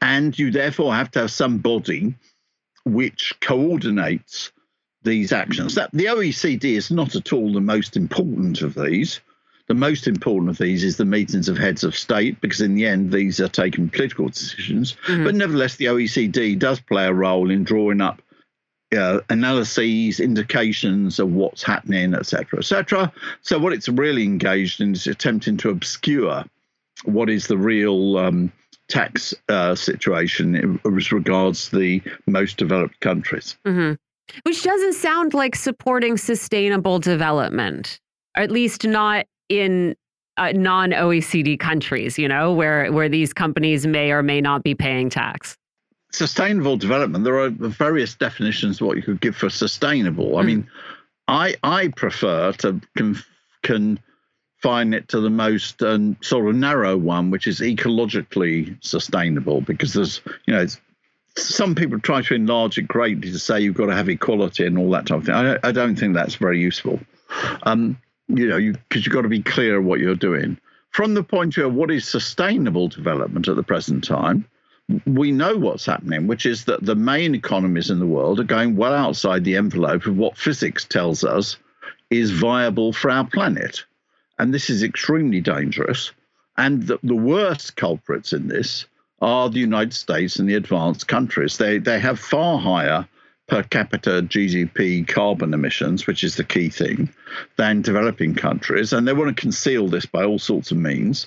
And 0.00 0.36
you 0.38 0.50
therefore 0.50 0.94
have 0.94 1.10
to 1.12 1.20
have 1.20 1.30
some 1.30 1.58
body 1.58 2.14
which 2.84 3.34
coordinates 3.40 4.50
these 5.04 5.32
actions. 5.32 5.76
That 5.76 5.92
the 5.92 6.06
OECD 6.06 6.76
is 6.76 6.90
not 6.90 7.14
at 7.14 7.32
all 7.32 7.52
the 7.52 7.60
most 7.60 7.96
important 7.96 8.62
of 8.62 8.74
these. 8.74 9.20
The 9.66 9.74
most 9.74 10.06
important 10.06 10.50
of 10.50 10.58
these 10.58 10.84
is 10.84 10.98
the 10.98 11.06
meetings 11.06 11.48
of 11.48 11.56
heads 11.56 11.84
of 11.84 11.96
state, 11.96 12.40
because 12.40 12.60
in 12.60 12.74
the 12.74 12.86
end, 12.86 13.12
these 13.12 13.40
are 13.40 13.48
taking 13.48 13.88
political 13.88 14.28
decisions. 14.28 14.96
Mm-hmm. 15.06 15.24
But 15.24 15.34
nevertheless, 15.34 15.76
the 15.76 15.86
OECD 15.86 16.58
does 16.58 16.80
play 16.80 17.06
a 17.06 17.12
role 17.12 17.50
in 17.50 17.64
drawing 17.64 18.02
up 18.02 18.20
uh, 18.94 19.20
analyses, 19.30 20.20
indications 20.20 21.18
of 21.18 21.32
what's 21.32 21.62
happening, 21.62 22.14
etc., 22.14 22.58
etc. 22.58 23.12
So, 23.40 23.58
what 23.58 23.72
it's 23.72 23.88
really 23.88 24.24
engaged 24.24 24.80
in 24.80 24.92
is 24.92 25.06
attempting 25.06 25.56
to 25.58 25.70
obscure 25.70 26.44
what 27.04 27.28
is 27.30 27.46
the 27.46 27.58
real 27.58 28.18
um, 28.18 28.52
tax 28.88 29.34
uh, 29.48 29.74
situation 29.74 30.78
as 30.84 31.12
regards 31.12 31.70
the 31.70 32.02
most 32.26 32.56
developed 32.56 33.00
countries. 33.00 33.56
Mm-hmm. 33.66 33.94
Which 34.42 34.62
doesn't 34.62 34.94
sound 34.94 35.34
like 35.34 35.54
supporting 35.54 36.16
sustainable 36.16 36.98
development, 36.98 38.00
or 38.36 38.42
at 38.42 38.50
least 38.50 38.84
not 38.84 39.26
in 39.48 39.94
uh, 40.36 40.52
non-OECD 40.52 41.58
countries, 41.58 42.18
you 42.18 42.28
know, 42.28 42.52
where 42.52 42.90
where 42.92 43.08
these 43.08 43.32
companies 43.32 43.86
may 43.86 44.10
or 44.10 44.22
may 44.22 44.40
not 44.40 44.62
be 44.62 44.74
paying 44.74 45.08
tax. 45.10 45.56
Sustainable 46.10 46.76
development. 46.76 47.24
There 47.24 47.38
are 47.38 47.50
various 47.50 48.14
definitions 48.14 48.80
of 48.80 48.86
what 48.86 48.96
you 48.96 49.02
could 49.02 49.20
give 49.20 49.36
for 49.36 49.50
sustainable. 49.50 50.32
Mm. 50.32 50.38
I 50.38 50.42
mean, 50.42 50.68
I 51.28 51.54
I 51.62 51.88
prefer 51.88 52.52
to 52.52 52.80
confine 53.62 54.94
it 54.94 55.08
to 55.08 55.20
the 55.20 55.30
most 55.30 55.82
um, 55.82 56.16
sort 56.20 56.48
of 56.48 56.54
narrow 56.54 56.96
one, 56.96 57.30
which 57.30 57.46
is 57.46 57.60
ecologically 57.60 58.76
sustainable, 58.84 59.60
because 59.60 59.92
there's 59.92 60.20
you 60.46 60.54
know 60.54 60.66
some 61.36 61.74
people 61.74 61.98
try 61.98 62.22
to 62.22 62.34
enlarge 62.34 62.78
it 62.78 62.86
greatly 62.86 63.30
to 63.30 63.38
say 63.38 63.60
you've 63.60 63.74
got 63.74 63.86
to 63.86 63.94
have 63.94 64.08
equality 64.08 64.66
and 64.66 64.78
all 64.78 64.90
that 64.90 65.06
type 65.06 65.18
of 65.18 65.24
thing. 65.26 65.34
I, 65.34 65.58
I 65.64 65.72
don't 65.72 65.96
think 65.96 66.14
that's 66.14 66.36
very 66.36 66.60
useful. 66.60 67.00
Um, 67.64 67.98
you 68.28 68.48
know, 68.48 68.58
because 68.58 69.04
you, 69.04 69.08
you've 69.08 69.14
got 69.14 69.22
to 69.22 69.28
be 69.28 69.42
clear 69.42 69.80
what 69.80 70.00
you're 70.00 70.14
doing. 70.14 70.58
From 70.90 71.14
the 71.14 71.24
point 71.24 71.48
of 71.48 71.54
view 71.54 71.66
of 71.66 71.74
what 71.74 71.90
is 71.90 72.06
sustainable 72.06 72.88
development 72.88 73.48
at 73.48 73.56
the 73.56 73.62
present 73.62 74.04
time, 74.04 74.46
we 75.06 75.32
know 75.32 75.56
what's 75.56 75.86
happening, 75.86 76.26
which 76.26 76.46
is 76.46 76.66
that 76.66 76.84
the 76.84 76.94
main 76.94 77.34
economies 77.34 77.90
in 77.90 77.98
the 77.98 78.06
world 78.06 78.38
are 78.38 78.44
going 78.44 78.76
well 78.76 78.94
outside 78.94 79.42
the 79.44 79.56
envelope 79.56 80.06
of 80.06 80.16
what 80.16 80.36
physics 80.36 80.84
tells 80.84 81.24
us 81.24 81.56
is 82.10 82.30
viable 82.30 82.92
for 82.92 83.10
our 83.10 83.26
planet. 83.26 83.84
And 84.38 84.52
this 84.52 84.68
is 84.68 84.82
extremely 84.82 85.40
dangerous. 85.40 86.12
And 86.56 86.86
the, 86.86 86.98
the 87.02 87.16
worst 87.16 87.76
culprits 87.76 88.32
in 88.32 88.48
this 88.48 88.86
are 89.20 89.48
the 89.48 89.60
United 89.60 89.94
States 89.94 90.38
and 90.38 90.48
the 90.48 90.54
advanced 90.54 91.08
countries. 91.08 91.56
They, 91.56 91.78
they 91.78 91.98
have 91.98 92.20
far 92.20 92.58
higher 92.58 93.08
per 93.46 93.62
capita 93.62 94.22
GDP 94.22 95.06
carbon 95.06 95.52
emissions, 95.52 96.06
which 96.06 96.24
is 96.24 96.36
the 96.36 96.44
key 96.44 96.68
thing, 96.68 97.08
than 97.56 97.82
developing 97.82 98.34
countries. 98.34 98.92
And 98.92 99.06
they 99.06 99.12
want 99.12 99.34
to 99.34 99.40
conceal 99.40 99.88
this 99.88 100.06
by 100.06 100.24
all 100.24 100.38
sorts 100.38 100.70
of 100.70 100.78
means, 100.78 101.26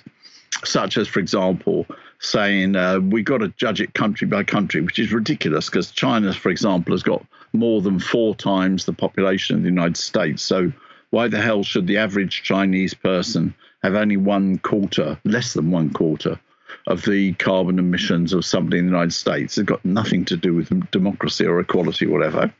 such 0.63 0.97
as, 0.97 1.07
for 1.07 1.19
example, 1.19 1.85
saying 2.19 2.75
uh, 2.75 2.99
we've 2.99 3.25
got 3.25 3.39
to 3.39 3.49
judge 3.49 3.81
it 3.81 3.93
country 3.93 4.27
by 4.27 4.43
country, 4.43 4.81
which 4.81 4.99
is 4.99 5.13
ridiculous 5.13 5.69
because 5.69 5.91
China, 5.91 6.33
for 6.33 6.49
example, 6.49 6.93
has 6.93 7.03
got 7.03 7.23
more 7.53 7.81
than 7.81 7.99
four 7.99 8.35
times 8.35 8.85
the 8.85 8.93
population 8.93 9.55
of 9.55 9.61
the 9.61 9.69
United 9.69 9.97
States. 9.97 10.41
So 10.41 10.71
why 11.11 11.27
the 11.27 11.41
hell 11.41 11.63
should 11.63 11.87
the 11.87 11.97
average 11.97 12.41
Chinese 12.43 12.93
person 12.93 13.53
have 13.83 13.93
only 13.93 14.17
one 14.17 14.57
quarter, 14.57 15.19
less 15.23 15.53
than 15.53 15.71
one 15.71 15.91
quarter 15.91 16.39
of 16.87 17.03
the 17.03 17.33
carbon 17.33 17.79
emissions 17.79 18.33
of 18.33 18.45
somebody 18.45 18.79
in 18.79 18.85
the 18.85 18.91
United 18.91 19.13
States. 19.13 19.57
It's 19.57 19.69
got 19.69 19.83
nothing 19.85 20.25
to 20.25 20.37
do 20.37 20.53
with 20.53 20.91
democracy 20.91 21.45
or 21.45 21.59
equality 21.59 22.05
or 22.05 22.11
whatever. 22.11 22.53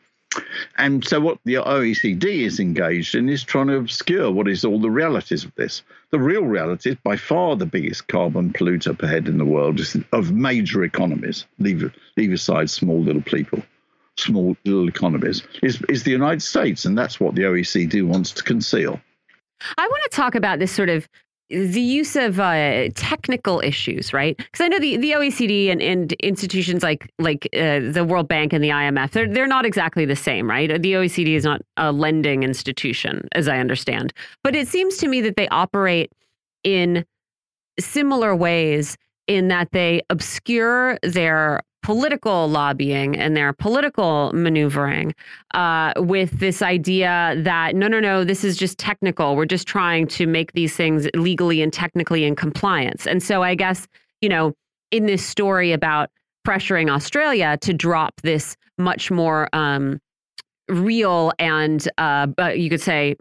And 0.78 1.04
so, 1.06 1.20
what 1.20 1.40
the 1.46 1.56
OECD 1.56 2.42
is 2.42 2.60
engaged 2.60 3.16
in 3.16 3.30
is 3.30 3.44
trying 3.44 3.68
to 3.68 3.78
obscure 3.78 4.30
what 4.30 4.48
is 4.48 4.66
all 4.66 4.80
the 4.80 4.92
realities 4.92 5.46
of 5.46 5.56
this. 5.56 5.82
The 6.12 6.20
real 6.20 6.44
reality 6.44 6.92
is 6.92 6.98
by 7.04 7.16
far 7.16 7.56
the 7.56 7.66
biggest 7.66 8.08
carbon 8.08 8.54
polluter 8.54 8.98
per 8.98 9.08
head 9.08 9.28
in 9.28 9.38
the 9.38 9.46
world 9.46 9.80
of 10.12 10.32
major 10.32 10.84
economies. 10.84 11.46
Leave, 11.60 11.92
leave 12.18 12.34
aside 12.34 12.70
small 12.70 13.02
little 13.02 13.22
people, 13.22 13.64
small 14.18 14.56
little 14.66 14.90
economies, 14.90 15.44
is, 15.64 15.82
is 15.90 16.04
the 16.04 16.12
United 16.12 16.44
States. 16.44 16.86
And 16.86 16.98
that's 16.98 17.20
what 17.20 17.34
the 17.34 17.44
OECD 17.44 18.06
wants 18.06 18.32
to 18.34 18.44
conceal. 18.44 19.00
I 19.78 19.88
want 19.88 20.04
to 20.12 20.16
talk 20.16 20.36
about 20.36 20.60
this 20.60 20.72
sort 20.72 20.90
of 20.90 21.08
the 21.50 21.82
use 21.82 22.16
of 22.16 22.40
uh, 22.40 22.90
technical 22.96 23.62
issues, 23.62 24.12
right? 24.12 24.36
Because 24.38 24.62
I 24.62 24.68
know 24.68 24.80
the, 24.80 24.98
the 24.98 25.12
OECD 25.12 25.72
and, 25.72 25.82
and 25.82 26.12
institutions 26.14 26.84
like 26.84 27.12
like 27.20 27.48
uh, 27.56 27.80
the 27.80 28.06
World 28.08 28.28
Bank 28.28 28.54
and 28.54 28.64
the 28.64 28.70
IMF, 28.70 29.12
they're 29.12 29.28
they're 29.28 29.48
not 29.48 29.66
exactly 29.66 30.06
the 30.06 30.16
same, 30.16 30.50
right? 30.50 30.70
The 30.70 30.94
OECD 30.94 31.36
is 31.36 31.46
not 31.46 31.62
a 31.78 31.92
lending 31.92 32.44
institution, 32.44 33.28
as 33.34 33.48
I 33.48 33.60
understand, 33.60 34.14
but 34.44 34.56
it 34.56 34.68
seems 34.68 34.98
to 34.98 35.08
me 35.08 35.22
that 35.22 35.38
they 35.38 35.48
operate 35.50 36.12
in 36.64 37.06
similar 37.80 38.36
ways 38.36 38.98
in 39.28 39.50
that 39.50 39.72
they 39.72 40.02
obscure 40.10 40.98
their 41.04 41.62
political 41.84 42.48
lobbying 42.50 43.16
and 43.16 43.36
their 43.36 43.54
political 43.54 44.32
maneuvering 44.34 45.14
uh, 45.54 45.94
with 45.98 46.40
this 46.40 46.62
idea 46.62 47.36
that 47.38 47.76
no, 47.76 47.88
no, 47.88 48.00
no, 48.00 48.24
this 48.24 48.44
is 48.44 48.58
just 48.58 48.78
technical. 48.78 49.36
We're 49.36 49.46
just 49.46 49.68
trying 49.68 50.08
to 50.08 50.28
make 50.28 50.54
these 50.54 50.76
things 50.76 51.08
legally 51.16 51.62
and 51.62 51.72
technically 51.72 52.24
in 52.24 52.36
compliance. 52.36 53.08
And 53.08 53.24
so 53.24 53.44
I 53.44 53.56
guess, 53.56 53.88
you 54.22 54.30
know, 54.30 54.54
in 54.92 55.06
this 55.06 55.26
story 55.26 55.72
about 55.72 56.10
pressuring 56.46 56.90
Australia 56.90 57.58
to 57.62 57.74
drop 57.74 58.22
this 58.22 58.56
much 58.78 59.12
more 59.12 59.50
um, 59.54 60.00
real 60.70 61.32
and 61.40 61.88
uh, 61.98 62.28
you 62.56 62.70
could 62.70 62.82
say 62.82 63.16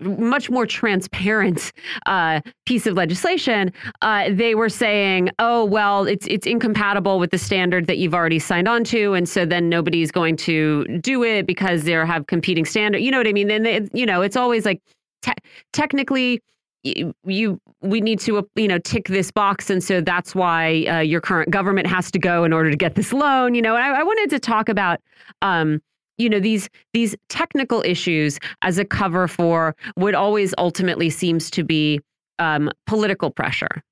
much 0.00 0.50
more 0.50 0.66
transparent 0.66 1.72
uh, 2.06 2.40
piece 2.66 2.86
of 2.86 2.94
legislation, 2.94 3.72
uh, 4.02 4.28
they 4.30 4.54
were 4.54 4.68
saying, 4.68 5.30
"Oh, 5.38 5.64
well, 5.64 6.06
it's 6.06 6.26
it's 6.26 6.46
incompatible 6.46 7.18
with 7.18 7.30
the 7.30 7.38
standard 7.38 7.86
that 7.86 7.98
you've 7.98 8.14
already 8.14 8.38
signed 8.38 8.68
on 8.68 8.84
to, 8.84 9.14
and 9.14 9.28
so 9.28 9.44
then 9.44 9.68
nobody's 9.68 10.10
going 10.10 10.36
to 10.38 10.84
do 10.98 11.22
it 11.22 11.46
because 11.46 11.84
they 11.84 11.92
have 11.92 12.26
competing 12.26 12.64
standard." 12.64 12.98
You 12.98 13.10
know 13.10 13.18
what 13.18 13.28
I 13.28 13.32
mean? 13.32 13.48
Then 13.48 13.88
you 13.92 14.06
know, 14.06 14.22
it's 14.22 14.36
always 14.36 14.64
like 14.64 14.80
te 15.22 15.32
technically. 15.72 16.42
You, 16.82 17.60
we 17.82 18.00
need 18.00 18.20
to, 18.20 18.48
you 18.54 18.66
know, 18.66 18.78
tick 18.78 19.08
this 19.08 19.30
box, 19.30 19.68
and 19.68 19.84
so 19.84 20.00
that's 20.00 20.34
why 20.34 20.84
uh, 20.84 21.00
your 21.00 21.20
current 21.20 21.50
government 21.50 21.86
has 21.86 22.10
to 22.12 22.18
go 22.18 22.42
in 22.42 22.54
order 22.54 22.70
to 22.70 22.76
get 22.76 22.94
this 22.94 23.12
loan. 23.12 23.54
You 23.54 23.60
know, 23.60 23.76
I, 23.76 24.00
I 24.00 24.02
wanted 24.02 24.30
to 24.30 24.38
talk 24.38 24.70
about 24.70 24.98
um, 25.42 25.82
you 26.20 26.28
know 26.28 26.40
these 26.40 26.68
these 26.92 27.16
technical 27.28 27.82
issues 27.82 28.38
as 28.62 28.78
a 28.78 28.84
cover 28.84 29.26
for 29.26 29.74
what 29.94 30.14
always 30.14 30.54
ultimately 30.58 31.10
seems 31.10 31.50
to 31.50 31.64
be 31.64 32.00
um, 32.38 32.70
political 32.86 33.30
pressure. 33.30 33.82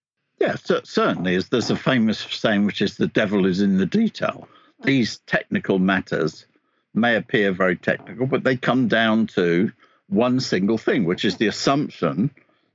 Yeah, 0.41 0.55
so, 0.55 0.81
certainly. 0.85 1.39
There's 1.39 1.71
a 1.71 1.77
famous 1.77 2.19
saying 2.19 2.67
which 2.67 2.81
is 2.81 2.97
the 2.97 3.09
devil 3.09 3.47
is 3.47 3.61
in 3.61 3.79
the 3.79 3.87
detail. 3.87 4.49
These 4.85 5.19
technical 5.27 5.79
matters 5.79 6.47
may 6.95 7.17
appear 7.17 7.51
very 7.53 7.77
technical, 7.77 8.27
but 8.27 8.45
they 8.45 8.57
come 8.57 8.87
down 8.89 9.27
to 9.29 9.73
one 10.09 10.41
single 10.41 10.79
thing, 10.79 11.05
which 11.05 11.25
is 11.25 11.37
the 11.37 11.49
assumption 11.49 12.31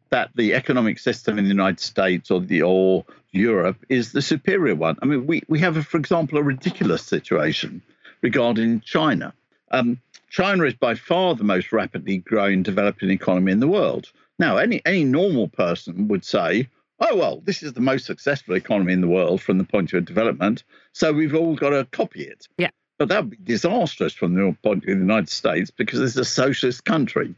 that 0.10 0.30
the 0.36 0.54
economic 0.54 1.00
system 1.00 1.40
in 1.40 1.46
the 1.46 1.50
United 1.50 1.80
States 1.80 2.30
or 2.30 2.40
the 2.42 2.62
or 2.62 3.06
Europe 3.32 3.78
is 3.90 4.12
the 4.12 4.22
superior 4.22 4.76
one. 4.76 4.98
I 5.02 5.06
mean, 5.06 5.26
we, 5.26 5.42
we 5.48 5.60
have, 5.60 5.88
for 5.88 5.98
example, 5.98 6.38
a 6.38 6.44
ridiculous 6.44 7.02
situation 7.02 7.82
regarding 8.22 8.82
China. 8.82 9.34
Um, 9.74 10.00
China 10.30 10.64
is 10.64 10.76
by 10.76 10.96
far 10.96 11.36
the 11.36 11.44
most 11.44 11.72
rapidly 11.72 12.20
growing 12.20 12.64
developing 12.64 13.10
economy 13.10 13.52
in 13.52 13.60
the 13.60 13.68
world. 13.68 14.12
Now, 14.40 14.58
any 14.58 14.82
any 14.86 15.04
normal 15.04 15.48
person 15.48 16.08
would 16.08 16.24
say, 16.24 16.70
"Oh 17.00 17.18
well, 17.18 17.42
this 17.44 17.64
is 17.64 17.74
the 17.74 17.82
most 17.82 18.06
successful 18.06 18.56
economy 18.56 18.94
in 18.94 19.02
the 19.02 19.08
world 19.08 19.42
from 19.42 19.58
the 19.58 19.64
point 19.64 19.86
of 19.86 19.90
view 19.92 20.00
of 20.00 20.06
development, 20.06 20.64
so 20.94 21.12
we've 21.12 21.36
all 21.36 21.56
got 21.56 21.72
to 21.72 21.86
copy 21.86 22.24
it." 22.24 22.48
Yeah. 22.58 22.70
But 23.00 23.10
that 23.10 23.24
would 23.24 23.32
be 23.32 23.38
disastrous 23.44 24.14
from 24.14 24.36
the 24.36 24.56
point 24.64 24.80
of 24.80 24.84
view 24.84 24.94
of 24.94 25.00
the 25.00 25.06
United 25.06 25.30
States 25.30 25.72
because 25.72 26.00
it's 26.00 26.16
a 26.16 26.26
socialist 26.26 26.86
country. 26.86 27.34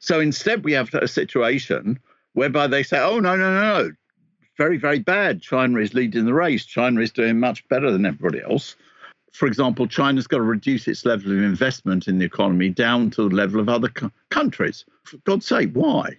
So 0.00 0.18
instead, 0.18 0.64
we 0.64 0.72
have 0.72 0.92
a 0.94 1.06
situation 1.06 2.00
whereby 2.32 2.66
they 2.66 2.82
say, 2.82 2.98
"Oh 2.98 3.20
no, 3.20 3.36
no, 3.36 3.52
no, 3.52 3.84
no, 3.84 3.92
very, 4.58 4.78
very 4.78 4.98
bad. 4.98 5.42
China 5.42 5.78
is 5.78 5.94
leading 5.94 6.24
the 6.24 6.34
race. 6.34 6.64
China 6.64 7.00
is 7.00 7.12
doing 7.12 7.38
much 7.38 7.66
better 7.68 7.92
than 7.92 8.04
everybody 8.04 8.42
else." 8.42 8.74
For 9.32 9.46
example, 9.46 9.86
China's 9.86 10.26
got 10.26 10.38
to 10.38 10.42
reduce 10.42 10.86
its 10.86 11.04
level 11.04 11.32
of 11.32 11.38
investment 11.38 12.06
in 12.06 12.18
the 12.18 12.24
economy 12.24 12.68
down 12.68 13.10
to 13.10 13.28
the 13.28 13.34
level 13.34 13.60
of 13.60 13.68
other 13.68 13.88
co- 13.88 14.12
countries. 14.30 14.84
For 15.04 15.16
God's 15.18 15.46
sake, 15.46 15.70
why? 15.72 16.18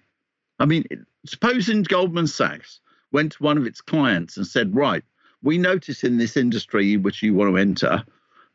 I 0.60 0.65
mean, 0.65 0.85
supposing 1.26 1.84
Goldman 1.84 2.27
Sachs 2.27 2.80
went 3.11 3.34
to 3.34 3.44
one 3.44 3.57
of 3.57 3.68
its 3.68 3.81
clients 3.81 4.38
and 4.38 4.48
said, 4.48 4.76
right, 4.76 5.03
we 5.44 5.57
notice 5.57 6.03
in 6.03 6.18
this 6.18 6.35
industry 6.35 6.98
which 6.98 7.22
you 7.22 7.34
want 7.34 7.52
to 7.52 7.57
enter 7.57 8.03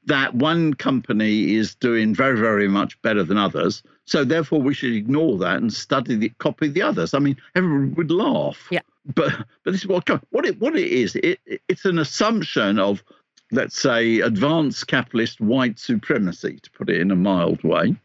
that 0.06 0.34
one 0.34 0.74
company 0.74 1.54
is 1.54 1.74
doing 1.74 2.14
very, 2.14 2.38
very 2.38 2.66
much 2.66 3.00
better 3.02 3.22
than 3.22 3.36
others. 3.36 3.82
So 4.06 4.24
therefore, 4.24 4.60
we 4.60 4.74
should 4.74 4.94
ignore 4.94 5.38
that 5.38 5.58
and 5.58 5.72
study 5.72 6.16
the 6.16 6.30
copy 6.38 6.68
the 6.68 6.82
others. 6.82 7.14
I 7.14 7.18
mean, 7.18 7.36
everyone 7.54 7.94
would 7.94 8.10
laugh. 8.10 8.68
Yeah. 8.70 8.80
But 9.14 9.32
but 9.64 9.72
this 9.72 9.82
is 9.82 9.86
what 9.86 10.08
what 10.30 10.46
it 10.46 10.58
what 10.60 10.76
it 10.76 10.88
is. 10.88 11.14
It, 11.16 11.40
it's 11.68 11.84
an 11.84 11.98
assumption 11.98 12.78
of 12.78 13.02
let's 13.50 13.80
say, 13.80 14.20
advanced 14.20 14.86
capitalist 14.86 15.40
white 15.40 15.78
supremacy, 15.78 16.58
to 16.62 16.70
put 16.70 16.90
it 16.90 17.00
in 17.00 17.10
a 17.10 17.16
mild 17.16 17.62
way, 17.62 17.96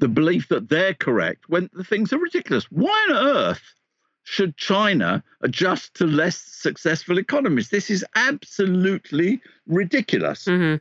the 0.00 0.08
belief 0.08 0.48
that 0.48 0.68
they're 0.68 0.94
correct 0.94 1.48
when 1.48 1.70
the 1.72 1.84
things 1.84 2.12
are 2.12 2.18
ridiculous. 2.18 2.64
Why 2.70 3.06
on 3.10 3.16
earth 3.16 3.74
should 4.24 4.56
China 4.56 5.22
adjust 5.40 5.94
to 5.94 6.06
less 6.06 6.36
successful 6.36 7.18
economies? 7.18 7.70
This 7.70 7.90
is 7.90 8.04
absolutely 8.14 9.40
ridiculous. 9.66 10.44
Mm-hmm. 10.44 10.76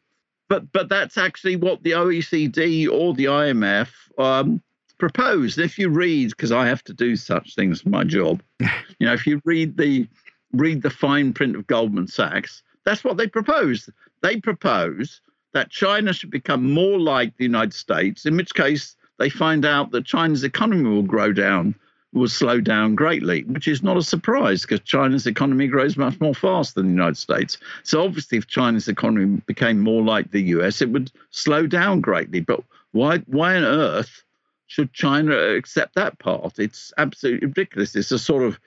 But 0.50 0.72
but 0.72 0.90
that's 0.90 1.18
actually 1.18 1.56
what 1.56 1.84
the 1.84 1.92
OECD 1.92 2.90
or 2.92 3.14
the 3.14 3.26
IMF 3.26 3.90
um, 4.18 4.62
proposed. 4.98 5.58
If 5.58 5.78
you 5.78 5.90
read, 5.90 6.32
because 6.32 6.52
I 6.52 6.68
have 6.68 6.84
to 6.86 6.94
do 6.94 7.16
such 7.16 7.56
things 7.56 7.82
for 7.82 7.90
my 7.90 8.04
job, 8.04 8.42
you 8.60 9.08
know, 9.08 9.14
if 9.14 9.26
you 9.26 9.42
read 9.46 9.78
the 9.78 10.08
read 10.52 10.82
the 10.82 10.90
fine 10.90 11.32
print 11.32 11.56
of 11.56 11.68
Goldman 11.68 12.08
Sachs, 12.08 12.64
that's 12.86 13.04
what 13.04 13.18
they 13.18 13.28
propose. 13.28 13.90
They 14.22 14.40
propose 14.40 15.22
that 15.54 15.70
China 15.70 16.14
should 16.14 16.32
become 16.32 16.72
more 16.72 17.00
like 17.00 17.36
the 17.38 17.44
United 17.44 17.74
States, 17.74 18.26
in 18.26 18.38
which 18.38 18.54
case 18.54 18.96
they 19.20 19.30
find 19.30 19.66
out 19.66 19.92
that 19.92 20.06
China's 20.06 20.44
economy 20.44 20.90
will 20.90 21.04
grow 21.04 21.34
down, 21.34 21.76
will 22.14 22.28
slow 22.28 22.62
down 22.62 22.96
greatly, 22.96 23.44
which 23.44 23.68
is 23.68 23.84
not 23.84 23.98
a 23.98 24.04
surprise 24.04 24.62
because 24.62 24.80
China's 24.82 25.28
economy 25.28 25.68
grows 25.68 25.98
much 25.98 26.20
more 26.20 26.34
fast 26.34 26.76
than 26.76 26.88
the 26.88 26.92
United 26.92 27.18
States. 27.18 27.58
So 27.84 28.04
obviously, 28.04 28.38
if 28.38 28.48
China's 28.48 28.88
economy 28.88 29.42
became 29.46 29.80
more 29.80 30.04
like 30.04 30.32
the 30.32 30.42
US, 30.56 30.82
it 30.82 30.90
would 30.90 31.12
slow 31.30 31.68
down 31.68 32.02
greatly. 32.02 32.40
But 32.40 32.64
why, 32.92 33.20
why 33.20 33.56
on 33.56 33.64
earth 33.64 34.24
should 34.68 34.94
China 34.94 35.36
accept 35.36 35.96
that 35.96 36.18
part? 36.20 36.58
It's 36.58 36.94
absolutely 36.98 37.48
ridiculous. 37.48 37.96
It's 37.96 38.12
a 38.12 38.20
sort 38.20 38.44
of 38.44 38.60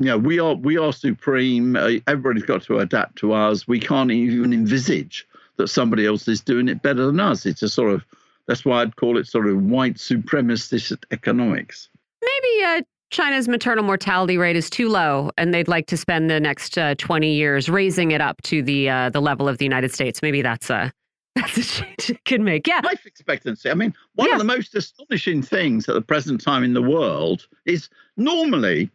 you 0.00 0.06
know, 0.06 0.16
we 0.16 0.40
are 0.40 0.54
we 0.54 0.78
are 0.78 0.94
supreme. 0.94 1.76
Uh, 1.76 1.90
everybody's 2.06 2.44
got 2.44 2.62
to 2.62 2.78
adapt 2.78 3.16
to 3.16 3.34
us. 3.34 3.68
We 3.68 3.78
can't 3.78 4.10
even 4.10 4.54
envisage 4.54 5.28
that 5.58 5.68
somebody 5.68 6.06
else 6.06 6.26
is 6.26 6.40
doing 6.40 6.68
it 6.68 6.80
better 6.80 7.04
than 7.04 7.20
us. 7.20 7.44
It's 7.44 7.62
a 7.62 7.68
sort 7.68 7.92
of 7.92 8.02
that's 8.46 8.64
why 8.64 8.80
I'd 8.80 8.96
call 8.96 9.18
it 9.18 9.26
sort 9.26 9.46
of 9.46 9.62
white 9.62 9.96
supremacist 9.96 11.04
economics. 11.10 11.90
Maybe 12.22 12.64
uh, 12.64 12.82
China's 13.10 13.46
maternal 13.46 13.84
mortality 13.84 14.38
rate 14.38 14.56
is 14.56 14.70
too 14.70 14.88
low, 14.88 15.32
and 15.36 15.52
they'd 15.52 15.68
like 15.68 15.86
to 15.88 15.98
spend 15.98 16.30
the 16.30 16.40
next 16.40 16.78
uh, 16.78 16.94
20 16.94 17.30
years 17.34 17.68
raising 17.68 18.12
it 18.12 18.22
up 18.22 18.40
to 18.42 18.62
the 18.62 18.88
uh, 18.88 19.10
the 19.10 19.20
level 19.20 19.50
of 19.50 19.58
the 19.58 19.66
United 19.66 19.92
States. 19.92 20.22
Maybe 20.22 20.40
that's 20.40 20.70
a 20.70 20.90
that's 21.36 21.58
a 21.58 21.62
change 21.62 22.08
it 22.08 22.24
could 22.24 22.40
make. 22.40 22.66
Yeah, 22.66 22.80
life 22.82 23.04
expectancy. 23.04 23.70
I 23.70 23.74
mean, 23.74 23.92
one 24.14 24.28
yeah. 24.28 24.36
of 24.36 24.38
the 24.38 24.46
most 24.46 24.74
astonishing 24.74 25.42
things 25.42 25.90
at 25.90 25.94
the 25.94 26.00
present 26.00 26.40
time 26.40 26.64
in 26.64 26.72
the 26.72 26.80
world 26.80 27.46
is 27.66 27.90
normally 28.16 28.90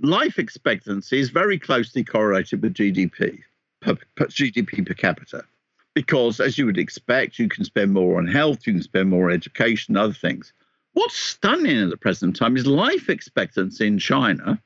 life 0.00 0.38
expectancy 0.38 1.18
is 1.18 1.30
very 1.30 1.58
closely 1.58 2.04
correlated 2.04 2.62
with 2.62 2.74
GDP, 2.74 3.40
per, 3.80 3.96
per, 4.16 4.26
GDP 4.26 4.86
per 4.86 4.94
capita. 4.94 5.44
because, 5.94 6.38
as 6.40 6.56
you 6.56 6.66
would 6.66 6.78
expect, 6.78 7.38
you 7.38 7.48
can 7.48 7.64
spend 7.64 7.92
more 7.92 8.18
on 8.18 8.26
health, 8.26 8.66
you 8.66 8.72
can 8.72 8.82
spend 8.82 9.10
more 9.10 9.28
on 9.28 9.34
education, 9.34 9.96
other 9.96 10.12
things. 10.14 10.52
What's 10.92 11.16
stunning 11.16 11.78
at 11.82 11.90
the 11.90 11.96
present 11.96 12.36
time 12.36 12.56
is 12.56 12.66
life 12.66 13.08
expectancy 13.08 13.86
in 13.86 13.98
China 13.98 14.60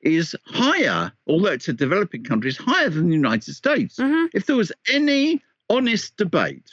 is 0.00 0.34
higher, 0.46 1.12
although 1.26 1.52
it's 1.52 1.68
a 1.68 1.72
developing 1.72 2.24
country, 2.24 2.50
is 2.50 2.56
higher 2.56 2.88
than 2.90 3.08
the 3.08 3.14
United 3.14 3.54
States. 3.54 3.96
Mhm. 3.98 4.30
If 4.34 4.46
there 4.46 4.56
was 4.56 4.72
any 4.88 5.42
honest 5.70 6.16
debate 6.16 6.70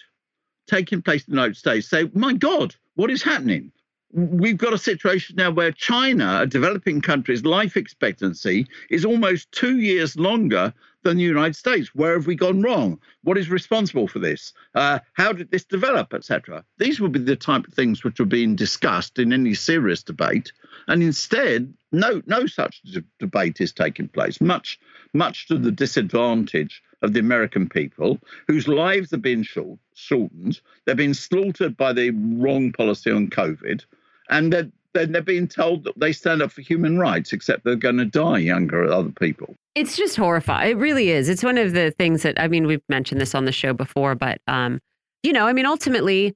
taking 0.67 1.01
place 1.01 1.27
in 1.27 1.31
the 1.33 1.37
United 1.41 1.57
States, 1.57 1.87
say, 1.87 2.09
my 2.13 2.33
God, 2.33 2.75
what 2.95 3.11
is 3.11 3.21
happening? 3.21 3.71
We've 4.11 4.57
got 4.57 4.73
a 4.73 4.77
situation 4.79 5.35
now 5.35 5.51
where 5.51 5.71
China, 5.71 6.39
a 6.41 6.47
developing 6.47 6.99
country's 6.99 7.45
life 7.45 7.77
expectancy 7.77 8.65
is 8.89 9.05
almost 9.05 9.51
two 9.51 9.77
years 9.79 10.17
longer 10.17 10.73
than 11.03 11.17
the 11.17 11.23
United 11.23 11.55
States. 11.55 11.93
Where 11.93 12.13
have 12.13 12.25
we 12.25 12.35
gone 12.35 12.63
wrong? 12.63 12.99
What 13.23 13.37
is 13.37 13.49
responsible 13.49 14.07
for 14.07 14.17
this? 14.17 14.51
Uh, 14.73 14.99
how 15.13 15.31
did 15.31 15.51
this 15.51 15.63
develop, 15.63 16.13
etc.? 16.15 16.65
These 16.79 16.99
would 16.99 17.11
be 17.11 17.19
the 17.19 17.35
type 17.35 17.67
of 17.67 17.73
things 17.75 18.03
which 18.03 18.19
are 18.19 18.25
being 18.25 18.55
discussed 18.55 19.19
in 19.19 19.31
any 19.31 19.53
serious 19.53 20.01
debate, 20.01 20.51
and 20.87 21.03
instead, 21.03 21.71
no, 21.91 22.23
no 22.25 22.47
such 22.47 22.81
d- 22.81 23.03
debate 23.19 23.61
is 23.61 23.71
taking 23.71 24.07
place. 24.07 24.41
Much, 24.41 24.79
much 25.13 25.47
to 25.47 25.57
the 25.57 25.71
disadvantage 25.71 26.81
of 27.01 27.13
the 27.13 27.19
American 27.19 27.69
people, 27.69 28.19
whose 28.47 28.67
lives 28.67 29.11
have 29.11 29.21
been 29.21 29.43
short, 29.43 29.79
shortened. 29.93 30.59
They've 30.85 30.97
been 30.97 31.13
slaughtered 31.13 31.77
by 31.77 31.93
the 31.93 32.09
wrong 32.09 32.71
policy 32.71 33.11
on 33.11 33.29
COVID, 33.29 33.83
and 34.29 34.53
they're, 34.53 34.69
then 34.93 35.11
they're 35.11 35.21
being 35.21 35.47
told 35.47 35.83
that 35.83 35.99
they 35.99 36.11
stand 36.11 36.41
up 36.41 36.51
for 36.51 36.61
human 36.61 36.97
rights, 36.97 37.33
except 37.33 37.63
they're 37.63 37.75
going 37.75 37.97
to 37.97 38.05
die 38.05 38.39
younger 38.39 38.85
than 38.85 38.93
other 38.93 39.11
people. 39.11 39.55
It's 39.75 39.95
just 39.95 40.15
horrifying. 40.15 40.71
It 40.71 40.77
really 40.77 41.11
is. 41.11 41.29
It's 41.29 41.43
one 41.43 41.57
of 41.57 41.73
the 41.73 41.91
things 41.91 42.23
that 42.23 42.39
I 42.39 42.47
mean, 42.47 42.67
we've 42.67 42.81
mentioned 42.89 43.21
this 43.21 43.35
on 43.35 43.45
the 43.45 43.51
show 43.51 43.73
before, 43.73 44.15
but 44.15 44.41
um, 44.47 44.79
you 45.23 45.33
know, 45.33 45.47
I 45.47 45.53
mean, 45.53 45.65
ultimately, 45.65 46.35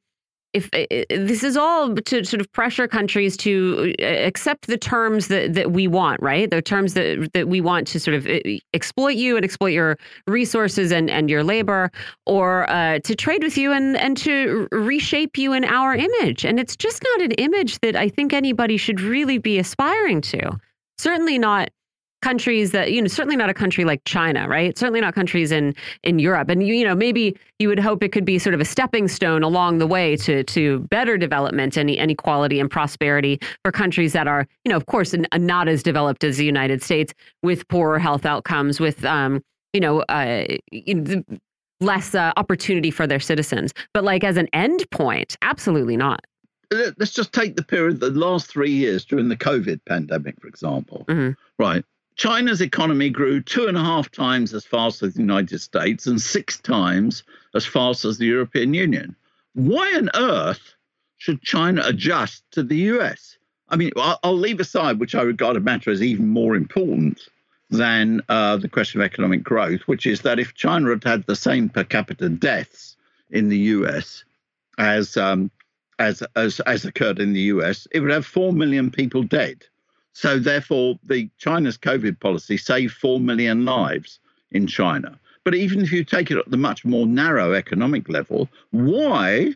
if 0.54 0.70
this 1.10 1.44
is 1.44 1.58
all 1.58 1.96
to 1.96 2.24
sort 2.24 2.40
of 2.40 2.52
pressure 2.52 2.88
countries 2.88 3.36
to 3.38 3.94
uh, 4.00 4.06
accept 4.06 4.68
the 4.68 4.78
terms 4.78 5.28
that 5.28 5.54
that 5.54 5.72
we 5.72 5.88
want, 5.88 6.22
right? 6.22 6.50
The 6.50 6.62
terms 6.62 6.94
that 6.94 7.30
that 7.34 7.48
we 7.48 7.60
want 7.60 7.88
to 7.88 8.00
sort 8.00 8.16
of 8.16 8.28
uh, 8.28 8.40
exploit 8.74 9.16
you 9.16 9.36
and 9.36 9.44
exploit 9.44 9.74
your 9.74 9.98
resources 10.28 10.92
and 10.92 11.10
and 11.10 11.30
your 11.30 11.44
labor, 11.44 11.92
or 12.26 12.70
uh, 12.70 13.00
to 13.00 13.16
trade 13.16 13.44
with 13.44 13.58
you 13.58 13.72
and 13.72 13.98
and 13.98 14.16
to 14.18 14.68
reshape 14.72 15.38
you 15.38 15.54
in 15.54 15.66
our 15.66 15.96
image. 15.96 16.46
And 16.46 16.60
it's 16.60 16.76
just 16.76 17.04
not 17.04 17.22
an 17.22 17.32
image 17.34 17.80
that 17.80 17.96
I 17.96 18.08
think 18.08 18.32
anybody 18.32 18.78
should 18.78 19.02
really 19.02 19.40
be 19.40 19.58
aspiring 19.58 20.22
to. 20.22 20.60
Certainly 21.00 21.40
not 21.40 21.70
countries 22.24 22.72
that 22.72 22.92
you 22.94 23.02
know 23.02 23.08
certainly 23.08 23.36
not 23.36 23.50
a 23.50 23.54
country 23.54 23.84
like 23.84 24.02
China 24.06 24.48
right 24.48 24.78
certainly 24.78 25.02
not 25.02 25.14
countries 25.14 25.52
in 25.52 25.76
in 26.04 26.20
Europe 26.20 26.48
and 26.50 26.66
you, 26.66 26.74
you 26.74 26.86
know 26.86 26.96
maybe 26.96 27.38
you 27.60 27.68
would 27.68 27.80
hope 27.80 28.02
it 28.02 28.12
could 28.14 28.24
be 28.26 28.40
sort 28.40 28.54
of 28.54 28.62
a 28.62 28.66
stepping 28.66 29.08
stone 29.10 29.44
along 29.44 29.78
the 29.80 29.86
way 29.88 30.16
to 30.16 30.44
to 30.46 30.80
better 30.90 31.18
development 31.18 31.76
and, 31.78 31.90
and 31.92 32.10
equality 32.10 32.60
and 32.62 32.72
prosperity 32.72 33.40
for 33.64 33.72
countries 33.72 34.14
that 34.14 34.28
are 34.28 34.48
you 34.64 34.70
know 34.72 34.78
of 34.78 34.86
course 34.86 35.14
not 35.38 35.68
as 35.68 35.84
developed 35.84 36.24
as 36.24 36.38
the 36.38 36.46
United 36.46 36.82
States 36.82 37.14
with 37.44 37.68
poorer 37.68 38.00
health 38.00 38.26
outcomes 38.26 38.80
with 38.80 39.04
um 39.06 39.44
you 39.74 39.82
know 39.82 40.00
uh 40.04 40.46
you 40.72 40.96
know, 40.96 41.04
the- 41.04 41.26
less 41.82 42.16
uh, 42.16 42.32
opportunity 42.38 42.90
for 42.92 43.06
their 43.06 43.20
citizens 43.20 43.74
but 43.94 44.06
like 44.06 44.24
as 44.24 44.38
an 44.38 44.48
end 44.54 44.90
point 44.92 45.36
absolutely 45.42 45.98
not 45.98 46.22
Let- 46.72 46.98
Let's 46.98 47.12
just 47.14 47.34
take 47.34 47.56
the 47.58 47.64
period, 47.64 48.00
the 48.00 48.10
last 48.12 48.48
three 48.48 48.72
years 48.72 49.04
during 49.06 49.28
the 49.30 49.36
COVID 49.36 49.82
pandemic, 49.86 50.40
for 50.42 50.48
example. 50.48 51.04
Mhm. 51.10 51.36
Right. 51.60 51.84
China's 52.16 52.62
economy 52.62 53.10
grew 53.10 53.42
two 53.42 53.68
and 53.68 53.78
a 53.78 53.84
half 53.84 54.12
times 54.12 54.54
as 54.54 54.66
fast 54.66 55.02
as 55.02 55.14
the 55.14 55.22
United 55.22 55.60
States 55.60 56.06
and 56.06 56.22
six 56.22 56.58
times 56.60 57.24
as 57.56 57.66
fast 57.66 58.06
as 58.06 58.18
the 58.18 58.26
European 58.26 58.74
Union. 58.74 59.16
Why 59.54 59.94
on 59.96 60.10
earth 60.16 60.76
should 61.18 61.42
China 61.42 61.82
adjust 61.86 62.44
to 62.52 62.64
the 62.64 62.78
US? 62.94 63.38
I 63.70 63.76
mean, 63.76 63.92
I'll, 63.98 64.38
leave 64.38 64.60
aside, 64.60 65.00
which 65.00 65.16
I 65.16 65.22
regard 65.24 65.56
a 65.56 65.60
matter 65.60 65.90
as 65.90 66.04
even 66.04 66.28
more 66.28 66.56
important 66.56 67.28
than 67.72 68.22
uh, 68.30 68.58
the 68.58 68.70
question 68.70 69.02
of 69.02 69.06
economic 69.06 69.44
growth, 69.44 69.82
which 69.88 70.06
is 70.06 70.22
that 70.22 70.38
if 70.38 70.54
China 70.54 70.90
had 70.90 71.04
had 71.04 71.26
the 71.26 71.36
same 71.36 71.70
per 71.70 71.84
capita 71.84 72.30
deaths 72.30 72.96
in 73.32 73.50
the 73.50 73.58
US 73.58 74.24
as 74.78 75.18
um, 75.18 75.50
as 75.98 76.24
as 76.36 76.60
as 76.62 76.86
occurred 76.86 77.20
in 77.20 77.34
the 77.34 77.42
US, 77.54 77.88
it 77.92 78.00
would 78.00 78.12
have 78.12 78.26
four 78.26 78.54
million 78.54 78.92
people 78.92 79.24
dead. 79.24 79.66
So 80.14 80.40
therefore, 80.40 81.00
the 81.04 81.30
China's 81.38 81.78
COVID 81.78 82.20
policy 82.20 82.58
saved 82.58 82.94
four 82.94 83.20
million 83.20 83.66
lives 83.66 84.20
in 84.52 84.68
China. 84.68 85.20
But 85.44 85.56
even 85.56 85.82
if 85.82 85.92
you 85.92 86.06
take 86.06 86.32
it 86.32 86.38
at 86.38 86.50
the 86.50 86.58
much 86.58 86.86
more 86.86 87.06
narrow 87.06 87.54
economic 87.54 88.08
level, 88.08 88.48
why? 88.72 89.54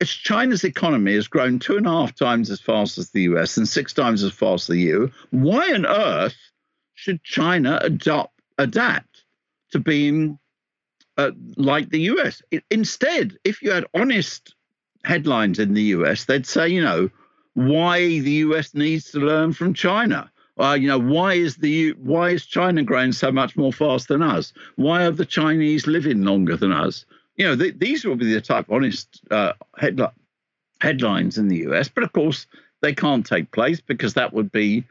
As 0.00 0.08
China's 0.08 0.64
economy 0.64 1.14
has 1.14 1.28
grown 1.28 1.58
two 1.58 1.76
and 1.76 1.86
a 1.86 1.90
half 1.90 2.14
times 2.14 2.50
as 2.50 2.60
fast 2.60 2.98
as 2.98 3.10
the 3.10 3.22
US 3.22 3.56
and 3.56 3.68
six 3.68 3.92
times 3.92 4.22
as 4.22 4.32
fast 4.32 4.68
as 4.68 4.74
the 4.74 4.80
EU. 4.80 5.10
Why 5.30 5.72
on 5.72 5.86
earth 5.86 6.36
should 6.94 7.22
China 7.22 7.78
adopt 7.82 8.40
adapt 8.58 9.24
to 9.70 9.78
being 9.78 10.38
uh, 11.16 11.32
like 11.56 11.90
the 11.90 12.00
US? 12.12 12.42
Instead, 12.70 13.38
if 13.44 13.62
you 13.62 13.70
had 13.70 13.86
honest 13.94 14.54
headlines 15.04 15.58
in 15.58 15.74
the 15.74 15.82
US, 15.82 16.24
they'd 16.24 16.46
say, 16.46 16.68
you 16.68 16.82
know, 16.82 17.10
why 17.58 18.20
the 18.20 18.30
US 18.46 18.72
needs 18.72 19.10
to 19.10 19.18
learn 19.18 19.52
from 19.52 19.74
China. 19.74 20.30
Uh, 20.58 20.76
you 20.80 20.86
know, 20.86 20.98
why 20.98 21.34
is 21.34 21.56
the 21.56 21.90
why 21.92 22.30
is 22.30 22.46
China 22.46 22.84
growing 22.84 23.10
so 23.12 23.32
much 23.32 23.56
more 23.56 23.72
fast 23.72 24.06
than 24.08 24.22
us? 24.22 24.52
Why 24.76 25.04
are 25.04 25.10
the 25.10 25.24
Chinese 25.24 25.86
living 25.86 26.22
longer 26.22 26.56
than 26.56 26.70
us? 26.70 27.04
You 27.36 27.46
know, 27.46 27.56
th- 27.56 27.78
these 27.78 28.04
will 28.04 28.14
be 28.14 28.32
the 28.32 28.40
type 28.40 28.68
of 28.68 28.74
honest 28.74 29.20
uh, 29.32 29.54
headli- 29.80 30.12
headlines 30.80 31.36
in 31.36 31.48
the 31.48 31.58
US. 31.68 31.88
But 31.88 32.04
of 32.04 32.12
course, 32.12 32.46
they 32.80 32.94
can't 32.94 33.26
take 33.26 33.50
place 33.50 33.80
because 33.80 34.14
that 34.14 34.32
would 34.32 34.52
be 34.52 34.84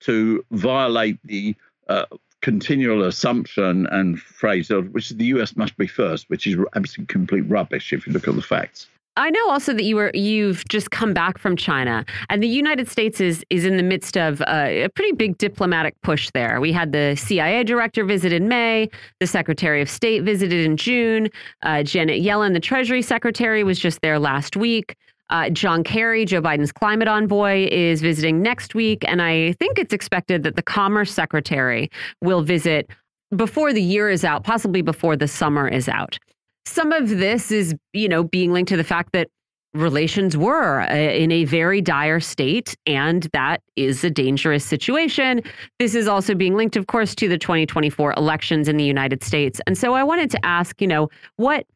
to 0.00 0.44
violate 0.50 1.18
the 1.24 1.54
uh, 1.88 2.06
continual 2.40 3.04
assumption 3.04 3.86
and 3.88 4.18
phrase 4.18 4.70
of 4.70 4.88
which 4.94 5.10
the 5.10 5.26
US 5.36 5.56
must 5.56 5.76
be 5.76 5.86
first, 5.86 6.30
which 6.30 6.46
is 6.46 6.56
absolutely 6.74 7.12
complete 7.12 7.48
rubbish 7.50 7.92
if 7.92 8.06
you 8.06 8.14
look 8.14 8.28
at 8.28 8.34
the 8.34 8.42
facts. 8.42 8.86
I 9.16 9.30
know 9.30 9.48
also 9.48 9.72
that 9.72 9.84
you 9.84 9.94
were 9.94 10.10
you've 10.12 10.66
just 10.68 10.90
come 10.90 11.14
back 11.14 11.38
from 11.38 11.56
China, 11.56 12.04
and 12.30 12.42
the 12.42 12.48
United 12.48 12.88
States 12.88 13.20
is 13.20 13.44
is 13.48 13.64
in 13.64 13.76
the 13.76 13.82
midst 13.82 14.16
of 14.16 14.40
uh, 14.42 14.66
a 14.68 14.88
pretty 14.88 15.12
big 15.12 15.38
diplomatic 15.38 15.94
push 16.02 16.30
there. 16.34 16.60
We 16.60 16.72
had 16.72 16.90
the 16.90 17.14
CIA 17.14 17.62
director 17.62 18.04
visit 18.04 18.32
in 18.32 18.48
May, 18.48 18.90
the 19.20 19.26
Secretary 19.26 19.80
of 19.80 19.88
State 19.88 20.24
visited 20.24 20.64
in 20.64 20.76
June, 20.76 21.28
uh, 21.62 21.84
Janet 21.84 22.22
Yellen, 22.22 22.54
the 22.54 22.60
Treasury 22.60 23.02
Secretary, 23.02 23.62
was 23.62 23.78
just 23.78 24.00
there 24.00 24.18
last 24.18 24.56
week. 24.56 24.96
Uh, 25.30 25.48
John 25.48 25.84
Kerry, 25.84 26.24
Joe 26.24 26.42
Biden's 26.42 26.72
climate 26.72 27.08
envoy, 27.08 27.68
is 27.70 28.02
visiting 28.02 28.42
next 28.42 28.74
week, 28.74 29.04
and 29.06 29.22
I 29.22 29.52
think 29.54 29.78
it's 29.78 29.94
expected 29.94 30.42
that 30.42 30.56
the 30.56 30.62
Commerce 30.62 31.12
Secretary 31.12 31.88
will 32.20 32.42
visit 32.42 32.90
before 33.34 33.72
the 33.72 33.82
year 33.82 34.10
is 34.10 34.24
out, 34.24 34.44
possibly 34.44 34.82
before 34.82 35.16
the 35.16 35.28
summer 35.28 35.68
is 35.68 35.88
out 35.88 36.18
some 36.66 36.92
of 36.92 37.08
this 37.08 37.50
is, 37.50 37.74
you 37.92 38.08
know, 38.08 38.24
being 38.24 38.52
linked 38.52 38.68
to 38.70 38.76
the 38.76 38.84
fact 38.84 39.12
that 39.12 39.28
relations 39.74 40.36
were 40.36 40.82
uh, 40.82 40.94
in 40.94 41.32
a 41.32 41.44
very 41.44 41.80
dire 41.80 42.20
state, 42.20 42.76
and 42.86 43.24
that 43.32 43.60
is 43.76 44.04
a 44.04 44.10
dangerous 44.10 44.64
situation. 44.64 45.42
This 45.78 45.94
is 45.94 46.06
also 46.08 46.34
being 46.34 46.54
linked, 46.54 46.76
of 46.76 46.86
course, 46.86 47.14
to 47.16 47.28
the 47.28 47.36
2024 47.36 48.14
elections 48.16 48.68
in 48.68 48.76
the 48.76 48.84
United 48.84 49.22
States. 49.22 49.60
And 49.66 49.76
so 49.76 49.94
I 49.94 50.04
wanted 50.04 50.30
to 50.30 50.46
ask, 50.46 50.80
you 50.80 50.88
know, 50.88 51.08
what 51.36 51.66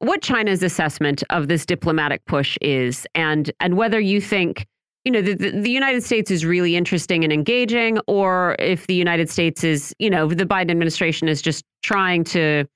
what 0.00 0.22
China's 0.22 0.62
assessment 0.62 1.24
of 1.30 1.48
this 1.48 1.66
diplomatic 1.66 2.24
push 2.26 2.56
is, 2.60 3.06
and 3.14 3.50
and 3.60 3.76
whether 3.76 4.00
you 4.00 4.20
think. 4.20 4.66
You 5.04 5.12
know, 5.12 5.22
the, 5.22 5.34
the, 5.34 5.50
the 5.52 5.70
United 5.70 6.02
States 6.02 6.30
is 6.30 6.44
really 6.44 6.76
interesting 6.76 7.24
and 7.24 7.32
engaging, 7.32 7.98
or 8.08 8.56
if 8.58 8.88
the 8.88 8.94
United 8.94 9.30
States 9.30 9.64
is, 9.64 9.94
you 9.98 10.10
know, 10.10 10.28
the 10.28 10.44
Biden 10.44 10.70
administration 10.70 11.28
is 11.28 11.40
just 11.40 11.64
trying 11.82 12.24
to 12.24 12.66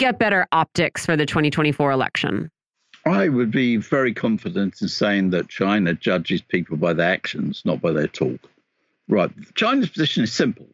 get 0.00 0.18
better 0.18 0.46
optics 0.50 1.06
for 1.06 1.16
the 1.16 1.26
2024 1.26 1.92
election? 1.92 2.50
I 3.06 3.28
would 3.28 3.50
be 3.50 3.76
very 3.76 4.12
confident 4.12 4.82
in 4.82 4.88
saying 4.88 5.30
that 5.30 5.48
China 5.48 5.94
judges 5.94 6.42
people 6.42 6.76
by 6.76 6.92
their 6.92 7.12
actions, 7.12 7.62
not 7.64 7.80
by 7.80 7.92
their 7.92 8.08
talk. 8.08 8.40
Right. 9.08 9.30
China's 9.54 9.90
position 9.90 10.24
is 10.24 10.32
simple 10.32 10.66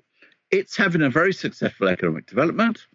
it's 0.50 0.76
having 0.76 1.02
a 1.02 1.10
very 1.10 1.32
successful 1.32 1.88
economic 1.88 2.26
development. 2.26 2.86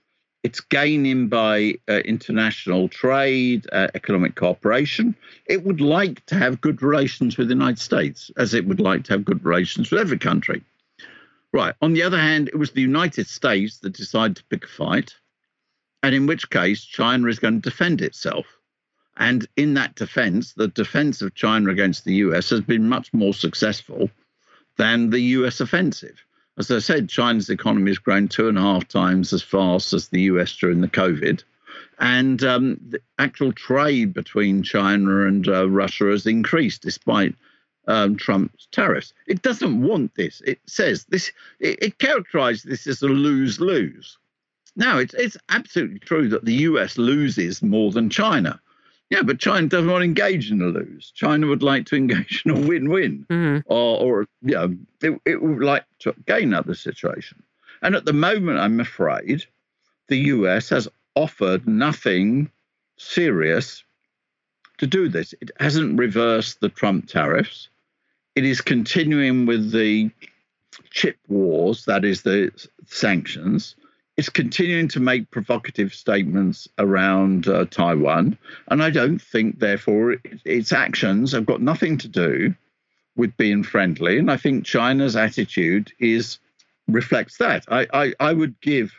It's 0.44 0.62
gaining 0.62 1.28
by 1.28 1.76
uh, 1.88 1.98
international 2.06 2.88
trade, 2.88 3.68
uh, 3.72 3.90
economic 3.94 4.36
cooperation. 4.36 5.16
It 5.48 5.64
would 5.66 5.82
like 5.82 6.26
to 6.28 6.36
have 6.36 6.62
good 6.62 6.82
relations 6.82 7.38
with 7.38 7.48
the 7.48 7.53
United 7.53 7.80
States, 7.80 8.32
as 8.38 8.53
it 8.53 8.66
would 8.66 8.80
like 8.80 9.03
to 9.06 9.14
have 9.14 9.26
good 9.26 9.44
relations 9.44 9.91
with 9.91 9.99
every 9.99 10.18
country. 10.18 10.64
Right. 11.53 11.76
On 11.82 11.94
the 11.94 12.03
other 12.03 12.18
hand, 12.18 12.48
it 12.48 12.56
was 12.56 12.72
the 12.72 12.82
United 12.82 13.28
States 13.28 13.80
that 13.80 13.94
decided 13.94 14.38
to 14.38 14.45
pick 14.45 14.64
a 14.64 14.68
fight, 14.68 15.14
and 16.03 16.15
in 16.15 16.26
which 16.28 16.49
case 16.49 16.84
China 16.84 17.28
is 17.28 17.40
going 17.40 17.61
to 17.61 17.69
defend 17.69 18.02
itself. 18.02 18.45
And 19.18 19.48
in 19.56 19.73
that 19.76 19.95
defense, 19.95 20.53
the 20.53 20.69
defense 20.69 21.22
of 21.22 21.36
China 21.36 21.69
against 21.69 22.06
the 22.06 22.15
US 22.15 22.49
has 22.49 22.61
been 22.61 22.90
much 22.90 23.14
more 23.14 23.34
successful 23.34 24.10
than 24.78 25.10
the 25.10 25.19
US 25.19 25.60
offensive. 25.60 26.23
As 26.57 26.72
I 26.72 26.80
said, 26.80 27.10
China's 27.10 27.49
economy 27.49 27.91
has 27.91 27.98
grown 27.98 28.28
two 28.28 28.48
and 28.48 28.57
a 28.57 28.61
half 28.61 28.88
times 28.88 29.34
as 29.34 29.44
fast 29.44 29.94
as 29.94 30.07
the 30.07 30.22
US 30.22 30.56
during 30.56 30.82
the 30.82 30.88
COVID. 30.88 31.44
And 31.99 32.44
um, 32.44 32.80
the 32.90 32.99
actual 33.19 33.52
trade 33.52 34.14
between 34.14 34.64
China 34.64 35.28
and 35.28 35.48
uh, 35.48 35.69
Russia 35.69 36.06
has 36.06 36.26
increased 36.26 36.82
despite 36.82 37.36
um, 37.88 38.15
Trump's 38.15 38.68
tariffs. 38.72 39.14
It 39.28 39.41
doesn't 39.41 39.82
want 39.82 40.15
this. 40.15 40.41
It 40.45 40.60
says 40.65 41.06
this. 41.06 41.32
It, 41.60 41.78
it 41.82 41.99
characterizes 41.99 42.64
this 42.64 42.88
as 42.88 43.02
a 43.02 43.07
lose-lose. 43.07 44.18
Now, 44.76 44.98
it's 44.98 45.14
it's 45.14 45.38
absolutely 45.49 45.99
true 45.99 46.30
that 46.30 46.45
the 46.45 46.53
U.S. 46.53 46.98
loses 46.98 47.61
more 47.61 47.91
than 47.91 48.10
China. 48.10 48.60
Yeah, 49.10 49.23
but 49.23 49.39
China 49.39 49.68
doesn't 49.68 49.91
want 49.91 50.02
to 50.02 50.06
engage 50.06 50.52
in 50.52 50.61
a 50.61 50.68
lose. 50.68 51.11
China 51.14 51.48
would 51.48 51.64
like 51.64 51.85
to 51.88 51.95
engage 51.98 52.43
in 52.45 52.52
a 52.52 52.68
win-win, 52.68 53.26
hmm 53.30 53.57
or, 53.65 53.99
or 53.99 54.27
you 54.41 54.56
know, 54.56 54.76
it, 55.02 55.19
it 55.26 55.41
would 55.41 55.61
like 55.61 55.85
to 55.99 56.15
gain 56.26 56.53
out 56.53 56.65
the 56.65 56.76
situation. 56.76 57.43
And 57.81 57.95
at 57.95 58.06
the 58.06 58.14
moment, 58.14 58.60
I'm 58.60 58.80
afraid, 58.80 59.43
the 60.07 60.18
US 60.18 60.69
has 60.69 60.88
offered 61.15 61.68
nothing 61.68 62.49
serious 62.98 63.84
to 64.77 64.88
do 64.88 65.10
this. 65.10 65.34
It 65.41 65.52
hasn't 65.60 65.99
reversed 65.99 66.60
the 66.60 66.69
Trump 66.69 67.07
tariffs. 67.07 67.69
It 68.35 68.45
is 68.45 68.61
continuing 68.61 69.45
with 69.45 69.72
the 69.72 70.10
chip 70.89 71.18
wars, 71.27 71.85
that 71.85 72.06
is, 72.06 72.22
the 72.22 72.52
sanctions. 72.85 73.76
It's 74.22 74.30
continuing 74.30 74.88
to 74.89 74.99
make 74.99 75.31
provocative 75.31 75.95
statements 75.95 76.68
around 76.77 77.48
uh, 77.48 77.65
Taiwan. 77.65 78.38
And 78.68 78.84
I 78.84 78.91
don't 78.91 79.19
think, 79.19 79.57
therefore, 79.57 80.11
it, 80.11 80.22
its 80.45 80.72
actions 80.72 81.31
have 81.31 81.48
got 81.48 81.60
nothing 81.60 81.98
to 81.98 82.07
do 82.07 82.53
with 83.15 83.35
being 83.35 83.64
friendly. 83.64 84.19
And 84.19 84.30
I 84.30 84.38
think 84.38 84.64
China's 84.64 85.15
attitude 85.15 85.91
is 85.98 86.38
reflects 86.88 87.38
that. 87.38 87.65
I, 87.68 87.88
I, 87.91 88.14
I 88.19 88.34
would 88.34 88.61
give 88.61 88.93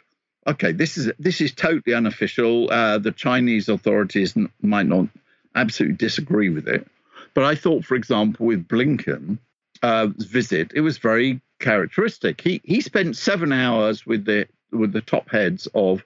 okay, 0.48 0.72
this 0.72 0.98
is 0.98 1.12
this 1.20 1.40
is 1.40 1.52
totally 1.52 1.94
unofficial. 1.94 2.68
Uh, 2.72 2.98
the 2.98 3.12
Chinese 3.12 3.68
authorities 3.68 4.36
n- 4.36 4.50
might 4.60 4.86
not 4.88 5.06
absolutely 5.54 5.98
disagree 5.98 6.48
with 6.48 6.66
it, 6.66 6.84
but 7.32 7.44
I 7.44 7.54
thought, 7.54 7.84
for 7.84 7.94
example, 7.94 8.46
with 8.46 8.66
Blinken 8.66 9.38
uh, 9.84 10.08
visit, 10.16 10.72
it 10.74 10.80
was 10.80 10.98
very 10.98 11.40
characteristic. 11.60 12.40
He 12.40 12.60
he 12.64 12.80
spent 12.80 13.16
seven 13.16 13.52
hours 13.52 14.04
with 14.04 14.24
the 14.24 14.48
with 14.72 14.92
the 14.92 15.00
top 15.02 15.30
heads 15.30 15.68
of 15.74 16.04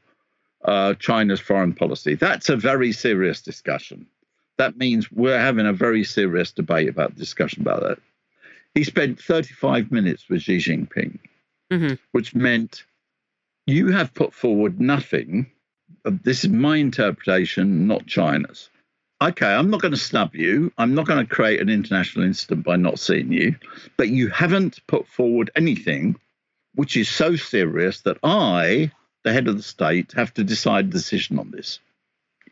uh, 0.64 0.94
China's 0.94 1.40
foreign 1.40 1.72
policy. 1.72 2.14
That's 2.14 2.48
a 2.48 2.56
very 2.56 2.92
serious 2.92 3.40
discussion. 3.40 4.06
That 4.58 4.76
means 4.76 5.12
we're 5.12 5.38
having 5.38 5.66
a 5.66 5.72
very 5.72 6.02
serious 6.04 6.50
debate 6.50 6.88
about 6.88 7.14
discussion 7.14 7.62
about 7.62 7.82
that. 7.82 7.98
He 8.74 8.84
spent 8.84 9.20
35 9.20 9.90
minutes 9.92 10.28
with 10.28 10.42
Xi 10.42 10.58
Jinping, 10.58 11.18
hmm 11.70 11.94
which 12.12 12.34
meant 12.34 12.84
you 13.66 13.88
have 13.92 14.14
put 14.14 14.32
forward 14.32 14.80
nothing. 14.80 15.46
uh, 16.04 16.10
This 16.22 16.44
is 16.44 16.50
my 16.50 16.76
interpretation, 16.76 17.86
not 17.86 18.06
China's. 18.06 18.70
Okay, 19.22 19.46
I'm 19.46 19.70
not 19.70 19.80
going 19.80 19.94
to 19.94 19.98
snub 20.00 20.34
you. 20.34 20.70
I'm 20.76 20.94
not 20.94 21.06
going 21.06 21.24
to 21.26 21.34
create 21.34 21.60
an 21.60 21.70
international 21.70 22.24
incident 22.26 22.64
by 22.66 22.76
not 22.76 22.98
seeing 22.98 23.32
you, 23.32 23.56
but 23.96 24.08
you 24.10 24.28
haven't 24.28 24.86
put 24.88 25.06
forward 25.08 25.50
anything 25.56 26.16
which 26.76 26.96
is 26.96 27.08
so 27.08 27.36
serious 27.36 28.02
that 28.02 28.18
I, 28.22 28.92
the 29.24 29.32
head 29.32 29.48
of 29.48 29.56
the 29.56 29.62
state, 29.62 30.12
have 30.12 30.32
to 30.34 30.44
decide 30.44 30.84
a 30.84 30.88
decision 30.88 31.38
on 31.38 31.50
this. 31.50 31.80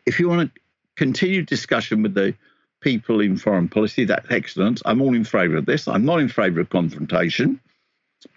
If 0.06 0.18
you 0.18 0.28
want 0.28 0.52
to 0.52 0.60
continue 0.96 1.42
discussion 1.42 2.02
with 2.02 2.14
the 2.14 2.34
people 2.80 3.20
in 3.20 3.36
foreign 3.36 3.68
policy, 3.68 4.05
that's 4.06 4.30
excellent. 4.30 4.82
I'm 4.84 5.01
all 5.01 5.14
in 5.14 5.24
favour 5.24 5.56
of 5.56 5.66
this. 5.66 5.86
I'm 5.86 6.05
not 6.05 6.20
in 6.20 6.28
favour 6.28 6.60
of 6.60 6.70
confrontation, 6.70 7.60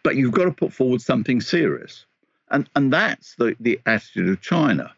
but 0.04 0.16
you've 0.16 0.34
got 0.34 0.46
to 0.46 0.52
put 0.52 0.74
forward 0.74 1.02
something 1.02 1.42
serious. 1.42 2.06
And, 2.52 2.70
and 2.76 2.94
that's 2.94 3.36
the, 3.36 3.56
the 3.60 3.80
attitude 3.86 4.30
of 4.30 4.42
China. 4.42 4.94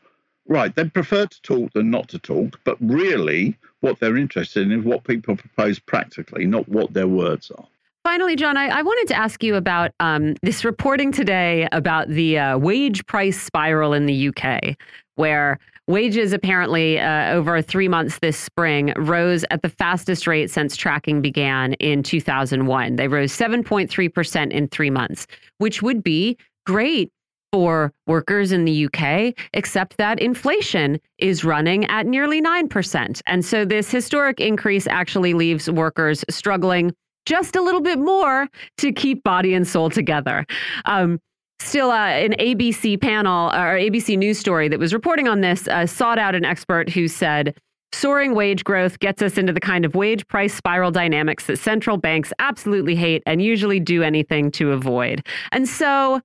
Right, 0.48 0.76
they 0.76 0.86
prefer 0.86 1.28
to 1.28 1.41
talk 1.44 1.74
than 1.74 1.91
not 1.91 2.10
to 2.10 2.18
talk, 2.18 2.60
but 2.64 2.78
really 2.80 3.56
what 3.82 3.99
they're 3.99 4.18
interested 4.18 4.64
in 4.64 4.80
is 4.80 4.84
what 4.84 5.03
people 5.03 5.36
propose 5.36 5.78
practically, 5.78 6.48
not 6.48 6.68
what 6.68 6.94
their 6.94 7.07
words 7.07 7.52
are. 7.52 7.68
Finally, 8.10 8.38
John, 8.38 8.57
I, 8.57 8.69
I 8.69 8.81
wanted 8.81 9.07
to 9.10 9.15
ask 9.15 9.44
you 9.44 9.53
about 9.53 9.91
um, 9.99 10.34
this 10.41 10.65
reporting 10.65 11.11
today 11.11 11.68
about 11.72 12.07
the 12.07 12.40
uh, 12.40 12.57
wage 12.57 13.06
price 13.06 13.40
spiral 13.40 13.94
in 13.94 14.07
the 14.07 14.30
UK, 14.30 14.76
where 15.14 15.60
wages 15.86 16.34
apparently 16.34 16.99
uh, 16.99 17.31
over 17.31 17.61
three 17.61 17.88
months 17.88 18.18
this 18.18 18.36
spring 18.36 18.94
rose 18.98 19.45
at 19.52 19.61
the 19.61 19.69
fastest 19.69 20.26
rate 20.26 20.49
since 20.49 20.76
tracking 20.76 21.22
began 21.22 21.73
in 21.73 22.02
2001. 22.02 22.95
They 22.95 23.07
rose 23.07 23.31
7.3% 23.31 24.52
in 24.52 24.68
three 24.69 24.90
months, 24.90 25.27
which 25.60 25.84
would 25.84 26.02
be 26.02 26.36
great 26.65 27.11
for 27.53 27.94
workers 28.07 28.52
in 28.52 28.65
the 28.65 28.88
UK, 28.88 29.36
except 29.53 29.98
that 29.98 30.19
inflation 30.19 30.99
is 31.19 31.44
running 31.44 31.86
at 31.86 32.07
nearly 32.07 32.41
9%. 32.41 33.22
And 33.27 33.45
so 33.45 33.65
this 33.65 33.91
historic 33.91 34.40
increase 34.40 34.88
actually 34.88 35.36
leaves 35.36 35.69
workers 35.69 36.26
struggling 36.27 36.91
just 37.26 37.56
a 37.56 37.62
little 37.62 37.82
bit 37.82 38.00
more 38.00 38.48
to 38.78 38.91
keep 38.91 39.24
body 39.24 39.54
and 39.54 39.68
soul 39.68 39.90
together. 39.90 40.46
Um, 40.86 41.20
still, 41.60 41.91
uh, 41.91 42.08
an 42.08 42.34
ABC 42.34 43.00
panel 43.00 43.50
or 43.50 43.78
ABC 43.78 44.18
news 44.18 44.40
story 44.40 44.68
that 44.68 44.80
was 44.80 44.94
reporting 44.94 45.28
on 45.28 45.41
this 45.41 45.68
uh, 45.68 45.86
sought 45.86 46.18
out 46.18 46.36
an 46.36 46.46
expert 46.46 46.90
who 46.90 47.08
said, 47.08 47.56
Soaring 47.91 48.36
wage 48.36 48.64
growth 48.64 49.00
gets 49.00 49.22
us 49.22 49.38
into 49.38 49.52
the 49.52 49.60
kind 49.60 49.84
of 49.84 49.96
wage 49.96 50.28
price 50.28 50.54
spiral 50.54 50.91
dynamics 50.91 51.48
that 51.48 51.58
central 51.58 51.98
banks 51.98 52.32
absolutely 52.38 52.96
hate 52.96 53.24
and 53.26 53.41
usually 53.41 53.80
do 53.80 54.04
anything 54.04 54.52
to 54.52 54.72
avoid. 54.72 55.26
And 55.52 55.68
so, 55.68 56.22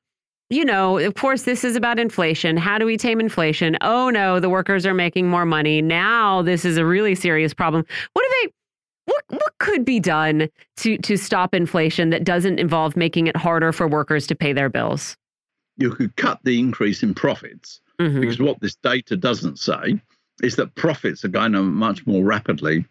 you 0.51 0.65
know, 0.65 0.99
of 0.99 1.15
course, 1.15 1.45
this 1.45 1.65
is 1.65 1.75
about 1.75 1.99
inflation. 1.99 2.59
How 2.59 2.77
do 2.77 2.85
we 2.85 2.99
tame 2.99 3.19
inflation? 3.19 3.79
Oh 3.81 4.11
no, 4.11 4.41
the 4.41 4.51
workers 4.51 4.85
are 4.85 4.93
making 4.93 5.29
more 5.29 5.47
money. 5.47 5.81
Now 5.81 6.43
this 6.43 6.67
is 6.67 6.77
a 6.77 6.85
really 6.85 7.15
serious 7.15 7.55
problem. 7.55 7.85
What 8.13 8.23
do 8.23 8.29
they 8.43 8.53
what 9.07 9.25
what 9.29 9.53
could 9.59 9.85
be 9.85 10.01
done 10.01 10.49
to 10.77 10.99
to 10.99 11.17
stop 11.17 11.55
inflation 11.55 12.11
that 12.11 12.25
doesn't 12.25 12.59
involve 12.59 12.97
making 12.97 13.27
it 13.27 13.37
harder 13.37 13.73
for 13.73 13.87
workers 13.89 14.27
to 14.29 14.35
pay 14.35 14.53
their 14.53 14.69
bills? 14.69 15.17
You 15.77 15.91
could 15.91 16.15
cut 16.17 16.41
the 16.45 16.59
increase 16.59 17.03
in 17.03 17.15
profits 17.15 17.81
Mhm. 18.01 18.21
because 18.21 18.39
what 18.41 18.61
this 18.61 18.75
data 18.77 19.17
doesn't 19.17 19.59
say 19.59 20.01
is 20.43 20.57
that 20.57 20.75
profits 20.75 21.25
are 21.25 21.29
going 21.29 21.55
up 21.55 21.65
much 21.65 22.07
more 22.07 22.25
rapidly 22.25 22.85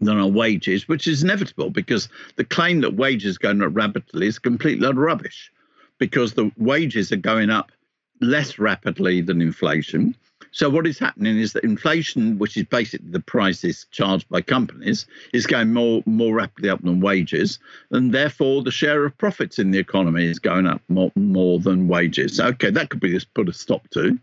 than 0.00 0.18
our 0.18 0.28
wages, 0.28 0.86
which 0.88 1.06
is 1.06 1.22
inevitable 1.22 1.70
because 1.70 2.08
the 2.36 2.44
claim 2.44 2.82
that 2.82 2.94
wages 2.94 3.38
going 3.38 3.62
up 3.62 3.74
rapidly 3.74 4.26
is 4.26 4.38
complete 4.38 4.78
load 4.80 4.90
of 4.96 4.98
rubbish 4.98 5.50
because 5.98 6.34
the 6.34 6.50
wages 6.58 7.10
are 7.12 7.16
going 7.16 7.48
up 7.48 7.72
less 8.20 8.58
rapidly 8.58 9.22
than 9.22 9.40
inflation. 9.40 10.14
So 10.56 10.70
what 10.70 10.86
is 10.86 10.98
happening 10.98 11.38
is 11.38 11.52
that 11.52 11.64
inflation, 11.64 12.38
which 12.38 12.56
is 12.56 12.64
basically 12.64 13.10
the 13.10 13.20
prices 13.20 13.84
charged 13.90 14.26
by 14.30 14.40
companies, 14.40 15.04
is 15.34 15.46
going 15.46 15.74
more 15.74 16.02
more 16.06 16.34
rapidly 16.34 16.70
up 16.70 16.80
than 16.80 17.00
wages, 17.00 17.58
and 17.90 18.10
therefore 18.14 18.62
the 18.62 18.70
share 18.70 19.04
of 19.04 19.18
profits 19.18 19.58
in 19.58 19.70
the 19.70 19.78
economy 19.78 20.24
is 20.24 20.38
going 20.38 20.66
up 20.66 20.80
more, 20.88 21.12
more 21.14 21.60
than 21.60 21.88
wages. 21.88 22.40
Okay, 22.40 22.70
that 22.70 22.88
could 22.88 23.00
be 23.00 23.12
just 23.12 23.34
put 23.34 23.50
a 23.50 23.52
stop 23.52 23.86
to. 23.90 24.18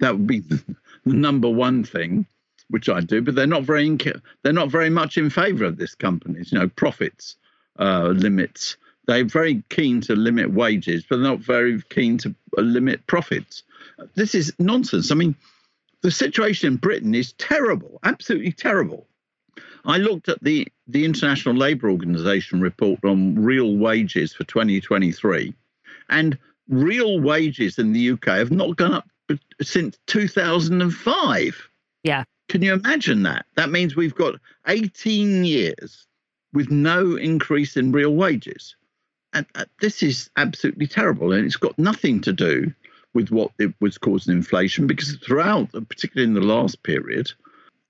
That 0.00 0.14
would 0.18 0.26
be 0.26 0.40
the 0.40 0.64
number 1.04 1.48
one 1.48 1.84
thing, 1.84 2.26
which 2.70 2.88
I 2.88 2.98
do. 2.98 3.22
But 3.22 3.36
they're 3.36 3.46
not 3.46 3.62
very 3.62 3.86
inca- 3.86 4.20
they're 4.42 4.52
not 4.52 4.72
very 4.72 4.90
much 4.90 5.16
in 5.16 5.30
favour 5.30 5.64
of 5.66 5.76
this 5.76 5.94
companies. 5.94 6.50
You 6.50 6.58
know, 6.58 6.68
profits 6.70 7.36
uh, 7.78 8.08
limits. 8.08 8.78
They're 9.06 9.24
very 9.24 9.62
keen 9.68 10.00
to 10.00 10.16
limit 10.16 10.50
wages, 10.50 11.04
but 11.08 11.18
they're 11.18 11.30
not 11.30 11.38
very 11.38 11.80
keen 11.82 12.18
to 12.18 12.34
uh, 12.58 12.62
limit 12.62 13.06
profits. 13.06 13.62
This 14.16 14.34
is 14.34 14.52
nonsense. 14.58 15.12
I 15.12 15.14
mean, 15.14 15.36
the 16.02 16.10
situation 16.10 16.68
in 16.68 16.76
Britain 16.76 17.14
is 17.14 17.32
terrible, 17.34 17.98
absolutely 18.04 18.52
terrible. 18.52 19.06
I 19.84 19.98
looked 19.98 20.28
at 20.28 20.42
the, 20.42 20.66
the 20.86 21.04
International 21.04 21.54
Labour 21.54 21.90
Organization 21.90 22.60
report 22.60 23.04
on 23.04 23.36
real 23.36 23.76
wages 23.76 24.32
for 24.32 24.44
2023, 24.44 25.54
and 26.10 26.38
real 26.68 27.20
wages 27.20 27.78
in 27.78 27.92
the 27.92 28.10
UK 28.10 28.26
have 28.26 28.50
not 28.50 28.76
gone 28.76 28.94
up 28.94 29.08
since 29.62 29.98
2005. 30.06 31.68
Yeah. 32.02 32.24
Can 32.48 32.62
you 32.62 32.72
imagine 32.72 33.22
that? 33.24 33.46
That 33.56 33.70
means 33.70 33.96
we've 33.96 34.14
got 34.14 34.36
18 34.66 35.44
years 35.44 36.06
with 36.52 36.70
no 36.70 37.16
increase 37.16 37.76
in 37.76 37.92
real 37.92 38.14
wages. 38.14 38.74
And 39.34 39.46
uh, 39.54 39.66
this 39.80 40.02
is 40.02 40.30
absolutely 40.36 40.86
terrible. 40.86 41.32
And 41.32 41.44
it's 41.44 41.56
got 41.56 41.78
nothing 41.78 42.20
to 42.22 42.32
do 42.32 42.72
with 43.14 43.30
what 43.30 43.50
it 43.58 43.72
was 43.80 43.98
causing 43.98 44.34
inflation 44.34 44.86
because 44.86 45.16
throughout, 45.16 45.70
particularly 45.72 46.28
in 46.28 46.34
the 46.34 46.40
last 46.40 46.82
period, 46.82 47.30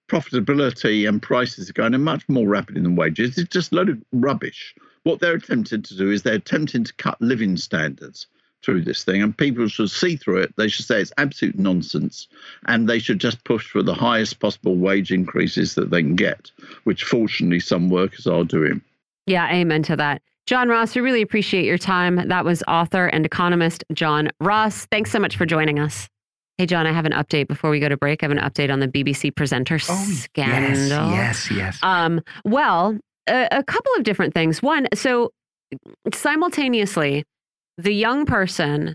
profitability 0.09 1.09
and 1.09 1.23
prices 1.23 1.69
are 1.69 1.74
going 1.74 2.01
much 2.03 2.27
more 2.28 2.49
rapidly 2.49 2.81
than 2.81 2.97
wages. 2.97 3.36
It's 3.39 3.51
just 3.51 3.73
a 3.73 3.77
load 3.77 3.90
of 3.90 4.03
rubbish. 4.12 4.74
What 5.03 5.20
they're 5.20 5.35
attempting 5.35 5.82
to 5.82 5.97
do 5.97 6.11
is 6.11 6.23
they're 6.23 6.35
attempting 6.35 6.85
to 6.85 6.95
cut 6.95 7.20
living 7.20 7.57
standards 7.57 8.27
through 8.65 8.82
this 8.82 9.05
thing, 9.05 9.23
and 9.23 9.36
people 9.36 9.69
should 9.69 9.90
see 9.90 10.16
through 10.16 10.39
it. 10.39 10.55
They 10.57 10.69
should 10.69 10.86
say 10.86 11.01
it's 11.01 11.12
absolute 11.16 11.59
nonsense, 11.59 12.27
and 12.66 12.89
they 12.89 12.99
should 12.99 13.20
just 13.20 13.45
push 13.45 13.69
for 13.69 13.82
the 13.82 13.95
highest 13.95 14.40
possible 14.40 14.77
wage 14.77 15.12
increases 15.12 15.74
that 15.77 15.90
they 15.90 16.03
can 16.03 16.16
get, 16.16 16.51
which 16.85 17.05
fortunately 17.05 17.61
some 17.61 17.89
workers 17.89 18.27
are 18.27 18.45
doing. 18.45 18.82
Yeah, 19.27 19.49
amen 19.53 19.85
to 19.85 19.97
that. 19.97 20.23
John 20.49 20.70
Ross, 20.70 20.95
we 20.95 21.03
really 21.03 21.20
appreciate 21.20 21.66
your 21.66 21.77
time. 21.77 22.27
That 22.27 22.43
was 22.43 22.62
author 22.66 23.05
and 23.09 23.27
economist 23.27 23.85
John 23.93 24.31
Ross. 24.41 24.87
Thanks 24.87 25.11
so 25.11 25.19
much 25.19 25.37
for 25.37 25.45
joining 25.45 25.79
us. 25.79 26.09
Hey, 26.57 26.65
John, 26.65 26.87
I 26.87 26.93
have 26.93 27.05
an 27.05 27.12
update 27.12 27.49
before 27.49 27.69
we 27.69 27.79
go 27.81 27.91
to 27.91 27.99
break. 27.99 28.23
I 28.23 28.27
have 28.27 28.31
an 28.31 28.39
update 28.39 28.73
on 28.73 28.81
the 28.81 28.89
BBC 28.89 29.37
presenter 29.37 29.75
Oh, 29.91 30.05
scandal. 30.11 31.11
Yes, 31.11 31.51
yes, 31.51 31.55
yes. 31.55 31.79
Um, 31.83 32.23
well, 32.47 32.99
a, 33.27 33.49
a 33.51 33.62
couple 33.62 33.93
of 33.99 34.05
different 34.05 34.33
things. 34.33 34.62
One, 34.62 34.89
so 34.95 35.33
simultaneously, 36.15 37.25
the 37.77 37.93
young 37.93 38.25
person 38.25 38.95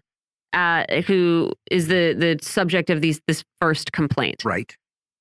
uh, 0.54 0.86
who 1.06 1.52
is 1.70 1.88
the 1.88 2.16
the 2.18 2.40
subject 2.42 2.90
of 2.90 3.02
these 3.02 3.22
this 3.28 3.44
first 3.62 3.92
complaint 3.92 4.44
right. 4.44 4.76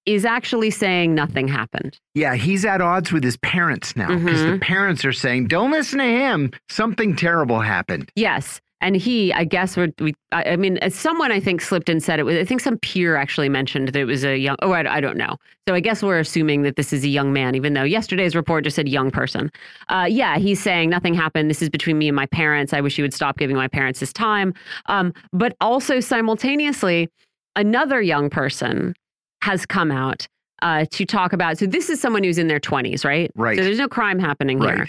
Is 0.07 0.25
actually 0.25 0.71
saying 0.71 1.15
nothing 1.15 1.47
happened. 1.49 1.99
Yeah, 2.15 2.35
he's 2.35 2.65
at 2.65 2.81
odds 2.81 3.13
with 3.13 3.23
his 3.25 3.37
parents 3.39 3.95
now 3.97 4.09
because 4.09 4.43
the 4.43 4.49
Mhm. 4.59 4.61
parents 4.61 5.05
are 5.05 5.13
saying, 5.13 5.47
"Don't 5.49 5.71
listen 5.71 5.99
to 5.99 6.05
him. 6.05 6.51
Something 6.69 7.15
terrible 7.17 7.61
happened." 7.61 8.11
Yes. 8.17 8.61
And 8.81 8.97
he, 8.97 9.33
I 9.33 9.45
guess, 9.45 9.77
would 9.77 9.95
we? 10.01 10.13
I, 10.33 10.43
I 10.43 10.57
mean, 10.57 10.77
someone 10.91 11.31
I 11.31 11.39
think 11.39 11.61
slipped 11.61 11.89
and 11.89 12.03
said 12.03 12.19
it 12.19 12.25
was. 12.25 12.35
I 12.35 12.45
think 12.45 12.61
some 12.61 12.79
peer 12.79 13.15
actually 13.15 13.49
mentioned 13.49 13.87
that 13.91 13.97
it 13.97 14.07
was 14.07 14.25
a 14.25 14.37
young. 14.37 14.57
Oh, 14.61 14.73
I, 14.73 14.97
I 14.97 15.01
don't 15.01 15.17
know. 15.17 15.37
So 15.69 15.75
I 15.77 15.79
guess 15.79 16.03
we're 16.03 16.19
assuming 16.19 16.63
that 16.63 16.75
this 16.75 16.93
is 16.93 17.05
a 17.05 17.09
young 17.09 17.33
man, 17.33 17.55
even 17.55 17.75
though 17.75 17.85
yesterday's 17.85 18.35
report 18.35 18.65
just 18.65 18.75
said 18.75 18.89
young 18.89 19.13
person. 19.13 19.53
Uh, 19.89 20.09
yeah, 20.11 20.37
he's 20.37 20.61
saying 20.61 20.91
nothing 20.91 21.15
happened. 21.15 21.49
This 21.49 21.63
is 21.63 21.71
between 21.71 21.97
me 21.97 22.09
and 22.09 22.17
my 22.17 22.27
parents. 22.27 22.73
I 22.73 22.81
wish 22.81 22.99
you 22.99 23.05
would 23.05 23.15
stop 23.15 23.39
giving 23.39 23.55
my 23.55 23.69
parents 23.69 24.01
this 24.01 24.13
time. 24.13 24.53
Um, 24.87 25.13
but 25.33 25.55
also 25.61 26.01
simultaneously, 26.01 27.09
another 27.55 28.03
young 28.03 28.31
person 28.31 28.95
has 29.43 29.67
come 29.67 29.91
out 29.91 30.27
uh, 30.63 30.87
to 30.91 31.05
talk 31.05 31.33
about. 31.33 31.59
So 31.59 31.67
this 31.67 31.91
is 31.91 32.01
someone 32.01 32.25
who's 32.25 32.39
in 32.39 32.49
their 32.49 32.61
twenties, 32.61 33.05
right? 33.05 33.31
Right. 33.35 33.59
So 33.59 33.63
there's 33.65 33.79
no 33.79 33.89
crime 33.89 34.19
happening 34.19 34.61
here 34.61 34.89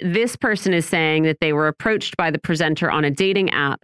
this 0.00 0.36
person 0.36 0.74
is 0.74 0.86
saying 0.86 1.22
that 1.22 1.38
they 1.40 1.52
were 1.52 1.68
approached 1.68 2.16
by 2.16 2.30
the 2.30 2.38
presenter 2.38 2.90
on 2.90 3.04
a 3.04 3.10
dating 3.10 3.50
app 3.50 3.82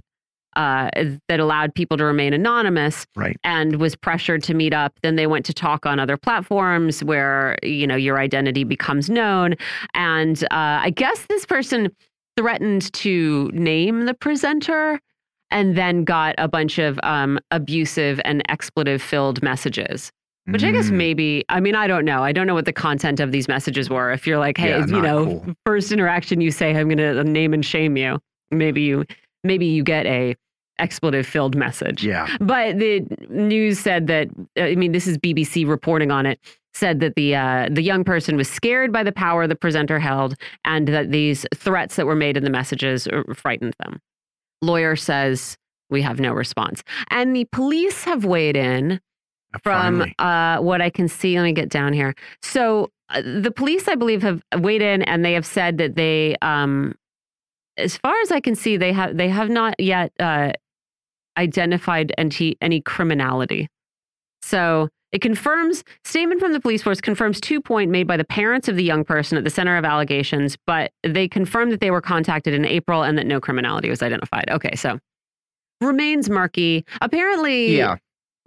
uh, 0.57 0.91
that 1.29 1.41
allowed 1.41 1.75
people 1.75 1.97
to 1.97 2.05
remain 2.05 2.35
anonymous 2.35 3.07
Right. 3.17 3.37
and 3.43 3.77
was 3.77 3.97
pressured 3.97 4.43
to 4.45 4.55
meet 4.55 4.75
up. 4.75 4.93
Then 5.03 5.17
they 5.17 5.27
went 5.27 5.47
to 5.47 5.55
talk 5.55 5.87
on 5.87 5.99
other 5.99 6.19
platforms 6.19 7.03
where 7.03 7.57
you 7.63 7.87
know 7.87 7.97
your 7.97 8.19
identity 8.19 8.65
becomes 8.65 9.09
known. 9.09 9.55
And 9.95 10.45
uh, 10.45 10.49
I 10.83 10.91
guess 10.91 11.25
this 11.27 11.47
person 11.47 11.91
threatened 12.37 12.93
to 12.93 13.51
name 13.55 14.05
the 14.05 14.15
presenter 14.15 15.01
and 15.53 15.77
then 15.77 16.03
got 16.05 16.35
a 16.39 16.49
bunch 16.49 16.79
of 16.79 16.99
um, 17.03 17.39
abusive 17.51 18.21
and 18.25 18.43
expletive 18.49 19.01
filled 19.03 19.43
messages. 19.43 20.11
Which 20.47 20.65
I 20.65 20.73
guess 20.73 20.87
Mm. 20.89 20.95
maybe, 20.95 21.45
I 21.51 21.61
mean, 21.61 21.77
I 21.77 21.87
don't 21.87 22.05
know. 22.05 22.25
I 22.25 22.33
don't 22.33 22.49
know 22.49 22.55
what 22.55 22.65
the 22.65 22.73
content 22.73 23.21
of 23.21 23.31
these 23.31 23.47
messages 23.47 23.89
were. 23.89 24.11
If 24.11 24.27
you're 24.27 24.39
like, 24.41 24.59
hey, 24.59 24.71
Yeah, 24.71 24.87
you 24.87 25.01
know, 25.01 25.25
cool. 25.27 25.55
first 25.65 25.93
interaction 25.93 26.41
you 26.41 26.51
say, 26.51 26.75
I'm 26.77 26.89
going 26.89 26.99
to 26.99 27.23
name 27.23 27.55
and 27.55 27.65
shame 27.65 27.97
you. 27.97 28.19
Maybe 28.51 28.83
you, 28.83 29.05
maybe 29.45 29.67
you 29.67 29.85
get 29.85 30.05
a 30.07 30.35
expletive 30.81 31.27
filled 31.27 31.55
message. 31.55 32.03
Yeah. 32.05 32.27
But 32.41 32.81
the 32.81 33.07
news 33.29 33.79
said 33.79 34.09
that, 34.09 34.31
I 34.59 34.75
mean, 34.75 34.91
this 34.91 35.07
is 35.07 35.17
BBC 35.17 35.65
reporting 35.69 36.11
on 36.11 36.27
it, 36.27 36.41
said 36.75 36.99
that 37.01 37.15
the, 37.15 37.37
uh, 37.37 37.69
the 37.71 37.83
young 37.83 38.03
person 38.03 38.37
was 38.37 38.49
scared 38.51 38.91
by 38.93 39.05
the 39.05 39.13
power 39.13 39.47
the 39.47 39.55
presenter 39.55 40.01
held 40.01 40.35
and 40.65 40.89
that 40.89 41.13
these 41.13 41.47
threats 41.55 41.95
that 41.95 42.07
were 42.07 42.17
made 42.17 42.37
in 42.37 42.43
the 42.43 42.51
messages 42.51 43.07
uh, 43.07 43.23
frightened 43.33 43.75
them. 43.79 44.01
Lawyer 44.63 44.97
says, 44.97 45.57
we 45.91 46.03
have 46.03 46.19
no 46.19 46.33
response. 46.33 46.83
And 47.11 47.37
the 47.37 47.45
police 47.47 48.05
have 48.05 48.25
weighed 48.25 48.57
in 48.57 49.01
from 49.63 50.07
uh, 50.19 50.59
what 50.59 50.81
I 50.81 50.89
can 50.89 51.09
see. 51.09 51.37
Let 51.37 51.45
me 51.45 51.53
get 51.53 51.69
down 51.69 51.93
here. 51.93 52.15
So 52.41 52.91
uh, 53.11 53.23
the 53.23 53.51
police, 53.51 53.89
I 53.89 53.95
believe, 53.95 54.23
have 54.23 54.43
weighed 54.59 54.83
in 54.83 55.03
and 55.03 55.25
they 55.25 55.35
have 55.35 55.45
said 55.45 55.79
that 55.79 55.97
they, 55.97 56.37
um, 56.41 56.95
as 57.77 57.99
far 57.99 58.19
as 58.21 58.31
I 58.31 58.41
can 58.41 58.55
see, 58.55 58.77
they 58.77 58.93
have 58.93 59.17
they 59.17 59.29
have 59.29 59.51
not 59.51 59.79
yet 59.79 60.13
uh, 60.19 60.53
identified 61.37 62.13
any 62.19 62.57
any 62.61 62.81
criminality. 62.81 63.69
So 64.43 64.89
it 65.13 65.21
confirms 65.21 65.85
statement 66.05 66.41
from 66.41 66.53
the 66.53 66.61
police 66.61 66.83
force 66.83 67.01
confirms 67.01 67.41
two 67.41 67.61
point 67.61 67.91
made 67.91 68.07
by 68.07 68.17
the 68.17 68.25
parents 68.25 68.69
of 68.69 68.77
the 68.77 68.85
young 68.85 69.05
person 69.05 69.37
at 69.39 69.45
the 69.45 69.51
center 69.51 69.77
of 69.77 69.85
allegations, 69.85 70.57
but 70.67 70.91
they 71.05 71.29
confirmed 71.29 71.71
that 71.73 71.81
they 71.81 71.91
were 71.91 72.01
contacted 72.01 72.55
in 72.55 72.65
April 72.65 73.03
and 73.03 73.19
that 73.19 73.27
no 73.27 73.41
criminality 73.41 73.91
was 73.91 74.03
identified. 74.03 74.49
Okay, 74.51 74.75
so 74.75 74.99
remains 75.81 76.31
murky. 76.31 76.85
Apparently, 77.01 77.77
yeah. 77.77 77.97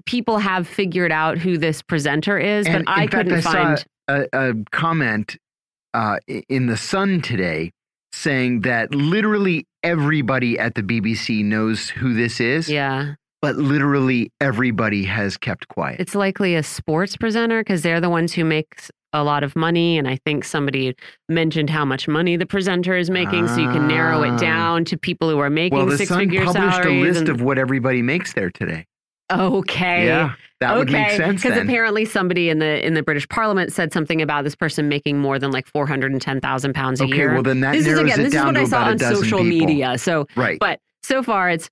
people 0.05 0.37
have 0.37 0.67
figured 0.67 1.11
out 1.11 1.37
who 1.37 1.57
this 1.57 1.81
presenter 1.81 2.37
is, 2.37 2.65
And 2.65 2.85
but 2.85 2.91
I 2.91 2.95
fact, 3.01 3.11
couldn't 3.13 3.33
I 3.33 3.39
saw 3.41 3.51
find. 3.51 3.85
a, 4.07 4.25
a 4.33 4.53
comment 4.71 5.37
uh, 5.93 6.17
in 6.49 6.65
the 6.67 6.77
Sun 6.77 7.21
today 7.21 7.71
saying 8.11 8.61
that 8.61 8.95
literally 8.95 9.67
everybody 9.83 10.57
at 10.57 10.75
the 10.75 10.81
BBC 10.81 11.43
knows 11.43 11.89
who 11.89 12.13
this 12.13 12.39
is, 12.39 12.69
Yeah, 12.69 13.15
but 13.45 13.57
literally 13.57 14.31
everybody 14.41 15.03
has 15.03 15.37
kept 15.37 15.67
quiet. 15.67 15.99
it's 15.99 16.15
likely 16.15 16.55
a 16.55 16.63
sports 16.63 17.15
presenter 17.15 17.59
because 17.61 17.81
they're 17.83 18.01
the 18.01 18.09
ones 18.09 18.33
who 18.33 18.43
make 18.43 18.67
a 19.13 19.23
lot 19.23 19.43
of 19.43 19.55
money. 19.55 19.97
And 19.99 20.07
I 20.07 20.17
think 20.25 20.43
somebody 20.43 20.95
mentioned 21.29 21.69
how 21.69 21.85
much 21.85 22.07
money 22.07 22.35
the 22.37 22.45
presenter 22.47 22.97
is 22.97 23.09
making, 23.11 23.47
so 23.47 23.57
you 23.57 23.69
can 23.71 23.87
narrow 23.87 24.23
Ah. 24.23 24.33
it 24.33 24.39
down 24.39 24.83
to 24.85 24.97
people 24.97 25.29
who 25.29 25.37
are 25.39 25.49
making 25.51 25.77
well, 25.77 25.85
the 25.85 25.97
six 25.97 26.09
Sun 26.09 26.19
figure 26.21 26.43
published 26.43 26.75
salaries. 26.77 27.01
a 27.03 27.07
list 27.07 27.19
and- 27.19 27.29
of 27.29 27.41
what 27.41 27.57
everybody 27.59 28.01
makes 28.01 28.33
there 28.33 28.49
today. 28.49 28.85
okay, 29.31 30.05
Yeah, 30.07 30.33
that 30.59 30.75
would 30.77 30.91
make 30.91 31.11
sense 31.11 31.41
Because 31.43 31.57
apparently 31.61 32.05
somebody 32.05 32.49
in 32.49 32.59
the 32.59 32.85
in 32.85 32.93
the 32.95 33.03
British 33.03 33.27
Parliament 33.29 33.71
said 33.73 33.93
something 33.93 34.21
about 34.21 34.43
this 34.43 34.55
person 34.55 34.89
making 34.89 35.19
more 35.19 35.37
than 35.39 35.51
like 35.51 35.67
four 35.67 35.85
hundred 35.87 36.11
and 36.11 36.21
ten 36.21 36.41
thousand 36.41 36.73
pounds 36.73 36.99
a 36.99 37.05
Okay, 37.05 37.15
year. 37.15 37.33
well 37.33 37.43
then 37.43 37.59
that 37.61 37.73
this 37.73 37.81
is 37.81 37.93
narrows 37.93 38.01
again, 38.03 38.19
it 38.19 38.23
this 38.23 38.27
is 38.27 38.33
down 38.33 38.45
what 38.47 38.53
to 38.55 38.61
I 38.61 38.65
saw 38.65 38.83
on 38.85 38.99
social 38.99 39.39
people. 39.43 39.67
media. 39.67 39.97
So 39.97 40.25
Right. 40.35 40.57
But 40.59 40.79
so 41.03 41.21
far, 41.23 41.49
it's 41.51 41.69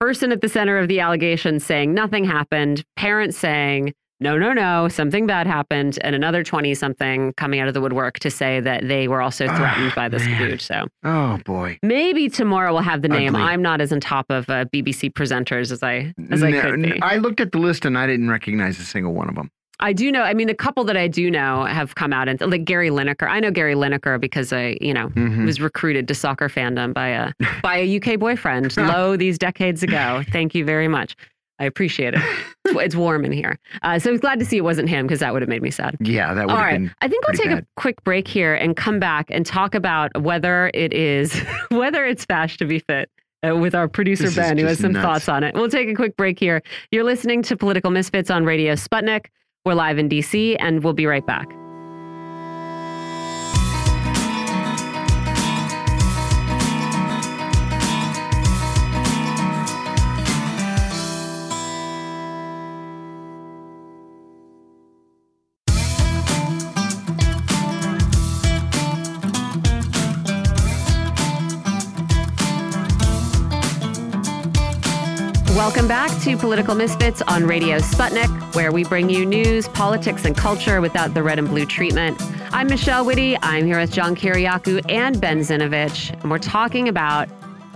person 0.00 0.32
at 0.32 0.40
the 0.40 0.48
center 0.48 0.78
of 0.78 0.88
the 0.88 1.00
allegation 1.00 1.58
saying 1.60 1.94
nothing 1.94 2.24
happened, 2.24 2.84
parents 2.96 3.36
saying, 3.36 3.92
no, 4.18 4.38
no, 4.38 4.54
no, 4.54 4.88
something 4.88 5.26
bad 5.26 5.46
happened, 5.46 5.98
and 6.00 6.14
another 6.14 6.42
20 6.42 6.74
something 6.74 7.34
coming 7.34 7.60
out 7.60 7.68
of 7.68 7.74
the 7.74 7.82
woodwork 7.82 8.18
to 8.20 8.30
say 8.30 8.60
that 8.60 8.88
they 8.88 9.08
were 9.08 9.20
also 9.20 9.46
Ah, 9.46 9.56
threatened 9.58 9.94
by 9.94 10.08
this 10.08 10.24
man. 10.24 10.50
dude. 10.50 10.60
So 10.62 10.86
oh 11.04 11.38
boy. 11.44 11.78
maybe 11.82 12.30
tomorrow 12.30 12.72
we'll 12.72 12.80
have 12.82 13.02
the 13.02 13.08
name. 13.08 13.34
Ugly. 13.34 13.46
I'm 13.46 13.60
not 13.60 13.82
as 13.82 13.92
on 13.92 14.00
top 14.00 14.24
of 14.30 14.48
uh, 14.48 14.64
BBC 14.66 15.12
presenters 15.12 15.70
as 15.70 15.82
I 15.82 16.14
as 16.30 16.42
I 16.42 16.52
could 16.60 16.82
be. 16.82 16.98
I 17.02 17.16
looked 17.16 17.40
at 17.40 17.52
the 17.52 17.58
list 17.58 17.84
and 17.84 17.98
I 17.98 18.06
didn't 18.06 18.30
recognize 18.30 18.78
a 18.80 18.84
single 18.84 19.12
one 19.12 19.28
of 19.28 19.34
them. 19.34 19.50
I 19.80 19.92
do 19.92 20.10
know. 20.10 20.22
I 20.22 20.32
mean, 20.34 20.46
the 20.46 20.54
couple 20.54 20.84
that 20.84 20.96
I 20.96 21.06
do 21.08 21.30
know 21.30 21.64
have 21.64 21.94
come 21.94 22.12
out 22.12 22.28
and 22.28 22.40
like 22.40 22.64
Gary 22.64 22.88
Lineker. 22.90 23.28
I 23.28 23.40
know 23.40 23.50
Gary 23.50 23.74
Lineker 23.74 24.18
because 24.20 24.52
I, 24.52 24.76
you 24.80 24.94
know, 24.94 25.08
Mhm. 25.10 25.44
was 25.44 25.60
recruited 25.60 26.08
to 26.08 26.14
soccer 26.14 26.48
fandom 26.48 26.94
by 26.94 27.08
a 27.08 27.32
by 27.62 27.76
a 27.76 27.96
UK 27.96 28.16
boyfriend 28.18 28.74
low 28.76 29.16
these 29.16 29.38
decades 29.38 29.82
ago. 29.82 30.22
Thank 30.32 30.54
you 30.54 30.64
very 30.64 30.88
much. 30.88 31.14
I 31.58 31.64
appreciate 31.64 32.14
it. 32.14 32.20
It's- 32.66 32.94
warm 32.94 33.24
in 33.24 33.32
here. 33.32 33.58
Uh, 33.82 33.98
so 33.98 34.10
I 34.10 34.12
was 34.12 34.20
glad 34.20 34.38
to 34.40 34.44
see 34.44 34.56
it 34.58 34.64
wasn't 34.64 34.88
him 34.90 35.06
because 35.06 35.20
that 35.20 35.32
would 35.32 35.40
have 35.40 35.48
made 35.48 35.62
me 35.62 35.70
sad. 35.70 35.96
Yeah, 36.00 36.34
that 36.34 36.46
would 36.46 36.50
All 36.50 36.56
have 36.58 36.66
right. 36.66 36.78
been. 36.78 36.92
I 37.00 37.08
think 37.08 37.26
we'll 37.26 37.36
take 37.36 37.46
bad. 37.48 37.58
a 37.62 37.66
quick 37.80 38.02
break 38.04 38.28
here 38.28 38.54
and 38.54 38.76
come 38.76 38.98
back 38.98 39.26
and 39.30 39.46
talk 39.46 39.74
about 39.74 40.20
whether 40.22 40.70
it 40.74 40.92
is 40.92 41.32
whether 41.70 42.04
it's 42.04 42.24
fash 42.26 42.56
to 42.58 42.64
be 42.66 42.78
fit. 42.80 43.10
Uh, 43.46 43.54
with 43.54 43.74
our 43.74 43.86
producer 43.86 44.24
This 44.24 44.34
Ben, 44.36 44.56
who 44.58 44.64
has 44.64 44.78
some 44.78 44.92
nuts. 44.92 45.04
thoughts 45.04 45.28
on 45.28 45.44
it. 45.44 45.54
We'll 45.54 45.68
take 45.68 45.88
a 45.88 45.94
quick 45.94 46.16
break 46.16 46.38
here. 46.38 46.62
You're 46.90 47.04
listening 47.04 47.42
to 47.42 47.56
Political 47.56 47.90
Misfits 47.90 48.30
on 48.30 48.44
Radio 48.46 48.72
Sputnik. 48.72 49.26
We're 49.66 49.74
live 49.74 49.98
in 49.98 50.08
DC, 50.08 50.54
and 50.60 50.84
we'll 50.84 50.92
be 50.92 51.06
right 51.06 51.26
back. 51.26 51.52
Welcome 75.66 75.88
back 75.88 76.22
to 76.22 76.36
Political 76.36 76.76
Misfits 76.76 77.22
on 77.22 77.44
Radio 77.44 77.78
Sputnik, 77.78 78.54
where 78.54 78.70
we 78.70 78.84
bring 78.84 79.10
you 79.10 79.26
news, 79.26 79.66
politics, 79.66 80.24
and 80.24 80.36
culture 80.36 80.80
without 80.80 81.12
the 81.12 81.24
red 81.24 81.40
and 81.40 81.48
blue 81.48 81.66
treatment. 81.66 82.16
I'm 82.52 82.68
Michelle 82.68 83.04
Witte. 83.04 83.36
I'm 83.42 83.66
here 83.66 83.80
with 83.80 83.90
John 83.90 84.14
Kiriakou 84.14 84.88
and 84.88 85.20
Ben 85.20 85.40
Zinovich, 85.40 86.12
and 86.22 86.30
we're 86.30 86.38
talking 86.38 86.88
about 86.88 87.28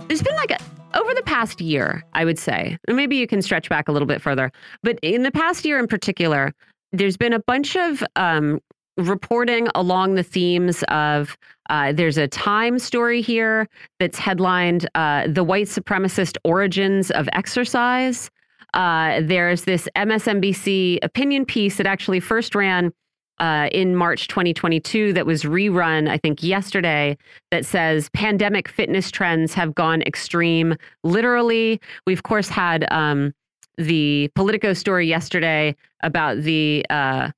there's 0.07 0.21
been 0.21 0.37
like 0.37 0.51
a 0.51 0.57
over 0.97 1.13
the 1.13 1.21
past 1.23 1.59
year, 1.59 2.01
I 2.13 2.23
would 2.23 2.39
say, 2.39 2.77
maybe 2.87 3.17
you 3.17 3.27
can 3.27 3.41
stretch 3.41 3.67
back 3.67 3.89
a 3.89 3.91
little 3.91 4.07
bit 4.07 4.21
further, 4.21 4.53
but 4.83 4.97
in 5.01 5.23
the 5.23 5.31
past 5.31 5.65
year 5.65 5.77
in 5.77 5.87
particular, 5.87 6.53
there's 6.93 7.17
been 7.17 7.33
a 7.33 7.39
bunch 7.39 7.75
of 7.75 8.01
um, 8.15 8.61
reporting 9.09 9.67
along 9.75 10.15
the 10.15 10.23
themes 10.23 10.83
of 10.89 11.37
uh, 11.69 11.93
there's 11.93 12.17
a 12.17 12.27
Time 12.27 12.79
story 12.79 13.21
here 13.21 13.67
that's 13.99 14.19
headlined 14.19 14.89
uh, 14.95 15.27
The 15.27 15.43
White 15.43 15.67
Supremacist 15.67 16.37
Origins 16.43 17.11
of 17.11 17.29
Exercise. 17.33 18.29
Uh, 18.73 19.21
there's 19.23 19.63
this 19.63 19.87
MSNBC 19.95 20.99
opinion 21.01 21.45
piece 21.45 21.77
that 21.77 21.85
actually 21.85 22.19
first 22.19 22.55
ran 22.55 22.91
uh, 23.39 23.69
in 23.71 23.95
March 23.95 24.27
2022 24.27 25.13
that 25.13 25.25
was 25.25 25.43
rerun, 25.43 26.09
I 26.09 26.17
think, 26.17 26.43
yesterday 26.43 27.17
that 27.49 27.65
says 27.65 28.09
pandemic 28.13 28.67
fitness 28.67 29.09
trends 29.09 29.53
have 29.53 29.73
gone 29.73 30.01
extreme. 30.03 30.75
Literally, 31.03 31.81
we, 32.05 32.13
of 32.13 32.23
course, 32.23 32.49
had. 32.49 32.91
Um, 32.91 33.33
the 33.77 34.29
Politico 34.35 34.73
story 34.73 35.07
yesterday 35.07 35.75
about 36.03 36.41
the 36.41 36.85
uh, 36.89 37.31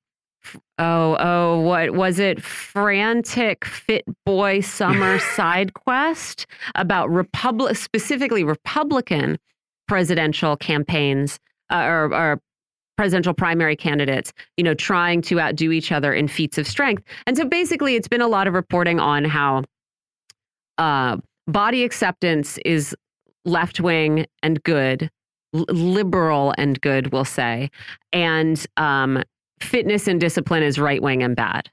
oh 0.78 1.16
oh 1.18 1.60
what 1.60 1.94
was 1.94 2.18
it 2.18 2.42
frantic 2.42 3.64
fit 3.64 4.04
boy 4.24 4.60
summer 4.60 5.18
side 5.36 5.74
quest? 5.74 6.46
About 6.74 7.10
republic 7.10 7.76
specifically 7.76 8.44
republican 8.44 9.38
presidential 9.86 10.56
campaigns 10.56 11.38
uh, 11.70 11.84
or, 11.84 12.14
or 12.14 12.40
presidential 12.96 13.34
primary 13.34 13.76
candidates 13.76 14.32
you 14.56 14.64
know 14.64 14.74
trying 14.74 15.20
to 15.20 15.40
outdo 15.40 15.72
each 15.72 15.92
other 15.92 16.12
in 16.12 16.28
feats 16.28 16.58
of 16.58 16.66
strength. 16.66 17.02
And 17.26 17.36
so 17.36 17.44
basically 17.44 17.96
it's 17.96 18.08
been 18.08 18.20
a 18.22 18.28
lot 18.28 18.46
of 18.46 18.54
reporting 18.54 19.00
on 19.00 19.24
how 19.24 19.64
uh, 20.78 21.18
body 21.46 21.84
acceptance 21.84 22.58
is 22.64 22.96
left 23.44 23.80
wing 23.80 24.26
and 24.42 24.62
good 24.62 25.10
liberal 25.52 26.54
and 26.58 26.80
good 26.80 27.12
we'll 27.12 27.24
say. 27.24 27.70
And 28.12 28.64
um, 28.76 29.22
fitness 29.60 30.08
and 30.08 30.20
discipline 30.20 30.62
is 30.62 30.78
right 30.78 31.02
wing 31.02 31.22
and 31.22 31.36
bad. 31.36 31.70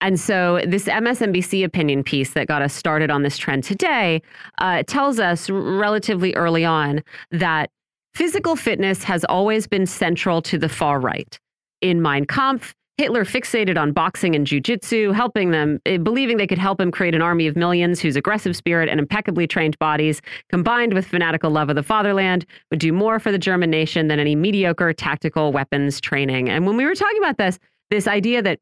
And 0.00 0.18
so, 0.18 0.60
this 0.66 0.86
MSNBC 0.86 1.64
opinion 1.64 2.02
piece 2.02 2.32
that 2.32 2.48
got 2.48 2.60
us 2.60 2.74
started 2.74 3.08
on 3.08 3.22
this 3.22 3.38
trend 3.38 3.62
today 3.62 4.20
uh, 4.58 4.82
tells 4.82 5.20
us 5.20 5.48
relatively 5.48 6.34
early 6.34 6.64
on 6.64 7.04
that 7.30 7.70
physical 8.12 8.56
fitness 8.56 9.04
has 9.04 9.24
always 9.24 9.68
been 9.68 9.86
central 9.86 10.42
to 10.42 10.58
the 10.58 10.68
far 10.68 10.98
right. 10.98 11.38
In 11.80 12.02
Mein 12.02 12.24
Kampf, 12.24 12.74
Hitler 13.02 13.24
fixated 13.24 13.76
on 13.76 13.90
boxing 13.90 14.36
and 14.36 14.46
jujitsu, 14.46 15.12
helping 15.12 15.50
them, 15.50 15.80
eh, 15.86 15.96
believing 15.96 16.36
they 16.36 16.46
could 16.46 16.56
help 16.56 16.80
him 16.80 16.92
create 16.92 17.16
an 17.16 17.20
army 17.20 17.48
of 17.48 17.56
millions 17.56 17.98
whose 17.98 18.14
aggressive 18.14 18.54
spirit 18.54 18.88
and 18.88 19.00
impeccably 19.00 19.44
trained 19.44 19.76
bodies, 19.80 20.22
combined 20.50 20.94
with 20.94 21.04
fanatical 21.04 21.50
love 21.50 21.68
of 21.68 21.74
the 21.74 21.82
fatherland, 21.82 22.46
would 22.70 22.78
do 22.78 22.92
more 22.92 23.18
for 23.18 23.32
the 23.32 23.40
German 23.40 23.70
nation 23.70 24.06
than 24.06 24.20
any 24.20 24.36
mediocre 24.36 24.92
tactical 24.92 25.50
weapons 25.50 26.00
training. 26.00 26.48
And 26.48 26.64
when 26.64 26.76
we 26.76 26.84
were 26.84 26.94
talking 26.94 27.18
about 27.18 27.38
this, 27.38 27.58
this 27.90 28.06
idea 28.06 28.40
that 28.40 28.60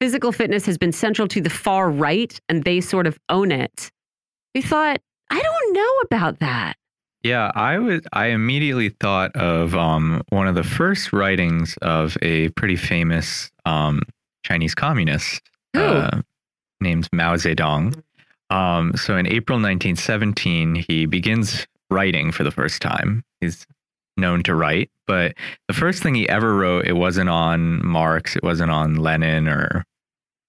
physical 0.00 0.32
fitness 0.32 0.64
has 0.64 0.78
been 0.78 0.92
central 0.92 1.28
to 1.28 1.42
the 1.42 1.50
far 1.50 1.90
right 1.90 2.40
and 2.48 2.64
they 2.64 2.80
sort 2.80 3.06
of 3.06 3.18
own 3.28 3.52
it, 3.52 3.90
we 4.54 4.62
thought, 4.62 5.02
I 5.28 5.38
don't 5.38 5.74
know 5.74 5.98
about 6.06 6.38
that. 6.38 6.76
Yeah, 7.22 7.52
I 7.54 7.78
would. 7.78 8.06
I 8.12 8.26
immediately 8.26 8.88
thought 8.88 9.34
of 9.36 9.76
um, 9.76 10.22
one 10.30 10.48
of 10.48 10.56
the 10.56 10.64
first 10.64 11.12
writings 11.12 11.76
of 11.80 12.16
a 12.20 12.48
pretty 12.50 12.76
famous 12.76 13.50
um, 13.64 14.02
Chinese 14.44 14.74
communist 14.74 15.40
uh, 15.74 16.20
named 16.80 17.08
Mao 17.12 17.36
Zedong. 17.36 18.02
Um, 18.50 18.96
so 18.96 19.16
in 19.16 19.26
April 19.26 19.56
1917, 19.56 20.74
he 20.74 21.06
begins 21.06 21.66
writing 21.90 22.32
for 22.32 22.42
the 22.42 22.50
first 22.50 22.82
time. 22.82 23.24
He's 23.40 23.66
known 24.16 24.42
to 24.42 24.54
write, 24.54 24.90
but 25.06 25.34
the 25.68 25.74
first 25.74 26.02
thing 26.02 26.14
he 26.14 26.28
ever 26.28 26.54
wrote, 26.54 26.86
it 26.86 26.96
wasn't 26.96 27.30
on 27.30 27.84
Marx, 27.86 28.36
it 28.36 28.42
wasn't 28.42 28.70
on 28.70 28.96
Lenin 28.96 29.48
or 29.48 29.84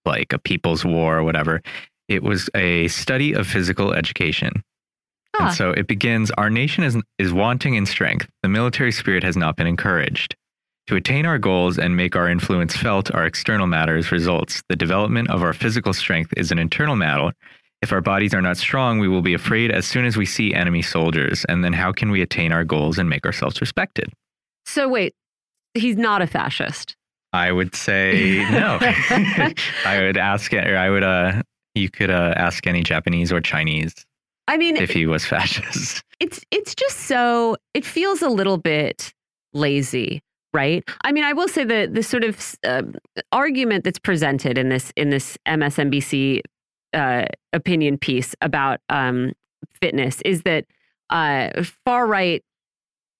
like 0.06 0.34
a 0.34 0.40
People's 0.40 0.84
War 0.84 1.20
or 1.20 1.24
whatever. 1.24 1.62
It 2.10 2.24
was 2.24 2.50
a 2.56 2.88
study 2.90 3.34
of 3.34 3.48
physical 3.48 3.94
education. 3.94 4.64
Ah. 5.36 5.48
And 5.48 5.56
so 5.56 5.72
it 5.72 5.88
begins 5.88 6.32
Our 6.32 6.50
nation 6.50 6.84
is, 6.84 6.98
is 7.18 7.34
wanting 7.34 7.76
in 7.76 7.86
strength. 7.86 8.28
The 8.42 8.50
military 8.50 8.92
spirit 8.92 9.24
has 9.24 9.36
not 9.36 9.56
been 9.56 9.68
encouraged. 9.68 10.36
To 10.88 10.96
attain 10.96 11.26
our 11.26 11.38
goals 11.38 11.80
and 11.80 11.96
make 11.96 12.16
our 12.16 12.28
influence 12.28 12.76
felt, 12.76 13.14
our 13.14 13.26
external 13.26 13.68
matters 13.68 14.12
results. 14.12 14.62
The 14.68 14.76
development 14.76 15.30
of 15.30 15.42
our 15.42 15.54
physical 15.54 15.94
strength 15.94 16.34
is 16.36 16.52
an 16.52 16.60
internal 16.60 16.96
matter. 16.96 17.32
If 17.82 17.94
our 17.94 18.02
bodies 18.02 18.34
are 18.34 18.42
not 18.42 18.58
strong, 18.58 19.00
we 19.00 19.08
will 19.08 19.22
be 19.22 19.34
afraid 19.34 19.72
as 19.72 19.86
soon 19.86 20.06
as 20.06 20.18
we 20.18 20.26
see 20.26 20.54
enemy 20.54 20.82
soldiers. 20.82 21.46
And 21.48 21.64
then 21.64 21.74
how 21.74 21.94
can 21.94 22.12
we 22.12 22.22
attain 22.22 22.52
our 22.52 22.66
goals 22.66 22.98
and 22.98 23.10
make 23.10 23.26
ourselves 23.26 23.62
respected? 23.62 24.12
So, 24.66 24.90
wait, 24.90 25.16
he's 25.74 25.96
not 25.96 26.22
a 26.22 26.28
fascist. 26.28 26.96
I 27.32 27.52
would 27.52 27.76
say 27.76 28.46
no. 28.52 28.78
I 29.86 30.02
would 30.02 30.18
ask, 30.18 30.54
or 30.54 30.78
I 30.78 30.90
would, 30.90 31.04
uh, 31.04 31.42
you 31.76 31.90
could 31.90 32.10
uh, 32.10 32.34
ask 32.36 32.68
any 32.68 32.84
Japanese 32.84 33.32
or 33.32 33.42
Chinese 33.42 34.06
I 34.48 34.58
mean, 34.58 34.78
if 34.78 34.92
he 34.92 35.06
was 35.06 35.26
fascist. 35.34 36.04
it's 36.20 36.42
it's 36.52 36.76
just 36.76 37.02
so 37.02 37.58
it 37.74 37.86
feels 37.86 38.22
a 38.22 38.30
little 38.30 38.58
bit 38.58 39.14
lazy 39.54 40.22
right 40.54 40.84
i 41.04 41.12
mean 41.12 41.24
i 41.24 41.34
will 41.34 41.48
say 41.48 41.64
the 41.64 41.88
the 41.92 42.02
sort 42.04 42.24
of 42.24 42.56
uh, 42.66 42.82
argument 43.32 43.84
that's 43.84 44.00
presented 44.00 44.58
in 44.58 44.70
this 44.70 44.92
in 44.96 45.10
this 45.10 45.38
msnbc 45.48 46.42
uh, 46.94 47.26
opinion 47.54 47.98
piece 47.98 48.36
about 48.42 48.80
um, 48.90 49.32
fitness 49.82 50.22
is 50.26 50.44
that 50.44 50.66
uh, 51.10 51.50
far 51.86 52.06
right 52.08 52.44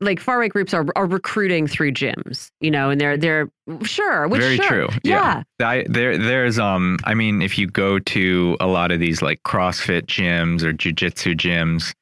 like 0.04 0.20
far 0.20 0.40
right 0.40 0.52
groups 0.52 0.74
are 0.74 0.86
are 0.96 1.06
recruiting 1.06 1.68
through 1.68 1.92
gyms 1.92 2.50
you 2.62 2.70
know 2.72 2.90
and 2.90 3.00
they're 3.02 3.18
they're 3.18 3.50
sure 3.84 4.28
which 4.28 4.42
Very 4.42 4.58
sure, 4.58 4.68
true. 4.68 4.90
yeah, 5.04 5.44
I, 5.62 5.86
there, 5.88 6.18
there's, 6.18 6.60
um, 6.60 6.98
I 7.06 7.14
mean, 7.14 7.42
if 7.42 7.58
you 7.58 7.66
go 7.68 7.98
to 8.00 8.58
a 8.60 8.68
lot 8.68 8.92
of 8.92 9.00
these 9.00 9.22
like 9.22 9.42
CrossFit 9.44 10.04
gyms 10.08 10.64
or 10.64 10.74
jujitsu 10.74 11.36
gyms, 11.38 11.94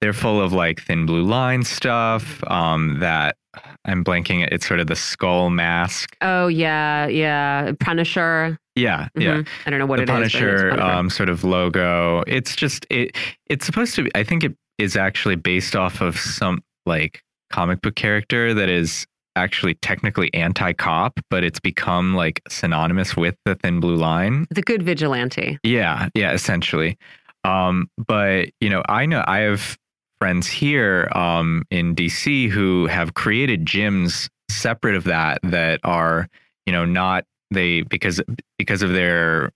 they're 0.00 0.14
full 0.14 0.40
of 0.40 0.54
like 0.54 0.80
thin 0.80 1.04
blue 1.04 1.22
line 1.22 1.62
stuff. 1.62 2.42
Um, 2.50 3.00
that 3.00 3.36
I'm 3.84 4.02
blanking. 4.02 4.48
It's 4.50 4.66
sort 4.66 4.80
of 4.80 4.86
the 4.86 4.96
skull 4.96 5.50
mask. 5.50 6.16
oh 6.22 6.46
yeah 6.48 7.06
yeah 7.08 7.72
punisher 7.80 8.56
Yeah, 8.76 9.08
yeah. 9.14 9.34
Mhm. 9.38 9.48
i 9.66 9.70
don't 9.70 9.78
know 9.78 9.84
what 9.86 9.96
the 9.96 10.02
it 10.04 10.08
is, 10.08 10.14
Punisher, 10.32 10.70
Punisher. 10.70 10.82
um, 10.82 11.10
sort 11.10 11.28
of 11.28 11.44
logo. 11.44 12.22
It's 12.26 12.56
just 12.56 12.86
it. 12.88 13.14
It's 13.46 13.66
supposed 13.66 13.94
to 13.96 14.04
be. 14.04 14.10
I 14.14 14.24
think 14.24 14.42
it 14.44 14.54
is 14.78 14.96
actually 14.96 15.36
based 15.36 15.76
off 15.76 16.00
of 16.00 16.18
some 16.18 16.62
like 16.86 17.20
comic 17.50 17.80
book 17.82 17.94
character 17.96 18.54
that 18.54 18.68
is 18.68 19.06
actually 19.36 19.74
technically 19.74 20.32
anti-cop, 20.34 21.20
but 21.30 21.44
it's 21.44 21.60
become 21.60 22.14
like 22.14 22.42
synonymous 22.48 23.16
with 23.16 23.36
the 23.44 23.54
thin 23.54 23.80
blue 23.80 23.96
line. 23.96 24.46
the 24.50 24.62
good 24.62 24.82
vigilante 24.82 25.58
Yeah, 25.62 26.08
yeah, 26.14 26.32
essentially. 26.32 26.98
Um, 27.44 27.88
but 28.06 28.48
you 28.60 28.68
know, 28.68 28.82
I 28.88 29.06
know 29.06 29.24
I 29.26 29.38
have 29.40 29.78
friends 30.20 30.46
here 30.46 31.08
um, 31.14 31.64
in 31.70 31.94
DC 31.94 32.50
who 32.50 32.86
have 32.86 33.14
created 33.14 33.64
gyms 33.64 34.28
separate 34.50 34.96
of 34.96 35.04
that 35.04 35.38
that 35.44 35.80
are 35.84 36.28
you 36.66 36.72
know 36.72 36.84
not 36.84 37.24
they 37.50 37.82
because 37.82 38.20
because 38.58 38.82
of 38.82 38.90
their 38.92 39.50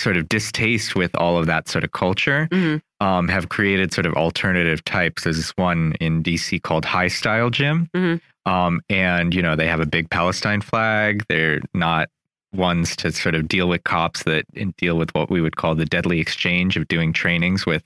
sort 0.00 0.16
of 0.16 0.28
distaste 0.28 0.94
with 0.94 1.14
all 1.16 1.36
of 1.38 1.46
that 1.46 1.68
sort 1.68 1.82
of 1.84 1.90
culture 1.92 2.48
Mhm. 2.50 2.80
Um, 3.00 3.28
have 3.28 3.48
created 3.48 3.92
sort 3.92 4.06
of 4.06 4.14
alternative 4.14 4.84
types. 4.84 5.24
There's 5.24 5.36
this 5.36 5.50
one 5.56 5.94
in 6.00 6.22
DC 6.22 6.62
called 6.62 6.84
High 6.84 7.08
Style 7.08 7.50
Gym. 7.50 7.88
Mhm. 7.94 8.20
Um, 8.46 8.80
and, 8.88 9.34
you 9.34 9.42
know, 9.42 9.56
they 9.56 9.66
have 9.66 9.80
a 9.80 9.86
big 9.86 10.08
Palestine 10.10 10.60
flag. 10.60 11.24
They're 11.28 11.60
not 11.74 12.08
ones 12.52 12.96
to 12.96 13.12
sort 13.12 13.34
of 13.34 13.48
deal 13.48 13.68
with 13.68 13.84
cops 13.84 14.22
that 14.22 14.46
deal 14.76 14.96
with 14.96 15.14
what 15.14 15.30
we 15.30 15.40
would 15.40 15.56
call 15.56 15.74
the 15.74 15.84
deadly 15.84 16.20
exchange 16.20 16.76
of 16.76 16.88
doing 16.88 17.12
trainings 17.12 17.66
with 17.66 17.82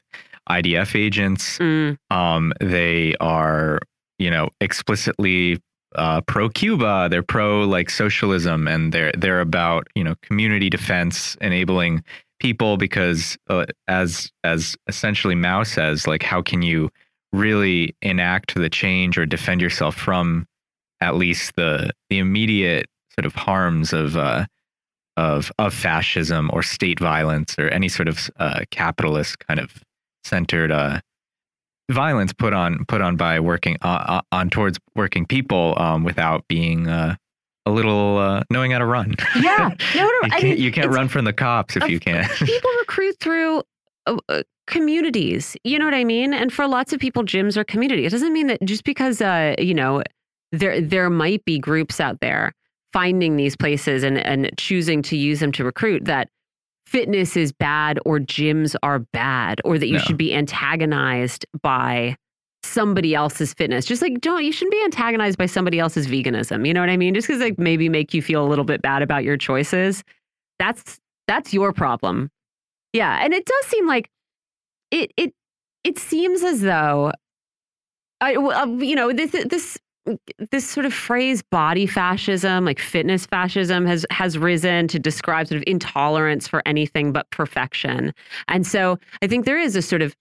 IDF 0.49 0.95
agents. 0.95 1.59
Mm. 1.59 1.99
Um, 2.11 2.53
they 2.61 3.15
are, 3.21 3.81
you 4.19 4.31
know, 4.31 4.49
explicitly 4.61 5.61
uh, 5.97 6.21
pro 6.23 6.49
Cuba. 6.49 7.09
They're 7.11 7.23
pro 7.23 7.63
like 7.63 7.91
socialism, 7.91 8.69
and 8.69 8.93
they're 8.93 9.13
they're 9.17 9.41
about 9.41 9.89
you 9.95 10.05
know 10.05 10.15
community 10.23 10.71
defense, 10.71 11.37
enabling 11.41 12.05
people 12.41 12.77
because 12.77 13.39
uh, 13.49 13.67
as 13.87 14.31
as 14.43 14.77
essentially 14.89 15.35
Mao 15.35 15.63
says, 15.63 16.07
like 16.07 16.23
how 16.23 16.43
can 16.43 16.63
you 16.63 16.91
really 17.33 17.95
enact 18.03 18.55
the 18.55 18.69
change 18.69 19.17
or 19.17 19.25
defend 19.25 19.61
yourself 19.61 19.95
from 19.95 20.47
at 21.01 21.17
least 21.17 21.55
the 21.57 21.91
the 22.09 22.19
immediate 22.19 22.87
sort 23.15 23.27
of 23.27 23.35
harms 23.35 23.93
of 23.93 24.17
uh, 24.17 24.47
of 25.17 25.53
of 25.59 25.73
fascism 25.73 26.51
or 26.53 26.63
state 26.63 26.99
violence 26.99 27.55
or 27.59 27.69
any 27.69 27.89
sort 27.89 28.09
of 28.09 28.31
uh, 28.39 28.61
capitalist 28.71 29.39
kind 29.47 29.61
of 29.61 29.83
centered 30.25 30.73
uh, 30.73 31.01
violence 31.91 32.33
put 32.33 32.53
on 32.53 32.85
put 32.87 33.01
on 33.01 33.17
by 33.17 33.39
working 33.41 33.77
uh, 33.83 34.21
on 34.33 34.51
towards 34.51 34.79
working 34.95 35.27
people 35.27 35.75
um, 35.77 36.05
without 36.05 36.47
being 36.49 36.89
uh, 36.89 37.17
a 37.67 37.71
little 37.71 38.19
uh, 38.19 38.43
knowing 38.51 38.71
how 38.73 38.79
to 38.79 38.87
run. 38.87 39.15
Yeah, 39.41 39.71
no, 39.95 40.03
no, 40.03 40.05
you 40.05 40.21
I 40.25 40.29
can't, 40.31 40.43
mean, 40.45 40.57
you 40.59 40.73
can't 40.73 40.91
run 40.91 41.09
from 41.09 41.25
the 41.25 41.33
cops 41.33 41.77
if 41.77 41.89
you 41.89 42.01
can't. 42.01 42.31
people 42.39 42.71
recruit 42.81 43.17
through 43.21 43.63
uh, 44.07 44.17
uh, 44.29 44.43
communities. 44.67 45.57
You 45.65 45.79
know 45.79 45.85
what 45.85 45.95
I 45.95 46.05
mean? 46.05 46.33
And 46.33 46.53
for 46.53 46.67
lots 46.67 46.93
of 46.93 47.01
people, 47.01 47.23
gyms 47.25 47.57
are 47.57 47.65
community. 47.65 48.07
It 48.07 48.11
doesn't 48.11 48.33
mean 48.33 48.47
that 48.49 48.61
just 48.65 48.85
because 48.85 49.21
uh, 49.21 49.55
you 49.59 49.75
know 49.75 50.03
there 50.53 50.81
there 50.81 51.11
might 51.11 51.45
be 51.45 51.59
groups 51.59 52.01
out 52.01 52.21
there 52.21 52.53
finding 52.93 53.37
these 53.37 53.57
places 53.57 54.03
and 54.03 54.19
and 54.19 54.51
choosing 54.57 55.03
to 55.03 55.17
use 55.17 55.39
them 55.41 55.53
to 55.53 55.65
recruit 55.65 56.05
that 56.07 56.29
fitness 56.87 57.37
is 57.37 57.53
bad 57.53 58.01
or 58.05 58.19
gyms 58.19 58.75
are 58.83 58.99
bad 59.13 59.61
or 59.65 59.79
that 59.79 59.87
you 59.87 59.93
No. 59.95 59.99
should 60.01 60.17
be 60.17 60.35
antagonized 60.35 61.47
by 61.63 62.17
somebody 62.63 63.15
else's 63.15 63.55
fitness. 63.55 63.85
Just 63.85 64.03
like 64.03 64.21
don't 64.21 64.45
you 64.45 64.53
shouldn't 64.53 64.73
be 64.73 64.85
antagonized 64.85 65.39
by 65.39 65.47
somebody 65.47 65.79
else's 65.79 66.07
veganism. 66.07 66.67
You 66.67 66.75
know 66.75 66.81
what 66.81 66.91
i 66.91 66.97
mean? 66.97 67.15
Just 67.15 67.27
because 67.27 67.41
like 67.41 67.59
maybe 67.59 67.89
make 67.89 68.15
you 68.15 68.23
feel 68.23 68.45
a 68.45 68.49
little 68.49 68.65
bit 68.65 68.83
bad 68.83 69.03
about 69.03 69.25
your 69.25 69.37
choices 69.37 70.05
that's 70.59 71.01
that's 71.27 71.53
your 71.55 71.73
problem. 71.73 72.31
Yeah 72.93 73.25
and 73.25 73.33
it 73.33 73.45
does 73.47 73.67
seem 73.67 73.87
like 73.87 74.11
it 74.91 75.13
it 75.17 75.35
it 75.85 75.99
seems 75.99 76.43
as 76.43 76.61
though 76.61 77.13
I, 78.21 78.35
uh, 78.35 78.67
you 78.67 78.95
know, 78.95 79.13
this 79.13 79.31
this 79.31 79.79
this 80.51 80.69
sort 80.69 80.87
of 80.87 80.93
phrase 80.93 81.43
body 81.43 81.87
fascism 81.87 82.65
like 82.65 82.79
fitness 82.79 83.27
fascism 83.27 83.87
has 83.87 84.05
has 84.11 84.37
risen 84.37 84.89
to 84.89 84.99
describe 84.99 85.47
sort 85.47 85.59
of 85.59 85.65
intolerance 85.67 86.49
for 86.49 86.63
anything 86.67 87.13
but 87.13 87.31
perfection. 87.31 88.13
And 88.49 88.67
so 88.67 88.99
i 89.23 89.27
think 89.27 89.45
there 89.45 89.59
is 89.59 89.77
a 89.77 89.83
sort 89.83 90.03
of 90.03 90.15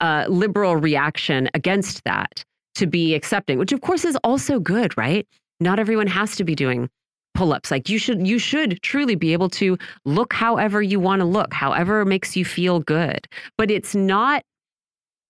uh, 0.00 0.24
liberal 0.28 0.76
reaction 0.76 1.48
against 1.54 2.02
that 2.04 2.44
to 2.74 2.86
be 2.86 3.14
accepting 3.14 3.58
which 3.58 3.72
of 3.72 3.80
course 3.80 4.04
is 4.04 4.16
also 4.24 4.58
good 4.60 4.96
right? 4.96 5.26
Not 5.60 5.78
everyone 5.78 6.06
has 6.06 6.36
to 6.36 6.44
be 6.44 6.54
doing 6.54 6.88
pull-ups. 7.34 7.70
Like 7.70 7.88
you 7.88 7.98
should 7.98 8.26
you 8.26 8.38
should 8.38 8.82
truly 8.82 9.14
be 9.14 9.32
able 9.32 9.48
to 9.50 9.78
look 10.04 10.32
however 10.32 10.82
you 10.82 11.00
want 11.00 11.20
to 11.20 11.26
look 11.26 11.52
however 11.52 12.04
makes 12.04 12.36
you 12.36 12.44
feel 12.44 12.80
good. 12.80 13.26
But 13.56 13.70
it's 13.70 13.94
not 13.94 14.42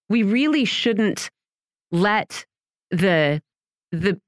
we 0.08 0.22
really 0.22 0.64
shouldn't 0.64 1.30
let 1.92 2.44
the 2.90 3.40
the 3.92 4.20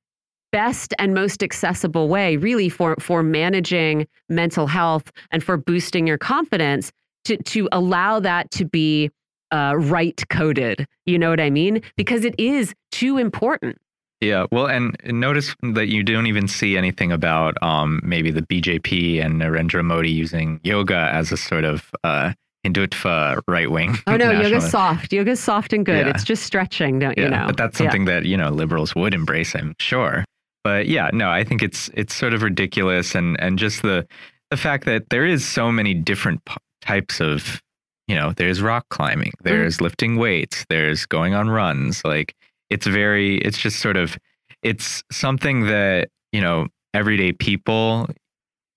best 0.52 0.93
and 0.98 1.14
most 1.14 1.43
accessible 1.43 2.09
way 2.09 2.36
really 2.36 2.69
for 2.69 2.94
for 3.01 3.23
managing 3.23 4.06
mental 4.28 4.66
health 4.66 5.10
and 5.31 5.43
for 5.43 5.56
boosting 5.56 6.06
your 6.06 6.19
confidence 6.19 6.93
to 7.24 7.36
to 7.39 7.69
allow 7.73 8.20
that 8.20 8.51
to 8.51 8.64
be 8.64 9.10
uh, 9.52 9.74
right 9.76 10.24
coded 10.28 10.86
you 11.06 11.18
know 11.18 11.30
what 11.30 11.40
i 11.40 11.50
mean 11.50 11.80
because 11.96 12.24
it 12.24 12.34
is 12.38 12.74
too 12.90 13.18
important 13.18 13.78
yeah, 14.20 14.46
well, 14.52 14.66
and 14.66 14.96
notice 15.04 15.56
that 15.74 15.88
you 15.88 16.04
don't 16.04 16.28
even 16.28 16.46
see 16.46 16.76
anything 16.76 17.10
about 17.10 17.60
um, 17.60 18.00
maybe 18.04 18.30
the 18.30 18.42
BJP 18.42 19.20
and 19.20 19.42
Narendra 19.42 19.84
Modi 19.84 20.12
using 20.12 20.60
yoga 20.62 21.10
as 21.12 21.32
a 21.32 21.36
sort 21.36 21.64
of 21.64 21.90
uh, 22.04 22.32
Hindutva 22.64 23.40
right 23.48 23.70
wing. 23.70 23.96
Oh 24.06 24.16
no, 24.16 24.30
yoga's 24.30 24.70
soft. 24.70 25.12
Yoga's 25.12 25.40
soft 25.40 25.72
and 25.72 25.84
good. 25.84 26.06
Yeah. 26.06 26.12
It's 26.12 26.22
just 26.22 26.44
stretching, 26.44 27.00
don't 27.00 27.18
yeah, 27.18 27.24
you 27.24 27.30
know? 27.30 27.44
But 27.46 27.56
that's 27.56 27.78
something 27.78 28.06
yeah. 28.06 28.20
that 28.20 28.26
you 28.26 28.36
know 28.36 28.50
liberals 28.50 28.94
would 28.94 29.14
embrace, 29.14 29.54
I'm 29.56 29.74
sure. 29.80 30.24
But 30.62 30.86
yeah, 30.86 31.10
no, 31.12 31.28
I 31.28 31.42
think 31.42 31.62
it's 31.62 31.90
it's 31.94 32.14
sort 32.14 32.34
of 32.34 32.42
ridiculous, 32.42 33.16
and 33.16 33.38
and 33.40 33.58
just 33.58 33.82
the 33.82 34.06
the 34.50 34.56
fact 34.56 34.84
that 34.84 35.10
there 35.10 35.26
is 35.26 35.44
so 35.44 35.72
many 35.72 35.94
different 35.94 36.40
types 36.82 37.20
of, 37.20 37.60
you 38.08 38.14
know, 38.16 38.32
there's 38.36 38.60
rock 38.60 38.86
climbing, 38.90 39.32
mm. 39.40 39.44
there's 39.44 39.78
mm. 39.78 39.82
lifting 39.82 40.16
weights, 40.16 40.64
there's 40.68 41.06
going 41.06 41.34
on 41.34 41.50
runs, 41.50 42.04
like 42.04 42.34
it's 42.70 42.86
very 42.86 43.38
it's 43.38 43.58
just 43.58 43.80
sort 43.80 43.96
of 43.96 44.16
it's 44.62 45.02
something 45.12 45.66
that 45.66 46.08
you 46.32 46.40
know 46.40 46.66
everyday 46.94 47.32
people 47.32 48.08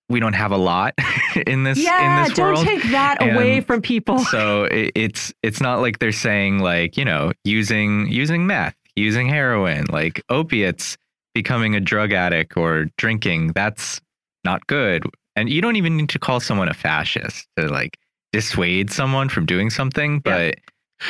we 0.08 0.20
don't 0.20 0.34
have 0.34 0.52
a 0.52 0.56
lot 0.56 0.94
in 1.46 1.64
this 1.64 1.78
yeah, 1.78 2.22
in 2.22 2.28
this 2.28 2.38
world. 2.38 2.56
don't 2.56 2.66
take 2.66 2.90
that 2.90 3.20
and 3.20 3.36
away 3.36 3.60
from 3.60 3.82
people. 3.82 4.18
so 4.18 4.64
it, 4.64 4.92
it's 4.94 5.32
it's 5.42 5.60
not 5.60 5.80
like 5.80 5.98
they're 5.98 6.12
saying 6.12 6.60
like 6.60 6.96
you 6.96 7.04
know 7.04 7.32
using 7.44 8.06
using 8.08 8.46
meth, 8.46 8.76
using 8.94 9.28
heroin, 9.28 9.86
like 9.90 10.22
opiates, 10.28 10.96
becoming 11.34 11.74
a 11.74 11.80
drug 11.80 12.12
addict 12.12 12.56
or 12.56 12.86
drinking. 12.96 13.52
That's 13.52 14.00
not 14.44 14.66
good. 14.66 15.04
And 15.34 15.50
you 15.50 15.60
don't 15.60 15.76
even 15.76 15.96
need 15.96 16.08
to 16.10 16.18
call 16.18 16.40
someone 16.40 16.68
a 16.68 16.74
fascist 16.74 17.46
to 17.58 17.68
like 17.68 17.98
dissuade 18.36 18.90
someone 18.90 19.28
from 19.28 19.46
doing 19.46 19.70
something, 19.70 20.20
but. 20.20 20.40
Yeah 20.40 20.52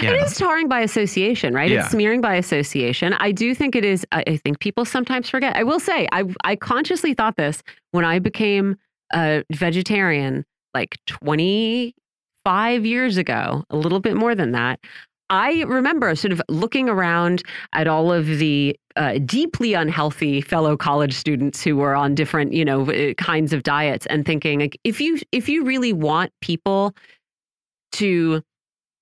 yeah. 0.02 0.12
It 0.12 0.22
is 0.22 0.36
tarring 0.36 0.68
by 0.68 0.80
association, 0.80 1.54
right? 1.54 1.70
Yeah. 1.70 1.80
It's 1.80 1.90
smearing 1.90 2.20
by 2.20 2.34
association. 2.34 3.12
I 3.14 3.30
do 3.32 3.54
think 3.54 3.76
it 3.76 3.84
is. 3.84 4.04
I 4.12 4.36
think 4.36 4.58
people 4.58 4.84
sometimes 4.84 5.30
forget. 5.30 5.56
I 5.56 5.62
will 5.62 5.80
say, 5.80 6.08
I 6.12 6.24
I 6.44 6.56
consciously 6.56 7.14
thought 7.14 7.36
this 7.36 7.62
when 7.92 8.04
I 8.04 8.18
became 8.18 8.76
a 9.14 9.44
vegetarian, 9.52 10.44
like 10.74 10.98
25 11.06 12.84
years 12.84 13.16
ago, 13.16 13.64
a 13.70 13.76
little 13.76 14.00
bit 14.00 14.16
more 14.16 14.34
than 14.34 14.52
that. 14.52 14.80
I 15.30 15.62
remember 15.62 16.14
sort 16.14 16.32
of 16.32 16.42
looking 16.48 16.88
around 16.88 17.42
at 17.72 17.88
all 17.88 18.12
of 18.12 18.26
the 18.26 18.78
uh, 18.94 19.18
deeply 19.24 19.74
unhealthy 19.74 20.40
fellow 20.40 20.76
college 20.76 21.12
students 21.14 21.62
who 21.64 21.76
were 21.76 21.94
on 21.94 22.14
different, 22.14 22.52
you 22.52 22.64
know, 22.64 22.86
kinds 23.14 23.52
of 23.52 23.62
diets, 23.62 24.06
and 24.06 24.26
thinking, 24.26 24.60
like, 24.60 24.78
if 24.84 25.00
you 25.00 25.18
if 25.32 25.48
you 25.48 25.64
really 25.64 25.92
want 25.92 26.32
people 26.40 26.94
to 27.92 28.42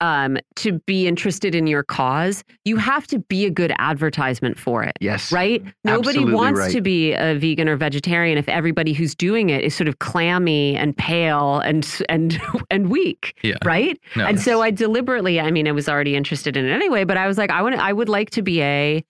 um, 0.01 0.37
to 0.55 0.73
be 0.85 1.07
interested 1.07 1.55
in 1.55 1.67
your 1.67 1.83
cause, 1.83 2.43
you 2.65 2.77
have 2.77 3.07
to 3.07 3.19
be 3.19 3.45
a 3.45 3.49
good 3.49 3.73
advertisement 3.79 4.59
for 4.59 4.83
it. 4.83 4.93
Yes. 4.99 5.31
Right? 5.31 5.63
Nobody 5.83 6.23
wants 6.23 6.59
right. 6.59 6.71
to 6.71 6.81
be 6.81 7.13
a 7.13 7.35
vegan 7.35 7.69
or 7.69 7.77
vegetarian 7.77 8.37
if 8.37 8.49
everybody 8.49 8.93
who's 8.93 9.15
doing 9.15 9.49
it 9.49 9.63
is 9.63 9.73
sort 9.73 9.87
of 9.87 9.99
clammy 9.99 10.75
and 10.75 10.95
pale 10.97 11.59
and 11.59 12.01
and 12.09 12.39
and 12.69 12.89
weak. 12.89 13.37
Yeah. 13.41 13.55
Right? 13.63 13.99
No. 14.15 14.25
And 14.25 14.39
so 14.39 14.61
I 14.61 14.71
deliberately, 14.71 15.39
I 15.39 15.51
mean, 15.51 15.67
I 15.67 15.71
was 15.71 15.87
already 15.87 16.15
interested 16.15 16.57
in 16.57 16.65
it 16.65 16.71
anyway, 16.71 17.03
but 17.03 17.17
I 17.17 17.27
was 17.27 17.37
like, 17.37 17.49
I 17.49 17.61
want 17.61 17.75
I 17.75 17.93
would 17.93 18.09
like 18.09 18.31
to 18.31 18.41
be 18.41 18.61
a 18.61 19.03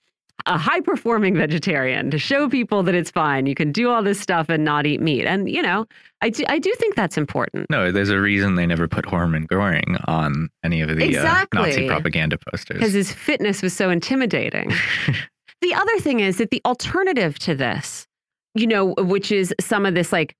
a 0.45 0.57
high 0.57 0.82
performing 0.82 1.36
vegetarian 1.36 2.12
to 2.12 2.20
show 2.20 2.49
people 2.49 2.84
that 2.84 2.94
it's 2.94 3.10
fine. 3.10 3.45
You 3.45 3.56
can 3.56 3.72
do 3.72 3.90
all 3.90 4.03
this 4.03 4.20
stuff 4.20 4.48
and 4.49 4.64
not 4.64 4.86
eat 4.86 5.02
meat. 5.02 5.26
And, 5.26 5.49
you 5.49 5.62
know, 5.62 5.86
I 6.22 6.30
do, 6.30 6.44
I 6.48 6.60
do 6.60 6.74
think 6.78 6.95
that's 6.95 7.18
important. 7.18 7.70
No, 7.70 7.91
there's 7.91 8.10
a 8.10 8.20
reason 8.20 8.56
they 8.56 8.66
never 8.66 8.88
put 8.88 9.10
Hermann 9.10 9.45
Goring 9.45 9.98
on 10.06 10.49
any 10.64 10.82
of 10.82 10.90
the 10.90 11.03
exactly. 11.03 11.60
uh, 11.60 11.66
Nazi 11.66 11.88
propaganda 11.88 12.38
posters. 12.38 12.78
Because 12.78 12.94
his 12.94 13.12
fitness 13.12 13.62
was 13.62 13.74
so 13.74 13.90
intimidating. 13.90 14.72
the 15.62 15.74
other 15.74 15.99
thing 15.99 16.20
is 16.20 16.38
that 16.38 16.52
the 16.52 16.62
alternative 16.66 17.40
to 17.40 17.56
this, 17.56 18.06
you 18.53 18.68
know, 18.68 18.94
which 18.98 19.32
is 19.32 19.53
some 19.60 19.86
of 19.86 19.95
this 19.95 20.12
like 20.12 20.36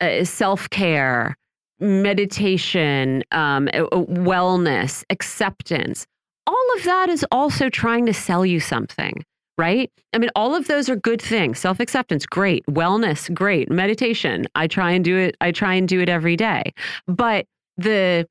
uh, 0.00 0.24
self 0.24 0.70
care, 0.70 1.36
meditation, 1.78 3.22
um, 3.32 3.66
wellness, 3.66 5.04
acceptance, 5.10 6.06
all 6.46 6.66
of 6.76 6.84
that 6.84 7.08
is 7.08 7.24
also 7.30 7.68
trying 7.68 8.06
to 8.06 8.14
sell 8.14 8.46
you 8.46 8.58
something 8.58 9.22
right? 9.58 9.90
I 10.12 10.18
mean, 10.18 10.30
all 10.34 10.54
of 10.54 10.66
those 10.68 10.88
are 10.88 10.96
good 10.96 11.20
things. 11.20 11.58
Self 11.58 11.80
acceptance, 11.80 12.26
great. 12.26 12.64
Wellness, 12.66 13.32
great. 13.34 13.70
Meditation, 13.70 14.46
I 14.54 14.66
try 14.66 14.92
and 14.92 15.04
do 15.04 15.16
it. 15.16 15.36
I 15.40 15.52
try 15.52 15.74
and 15.74 15.88
do 15.88 16.00
it 16.00 16.08
every 16.08 16.36
day. 16.36 16.72
But 17.06 17.46
the 17.76 18.26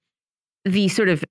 the 0.65 0.87
sort 0.87 1.09
of 1.09 1.23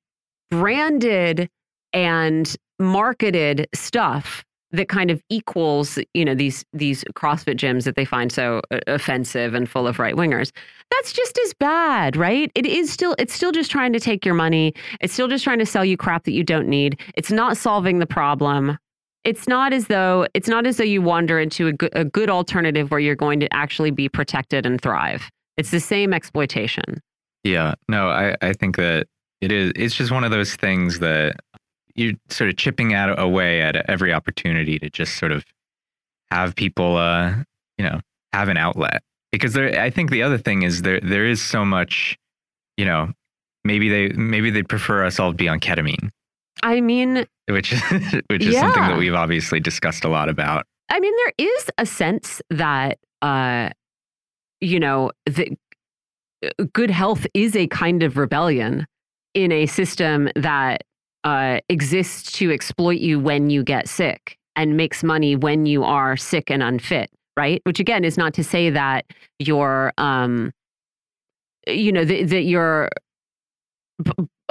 branded 0.50 1.48
and 1.92 2.56
marketed 2.78 3.68
stuff 3.74 4.44
that 4.72 4.88
kind 4.88 5.10
of 5.10 5.20
equals 5.28 5.98
you 6.14 6.24
know 6.24 6.34
these 6.34 6.64
these 6.72 7.04
CrossFit 7.14 7.56
gyms 7.56 7.84
that 7.84 7.96
they 7.96 8.04
find 8.04 8.30
so 8.30 8.62
uh, 8.70 8.78
offensive 8.86 9.54
and 9.54 9.68
full 9.68 9.86
of 9.86 9.98
right 9.98 10.14
wingers. 10.14 10.52
That's 10.90 11.12
just 11.12 11.38
as 11.38 11.54
bad, 11.54 12.16
right? 12.16 12.50
It 12.54 12.66
is 12.66 12.92
still 12.92 13.14
it's 13.18 13.34
still 13.34 13.52
just 13.52 13.70
trying 13.70 13.92
to 13.92 14.00
take 14.00 14.24
your 14.24 14.34
money. 14.34 14.74
It's 15.00 15.12
still 15.12 15.28
just 15.28 15.44
trying 15.44 15.58
to 15.58 15.66
sell 15.66 15.84
you 15.84 15.96
crap 15.96 16.24
that 16.24 16.32
you 16.32 16.44
don't 16.44 16.68
need. 16.68 17.00
It's 17.14 17.32
not 17.32 17.56
solving 17.56 17.98
the 17.98 18.06
problem 18.06 18.78
it's 19.24 19.46
not 19.46 19.72
as 19.72 19.86
though 19.86 20.26
it's 20.34 20.48
not 20.48 20.66
as 20.66 20.76
though 20.78 20.84
you 20.84 21.02
wander 21.02 21.38
into 21.38 21.66
a 21.66 21.72
good, 21.72 21.90
a 21.94 22.04
good 22.04 22.30
alternative 22.30 22.90
where 22.90 23.00
you're 23.00 23.16
going 23.16 23.40
to 23.40 23.52
actually 23.52 23.90
be 23.90 24.08
protected 24.08 24.64
and 24.66 24.80
thrive. 24.80 25.28
It's 25.56 25.70
the 25.70 25.80
same 25.80 26.14
exploitation. 26.14 27.02
Yeah, 27.44 27.74
no, 27.88 28.08
I, 28.08 28.36
I 28.40 28.52
think 28.52 28.76
that 28.76 29.06
it 29.40 29.52
is. 29.52 29.72
It's 29.76 29.94
just 29.94 30.10
one 30.10 30.24
of 30.24 30.30
those 30.30 30.54
things 30.56 31.00
that 31.00 31.36
you're 31.94 32.14
sort 32.28 32.50
of 32.50 32.56
chipping 32.56 32.94
at 32.94 33.18
away 33.18 33.60
at 33.60 33.76
every 33.90 34.12
opportunity 34.12 34.78
to 34.78 34.88
just 34.90 35.16
sort 35.16 35.32
of 35.32 35.44
have 36.30 36.54
people, 36.54 36.96
uh, 36.96 37.34
you 37.76 37.84
know, 37.84 38.00
have 38.32 38.48
an 38.48 38.56
outlet. 38.56 39.02
Because 39.32 39.52
there, 39.52 39.80
I 39.80 39.90
think 39.90 40.10
the 40.10 40.22
other 40.22 40.38
thing 40.38 40.62
is 40.62 40.82
there 40.82 41.00
there 41.00 41.26
is 41.26 41.42
so 41.42 41.64
much, 41.64 42.18
you 42.76 42.84
know, 42.84 43.12
maybe 43.64 43.88
they 43.88 44.08
maybe 44.08 44.50
they 44.50 44.62
prefer 44.62 45.04
us 45.04 45.20
all 45.20 45.30
to 45.30 45.36
be 45.36 45.48
on 45.48 45.60
ketamine 45.60 46.10
I 46.62 46.80
mean, 46.80 47.26
which 47.48 47.72
is 47.72 47.80
which 48.28 48.44
is 48.44 48.54
yeah. 48.54 48.60
something 48.60 48.82
that 48.82 48.98
we've 48.98 49.14
obviously 49.14 49.60
discussed 49.60 50.04
a 50.04 50.08
lot 50.08 50.28
about. 50.28 50.66
I 50.90 51.00
mean, 51.00 51.14
there 51.24 51.46
is 51.46 51.70
a 51.78 51.86
sense 51.86 52.42
that 52.50 52.98
uh, 53.22 53.70
you 54.60 54.80
know, 54.80 55.10
that 55.26 55.48
uh, 56.44 56.64
good 56.72 56.90
health 56.90 57.26
is 57.34 57.56
a 57.56 57.66
kind 57.68 58.02
of 58.02 58.16
rebellion 58.16 58.86
in 59.34 59.52
a 59.52 59.66
system 59.66 60.28
that 60.36 60.82
uh, 61.24 61.60
exists 61.68 62.32
to 62.32 62.50
exploit 62.50 62.98
you 62.98 63.20
when 63.20 63.50
you 63.50 63.62
get 63.62 63.88
sick 63.88 64.36
and 64.56 64.76
makes 64.76 65.04
money 65.04 65.36
when 65.36 65.66
you 65.66 65.84
are 65.84 66.16
sick 66.16 66.50
and 66.50 66.62
unfit, 66.62 67.10
right? 67.36 67.60
Which 67.64 67.80
again 67.80 68.04
is 68.04 68.16
not 68.16 68.34
to 68.34 68.44
say 68.44 68.70
that 68.70 69.04
your 69.38 69.92
um, 69.98 70.52
you 71.66 71.92
know, 71.92 72.04
that, 72.04 72.28
that 72.28 72.42
your 72.42 72.88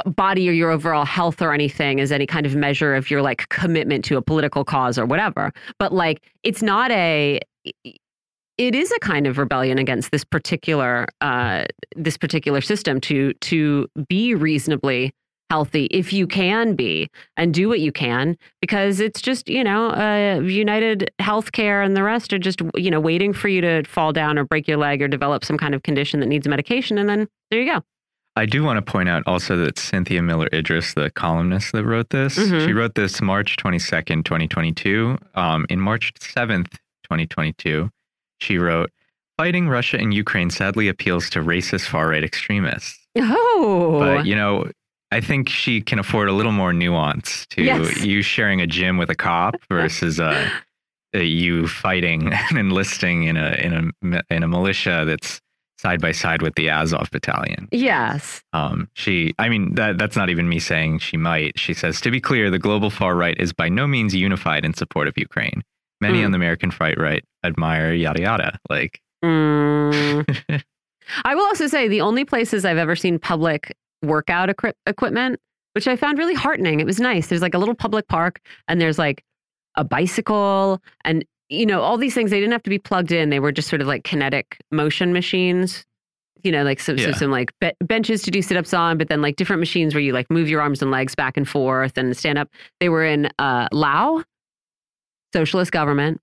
body 0.05 0.49
or 0.49 0.51
your 0.51 0.71
overall 0.71 1.05
health 1.05 1.41
or 1.41 1.53
anything 1.53 1.99
as 1.99 2.11
any 2.11 2.25
kind 2.25 2.45
of 2.45 2.55
measure 2.55 2.95
of 2.95 3.09
your 3.09 3.21
like 3.21 3.47
commitment 3.49 4.05
to 4.05 4.17
a 4.17 4.21
political 4.21 4.63
cause 4.63 4.97
or 4.97 5.05
whatever. 5.05 5.51
But 5.77 5.93
like 5.93 6.21
it's 6.43 6.61
not 6.61 6.91
a 6.91 7.39
it 8.57 8.75
is 8.75 8.91
a 8.91 8.99
kind 8.99 9.25
of 9.25 9.37
rebellion 9.37 9.79
against 9.79 10.11
this 10.11 10.23
particular 10.23 11.07
uh, 11.21 11.65
this 11.95 12.17
particular 12.17 12.61
system 12.61 12.99
to 13.01 13.33
to 13.33 13.87
be 14.07 14.35
reasonably 14.35 15.13
healthy 15.49 15.85
if 15.85 16.13
you 16.13 16.27
can 16.27 16.75
be 16.75 17.09
and 17.35 17.55
do 17.55 17.67
what 17.67 17.79
you 17.79 17.91
can 17.91 18.37
because 18.61 18.99
it's 18.99 19.19
just 19.19 19.49
you 19.49 19.63
know 19.63 19.89
uh, 19.89 20.39
united 20.41 21.09
healthcare 21.19 21.83
and 21.83 21.97
the 21.97 22.03
rest 22.03 22.31
are 22.31 22.37
just 22.37 22.61
you 22.75 22.91
know 22.91 22.99
waiting 22.99 23.33
for 23.33 23.47
you 23.47 23.59
to 23.59 23.83
fall 23.83 24.13
down 24.13 24.37
or 24.37 24.45
break 24.45 24.67
your 24.67 24.77
leg 24.77 25.01
or 25.01 25.07
develop 25.07 25.43
some 25.43 25.57
kind 25.57 25.73
of 25.73 25.81
condition 25.81 26.19
that 26.19 26.27
needs 26.27 26.47
medication 26.47 26.99
and 26.99 27.09
then 27.09 27.27
there 27.49 27.59
you 27.59 27.71
go 27.71 27.81
I 28.39 28.45
do 28.45 28.63
want 28.63 28.77
to 28.83 28.91
point 28.91 29.09
out 29.09 29.23
also 29.27 29.57
that 29.57 29.77
Cynthia 29.77 30.21
Miller 30.21 30.47
Idriss, 30.53 30.93
the 30.95 31.09
columnist 31.09 31.73
that 31.73 31.83
wrote 31.83 32.09
this, 32.09 32.37
Mhm. 32.37 32.65
she 32.65 32.71
wrote 32.73 32.95
this 32.95 33.21
March 33.21 33.57
22nd, 33.57 34.23
2022. 34.23 35.17
Um, 35.35 35.65
in 35.69 35.79
March 35.81 36.13
7th, 36.19 36.71
2022, 37.03 37.89
she 38.39 38.57
wrote, 38.57 38.91
Fighting 39.37 39.67
Russia 39.69 39.97
and 39.97 40.13
Ukraine 40.13 40.49
sadly 40.49 40.87
appeals 40.87 41.29
to 41.31 41.39
racist 41.41 41.85
far 41.87 42.09
right 42.09 42.23
extremists. 42.23 42.97
Oh, 43.17 43.99
But, 43.99 44.25
you 44.25 44.35
know, 44.35 44.69
I 45.11 45.19
think 45.21 45.49
she 45.49 45.81
can 45.81 45.97
afford 45.99 46.29
a 46.29 46.33
little 46.33 46.51
more 46.51 46.71
nuance 46.73 47.45
to 47.51 47.63
Yes. 47.63 48.03
you 48.05 48.21
sharing 48.21 48.61
a 48.61 48.67
gym 48.67 48.97
with 48.97 49.09
a 49.09 49.15
cop 49.15 49.55
versus 49.69 50.19
uh, 50.19 50.49
uh, 51.15 51.19
you 51.19 51.67
fighting 51.67 52.31
and 52.49 52.57
enlisting 52.57 53.23
in 53.23 53.35
a 53.37 53.49
in 53.65 53.71
a 54.13 54.21
in 54.29 54.43
a 54.43 54.47
militia 54.47 55.03
that's 55.07 55.41
side 55.79 56.01
by 56.01 56.11
side 56.11 56.41
with 56.41 56.55
the 56.55 56.69
Azov 56.69 57.09
battalion. 57.11 57.67
yes. 57.71 58.43
Um, 58.51 58.89
she, 58.95 59.33
I 59.39 59.47
mean, 59.47 59.75
that 59.75 59.97
that's 59.97 60.17
not 60.17 60.29
even 60.29 60.49
me 60.49 60.59
saying 60.59 60.99
she 60.99 61.15
might. 61.15 61.57
She 61.57 61.73
says, 61.73 62.01
to 62.01 62.11
be 62.11 62.19
clear, 62.19 62.49
the 62.51 62.59
global 62.59 62.89
far 62.89 63.15
right 63.15 63.37
is 63.39 63.53
by 63.53 63.69
no 63.69 63.87
means 63.87 64.13
unified 64.13 64.65
in 64.65 64.73
support 64.73 65.07
of 65.07 65.13
Ukraine. 65.17 65.61
Many 66.01 66.19
Mm. 66.21 66.25
on 66.25 66.31
the 66.31 66.35
American 66.37 66.71
far 66.71 66.93
right 66.97 67.23
admire 67.45 67.93
yada 67.93 68.21
yada. 68.21 68.57
Like, 68.69 68.99
Mm. 69.23 70.25
I 71.25 71.35
will 71.35 71.45
also 71.45 71.67
say 71.67 71.87
the 71.87 72.01
only 72.01 72.25
places 72.25 72.65
I've 72.65 72.77
ever 72.77 72.95
seen 72.95 73.17
public 73.19 73.75
workout 74.03 74.49
equip 74.49 74.75
equipment, 74.85 75.39
which 75.75 75.87
I 75.87 75.95
found 75.95 76.17
really 76.17 76.35
heartening. 76.35 76.79
It 76.79 76.85
was 76.85 76.99
nice. 76.99 77.27
There's 77.27 77.41
like 77.41 77.53
a 77.53 77.57
little 77.57 77.75
public 77.75 78.07
park 78.07 78.39
and 78.67 78.79
there's 78.79 78.97
like 78.99 79.23
a 79.75 79.83
bicycle 79.83 80.81
and 81.03 81.25
you 81.49 81.65
know 81.65 81.81
all 81.81 81.97
these 81.97 82.13
things 82.13 82.31
they 82.31 82.39
didn't 82.39 82.51
have 82.53 82.63
to 82.63 82.69
be 82.69 82.79
plugged 82.79 83.11
in. 83.11 83.29
They 83.29 83.39
were 83.39 83.51
just 83.51 83.67
sort 83.67 83.81
of 83.81 83.87
like 83.87 84.03
kinetic 84.03 84.57
motion 84.71 85.13
machines. 85.13 85.85
You 86.41 86.53
know, 86.53 86.63
like 86.63 86.79
so, 86.79 86.95
so 86.95 87.07
Yeah. 87.09 87.11
some 87.15 87.31
like 87.31 87.51
be 87.59 87.73
benches 87.81 88.21
to 88.21 88.31
do 88.31 88.41
sit-ups 88.41 88.73
on, 88.73 88.97
but 88.97 89.09
then 89.09 89.21
like 89.21 89.35
different 89.35 89.59
machines 89.59 89.93
where 89.93 90.01
you 90.01 90.13
like 90.13 90.29
move 90.31 90.47
your 90.47 90.61
arms 90.61 90.81
and 90.81 90.89
legs 90.89 91.13
back 91.13 91.35
and 91.35 91.47
forth 91.47 91.97
and 91.97 92.15
stand 92.15 92.37
up. 92.37 92.47
They 92.79 92.87
were 92.87 93.03
in 93.03 93.29
uh, 93.39 93.67
Laos, 93.73 94.23
socialist 95.33 95.71
government, 95.71 96.21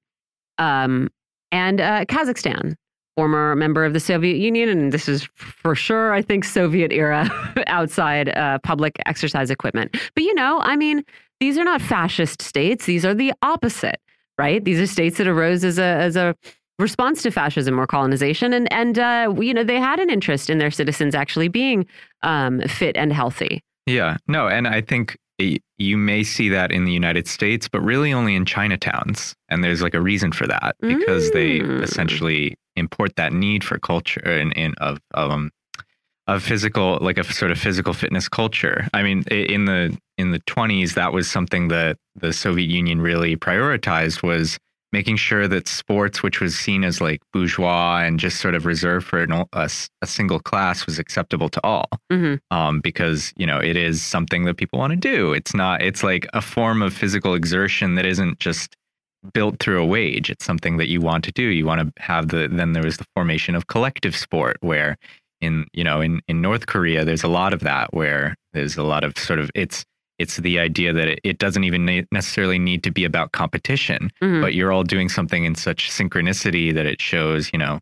um, 0.58 1.10
and 1.52 1.80
uh, 1.80 2.04
Kazakhstan 2.06 2.74
former 3.16 3.56
member 3.56 3.82
of 3.86 3.94
the 3.94 4.00
Soviet 4.00 4.36
Union, 4.36 4.68
and 4.68 4.92
this 4.92 5.08
is 5.08 5.26
for 5.34 5.74
sure, 5.74 6.12
I 6.12 6.20
think, 6.20 6.44
Soviet 6.44 6.92
era 6.92 7.30
outside 7.66 8.28
uh, 8.36 8.58
public 8.58 8.96
exercise 9.06 9.50
equipment. 9.50 9.96
But 10.14 10.24
you 10.24 10.34
know, 10.34 10.60
I 10.60 10.76
mean, 10.76 11.02
these 11.40 11.56
are 11.56 11.64
not 11.64 11.80
fascist 11.80 12.42
states; 12.42 12.84
these 12.86 13.04
are 13.06 13.14
the 13.14 13.32
opposite, 13.42 14.00
right? 14.38 14.64
These 14.64 14.80
are 14.80 14.86
states 14.86 15.18
that 15.18 15.26
arose 15.26 15.64
as 15.64 15.78
a 15.78 15.82
as 15.82 16.16
a 16.16 16.34
response 16.78 17.22
to 17.22 17.30
fascism 17.30 17.78
or 17.80 17.86
colonization, 17.86 18.52
and 18.52 18.70
and 18.72 18.98
uh, 18.98 19.34
you 19.38 19.54
know 19.54 19.64
they 19.64 19.80
had 19.80 19.98
an 20.00 20.10
interest 20.10 20.50
in 20.50 20.58
their 20.58 20.70
citizens 20.70 21.14
actually 21.14 21.48
being 21.48 21.86
um, 22.22 22.60
fit 22.62 22.96
and 22.96 23.12
healthy. 23.12 23.62
yeah, 23.86 24.16
no, 24.28 24.48
and 24.48 24.66
I 24.68 24.80
think 24.80 25.16
you 25.78 25.98
may 25.98 26.22
see 26.24 26.48
that 26.48 26.72
in 26.72 26.86
the 26.86 26.92
United 26.92 27.28
States, 27.28 27.68
but 27.68 27.80
really 27.82 28.10
only 28.10 28.34
in 28.34 28.46
Chinatowns. 28.46 29.34
And 29.50 29.62
there's 29.62 29.82
like 29.82 29.92
a 29.92 30.00
reason 30.00 30.32
for 30.32 30.46
that 30.46 30.76
because 30.80 31.30
they 31.32 31.60
Mm. 31.60 31.82
essentially 31.82 32.54
import 32.76 33.16
that 33.16 33.34
need 33.34 33.62
for 33.62 33.78
culture 33.78 34.20
and, 34.24 34.56
and 34.56 34.74
of 34.78 34.98
um 35.14 35.50
of 36.28 36.42
physical 36.42 36.98
like 37.00 37.18
a 37.18 37.24
sort 37.24 37.50
of 37.50 37.58
physical 37.58 37.92
fitness 37.92 38.28
culture. 38.28 38.88
I 38.92 39.02
mean, 39.02 39.22
in 39.28 39.66
the 39.66 39.96
in 40.18 40.30
the 40.30 40.40
20s, 40.40 40.94
that 40.94 41.12
was 41.12 41.30
something 41.30 41.68
that 41.68 41.98
the 42.14 42.32
Soviet 42.32 42.68
Union 42.68 43.00
really 43.00 43.36
prioritized 43.36 44.22
was 44.22 44.58
making 44.92 45.16
sure 45.16 45.46
that 45.46 45.68
sports, 45.68 46.22
which 46.22 46.40
was 46.40 46.56
seen 46.56 46.82
as 46.82 47.00
like 47.00 47.20
bourgeois 47.32 47.98
and 47.98 48.18
just 48.18 48.40
sort 48.40 48.54
of 48.54 48.64
reserved 48.64 49.06
for 49.06 49.22
an, 49.22 49.32
a, 49.32 49.46
a 49.52 50.06
single 50.06 50.40
class, 50.40 50.86
was 50.86 50.98
acceptable 50.98 51.48
to 51.48 51.60
all 51.64 51.88
hmm 52.10 52.36
um, 52.50 52.80
because 52.80 53.32
you 53.36 53.46
know 53.46 53.58
it 53.58 53.76
is 53.76 54.02
something 54.02 54.44
that 54.44 54.56
people 54.56 54.78
want 54.78 54.92
to 54.92 54.96
do. 54.96 55.32
It's 55.32 55.54
not. 55.54 55.82
It's 55.82 56.02
like 56.02 56.26
a 56.32 56.40
form 56.40 56.82
of 56.82 56.94
physical 56.94 57.34
exertion 57.34 57.94
that 57.96 58.06
isn't 58.06 58.38
just 58.40 58.74
built 59.32 59.58
through 59.58 59.82
a 59.82 59.86
wage. 59.86 60.30
It's 60.30 60.44
something 60.44 60.76
that 60.76 60.88
you 60.88 61.00
want 61.00 61.24
to 61.24 61.32
do. 61.32 61.42
You 61.42 61.66
want 61.66 61.80
to 61.80 62.02
have 62.02 62.28
the. 62.28 62.48
Then 62.50 62.72
there 62.72 62.82
was 62.82 62.96
the 62.96 63.06
formation 63.14 63.54
of 63.54 63.66
collective 63.66 64.16
sport, 64.16 64.56
where 64.60 64.96
in 65.40 65.66
you 65.72 65.84
know 65.84 66.00
in 66.00 66.20
in 66.28 66.40
North 66.40 66.66
Korea 66.66 67.04
there's 67.04 67.22
a 67.24 67.28
lot 67.28 67.52
of 67.52 67.60
that, 67.60 67.92
where 67.92 68.34
there's 68.52 68.76
a 68.76 68.82
lot 68.82 69.04
of 69.04 69.16
sort 69.18 69.38
of 69.38 69.50
it's 69.54 69.84
it's 70.18 70.38
the 70.38 70.58
idea 70.58 70.92
that 70.94 71.08
it, 71.08 71.20
it 71.24 71.38
doesn't 71.38 71.64
even 71.64 71.84
ne- 71.84 72.06
necessarily 72.10 72.58
need 72.58 72.82
to 72.84 72.90
be 72.90 73.04
about 73.04 73.32
competition, 73.32 74.10
hmm 74.20 74.40
but 74.40 74.54
you're 74.54 74.72
all 74.72 74.82
doing 74.84 75.08
something 75.08 75.44
in 75.44 75.54
such 75.54 75.90
synchronicity 75.90 76.72
that 76.74 76.86
it 76.86 77.00
shows 77.02 77.50
you 77.52 77.58
know 77.58 77.78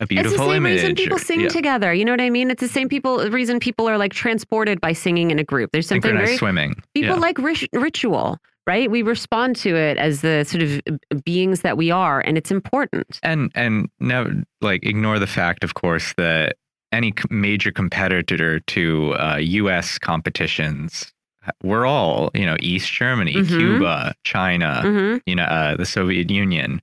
a 0.00 0.06
beautiful 0.06 0.32
It's 0.32 0.40
the 0.40 0.46
same 0.46 0.66
image. 0.66 0.80
reason 0.82 0.94
people 0.96 1.16
or- 1.16 1.20
sing 1.20 1.40
yeah. 1.42 1.48
together. 1.48 1.92
You 1.94 2.04
know 2.04 2.12
what 2.12 2.20
I 2.20 2.30
mean? 2.30 2.50
It's 2.50 2.60
the 2.60 2.68
same 2.68 2.88
people 2.88 3.28
reason 3.30 3.58
people 3.60 3.88
are 3.88 3.98
like 3.98 4.12
transported 4.12 4.80
by 4.80 4.92
singing 4.92 5.30
in 5.30 5.38
a 5.38 5.44
group. 5.44 5.70
There's 5.72 5.86
something 5.88 6.16
very 6.16 6.36
swimming. 6.36 6.74
people 6.94 7.14
yeah. 7.16 7.20
like 7.20 7.38
rit- 7.38 7.68
ritual, 7.72 8.38
right? 8.66 8.90
We 8.90 9.02
respond 9.02 9.56
to 9.56 9.76
it 9.76 9.98
as 9.98 10.20
the 10.22 10.44
sort 10.44 10.62
of 10.62 10.80
beings 11.24 11.60
that 11.60 11.76
we 11.76 11.90
are, 11.90 12.20
and 12.20 12.36
it's 12.38 12.50
important. 12.50 13.18
and 13.22 13.50
and 13.54 13.88
now, 14.00 14.26
like 14.60 14.84
ignore 14.86 15.18
the 15.18 15.26
fact 15.26 15.62
of 15.64 15.74
course 15.74 16.14
that 16.16 16.56
any 16.92 17.12
major 17.30 17.70
competitor 17.72 18.60
to 18.60 19.14
uh, 19.14 19.38
us 19.40 19.98
competitions. 19.98 21.12
We're 21.62 21.86
all 21.86 22.30
you 22.34 22.46
know 22.46 22.56
east 22.60 22.92
germany 22.92 23.32
Mhm. 23.34 23.48
cuba 23.48 24.14
china 24.24 24.82
hmm 24.82 25.16
you 25.26 25.34
know 25.34 25.42
uh, 25.44 25.76
the 25.76 25.86
soviet 25.86 26.30
union. 26.30 26.80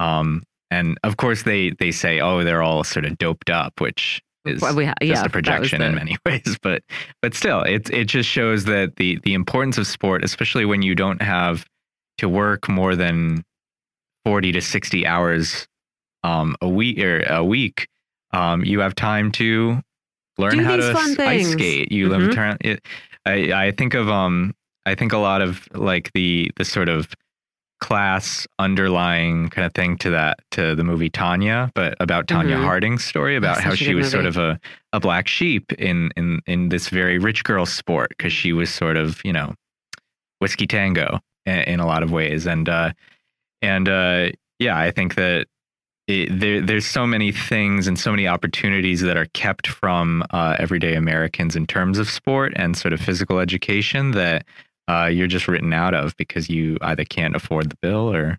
Um 0.00 0.42
and 0.72 0.98
of 1.04 1.16
course 1.16 1.42
they 1.44 1.70
they 1.78 1.92
say 1.92 2.20
oh 2.20 2.42
they're 2.42 2.62
all 2.62 2.82
sort 2.84 3.04
of 3.04 3.18
doped 3.18 3.50
up 3.50 3.80
which 3.80 4.20
is 4.44 4.62
Well, 4.62 4.74
we 4.74 4.86
just 4.86 4.96
yeah, 5.02 5.24
a 5.24 5.28
projection 5.28 5.80
in 5.82 5.94
many 5.94 6.16
ways 6.26 6.56
but 6.62 6.82
but 7.22 7.34
still 7.34 7.62
it 7.62 7.88
it 7.90 8.06
just 8.06 8.28
shows 8.28 8.64
that 8.64 8.96
the 8.96 9.18
the 9.22 9.34
importance 9.34 9.78
of 9.78 9.86
sport 9.86 10.24
especially 10.24 10.64
when 10.64 10.82
you 10.82 10.94
don't 10.96 11.22
have 11.22 11.64
to 12.18 12.28
work 12.28 12.68
more 12.68 12.96
than 12.96 13.44
40 14.24 14.52
to 14.52 14.60
60 14.60 15.06
hours 15.06 15.68
um 16.24 16.56
a 16.60 16.68
week 16.68 16.98
or 16.98 17.22
a 17.28 17.44
week 17.44 17.86
um 18.32 18.64
you 18.64 18.80
have 18.80 18.94
time 18.94 19.30
to 19.32 19.80
learn 20.38 20.58
Do 20.58 20.64
how 20.64 20.76
to 20.76 20.92
ice 20.92 21.14
things. 21.16 21.52
skate 21.52 21.92
you 21.92 22.08
Mhm. 22.08 22.20
have 22.22 22.30
turn 22.34 22.56
it 22.60 22.84
i 23.26 23.52
i 23.66 23.70
think 23.72 23.94
of 23.94 24.08
um 24.08 24.54
i 24.86 24.94
think 24.94 25.12
a 25.12 25.18
lot 25.18 25.42
of 25.42 25.68
like 25.74 26.10
the 26.14 26.50
the 26.56 26.64
sort 26.64 26.88
of 26.88 27.08
class 27.80 28.46
underlying 28.58 29.48
kind 29.48 29.64
of 29.64 29.72
thing 29.72 29.96
to 29.96 30.10
that 30.10 30.38
to 30.50 30.74
the 30.74 30.84
movie 30.84 31.08
Tonya, 31.08 31.70
but 31.74 31.94
about 31.98 32.26
Tonya 32.26 32.56
Mhm. 32.58 32.62
Harding's 32.64 33.02
story 33.02 33.36
about 33.36 33.54
That's 33.56 33.64
how 33.64 33.74
she 33.74 33.94
was 33.94 34.10
sort 34.10 34.26
of 34.26 34.36
a, 34.36 34.60
a 34.92 35.00
black 35.00 35.26
sheep 35.26 35.72
in 35.72 36.10
in 36.14 36.40
in 36.46 36.68
this 36.68 36.90
very 36.90 37.18
rich 37.18 37.42
girl 37.42 37.64
sport 37.64 38.10
because 38.10 38.34
she 38.34 38.52
was 38.52 38.68
sort 38.68 38.98
of 38.98 39.20
you 39.24 39.32
know 39.32 39.54
whiskey 40.40 40.66
tango 40.66 41.20
in, 41.46 41.58
in 41.60 41.80
a 41.80 41.86
lot 41.86 42.02
of 42.02 42.12
ways 42.12 42.46
and 42.46 42.68
uh 42.68 42.92
and 43.62 43.88
uh 43.88 44.28
yeah 44.58 44.76
I 44.78 44.90
think 44.90 45.14
that 45.14 45.46
it, 46.10 46.40
there 46.40 46.60
there's 46.60 46.86
so 46.86 47.06
many 47.06 47.32
things 47.32 47.86
and 47.86 47.98
so 47.98 48.10
many 48.10 48.26
opportunities 48.26 49.00
that 49.00 49.16
are 49.16 49.26
kept 49.32 49.66
from 49.66 50.22
uh, 50.30 50.56
everyday 50.58 50.94
Americans 50.94 51.56
in 51.56 51.66
terms 51.66 51.98
of 51.98 52.10
sport 52.10 52.52
and 52.56 52.76
sort 52.76 52.92
of 52.92 53.00
physical 53.00 53.38
education 53.38 54.10
that 54.10 54.44
uh, 54.88 55.06
you're 55.06 55.28
just 55.28 55.48
written 55.48 55.72
out 55.72 55.94
of 55.94 56.16
because 56.16 56.50
you 56.50 56.76
either 56.82 57.04
can't 57.04 57.36
afford 57.36 57.70
the 57.70 57.76
bill 57.80 58.12
or 58.12 58.38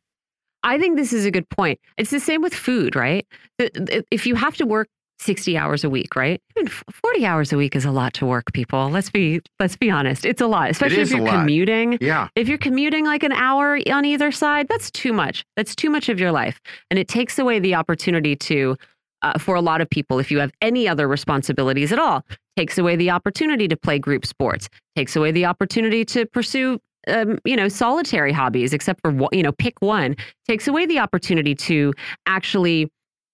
I 0.64 0.78
think 0.78 0.98
this 0.98 1.12
is 1.12 1.26
a 1.26 1.32
good 1.32 1.50
point. 1.50 1.80
It's 1.98 2.12
the 2.12 2.20
same 2.20 2.42
with 2.44 2.54
food, 2.54 2.96
right? 2.96 3.26
If 3.58 4.28
you 4.28 4.36
have 4.36 4.56
to 4.58 4.66
work 4.66 4.90
60 5.22 5.58
hours 5.58 5.84
a 5.84 5.90
week, 5.90 6.16
right? 6.16 6.42
Even 6.58 6.68
40 6.68 7.26
hours 7.26 7.54
a 7.54 7.58
week 7.58 7.76
is 7.76 7.86
a 7.86 7.92
lot 7.92 8.14
to 8.16 8.26
work, 8.26 8.52
people. 8.54 8.90
Let's 8.90 9.10
be 9.10 9.42
let's 9.60 9.76
be 9.76 9.92
honest. 9.92 10.26
It's 10.26 10.42
a 10.42 10.48
lot, 10.48 10.70
especially 10.70 11.02
if 11.02 11.12
you're 11.12 11.28
commuting. 11.28 11.98
Yeah. 12.02 12.28
If 12.36 12.48
you're 12.48 12.58
commuting 12.58 13.06
like 13.06 13.24
an 13.24 13.32
hour 13.32 13.80
on 13.92 14.06
either 14.06 14.32
side, 14.32 14.68
that's 14.68 14.90
too 14.90 15.14
much. 15.14 15.46
That's 15.56 15.76
too 15.76 15.90
much 15.90 16.10
of 16.10 16.20
your 16.20 16.32
life. 16.32 16.60
And 16.90 16.98
it 16.98 17.08
takes 17.08 17.38
away 17.38 17.60
the 17.60 17.76
opportunity 17.76 18.36
to, 18.36 18.76
uh, 19.22 19.38
for 19.38 19.56
a 19.56 19.62
lot 19.62 19.80
of 19.82 19.90
people, 19.90 20.18
if 20.18 20.32
you 20.32 20.40
have 20.40 20.52
any 20.62 20.88
other 20.88 21.08
responsibilities 21.08 21.92
at 21.92 22.00
all, 22.00 22.26
takes 22.58 22.78
away 22.78 22.96
the 22.96 23.12
opportunity 23.12 23.68
to 23.68 23.78
play 23.78 24.00
group 24.00 24.26
sports, 24.26 24.70
takes 24.96 25.16
away 25.16 25.32
the 25.32 25.46
opportunity 25.46 26.04
to 26.06 26.26
pursue, 26.26 26.80
um, 27.08 27.38
you 27.46 27.56
know, 27.56 27.68
solitary 27.68 28.34
hobbies, 28.34 28.74
except 28.74 29.00
for, 29.02 29.16
you 29.32 29.44
know, 29.44 29.52
pick 29.52 29.82
one, 29.82 30.16
takes 30.48 30.68
away 30.68 30.86
the 30.88 30.98
opportunity 30.98 31.54
to 31.54 31.94
actually 32.26 32.90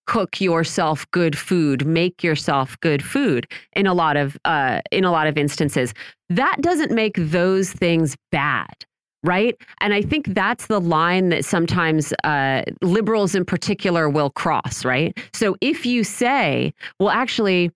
cook 0.07 0.41
yourself 0.41 1.09
good 1.11 1.37
food 1.37 1.85
make 1.85 2.23
yourself 2.23 2.79
good 2.79 3.03
food 3.03 3.45
in 3.73 3.85
a 3.85 3.93
lot 3.93 4.17
of 4.17 4.37
uh 4.45 4.81
in 4.91 5.03
a 5.03 5.11
lot 5.11 5.27
of 5.27 5.37
instances. 5.37 5.93
That 6.29 6.57
doesn't 6.61 6.91
make 6.91 7.15
those 7.17 7.71
things 7.71 8.15
bad 8.31 8.73
right? 9.23 9.55
And 9.81 9.93
i 9.93 10.01
think 10.01 10.33
that's 10.33 10.67
the 10.67 10.79
line 10.79 11.29
that 11.29 11.43
sometimes 11.43 12.13
uh 12.23 12.63
liberals 12.81 13.35
in 13.35 13.45
particular 13.45 14.09
will 14.09 14.29
cross 14.29 14.85
right? 14.85 15.17
So 15.33 15.55
if 15.61 15.85
you 15.85 16.03
say 16.03 16.73
well 16.99 17.09
actually 17.09 17.71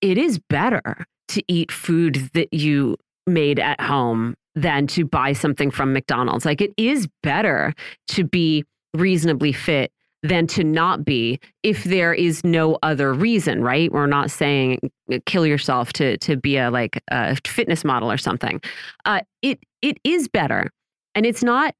it 0.00 0.18
is 0.18 0.38
better 0.50 1.06
to 1.28 1.42
eat 1.48 1.72
food 1.72 2.30
that 2.34 2.52
you 2.52 2.96
made 3.26 3.58
at 3.58 3.80
home 3.80 4.34
than 4.54 4.86
to 4.86 5.04
buy 5.04 5.32
something 5.32 5.70
from 5.70 5.92
McDonald's. 5.92 6.44
Like 6.44 6.60
it 6.60 6.72
is 6.76 7.08
better 7.22 7.74
to 8.08 8.24
be 8.24 8.64
reasonably 8.94 9.52
fit 9.52 9.90
than 10.24 10.46
to 10.46 10.64
not 10.64 11.04
be 11.04 11.38
if 11.62 11.84
there 11.84 12.14
is 12.14 12.42
no 12.44 12.78
other 12.82 13.12
reason, 13.12 13.62
right? 13.62 13.92
We're 13.92 14.06
not 14.06 14.30
saying 14.30 14.90
uh, 15.12 15.18
kill 15.26 15.46
yourself 15.46 15.92
to 15.94 16.16
to 16.18 16.36
be 16.36 16.56
a 16.56 16.70
like 16.70 17.00
a 17.08 17.36
fitness 17.46 17.84
model 17.84 18.10
or 18.10 18.16
something. 18.16 18.60
Uh, 19.04 19.20
it 19.42 19.60
it 19.82 19.98
is 20.02 20.26
better, 20.26 20.70
and 21.14 21.26
it's 21.26 21.44
not. 21.44 21.74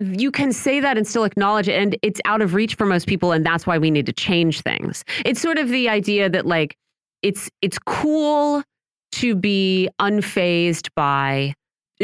You 0.00 0.30
can 0.30 0.52
say 0.52 0.78
that 0.78 0.96
and 0.96 1.04
still 1.06 1.24
acknowledge 1.24 1.68
it, 1.68 1.74
and 1.74 1.98
it's 2.02 2.20
out 2.24 2.40
of 2.40 2.54
reach 2.54 2.76
for 2.76 2.86
most 2.86 3.08
people, 3.08 3.32
and 3.32 3.44
that's 3.44 3.66
why 3.66 3.76
we 3.76 3.90
need 3.90 4.06
to 4.06 4.12
change 4.12 4.60
things. 4.60 5.04
It's 5.26 5.40
sort 5.40 5.58
of 5.58 5.68
the 5.68 5.88
idea 5.88 6.30
that 6.30 6.46
like 6.46 6.76
it's 7.22 7.50
it's 7.60 7.78
cool 7.80 8.62
to 9.12 9.34
be 9.34 9.88
unfazed 10.00 10.90
by 10.94 11.54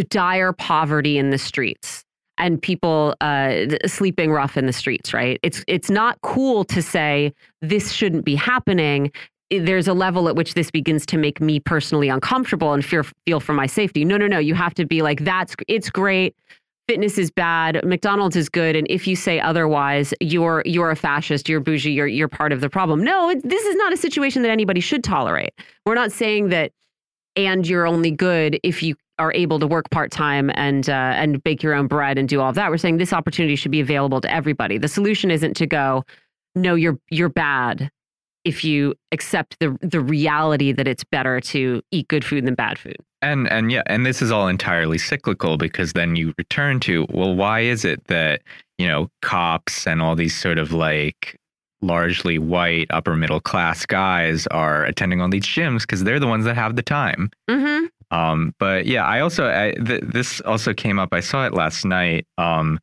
dire 0.08 0.52
poverty 0.52 1.16
in 1.16 1.30
the 1.30 1.38
streets 1.38 2.03
and 2.38 2.60
people 2.60 3.14
uh, 3.20 3.66
sleeping 3.86 4.30
rough 4.32 4.56
in 4.56 4.66
the 4.66 4.72
streets, 4.72 5.12
right? 5.14 5.38
It's 5.42 5.64
it's 5.66 5.90
not 5.90 6.20
cool 6.22 6.64
to 6.64 6.82
say 6.82 7.32
this 7.62 7.92
shouldn't 7.92 8.24
be 8.24 8.34
happening. 8.34 9.12
There's 9.50 9.86
a 9.86 9.94
level 9.94 10.28
at 10.28 10.36
which 10.36 10.54
this 10.54 10.70
begins 10.70 11.06
to 11.06 11.18
make 11.18 11.40
me 11.40 11.60
personally 11.60 12.08
uncomfortable 12.08 12.72
and 12.72 12.84
fear 12.84 13.04
feel 13.26 13.40
for 13.40 13.52
my 13.52 13.66
safety. 13.66 14.04
No, 14.04 14.16
no, 14.16 14.26
no. 14.26 14.38
You 14.38 14.54
have 14.54 14.74
to 14.74 14.84
be 14.84 15.02
like 15.02 15.24
that's 15.24 15.54
it's 15.68 15.90
great. 15.90 16.34
Fitness 16.88 17.16
is 17.16 17.30
bad. 17.30 17.82
McDonald's 17.84 18.36
is 18.36 18.50
good. 18.50 18.76
And 18.76 18.86
if 18.90 19.06
you 19.06 19.16
say 19.16 19.40
otherwise, 19.40 20.12
you're 20.20 20.62
you're 20.66 20.90
a 20.90 20.96
fascist. 20.96 21.48
You're 21.48 21.60
bougie. 21.60 21.92
You're 21.92 22.06
you're 22.06 22.28
part 22.28 22.52
of 22.52 22.60
the 22.60 22.68
problem. 22.68 23.02
No, 23.04 23.30
it, 23.30 23.48
this 23.48 23.64
is 23.64 23.76
not 23.76 23.92
a 23.92 23.96
situation 23.96 24.42
that 24.42 24.50
anybody 24.50 24.80
should 24.80 25.04
tolerate. 25.04 25.54
We're 25.86 25.94
not 25.94 26.12
saying 26.12 26.48
that 26.48 26.72
and 27.36 27.66
you're 27.66 27.86
only 27.86 28.10
good 28.10 28.58
if 28.62 28.82
you 28.82 28.96
are 29.18 29.32
able 29.32 29.58
to 29.60 29.66
work 29.66 29.88
part 29.90 30.10
time 30.10 30.50
and 30.54 30.88
uh, 30.88 30.92
and 30.92 31.42
bake 31.42 31.62
your 31.62 31.74
own 31.74 31.86
bread 31.86 32.18
and 32.18 32.28
do 32.28 32.40
all 32.40 32.48
of 32.48 32.54
that. 32.56 32.70
We're 32.70 32.78
saying 32.78 32.96
this 32.98 33.12
opportunity 33.12 33.56
should 33.56 33.70
be 33.70 33.80
available 33.80 34.20
to 34.20 34.30
everybody. 34.30 34.78
The 34.78 34.88
solution 34.88 35.30
isn't 35.30 35.54
to 35.54 35.66
go, 35.66 36.04
no, 36.54 36.74
you're 36.74 36.98
you're 37.10 37.28
bad 37.28 37.90
if 38.44 38.64
you 38.64 38.94
accept 39.12 39.56
the 39.60 39.76
the 39.80 40.00
reality 40.00 40.72
that 40.72 40.86
it's 40.86 41.04
better 41.04 41.40
to 41.40 41.82
eat 41.90 42.08
good 42.08 42.24
food 42.24 42.46
than 42.46 42.54
bad 42.54 42.78
food. 42.78 42.96
And 43.22 43.48
and 43.50 43.70
yeah, 43.70 43.82
and 43.86 44.04
this 44.04 44.20
is 44.20 44.30
all 44.30 44.48
entirely 44.48 44.98
cyclical 44.98 45.56
because 45.56 45.92
then 45.92 46.16
you 46.16 46.34
return 46.36 46.80
to 46.80 47.06
well, 47.10 47.34
why 47.34 47.60
is 47.60 47.84
it 47.84 48.04
that 48.08 48.42
you 48.78 48.86
know 48.86 49.08
cops 49.22 49.86
and 49.86 50.02
all 50.02 50.16
these 50.16 50.36
sort 50.36 50.58
of 50.58 50.72
like 50.72 51.38
largely 51.84 52.38
white 52.38 52.86
upper 52.90 53.14
middle 53.14 53.40
class 53.40 53.86
guys 53.86 54.46
are 54.48 54.84
attending 54.84 55.20
all 55.20 55.28
these 55.28 55.44
gyms 55.44 55.82
because 55.82 56.02
they're 56.02 56.20
the 56.20 56.26
ones 56.26 56.44
that 56.44 56.54
have 56.54 56.76
the 56.76 56.82
time. 56.82 57.30
Mm-hmm. 57.48 57.86
Um, 58.14 58.54
but 58.60 58.86
yeah, 58.86 59.04
I 59.04 59.20
also 59.20 59.48
I, 59.48 59.72
th 59.72 60.00
this 60.02 60.40
also 60.42 60.72
came 60.72 60.98
up. 61.02 61.10
I 61.12 61.20
saw 61.20 61.46
it 61.46 61.52
last 61.54 61.84
night, 61.84 62.26
um, 62.38 62.78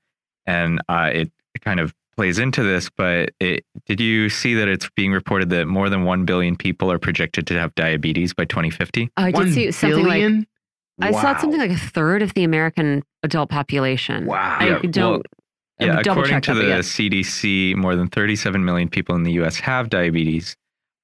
and 0.46 0.82
uh, 0.90 1.10
it, 1.14 1.32
it 1.56 1.62
kind 1.62 1.80
of 1.80 1.94
plays 2.18 2.38
into 2.40 2.64
this. 2.64 2.90
But 2.90 3.30
it, 3.40 3.64
did 3.86 4.00
you 4.02 4.30
see 4.30 4.54
that 4.56 4.68
it's 4.68 4.90
being 4.96 5.14
reported 5.14 5.50
that 5.52 5.68
more 5.68 5.90
than 5.90 6.04
one 6.04 6.26
billion 6.26 6.56
people 6.58 6.92
are 6.92 7.00
projected 7.00 7.48
to 7.48 7.54
have 7.60 7.74
diabetes 7.76 8.34
by 8.34 8.46
2050? 8.46 9.10
I 9.16 9.32
One 9.32 9.46
did 9.46 9.54
see 9.54 9.72
something 9.72 10.04
billion? 10.04 10.38
like 11.00 11.16
I 11.16 11.22
saw 11.22 11.38
something 11.40 11.60
like 11.60 11.72
a 11.72 11.78
third 11.78 12.22
of 12.22 12.34
the 12.34 12.44
American 12.44 13.02
adult 13.24 13.50
population. 13.50 14.26
Wow. 14.26 14.58
I 14.60 14.68
Yeah, 14.68 14.80
don't. 14.92 15.12
well, 15.12 15.22
Yeah, 15.80 16.00
according 16.00 16.42
to 16.42 16.54
the 16.54 16.62
but 16.62 16.68
yeah. 16.68 16.80
CDC, 16.80 17.76
more 17.76 17.96
than 17.96 18.08
37 18.08 18.64
million 18.64 18.90
people 18.90 19.16
in 19.16 19.24
the 19.24 19.32
U.S. 19.34 19.60
have 19.60 19.90
diabetes. 19.90 20.56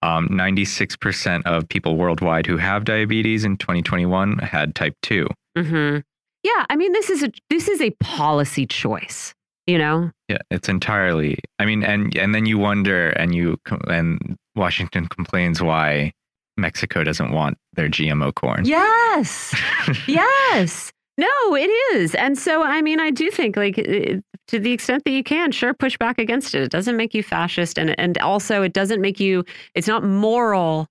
Um, 0.03 0.28
96% 0.30 1.44
of 1.45 1.68
people 1.69 1.95
worldwide 1.95 2.45
who 2.45 2.57
have 2.57 2.86
diabetes 2.86 3.44
in 3.44 3.57
2021 3.57 4.38
had 4.40 4.76
type 4.76 4.94
2. 5.02 5.28
Mm-hmm. 5.57 5.99
Yeah, 6.44 6.65
I 6.69 6.76
mean, 6.76 6.91
this 6.94 7.10
is 7.10 7.24
a 7.24 7.32
this 7.49 7.68
is 7.68 7.82
a 7.82 7.90
policy 7.99 8.65
choice. 8.65 9.34
You 9.65 9.78
know, 9.78 10.11
Yeah, 10.30 10.38
it's 10.49 10.69
entirely. 10.69 11.40
I 11.60 11.65
mean, 11.65 11.84
and 11.84 12.15
and 12.15 12.34
then 12.34 12.45
you 12.45 12.57
wonder, 12.57 13.10
and 13.10 13.36
you 13.36 13.57
and 13.90 14.38
Washington 14.56 15.07
complains 15.07 15.61
why 15.61 16.14
Mexico 16.56 17.03
doesn't 17.03 17.32
want 17.32 17.57
their 17.74 17.90
GMO 17.90 18.34
corn. 18.34 18.64
Yes. 18.65 19.53
yes. 20.07 20.91
No, 21.18 21.56
it 21.56 21.69
is. 21.95 22.14
And 22.15 22.38
so, 22.38 22.61
I 22.64 22.81
mean, 22.81 22.99
I 22.99 23.10
do 23.10 23.31
think, 23.31 23.57
like, 23.57 23.80
uh, 23.80 24.18
to 24.49 24.60
the 24.60 24.72
extent 24.72 25.03
that 25.06 25.11
you 25.11 25.23
can, 25.23 25.52
sure, 25.52 25.73
push 25.73 25.98
back 25.98 26.19
against 26.19 26.53
it. 26.53 26.61
It 26.61 26.69
doesn't 26.72 26.95
make 26.95 27.14
you 27.14 27.23
fascist. 27.23 27.77
And, 27.80 27.99
and 27.99 28.18
also, 28.19 28.61
it 28.61 28.73
doesn't 28.73 29.02
make 29.02 29.19
you, 29.19 29.44
it's 29.76 29.88
not 29.88 30.03
moral 30.03 30.88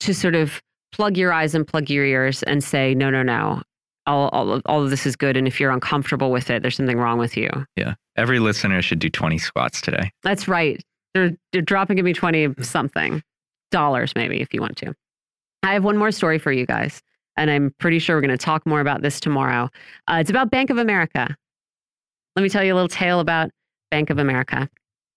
to 0.00 0.12
sort 0.14 0.34
of 0.34 0.60
plug 0.92 1.16
your 1.16 1.32
eyes 1.32 1.54
and 1.54 1.66
plug 1.66 1.88
your 1.88 2.04
ears 2.04 2.42
and 2.44 2.64
say, 2.64 2.94
no, 2.94 3.10
no, 3.10 3.22
no. 3.22 3.62
All, 4.06 4.28
all, 4.30 4.50
of- 4.52 4.62
all 4.66 4.82
of 4.82 4.90
this 4.90 5.06
is 5.06 5.14
good. 5.14 5.36
And 5.36 5.46
if 5.46 5.60
you're 5.60 5.70
uncomfortable 5.70 6.32
with 6.32 6.50
it, 6.50 6.62
there's 6.62 6.76
something 6.76 6.98
wrong 6.98 7.18
with 7.18 7.36
you. 7.36 7.48
Yeah, 7.76 7.94
every 8.16 8.40
listener 8.40 8.82
should 8.82 8.98
do 8.98 9.08
20 9.08 9.38
squats 9.38 9.80
today. 9.80 10.10
That's 10.24 10.48
right. 10.48 10.82
They're, 11.14 11.32
they're 11.52 11.62
dropping 11.62 12.02
me 12.02 12.12
20 12.12 12.54
something 12.62 13.22
dollars, 13.70 14.14
maybe, 14.16 14.40
if 14.40 14.52
you 14.52 14.60
want 14.60 14.76
to. 14.78 14.94
I 15.62 15.74
have 15.74 15.84
one 15.84 15.96
more 15.96 16.10
story 16.10 16.38
for 16.38 16.50
you 16.50 16.66
guys, 16.66 17.02
and 17.36 17.50
I'm 17.50 17.74
pretty 17.78 17.98
sure 17.98 18.16
we're 18.16 18.22
going 18.22 18.30
to 18.30 18.38
talk 18.38 18.66
more 18.66 18.80
about 18.80 19.02
this 19.02 19.20
tomorrow. 19.20 19.68
Uh, 20.08 20.18
it's 20.20 20.30
about 20.30 20.50
Bank 20.50 20.70
of 20.70 20.78
America. 20.78 21.34
Let 22.36 22.42
me 22.42 22.48
tell 22.48 22.64
you 22.64 22.72
a 22.72 22.76
little 22.76 22.88
tale 22.88 23.20
about 23.20 23.50
Bank 23.90 24.10
of 24.10 24.18
America. 24.18 24.68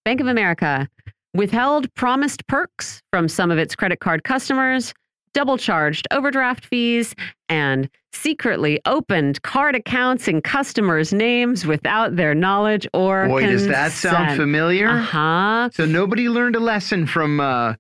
Bank 0.06 0.20
of 0.20 0.28
America 0.28 0.88
withheld 1.34 1.94
promised 1.96 2.46
perks 2.48 3.02
from 3.12 3.28
some 3.28 3.52
of 3.52 3.58
its 3.58 3.76
credit 3.76 4.00
card 4.00 4.24
customers, 4.24 4.94
double 5.34 5.58
charged 5.58 6.08
overdraft 6.12 6.66
fees, 6.66 7.16
and 7.50 7.90
secretly 8.14 8.80
opened 8.86 9.42
card 9.42 9.76
accounts 9.76 10.28
in 10.28 10.42
customers' 10.42 11.12
names 11.12 11.66
without 11.66 12.16
their 12.16 12.36
knowledge 12.36 12.88
or 12.94 13.28
Boy, 13.28 13.48
does 13.48 13.68
that 13.68 13.92
sound 13.92 14.38
familiar? 14.38 14.90
Uh 14.90 15.02
huh. 15.02 15.70
So 15.74 15.86
nobody 15.86 16.30
learned 16.30 16.56
a 16.56 16.60
lesson 16.60 17.08
from 17.08 17.40
uh, 17.40 17.74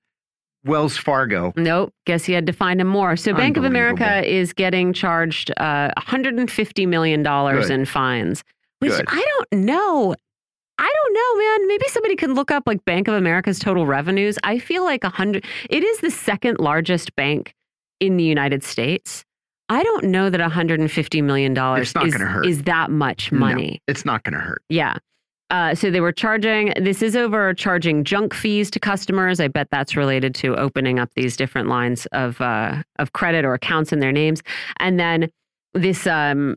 Wells 0.65 0.95
Fargo. 0.97 1.53
Nope. 1.55 1.93
Guess 2.05 2.25
he 2.25 2.33
had 2.33 2.45
to 2.47 2.53
find 2.53 2.79
him 2.79 2.87
more. 2.87 3.15
So 3.15 3.33
Bank 3.33 3.57
of 3.57 3.63
America 3.63 4.25
is 4.25 4.53
getting 4.53 4.93
charged 4.93 5.51
uh, 5.57 5.91
$150 5.97 6.87
million 6.87 7.23
Good. 7.23 7.69
in 7.71 7.85
fines, 7.85 8.43
which 8.79 8.91
Good. 8.91 9.05
I 9.07 9.25
don't 9.49 9.65
know. 9.65 10.15
I 10.79 10.91
don't 10.91 11.13
know, 11.13 11.43
man. 11.43 11.67
Maybe 11.67 11.87
somebody 11.89 12.15
can 12.15 12.33
look 12.33 12.49
up 12.49 12.63
like 12.65 12.83
Bank 12.85 13.07
of 13.07 13.13
America's 13.13 13.59
total 13.59 13.85
revenues. 13.85 14.39
I 14.43 14.57
feel 14.59 14.83
like 14.83 15.03
a 15.03 15.09
hundred. 15.09 15.45
It 15.69 15.83
is 15.83 15.99
the 15.99 16.09
second 16.11 16.59
largest 16.59 17.15
bank 17.15 17.53
in 17.99 18.17
the 18.17 18.23
United 18.23 18.63
States. 18.63 19.23
I 19.69 19.83
don't 19.83 20.05
know 20.05 20.29
that 20.29 20.39
150 20.41 21.21
million 21.21 21.53
dollars 21.53 21.93
It's 21.93 21.95
not 21.95 22.05
is 22.45 22.57
is 22.57 22.63
that 22.63 22.89
much 22.89 23.31
No. 23.31 23.39
money. 23.39 23.81
It's 23.87 24.03
not 24.03 24.23
going 24.23 24.33
to 24.33 24.39
hurt. 24.39 24.61
Yeah. 24.67 24.97
Uh, 25.49 25.75
so 25.75 25.91
they 25.91 26.01
were 26.01 26.11
charging, 26.11 26.73
this 26.81 27.01
is 27.03 27.15
over 27.15 27.53
charging 27.53 28.03
junk 28.03 28.33
fees 28.33 28.71
to 28.71 28.79
customers. 28.79 29.39
I 29.39 29.47
bet 29.47 29.67
that's 29.71 29.95
related 29.95 30.33
to 30.35 30.55
opening 30.55 30.99
up 30.99 31.09
these 31.15 31.37
different 31.37 31.67
lines 31.67 32.07
of, 32.07 32.41
uh, 32.41 32.81
of 32.97 33.13
credit 33.13 33.45
or 33.45 33.53
accounts 33.53 33.93
in 33.93 33.99
their 33.99 34.11
names. 34.11 34.41
And 34.77 34.99
then 34.99 35.29
this, 35.73 36.07
um, 36.07 36.55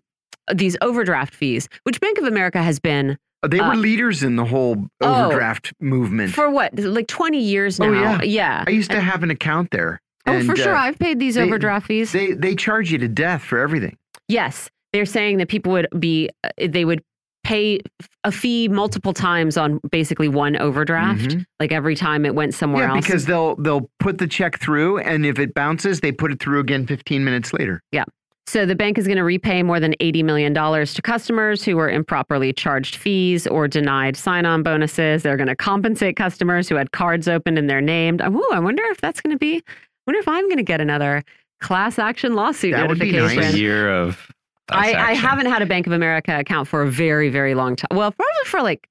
these 0.54 0.76
overdraft 0.80 1.34
fees, 1.34 1.68
which 1.82 2.00
Bank 2.00 2.16
of 2.18 2.24
America 2.24 2.62
has 2.62 2.78
been 2.78 3.18
They 3.46 3.58
were 3.60 3.64
Uh, 3.72 3.76
leaders 3.76 4.22
in 4.22 4.36
the 4.36 4.44
whole 4.46 4.86
oh, 5.02 5.24
overdraft 5.26 5.72
movement. 5.80 6.32
for 6.32 6.48
what, 6.50 6.78
like 6.78 7.06
20 7.06 7.38
years 7.38 7.78
now. 7.78 7.86
Oh, 7.88 7.92
yeah. 7.92 8.22
Yeah. 8.22 8.64
I 8.66 8.70
used 8.70 8.90
to 8.92 9.00
have 9.00 9.22
an 9.22 9.30
account 9.30 9.70
there. 9.72 10.00
oh, 10.26 10.42
for 10.44 10.56
sure. 10.56 10.74
uh, 10.74 10.80
I've 10.80 10.98
paid 10.98 11.18
these 11.20 11.34
they- 11.34 11.42
overdraft 11.42 11.86
fees. 11.86 12.12
they 12.12 12.32
they 12.32 12.54
charge 12.54 12.90
you 12.90 12.98
to 12.98 13.08
death 13.08 13.42
for 13.42 13.58
everything. 13.58 13.96
Yes, 14.28 14.70
they're 14.92 15.04
saying 15.06 15.36
that 15.38 15.48
people 15.48 15.70
would 15.72 15.86
be 15.98 16.30
uh, 16.42 16.48
they 16.66 16.84
would 16.84 17.02
pay 17.47 17.81
a 18.24 18.32
fee 18.32 18.66
multiple 18.66 19.12
times 19.12 19.56
on 19.56 19.78
basically 19.93 20.27
one 20.28 20.56
overdraft, 20.56 21.28
Mhm. 21.31 21.44
like 21.60 21.70
every 21.70 21.94
time 21.94 22.27
it 22.27 22.35
went 22.35 22.55
somewhere 22.55 22.85
Yeah, 22.89 22.97
else. 22.97 23.06
because 23.06 23.24
they'll 23.27 23.55
they'll 23.56 23.89
put 24.01 24.18
the 24.18 24.27
check 24.27 24.59
through, 24.59 24.98
and 24.98 25.24
if 25.24 25.39
it 25.39 25.55
bounces, 25.55 26.01
they 26.01 26.10
put 26.10 26.32
it 26.32 26.40
through 26.40 26.59
again 26.59 26.86
15 26.86 27.24
minutes 27.24 27.52
later. 27.52 27.81
Yeah. 27.93 28.02
So 28.48 28.66
the 28.66 28.74
bank 28.77 28.98
is 28.98 29.06
going 29.06 29.16
to 29.18 29.24
repay 29.24 29.62
more 29.64 29.78
than 29.81 29.94
$80 30.01 30.23
million 30.24 30.55
to 30.55 31.02
customers 31.02 31.64
who 31.64 31.77
were 31.77 31.89
improperly 31.90 32.52
charged 32.52 32.94
fees 32.97 33.47
or 33.47 33.66
denied 33.68 34.16
sign-on 34.16 34.62
bonuses. 34.62 35.23
They're 35.24 35.36
going 35.36 35.48
to 35.48 35.56
compensate 35.56 36.14
customers 36.16 36.68
who 36.68 36.77
had 36.77 36.93
cards 36.93 37.27
opened 37.28 37.59
and 37.59 37.68
they're 37.70 37.81
named. 37.81 38.23
Ooh, 38.23 38.48
I 38.52 38.60
wonder 38.60 38.82
if 38.86 39.01
that's 39.01 39.20
going 39.20 39.35
to 39.35 39.39
be, 39.39 39.56
I 39.56 39.62
wonder 40.06 40.20
if 40.20 40.28
I'm 40.28 40.44
going 40.44 40.59
to 40.59 40.62
get 40.62 40.81
another 40.81 41.23
class 41.60 41.98
action 41.98 42.35
lawsuit 42.35 42.73
That 42.74 42.89
would 42.89 42.98
be 43.01 43.10
nice. 43.12 43.23
notification. 43.35 43.55
A 43.56 43.59
year 43.59 43.90
of. 43.93 44.31
I, 44.70 44.94
I 44.94 45.12
haven't 45.14 45.47
had 45.47 45.62
a 45.62 45.66
Bank 45.66 45.86
of 45.86 45.93
America 45.93 46.38
account 46.38 46.66
for 46.68 46.82
a 46.82 46.90
very, 46.90 47.28
very 47.28 47.55
long 47.55 47.76
time. 47.76 47.88
Well, 47.97 48.10
probably 48.12 48.44
for 48.47 48.62
like 48.62 48.88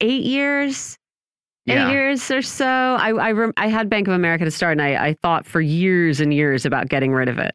eight 0.00 0.24
years, 0.24 0.98
eight 1.66 1.74
Yeah. 1.74 1.90
years 1.90 2.30
or 2.30 2.42
so. 2.42 2.66
I 2.66 3.10
I, 3.10 3.32
rem- 3.32 3.52
I 3.56 3.68
had 3.68 3.88
Bank 3.88 4.08
of 4.08 4.14
America 4.14 4.44
to 4.44 4.50
start, 4.50 4.72
and 4.72 4.82
I, 4.82 5.06
I 5.08 5.16
thought 5.22 5.46
for 5.46 5.60
years 5.60 6.20
and 6.20 6.32
years 6.32 6.66
about 6.66 6.88
getting 6.88 7.12
rid 7.12 7.28
of 7.28 7.38
it. 7.38 7.52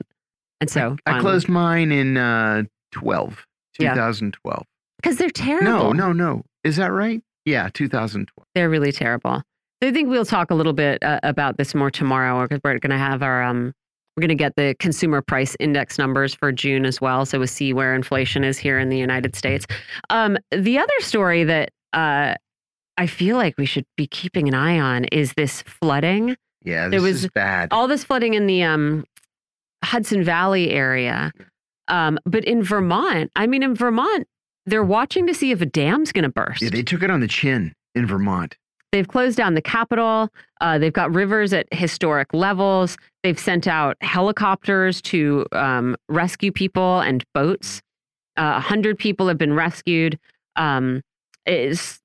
And 0.60 0.70
so 0.70 0.96
I 1.06 1.20
closed 1.20 1.50
mine 1.50 1.92
in 1.92 2.18
uh, 2.18 2.64
12, 2.92 3.46
2012. 3.80 4.64
because 5.02 5.18
they're 5.18 5.30
terrible. 5.30 5.72
No, 5.72 5.92
no, 5.92 6.14
no. 6.14 6.44
Is 6.64 6.76
that 6.78 6.92
right? 6.92 7.22
Yeah, 7.46 7.70
2012. 7.74 8.46
they're 8.54 8.70
really 8.70 8.92
terrible. 8.92 9.42
I 9.84 9.92
think 9.92 10.10
we'll 10.10 10.26
talk 10.26 10.52
a 10.52 10.54
little 10.56 10.74
bit 10.74 11.02
uh, 11.04 11.20
about 11.24 11.58
this 11.58 11.74
more 11.74 11.90
tomorrow 11.90 12.44
because 12.44 12.60
we're 12.64 12.78
going 12.78 12.92
to 12.92 12.98
have 13.00 13.24
our 13.24 13.42
um 13.42 13.74
we're 14.16 14.22
going 14.22 14.30
to 14.30 14.36
get 14.36 14.56
the 14.56 14.76
consumer 14.80 15.22
price 15.22 15.56
index 15.60 15.98
numbers 15.98 16.34
for 16.34 16.52
June 16.52 16.86
as 16.86 17.00
well, 17.00 17.26
so 17.26 17.38
we'll 17.40 17.48
see 17.48 17.74
where 17.74 17.96
inflation 17.96 18.44
is 18.44 18.58
here 18.58 18.78
in 18.78 18.90
the 18.90 18.98
United 18.98 19.36
States. 19.36 19.66
Um, 20.10 20.38
the 20.52 20.78
other 20.78 21.00
story 21.00 21.44
that 21.46 21.70
uh, 21.94 22.36
I 22.98 23.08
feel 23.08 23.38
like 23.38 23.56
we 23.58 23.66
should 23.66 23.86
be 23.96 24.08
keeping 24.08 24.48
an 24.48 24.54
eye 24.54 24.80
on 24.80 25.06
is 25.06 25.34
this 25.34 25.62
flooding. 25.62 26.36
Yeah, 26.64 26.90
There 26.90 27.00
this 27.00 27.02
was 27.02 27.24
is 27.24 27.30
bad. 27.34 27.70
All 27.72 27.88
this 27.88 28.04
flooding 28.04 28.34
in 28.34 28.48
the 28.48 28.64
um, 28.64 29.06
Hudson 29.84 30.24
Valley 30.24 30.72
area. 30.72 31.32
Um, 31.88 32.20
but 32.26 32.44
in 32.46 32.64
Vermont, 32.64 33.32
I 33.36 33.48
mean, 33.48 33.64
in 33.64 33.76
Vermont, 33.76 34.28
they're 34.66 34.84
watching 34.84 35.26
to 35.28 35.34
see 35.34 35.52
if 35.52 35.62
a 35.62 35.66
dam's 35.66 36.12
going 36.12 36.24
to 36.24 36.30
burst. 36.30 36.62
Yeah, 36.62 36.70
they 36.70 36.84
took 36.84 37.02
it 37.02 37.10
on 37.10 37.20
the 37.20 37.28
chin 37.28 37.74
in 37.96 38.06
Vermont. 38.06 38.56
They've 38.92 39.08
closed 39.08 39.38
down 39.38 39.54
the 39.54 39.62
Capitol. 39.62 40.30
Uh, 40.60 40.78
they've 40.78 40.92
got 40.94 41.14
rivers 41.14 41.54
at 41.54 41.66
historic 41.72 42.34
levels. 42.34 42.98
They've 43.24 43.40
sent 43.40 43.68
out 43.68 43.96
helicopters 44.02 45.02
to 45.04 45.46
um, 45.54 45.96
rescue 46.10 46.52
people 46.52 47.00
and 47.00 47.24
boats. 47.34 47.82
Uh, 48.38 48.56
A 48.58 48.60
hundred 48.60 48.98
people 48.98 49.28
have 49.28 49.38
been 49.38 49.54
rescued. 49.54 50.20
Um, 50.58 51.02
is 51.46 52.00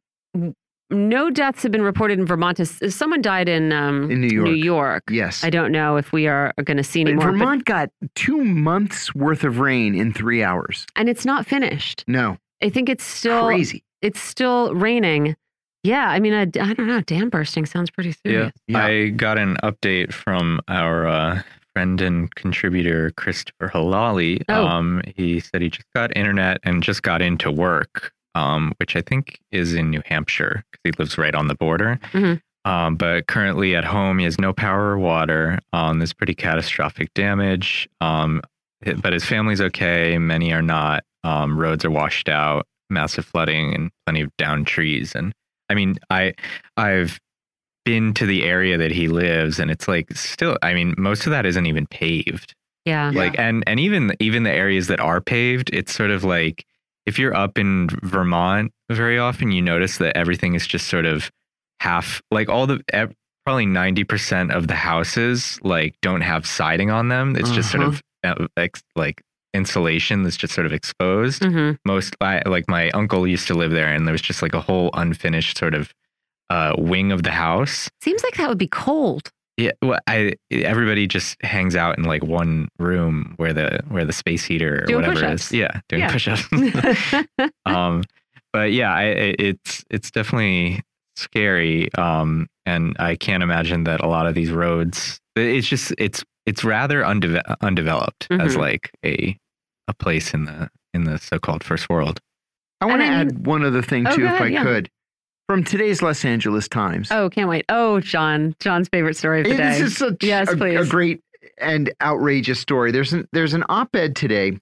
no 0.89 1.31
deaths 1.31 1.65
have 1.65 1.73
been 1.73 1.83
reported 1.83 2.19
in 2.21 2.27
Vermont. 2.27 2.59
Someone 2.93 3.21
died 3.21 3.49
in 3.49 3.73
um, 3.73 4.09
In 4.11 4.21
New 4.21 4.29
York. 4.29 4.45
New 4.49 4.55
York. 4.55 5.03
Yes. 5.11 5.43
I 5.43 5.51
don't 5.51 5.73
know 5.73 5.97
if 5.97 6.13
we 6.13 6.29
are 6.29 6.53
going 6.65 6.77
to 6.77 6.85
see 6.85 7.01
any 7.01 7.15
But 7.15 7.17
more. 7.17 7.33
but- 7.33 7.39
Vermont 7.39 7.65
got 7.65 7.91
two 8.15 8.45
months 8.45 9.13
worth 9.15 9.43
of 9.43 9.59
rain 9.59 9.97
in 9.97 10.13
three 10.13 10.45
hours. 10.45 10.87
and 10.95 11.09
it's 11.09 11.25
not 11.25 11.45
finished. 11.47 12.05
No, 12.07 12.37
I 12.63 12.69
think 12.69 12.89
it's 12.89 13.03
still 13.05 13.47
crazy. 13.47 13.83
it's 14.03 14.21
still 14.21 14.73
raining. 14.75 15.35
Yeah, 15.87 16.09
I 16.09 16.19
mean, 16.21 16.35
I, 16.35 16.43
I 16.43 16.75
don't 16.75 16.87
know. 16.87 17.01
Dam 17.01 17.29
bursting 17.31 17.65
sounds 17.67 17.91
pretty 17.91 18.13
serious. 18.27 18.53
Yeah. 18.67 18.85
I 18.85 19.09
got 19.11 19.39
an 19.39 19.57
update 19.63 20.13
from 20.13 20.61
our 20.69 21.07
uh, 21.07 21.43
friend 21.75 22.01
and 22.01 22.35
contributor 22.35 23.13
Christopher 23.13 23.69
Helali. 23.73 24.43
Oh. 24.49 24.67
Um, 24.67 25.03
he 25.17 25.39
said 25.41 25.63
he 25.63 25.69
just 25.71 25.87
got 25.95 26.17
internet 26.17 26.59
and 26.65 26.83
just 26.83 27.03
got 27.03 27.23
into 27.23 27.53
work, 27.53 28.13
um, 28.35 28.73
which 28.79 28.97
I 28.97 29.01
think 29.03 29.39
is 29.53 29.75
in 29.75 29.91
New 29.91 30.03
Hampshire 30.07 30.65
because 30.73 30.81
he 30.85 30.91
lives 30.99 31.19
right 31.19 31.35
on 31.35 31.47
the 31.49 31.55
border. 31.55 32.01
Mhm. 32.13 32.41
Um, 32.65 32.97
but 32.97 33.29
currently 33.29 33.77
at 33.77 33.85
home, 33.85 34.19
he 34.19 34.25
has 34.25 34.41
no 34.41 34.53
power 34.53 34.87
or 34.91 34.99
water. 34.99 35.61
Um, 35.73 35.99
there's 36.01 36.13
pretty 36.13 36.35
catastrophic 36.35 37.15
damage. 37.15 37.89
Um, 38.01 38.43
but 39.01 39.13
his 39.13 39.25
family's 39.25 39.61
okay. 39.61 40.19
Many 40.19 40.53
are 40.53 40.63
not. 40.63 41.05
Um, 41.23 41.57
roads 41.57 41.85
are 41.85 41.91
washed 41.93 42.29
out, 42.29 42.67
massive 42.91 43.25
flooding, 43.25 43.73
and 43.73 43.91
plenty 44.05 44.23
of 44.23 44.37
downed 44.37 44.67
trees. 44.67 45.15
And 45.15 45.33
I 45.69 45.75
mean, 45.75 45.97
I 46.11 46.35
I've 46.77 47.19
been 47.85 48.13
to 48.15 48.27
the 48.27 48.45
area 48.45 48.77
that 48.77 48.91
he 48.91 49.07
lives 49.07 49.61
and 49.61 49.71
it's 49.71 49.87
like 49.87 50.11
still 50.17 50.59
I 50.61 50.75
mean 50.75 50.95
most 50.99 51.25
of 51.25 51.31
that 51.31 51.47
isn't 51.47 51.67
even 51.67 51.87
paved. 51.87 52.55
Yeah. 52.85 53.11
Yeah. 53.11 53.19
Like 53.19 53.39
and 53.39 53.65
and 53.67 53.79
even 53.81 54.13
even 54.21 54.43
the 54.43 54.53
areas 54.53 54.89
that 54.89 55.01
are 55.01 55.21
paved, 55.21 55.71
it's 55.73 55.95
sort 55.95 56.11
of 56.11 56.25
like 56.25 56.65
if 57.07 57.19
you're 57.19 57.35
up 57.35 57.59
in 57.59 57.89
Vermont 58.03 58.73
very 58.91 59.19
often 59.19 59.51
you 59.53 59.63
notice 59.63 59.99
that 59.99 60.17
everything 60.17 60.55
is 60.55 60.67
just 60.67 60.89
sort 60.89 61.07
of 61.07 61.31
half 61.81 62.23
like 62.31 62.49
all 62.49 62.67
the 62.67 62.81
ev- 62.93 63.15
probably 63.45 63.67
90% 63.67 64.53
of 64.53 64.67
the 64.67 64.75
houses 64.75 65.61
like 65.63 65.95
don't 66.03 66.23
have 66.23 66.45
siding 66.45 66.91
on 66.91 67.09
them. 67.09 67.37
It's 67.37 67.51
just 67.51 67.71
sort 67.71 67.85
of 67.85 68.03
uh, 68.25 68.47
like 68.97 69.23
insulation 69.57 70.23
that's 70.23 70.37
just 70.37 70.55
sort 70.55 70.67
of 70.67 70.73
exposed 70.73 71.43
hmm 71.45 71.73
most 71.85 72.15
I, 72.21 72.43
like 72.47 72.69
my 72.69 72.91
uncle 72.91 73.27
used 73.27 73.47
to 73.49 73.55
live 73.55 73.73
there 73.73 73.89
and 73.95 74.07
there 74.07 74.13
was 74.13 74.23
just 74.23 74.43
like 74.43 74.55
a 74.55 74.61
whole 74.61 74.91
unfinished 74.95 75.57
sort 75.59 75.75
of 75.75 75.93
uh 76.51 76.75
wing 76.79 77.11
of 77.13 77.23
the 77.25 77.33
house 77.33 77.89
Seems 78.03 78.23
like 78.23 78.37
that 78.37 78.49
would 78.49 78.59
be 78.59 78.69
cold. 78.69 79.31
yeah 79.57 79.73
well 79.83 79.99
i 80.07 80.33
everybody 80.51 81.07
just 81.07 81.37
hangs 81.43 81.75
out 81.75 81.97
in 81.99 82.05
like 82.05 82.23
one 82.23 82.69
room 82.79 83.35
where 83.39 83.53
the 83.53 83.81
where 83.89 84.05
the 84.05 84.13
space 84.13 84.45
heater 84.45 84.83
or 84.83 84.87
Doing 84.87 84.97
whatever 85.07 85.15
push-ups. 85.21 85.47
is 85.47 85.53
yeah 85.53 85.81
doing 85.89 86.03
Yeah. 86.03 86.13
push-ups 86.13 86.45
um 87.67 88.03
but 88.53 88.73
yeah 88.73 88.93
I, 88.95 89.05
it's 89.49 89.85
it's 89.91 90.11
definitely 90.11 90.83
scary 91.17 91.93
um 91.95 92.47
and 92.67 92.95
i 92.99 93.17
can't 93.17 93.43
imagine 93.43 93.85
that 93.85 94.01
a 94.03 94.07
lot 94.07 94.27
of 94.27 94.35
these 94.35 94.51
roads 94.51 95.19
it's 95.35 95.67
just 95.67 95.93
it's 95.99 96.23
it's 96.45 96.63
rather 96.63 97.03
undeve- 97.03 97.43
undeveloped 97.63 98.29
as 98.31 98.55
Mhm. 98.55 98.59
like 98.59 98.91
a 99.05 99.37
a 99.89 99.95
place 99.95 100.35
in 100.35 100.45
the 100.45 100.71
in 100.95 101.05
the 101.05 101.19
so-called 101.19 101.63
first 101.65 101.89
world 101.89 102.21
I 102.81 102.87
want 102.87 103.01
to 103.03 103.07
add 103.07 103.47
one 103.47 103.65
other 103.65 103.83
thing 103.83 104.07
Oh, 104.07 104.15
too, 104.15 104.27
if 104.27 104.41
I 104.41 104.47
yeah. 104.49 104.63
could, 104.63 104.91
from 105.49 105.65
today's 105.65 106.03
Los 106.03 106.25
Angeles 106.27 106.69
Times. 106.69 107.09
oh, 107.11 107.31
can't 107.31 107.49
wait. 107.49 107.65
Oh, 107.71 108.01
John. 108.01 108.55
John's 108.61 108.89
favorite 108.89 109.17
story 109.17 109.41
of 109.41 109.47
the 109.47 109.57
day. 109.57 109.79
This 109.79 109.81
is 109.81 109.97
such 109.97 110.23
Yes, 110.23 110.51
a, 110.53 110.77
a 110.77 110.85
great 110.87 111.21
and 111.59 111.91
outrageous 112.03 112.61
story. 112.61 112.91
There's 112.93 113.13
an 113.15 113.27
there's 113.33 113.55
an 113.55 113.65
op-ed 113.69 114.15
today 114.17 114.59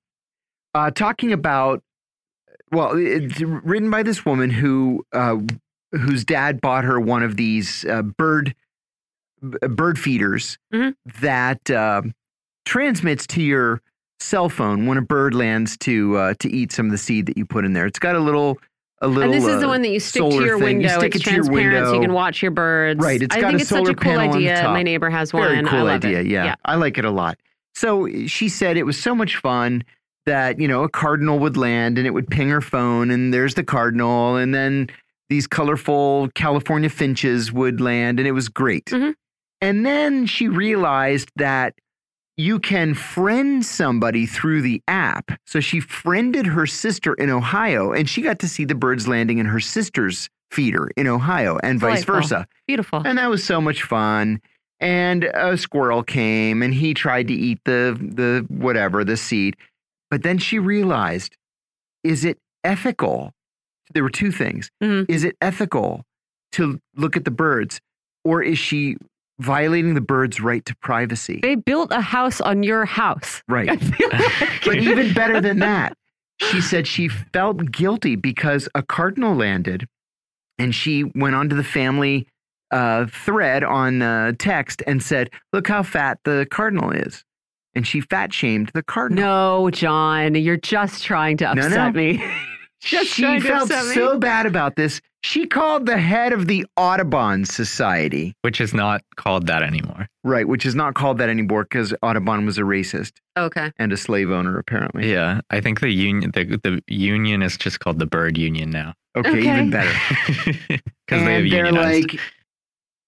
uh, 0.74 0.90
talking 0.92 1.32
about 1.32 1.82
well, 2.70 2.92
it's 2.96 3.40
written 3.40 3.90
by 3.90 4.02
this 4.02 4.24
woman 4.24 4.51
who 4.51 5.05
uh, 5.12 5.36
whose 5.92 6.24
dad 6.24 6.60
bought 6.60 6.84
her 6.84 7.01
one 7.01 7.22
of 7.22 7.36
these 7.36 7.84
uh, 7.86 8.02
bird 8.02 8.55
bird 9.42 9.98
feeders 9.98 10.59
Mhm. 10.72 10.94
that 11.20 11.70
uh, 11.70 12.02
transmits 12.64 13.26
to 13.28 13.42
your 13.42 13.80
cell 14.20 14.49
phone 14.49 14.86
when 14.86 14.97
a 14.99 15.03
bird 15.03 15.35
lands 15.35 15.77
to 15.78 16.16
uh, 16.16 16.35
to 16.41 16.51
eat 16.51 16.73
some 16.73 16.86
of 16.86 16.93
the 16.93 16.99
seed 16.99 17.27
that 17.27 17.36
you 17.36 17.45
put 17.45 17.65
in 17.65 17.73
there. 17.73 17.86
It's 17.86 17.99
got 17.99 18.16
a 18.16 18.20
little 18.20 18.59
a 19.03 19.09
little. 19.09 19.24
and 19.24 19.35
this 19.35 19.45
is 19.49 19.61
the 19.61 19.66
uh, 19.66 19.70
one 19.70 19.82
that 19.82 19.91
you 19.91 20.01
stick 20.01 20.23
to 20.23 20.35
your 20.45 20.59
thing. 20.59 20.81
You 20.81 20.86
window. 20.86 20.99
stick 21.01 21.15
it's 21.15 21.24
it 21.27 21.28
to 21.31 21.35
your 21.35 21.45
transparent, 21.45 21.86
so 21.86 21.93
you 21.95 21.99
window. 22.01 22.07
can 22.07 22.15
watch 22.15 22.43
your 22.43 22.51
birds. 22.53 23.01
Right, 23.05 23.20
it's 23.23 23.35
I 23.36 23.41
got 23.41 23.49
think 23.49 23.59
a 23.59 23.62
it's 23.62 23.69
such 23.70 23.78
solar 23.78 23.91
a 23.91 23.95
cool 23.95 24.19
idea. 24.19 24.62
My 24.65 24.82
neighbor 24.82 25.11
has 25.11 25.32
one. 25.32 25.43
Very 25.43 25.59
I 25.59 25.62
cool 25.62 25.85
love 25.85 26.05
idea. 26.05 26.20
It. 26.20 26.27
Yeah. 26.27 26.55
I 26.65 26.77
like 26.77 26.97
it 26.99 27.05
a 27.05 27.11
lot. 27.11 27.39
So 27.74 28.09
she 28.27 28.49
said 28.49 28.77
it 28.77 28.85
was 28.85 28.99
so 29.01 29.15
much 29.15 29.36
fun 29.36 29.82
that 30.27 30.59
you 30.59 30.69
know 30.69 30.85
a 30.85 30.89
cardinal 30.89 31.39
would 31.41 31.57
land 31.57 31.99
and 31.99 32.07
it 32.07 32.11
would 32.12 32.28
ping 32.28 32.49
her 32.49 32.61
phone 32.62 33.11
and 33.11 33.35
there's 33.35 33.55
the 33.55 33.65
cardinal 33.65 34.36
and 34.36 34.55
then 34.55 34.89
these 35.28 35.47
colorful 35.47 36.28
California 36.35 36.89
finches 36.89 37.53
would 37.53 37.81
land 37.81 38.19
and 38.20 38.27
it 38.28 38.32
was 38.32 38.49
great. 38.49 38.86
Mhm. 38.86 39.15
And 39.61 39.85
then 39.85 40.24
she 40.27 40.49
realized 40.49 41.31
that 41.36 41.74
you 42.36 42.59
can 42.59 42.94
friend 42.94 43.65
somebody 43.65 44.27
through 44.27 44.62
the 44.62 44.82
app. 44.89 45.31
So 45.47 45.61
she 45.61 45.81
friended 45.81 46.47
her 46.47 46.66
sister 46.66 47.15
in 47.15 47.31
Ohio 47.31 47.93
and 47.93 48.09
she 48.09 48.23
got 48.23 48.39
to 48.40 48.48
see 48.48 48.65
the 48.65 48.74
birds 48.74 49.06
landing 49.06 49.39
in 49.39 49.47
her 49.47 49.61
sister's 49.61 50.28
feeder 50.51 50.90
in 50.97 51.06
Ohio 51.06 51.59
and 51.62 51.78
vice 51.81 52.05
Delightful. 52.05 52.15
versa. 52.15 52.47
Beautiful. 52.66 53.02
And 53.05 53.19
that 53.19 53.31
was 53.31 53.44
so 53.44 53.61
much 53.61 53.82
fun. 53.82 54.40
And 54.81 55.24
a 55.24 55.56
squirrel 55.56 56.02
came 56.02 56.62
and 56.62 56.74
he 56.74 56.93
tried 56.94 57.28
to 57.28 57.35
eat 57.35 57.61
the 57.65 57.97
the 58.01 58.44
whatever, 58.48 59.05
the 59.05 59.16
seed. 59.16 59.56
But 60.11 60.23
then 60.23 60.39
she 60.39 60.59
realized, 60.59 61.36
is 62.02 62.24
it 62.24 62.39
ethical? 62.65 63.32
There 63.94 64.02
were 64.02 64.11
two 64.11 64.31
things. 64.32 64.70
Mhm. 64.82 65.06
Is 65.09 65.24
it 65.24 65.36
ethical 65.40 66.05
to 66.52 66.81
look 66.97 67.16
at 67.16 67.24
the 67.24 67.31
birds? 67.31 67.81
Or 68.24 68.43
is 68.43 68.59
she 68.59 68.97
violating 69.39 69.94
the 69.94 70.01
bird's 70.01 70.40
right 70.40 70.65
to 70.65 70.77
privacy? 70.77 71.40
They 71.43 71.55
built 71.55 71.93
a 71.93 72.01
house 72.01 72.40
on 72.40 72.62
your 72.62 72.85
house. 72.85 73.43
Right. 73.48 73.69
like. 74.12 74.65
But 74.65 74.78
even 74.78 75.12
better 75.15 75.40
than 75.40 75.59
that, 75.61 75.97
she 76.39 76.61
said 76.61 76.86
she 76.86 77.09
felt 77.09 77.70
guilty 77.70 78.16
because 78.16 78.69
a 78.74 78.82
cardinal 78.82 79.35
landed 79.35 79.86
and 80.59 80.74
she 80.74 81.05
went 81.05 81.35
onto 81.35 81.56
the 81.56 81.65
family 81.65 82.27
uh, 82.70 83.06
thread 83.06 83.62
on 83.62 84.02
uh, 84.02 84.32
text 84.39 84.82
and 84.86 85.02
said, 85.02 85.31
Look 85.52 85.69
how 85.69 85.82
fat 85.82 86.19
the 86.24 86.47
cardinal 86.51 86.90
is. 86.90 87.24
And 87.74 87.86
she 87.86 88.01
fat 88.01 88.32
shamed 88.32 88.70
the 88.73 88.82
cardinal. 88.82 89.24
no, 89.24 89.70
John, 89.70 90.35
you're 90.35 90.56
just 90.56 91.02
trying 91.02 91.36
to 91.39 91.51
upset 91.51 91.70
no. 91.70 91.90
me. 91.93 92.24
just 92.81 93.11
she 93.11 93.40
felt 93.40 93.70
upset 93.70 93.86
me. 93.86 93.94
so 93.94 94.19
bad 94.19 94.47
about 94.47 94.77
this. 94.77 95.01
She 95.26 95.46
called 95.46 95.86
the 95.86 95.96
head 95.96 96.34
of 96.34 96.48
the 96.48 96.66
Audubon 96.76 97.46
Society, 97.46 98.34
which 98.42 98.60
is 98.60 98.74
not 98.74 99.01
called 99.16 99.46
that 99.46 99.62
anymore. 99.62 100.06
right, 100.22 100.46
which 100.46 100.66
is 100.66 100.74
not 100.74 100.92
called 100.94 101.16
that 101.16 101.30
anymore 101.30 101.62
because 101.64 101.94
Audubon 102.02 102.44
was 102.44 102.59
a 102.59 102.60
racist 102.62 103.12
Okay. 103.34 103.72
and 103.78 103.90
a 103.90 103.96
slave 103.96 104.30
owner, 104.30 104.59
apparently. 104.59 105.10
Yeah, 105.10 105.40
I 105.48 105.62
think 105.62 105.80
the 105.80 105.88
union 105.90 106.30
the 106.34 106.60
the 106.62 106.82
union 106.88 107.40
is 107.42 107.56
just 107.56 107.80
called 107.80 107.98
the 108.01 108.06
Bird 108.06 108.36
Union 108.36 108.68
now 108.68 108.92
Okay, 109.16 109.30
Okay. 109.30 109.51
even 109.51 109.70
better. 109.70 109.92
because 110.68 111.24
they 111.24 111.34
have 111.40 111.48
they're 111.51 111.66
unionized. 111.68 112.12
like, 112.12 112.20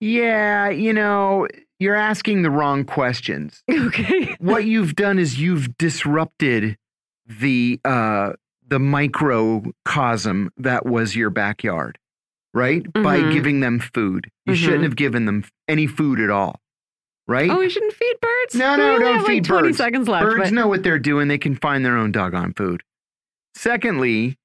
yeah, 0.00 0.70
you 0.70 0.94
know, 0.94 1.46
you're 1.78 1.94
asking 1.96 2.40
the 2.42 2.50
wrong 2.50 2.84
questions. 2.84 3.62
Okay. 3.70 4.34
what 4.40 4.64
you've 4.64 4.94
done 4.96 5.18
is 5.18 5.38
you've 5.38 5.76
disrupted 5.76 6.78
the 7.26 7.78
uh, 7.84 8.32
the 8.66 8.78
microcosm 8.78 10.50
that 10.56 10.86
was 10.86 11.14
your 11.14 11.28
backyard, 11.30 11.98
right? 12.56 12.90
By 12.94 13.20
Mhm. 13.20 13.32
giving 13.34 13.60
them 13.60 13.78
food. 13.78 14.30
You 14.46 14.54
shouldn't 14.56 14.80
Mhm. 14.80 14.84
have 14.84 14.96
given 14.96 15.26
them 15.26 15.44
any 15.68 15.86
food 15.86 16.18
at 16.20 16.30
all, 16.30 16.60
right? 17.28 17.50
Oh, 17.50 17.58
we 17.58 17.68
shouldn't 17.68 17.92
feed 17.92 18.14
birds? 18.20 18.54
No, 18.54 18.72
We 18.72 18.76
no, 18.78 18.84
only 18.94 18.98
don't 19.04 19.12
have 19.14 19.22
like 19.24 19.30
feed 19.30 19.44
20 19.44 19.68
birds. 19.68 19.76
seconds 19.78 20.08
left. 20.08 20.24
Birds 20.24 20.38
but 20.50 20.52
know 20.52 20.66
what 20.66 20.82
they're 20.82 20.98
doing. 20.98 21.28
They 21.28 21.38
can 21.38 21.54
find 21.54 21.84
their 21.84 21.96
own 21.96 22.10
doggone 22.12 22.54
food. 22.54 22.82
Secondly, 23.54 24.36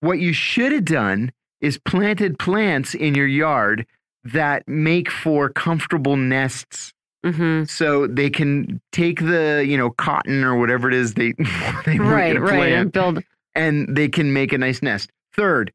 what 0.00 0.18
you 0.20 0.32
should 0.32 0.72
have 0.72 0.84
done 0.84 1.32
is 1.60 1.78
planted 1.78 2.38
plants 2.38 2.94
in 2.94 3.14
your 3.14 3.26
yard 3.26 3.86
that 4.24 4.66
make 4.68 5.10
for 5.10 5.48
comfortable 5.48 6.16
nests 6.16 6.92
Mhm. 7.24 7.68
so 7.68 8.06
they 8.06 8.30
can 8.30 8.80
take 8.92 9.20
the 9.20 9.64
you 9.66 9.76
know 9.76 9.90
cotton 9.90 10.44
or 10.44 10.56
whatever 10.56 10.88
it 10.88 10.94
is 10.94 11.14
they 11.14 11.32
they 11.84 11.98
Right, 11.98 12.40
right. 12.40 12.72
And 12.72 12.92
build. 12.92 13.22
and 13.54 13.96
they 13.96 14.08
can 14.08 14.32
make 14.32 14.52
a 14.52 14.58
nice 14.58 14.82
nest 14.82 15.10
third 15.34 15.72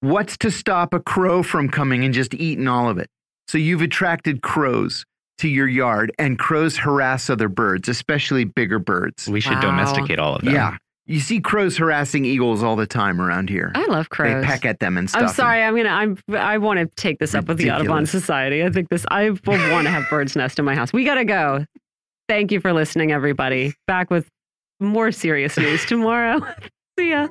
What's 0.00 0.36
to 0.38 0.50
stop 0.50 0.94
a 0.94 1.00
crow 1.00 1.42
from 1.42 1.68
coming 1.68 2.04
and 2.04 2.14
just 2.14 2.32
eating 2.34 2.68
all 2.68 2.88
of 2.88 2.98
it? 2.98 3.08
So 3.48 3.58
you've 3.58 3.82
attracted 3.82 4.42
crows 4.42 5.04
to 5.38 5.48
your 5.48 5.66
yard, 5.66 6.12
and 6.18 6.38
crows 6.38 6.76
harass 6.76 7.30
other 7.30 7.48
birds, 7.48 7.88
especially 7.88 8.44
bigger 8.44 8.78
birds. 8.78 9.26
We 9.26 9.40
should 9.40 9.54
Wow. 9.54 9.60
domesticate 9.62 10.18
all 10.18 10.36
of 10.36 10.42
them. 10.42 10.52
Yeah. 10.52 10.76
You 11.06 11.18
see 11.18 11.40
crows 11.40 11.78
harassing 11.78 12.26
eagles 12.26 12.62
all 12.62 12.76
the 12.76 12.86
time 12.86 13.20
around 13.22 13.48
here. 13.48 13.72
I 13.74 13.86
love 13.86 14.10
crows. 14.10 14.42
They 14.42 14.46
peck 14.46 14.66
at 14.66 14.80
them 14.80 14.98
and 14.98 15.08
stuff. 15.08 15.22
I'm 15.22 15.28
sorry. 15.28 15.62
I'm 15.62 15.74
gonna. 15.74 15.88
I'm. 15.88 16.18
I 16.36 16.58
want 16.58 16.78
to 16.78 16.86
take 16.94 17.18
this 17.18 17.34
up 17.34 17.48
with 17.48 17.56
the 17.56 17.70
Audubon 17.70 18.04
Society. 18.06 18.62
I 18.62 18.68
think 18.70 18.90
this. 18.90 19.06
I 19.10 19.30
will 19.30 19.38
want 19.72 19.86
to 19.86 19.90
have 19.90 20.04
birds 20.10 20.36
nest 20.36 20.58
in 20.58 20.64
my 20.66 20.74
house. 20.74 20.92
We 20.92 21.04
gotta 21.04 21.24
go. 21.24 21.64
Thank 22.28 22.52
you 22.52 22.60
for 22.60 22.72
listening, 22.74 23.10
everybody. 23.10 23.72
Back 23.86 24.10
with 24.10 24.28
more 24.78 25.10
serious 25.10 25.56
news 25.56 25.84
tomorrow. 25.86 26.40
See 26.98 27.10
ya. 27.10 27.28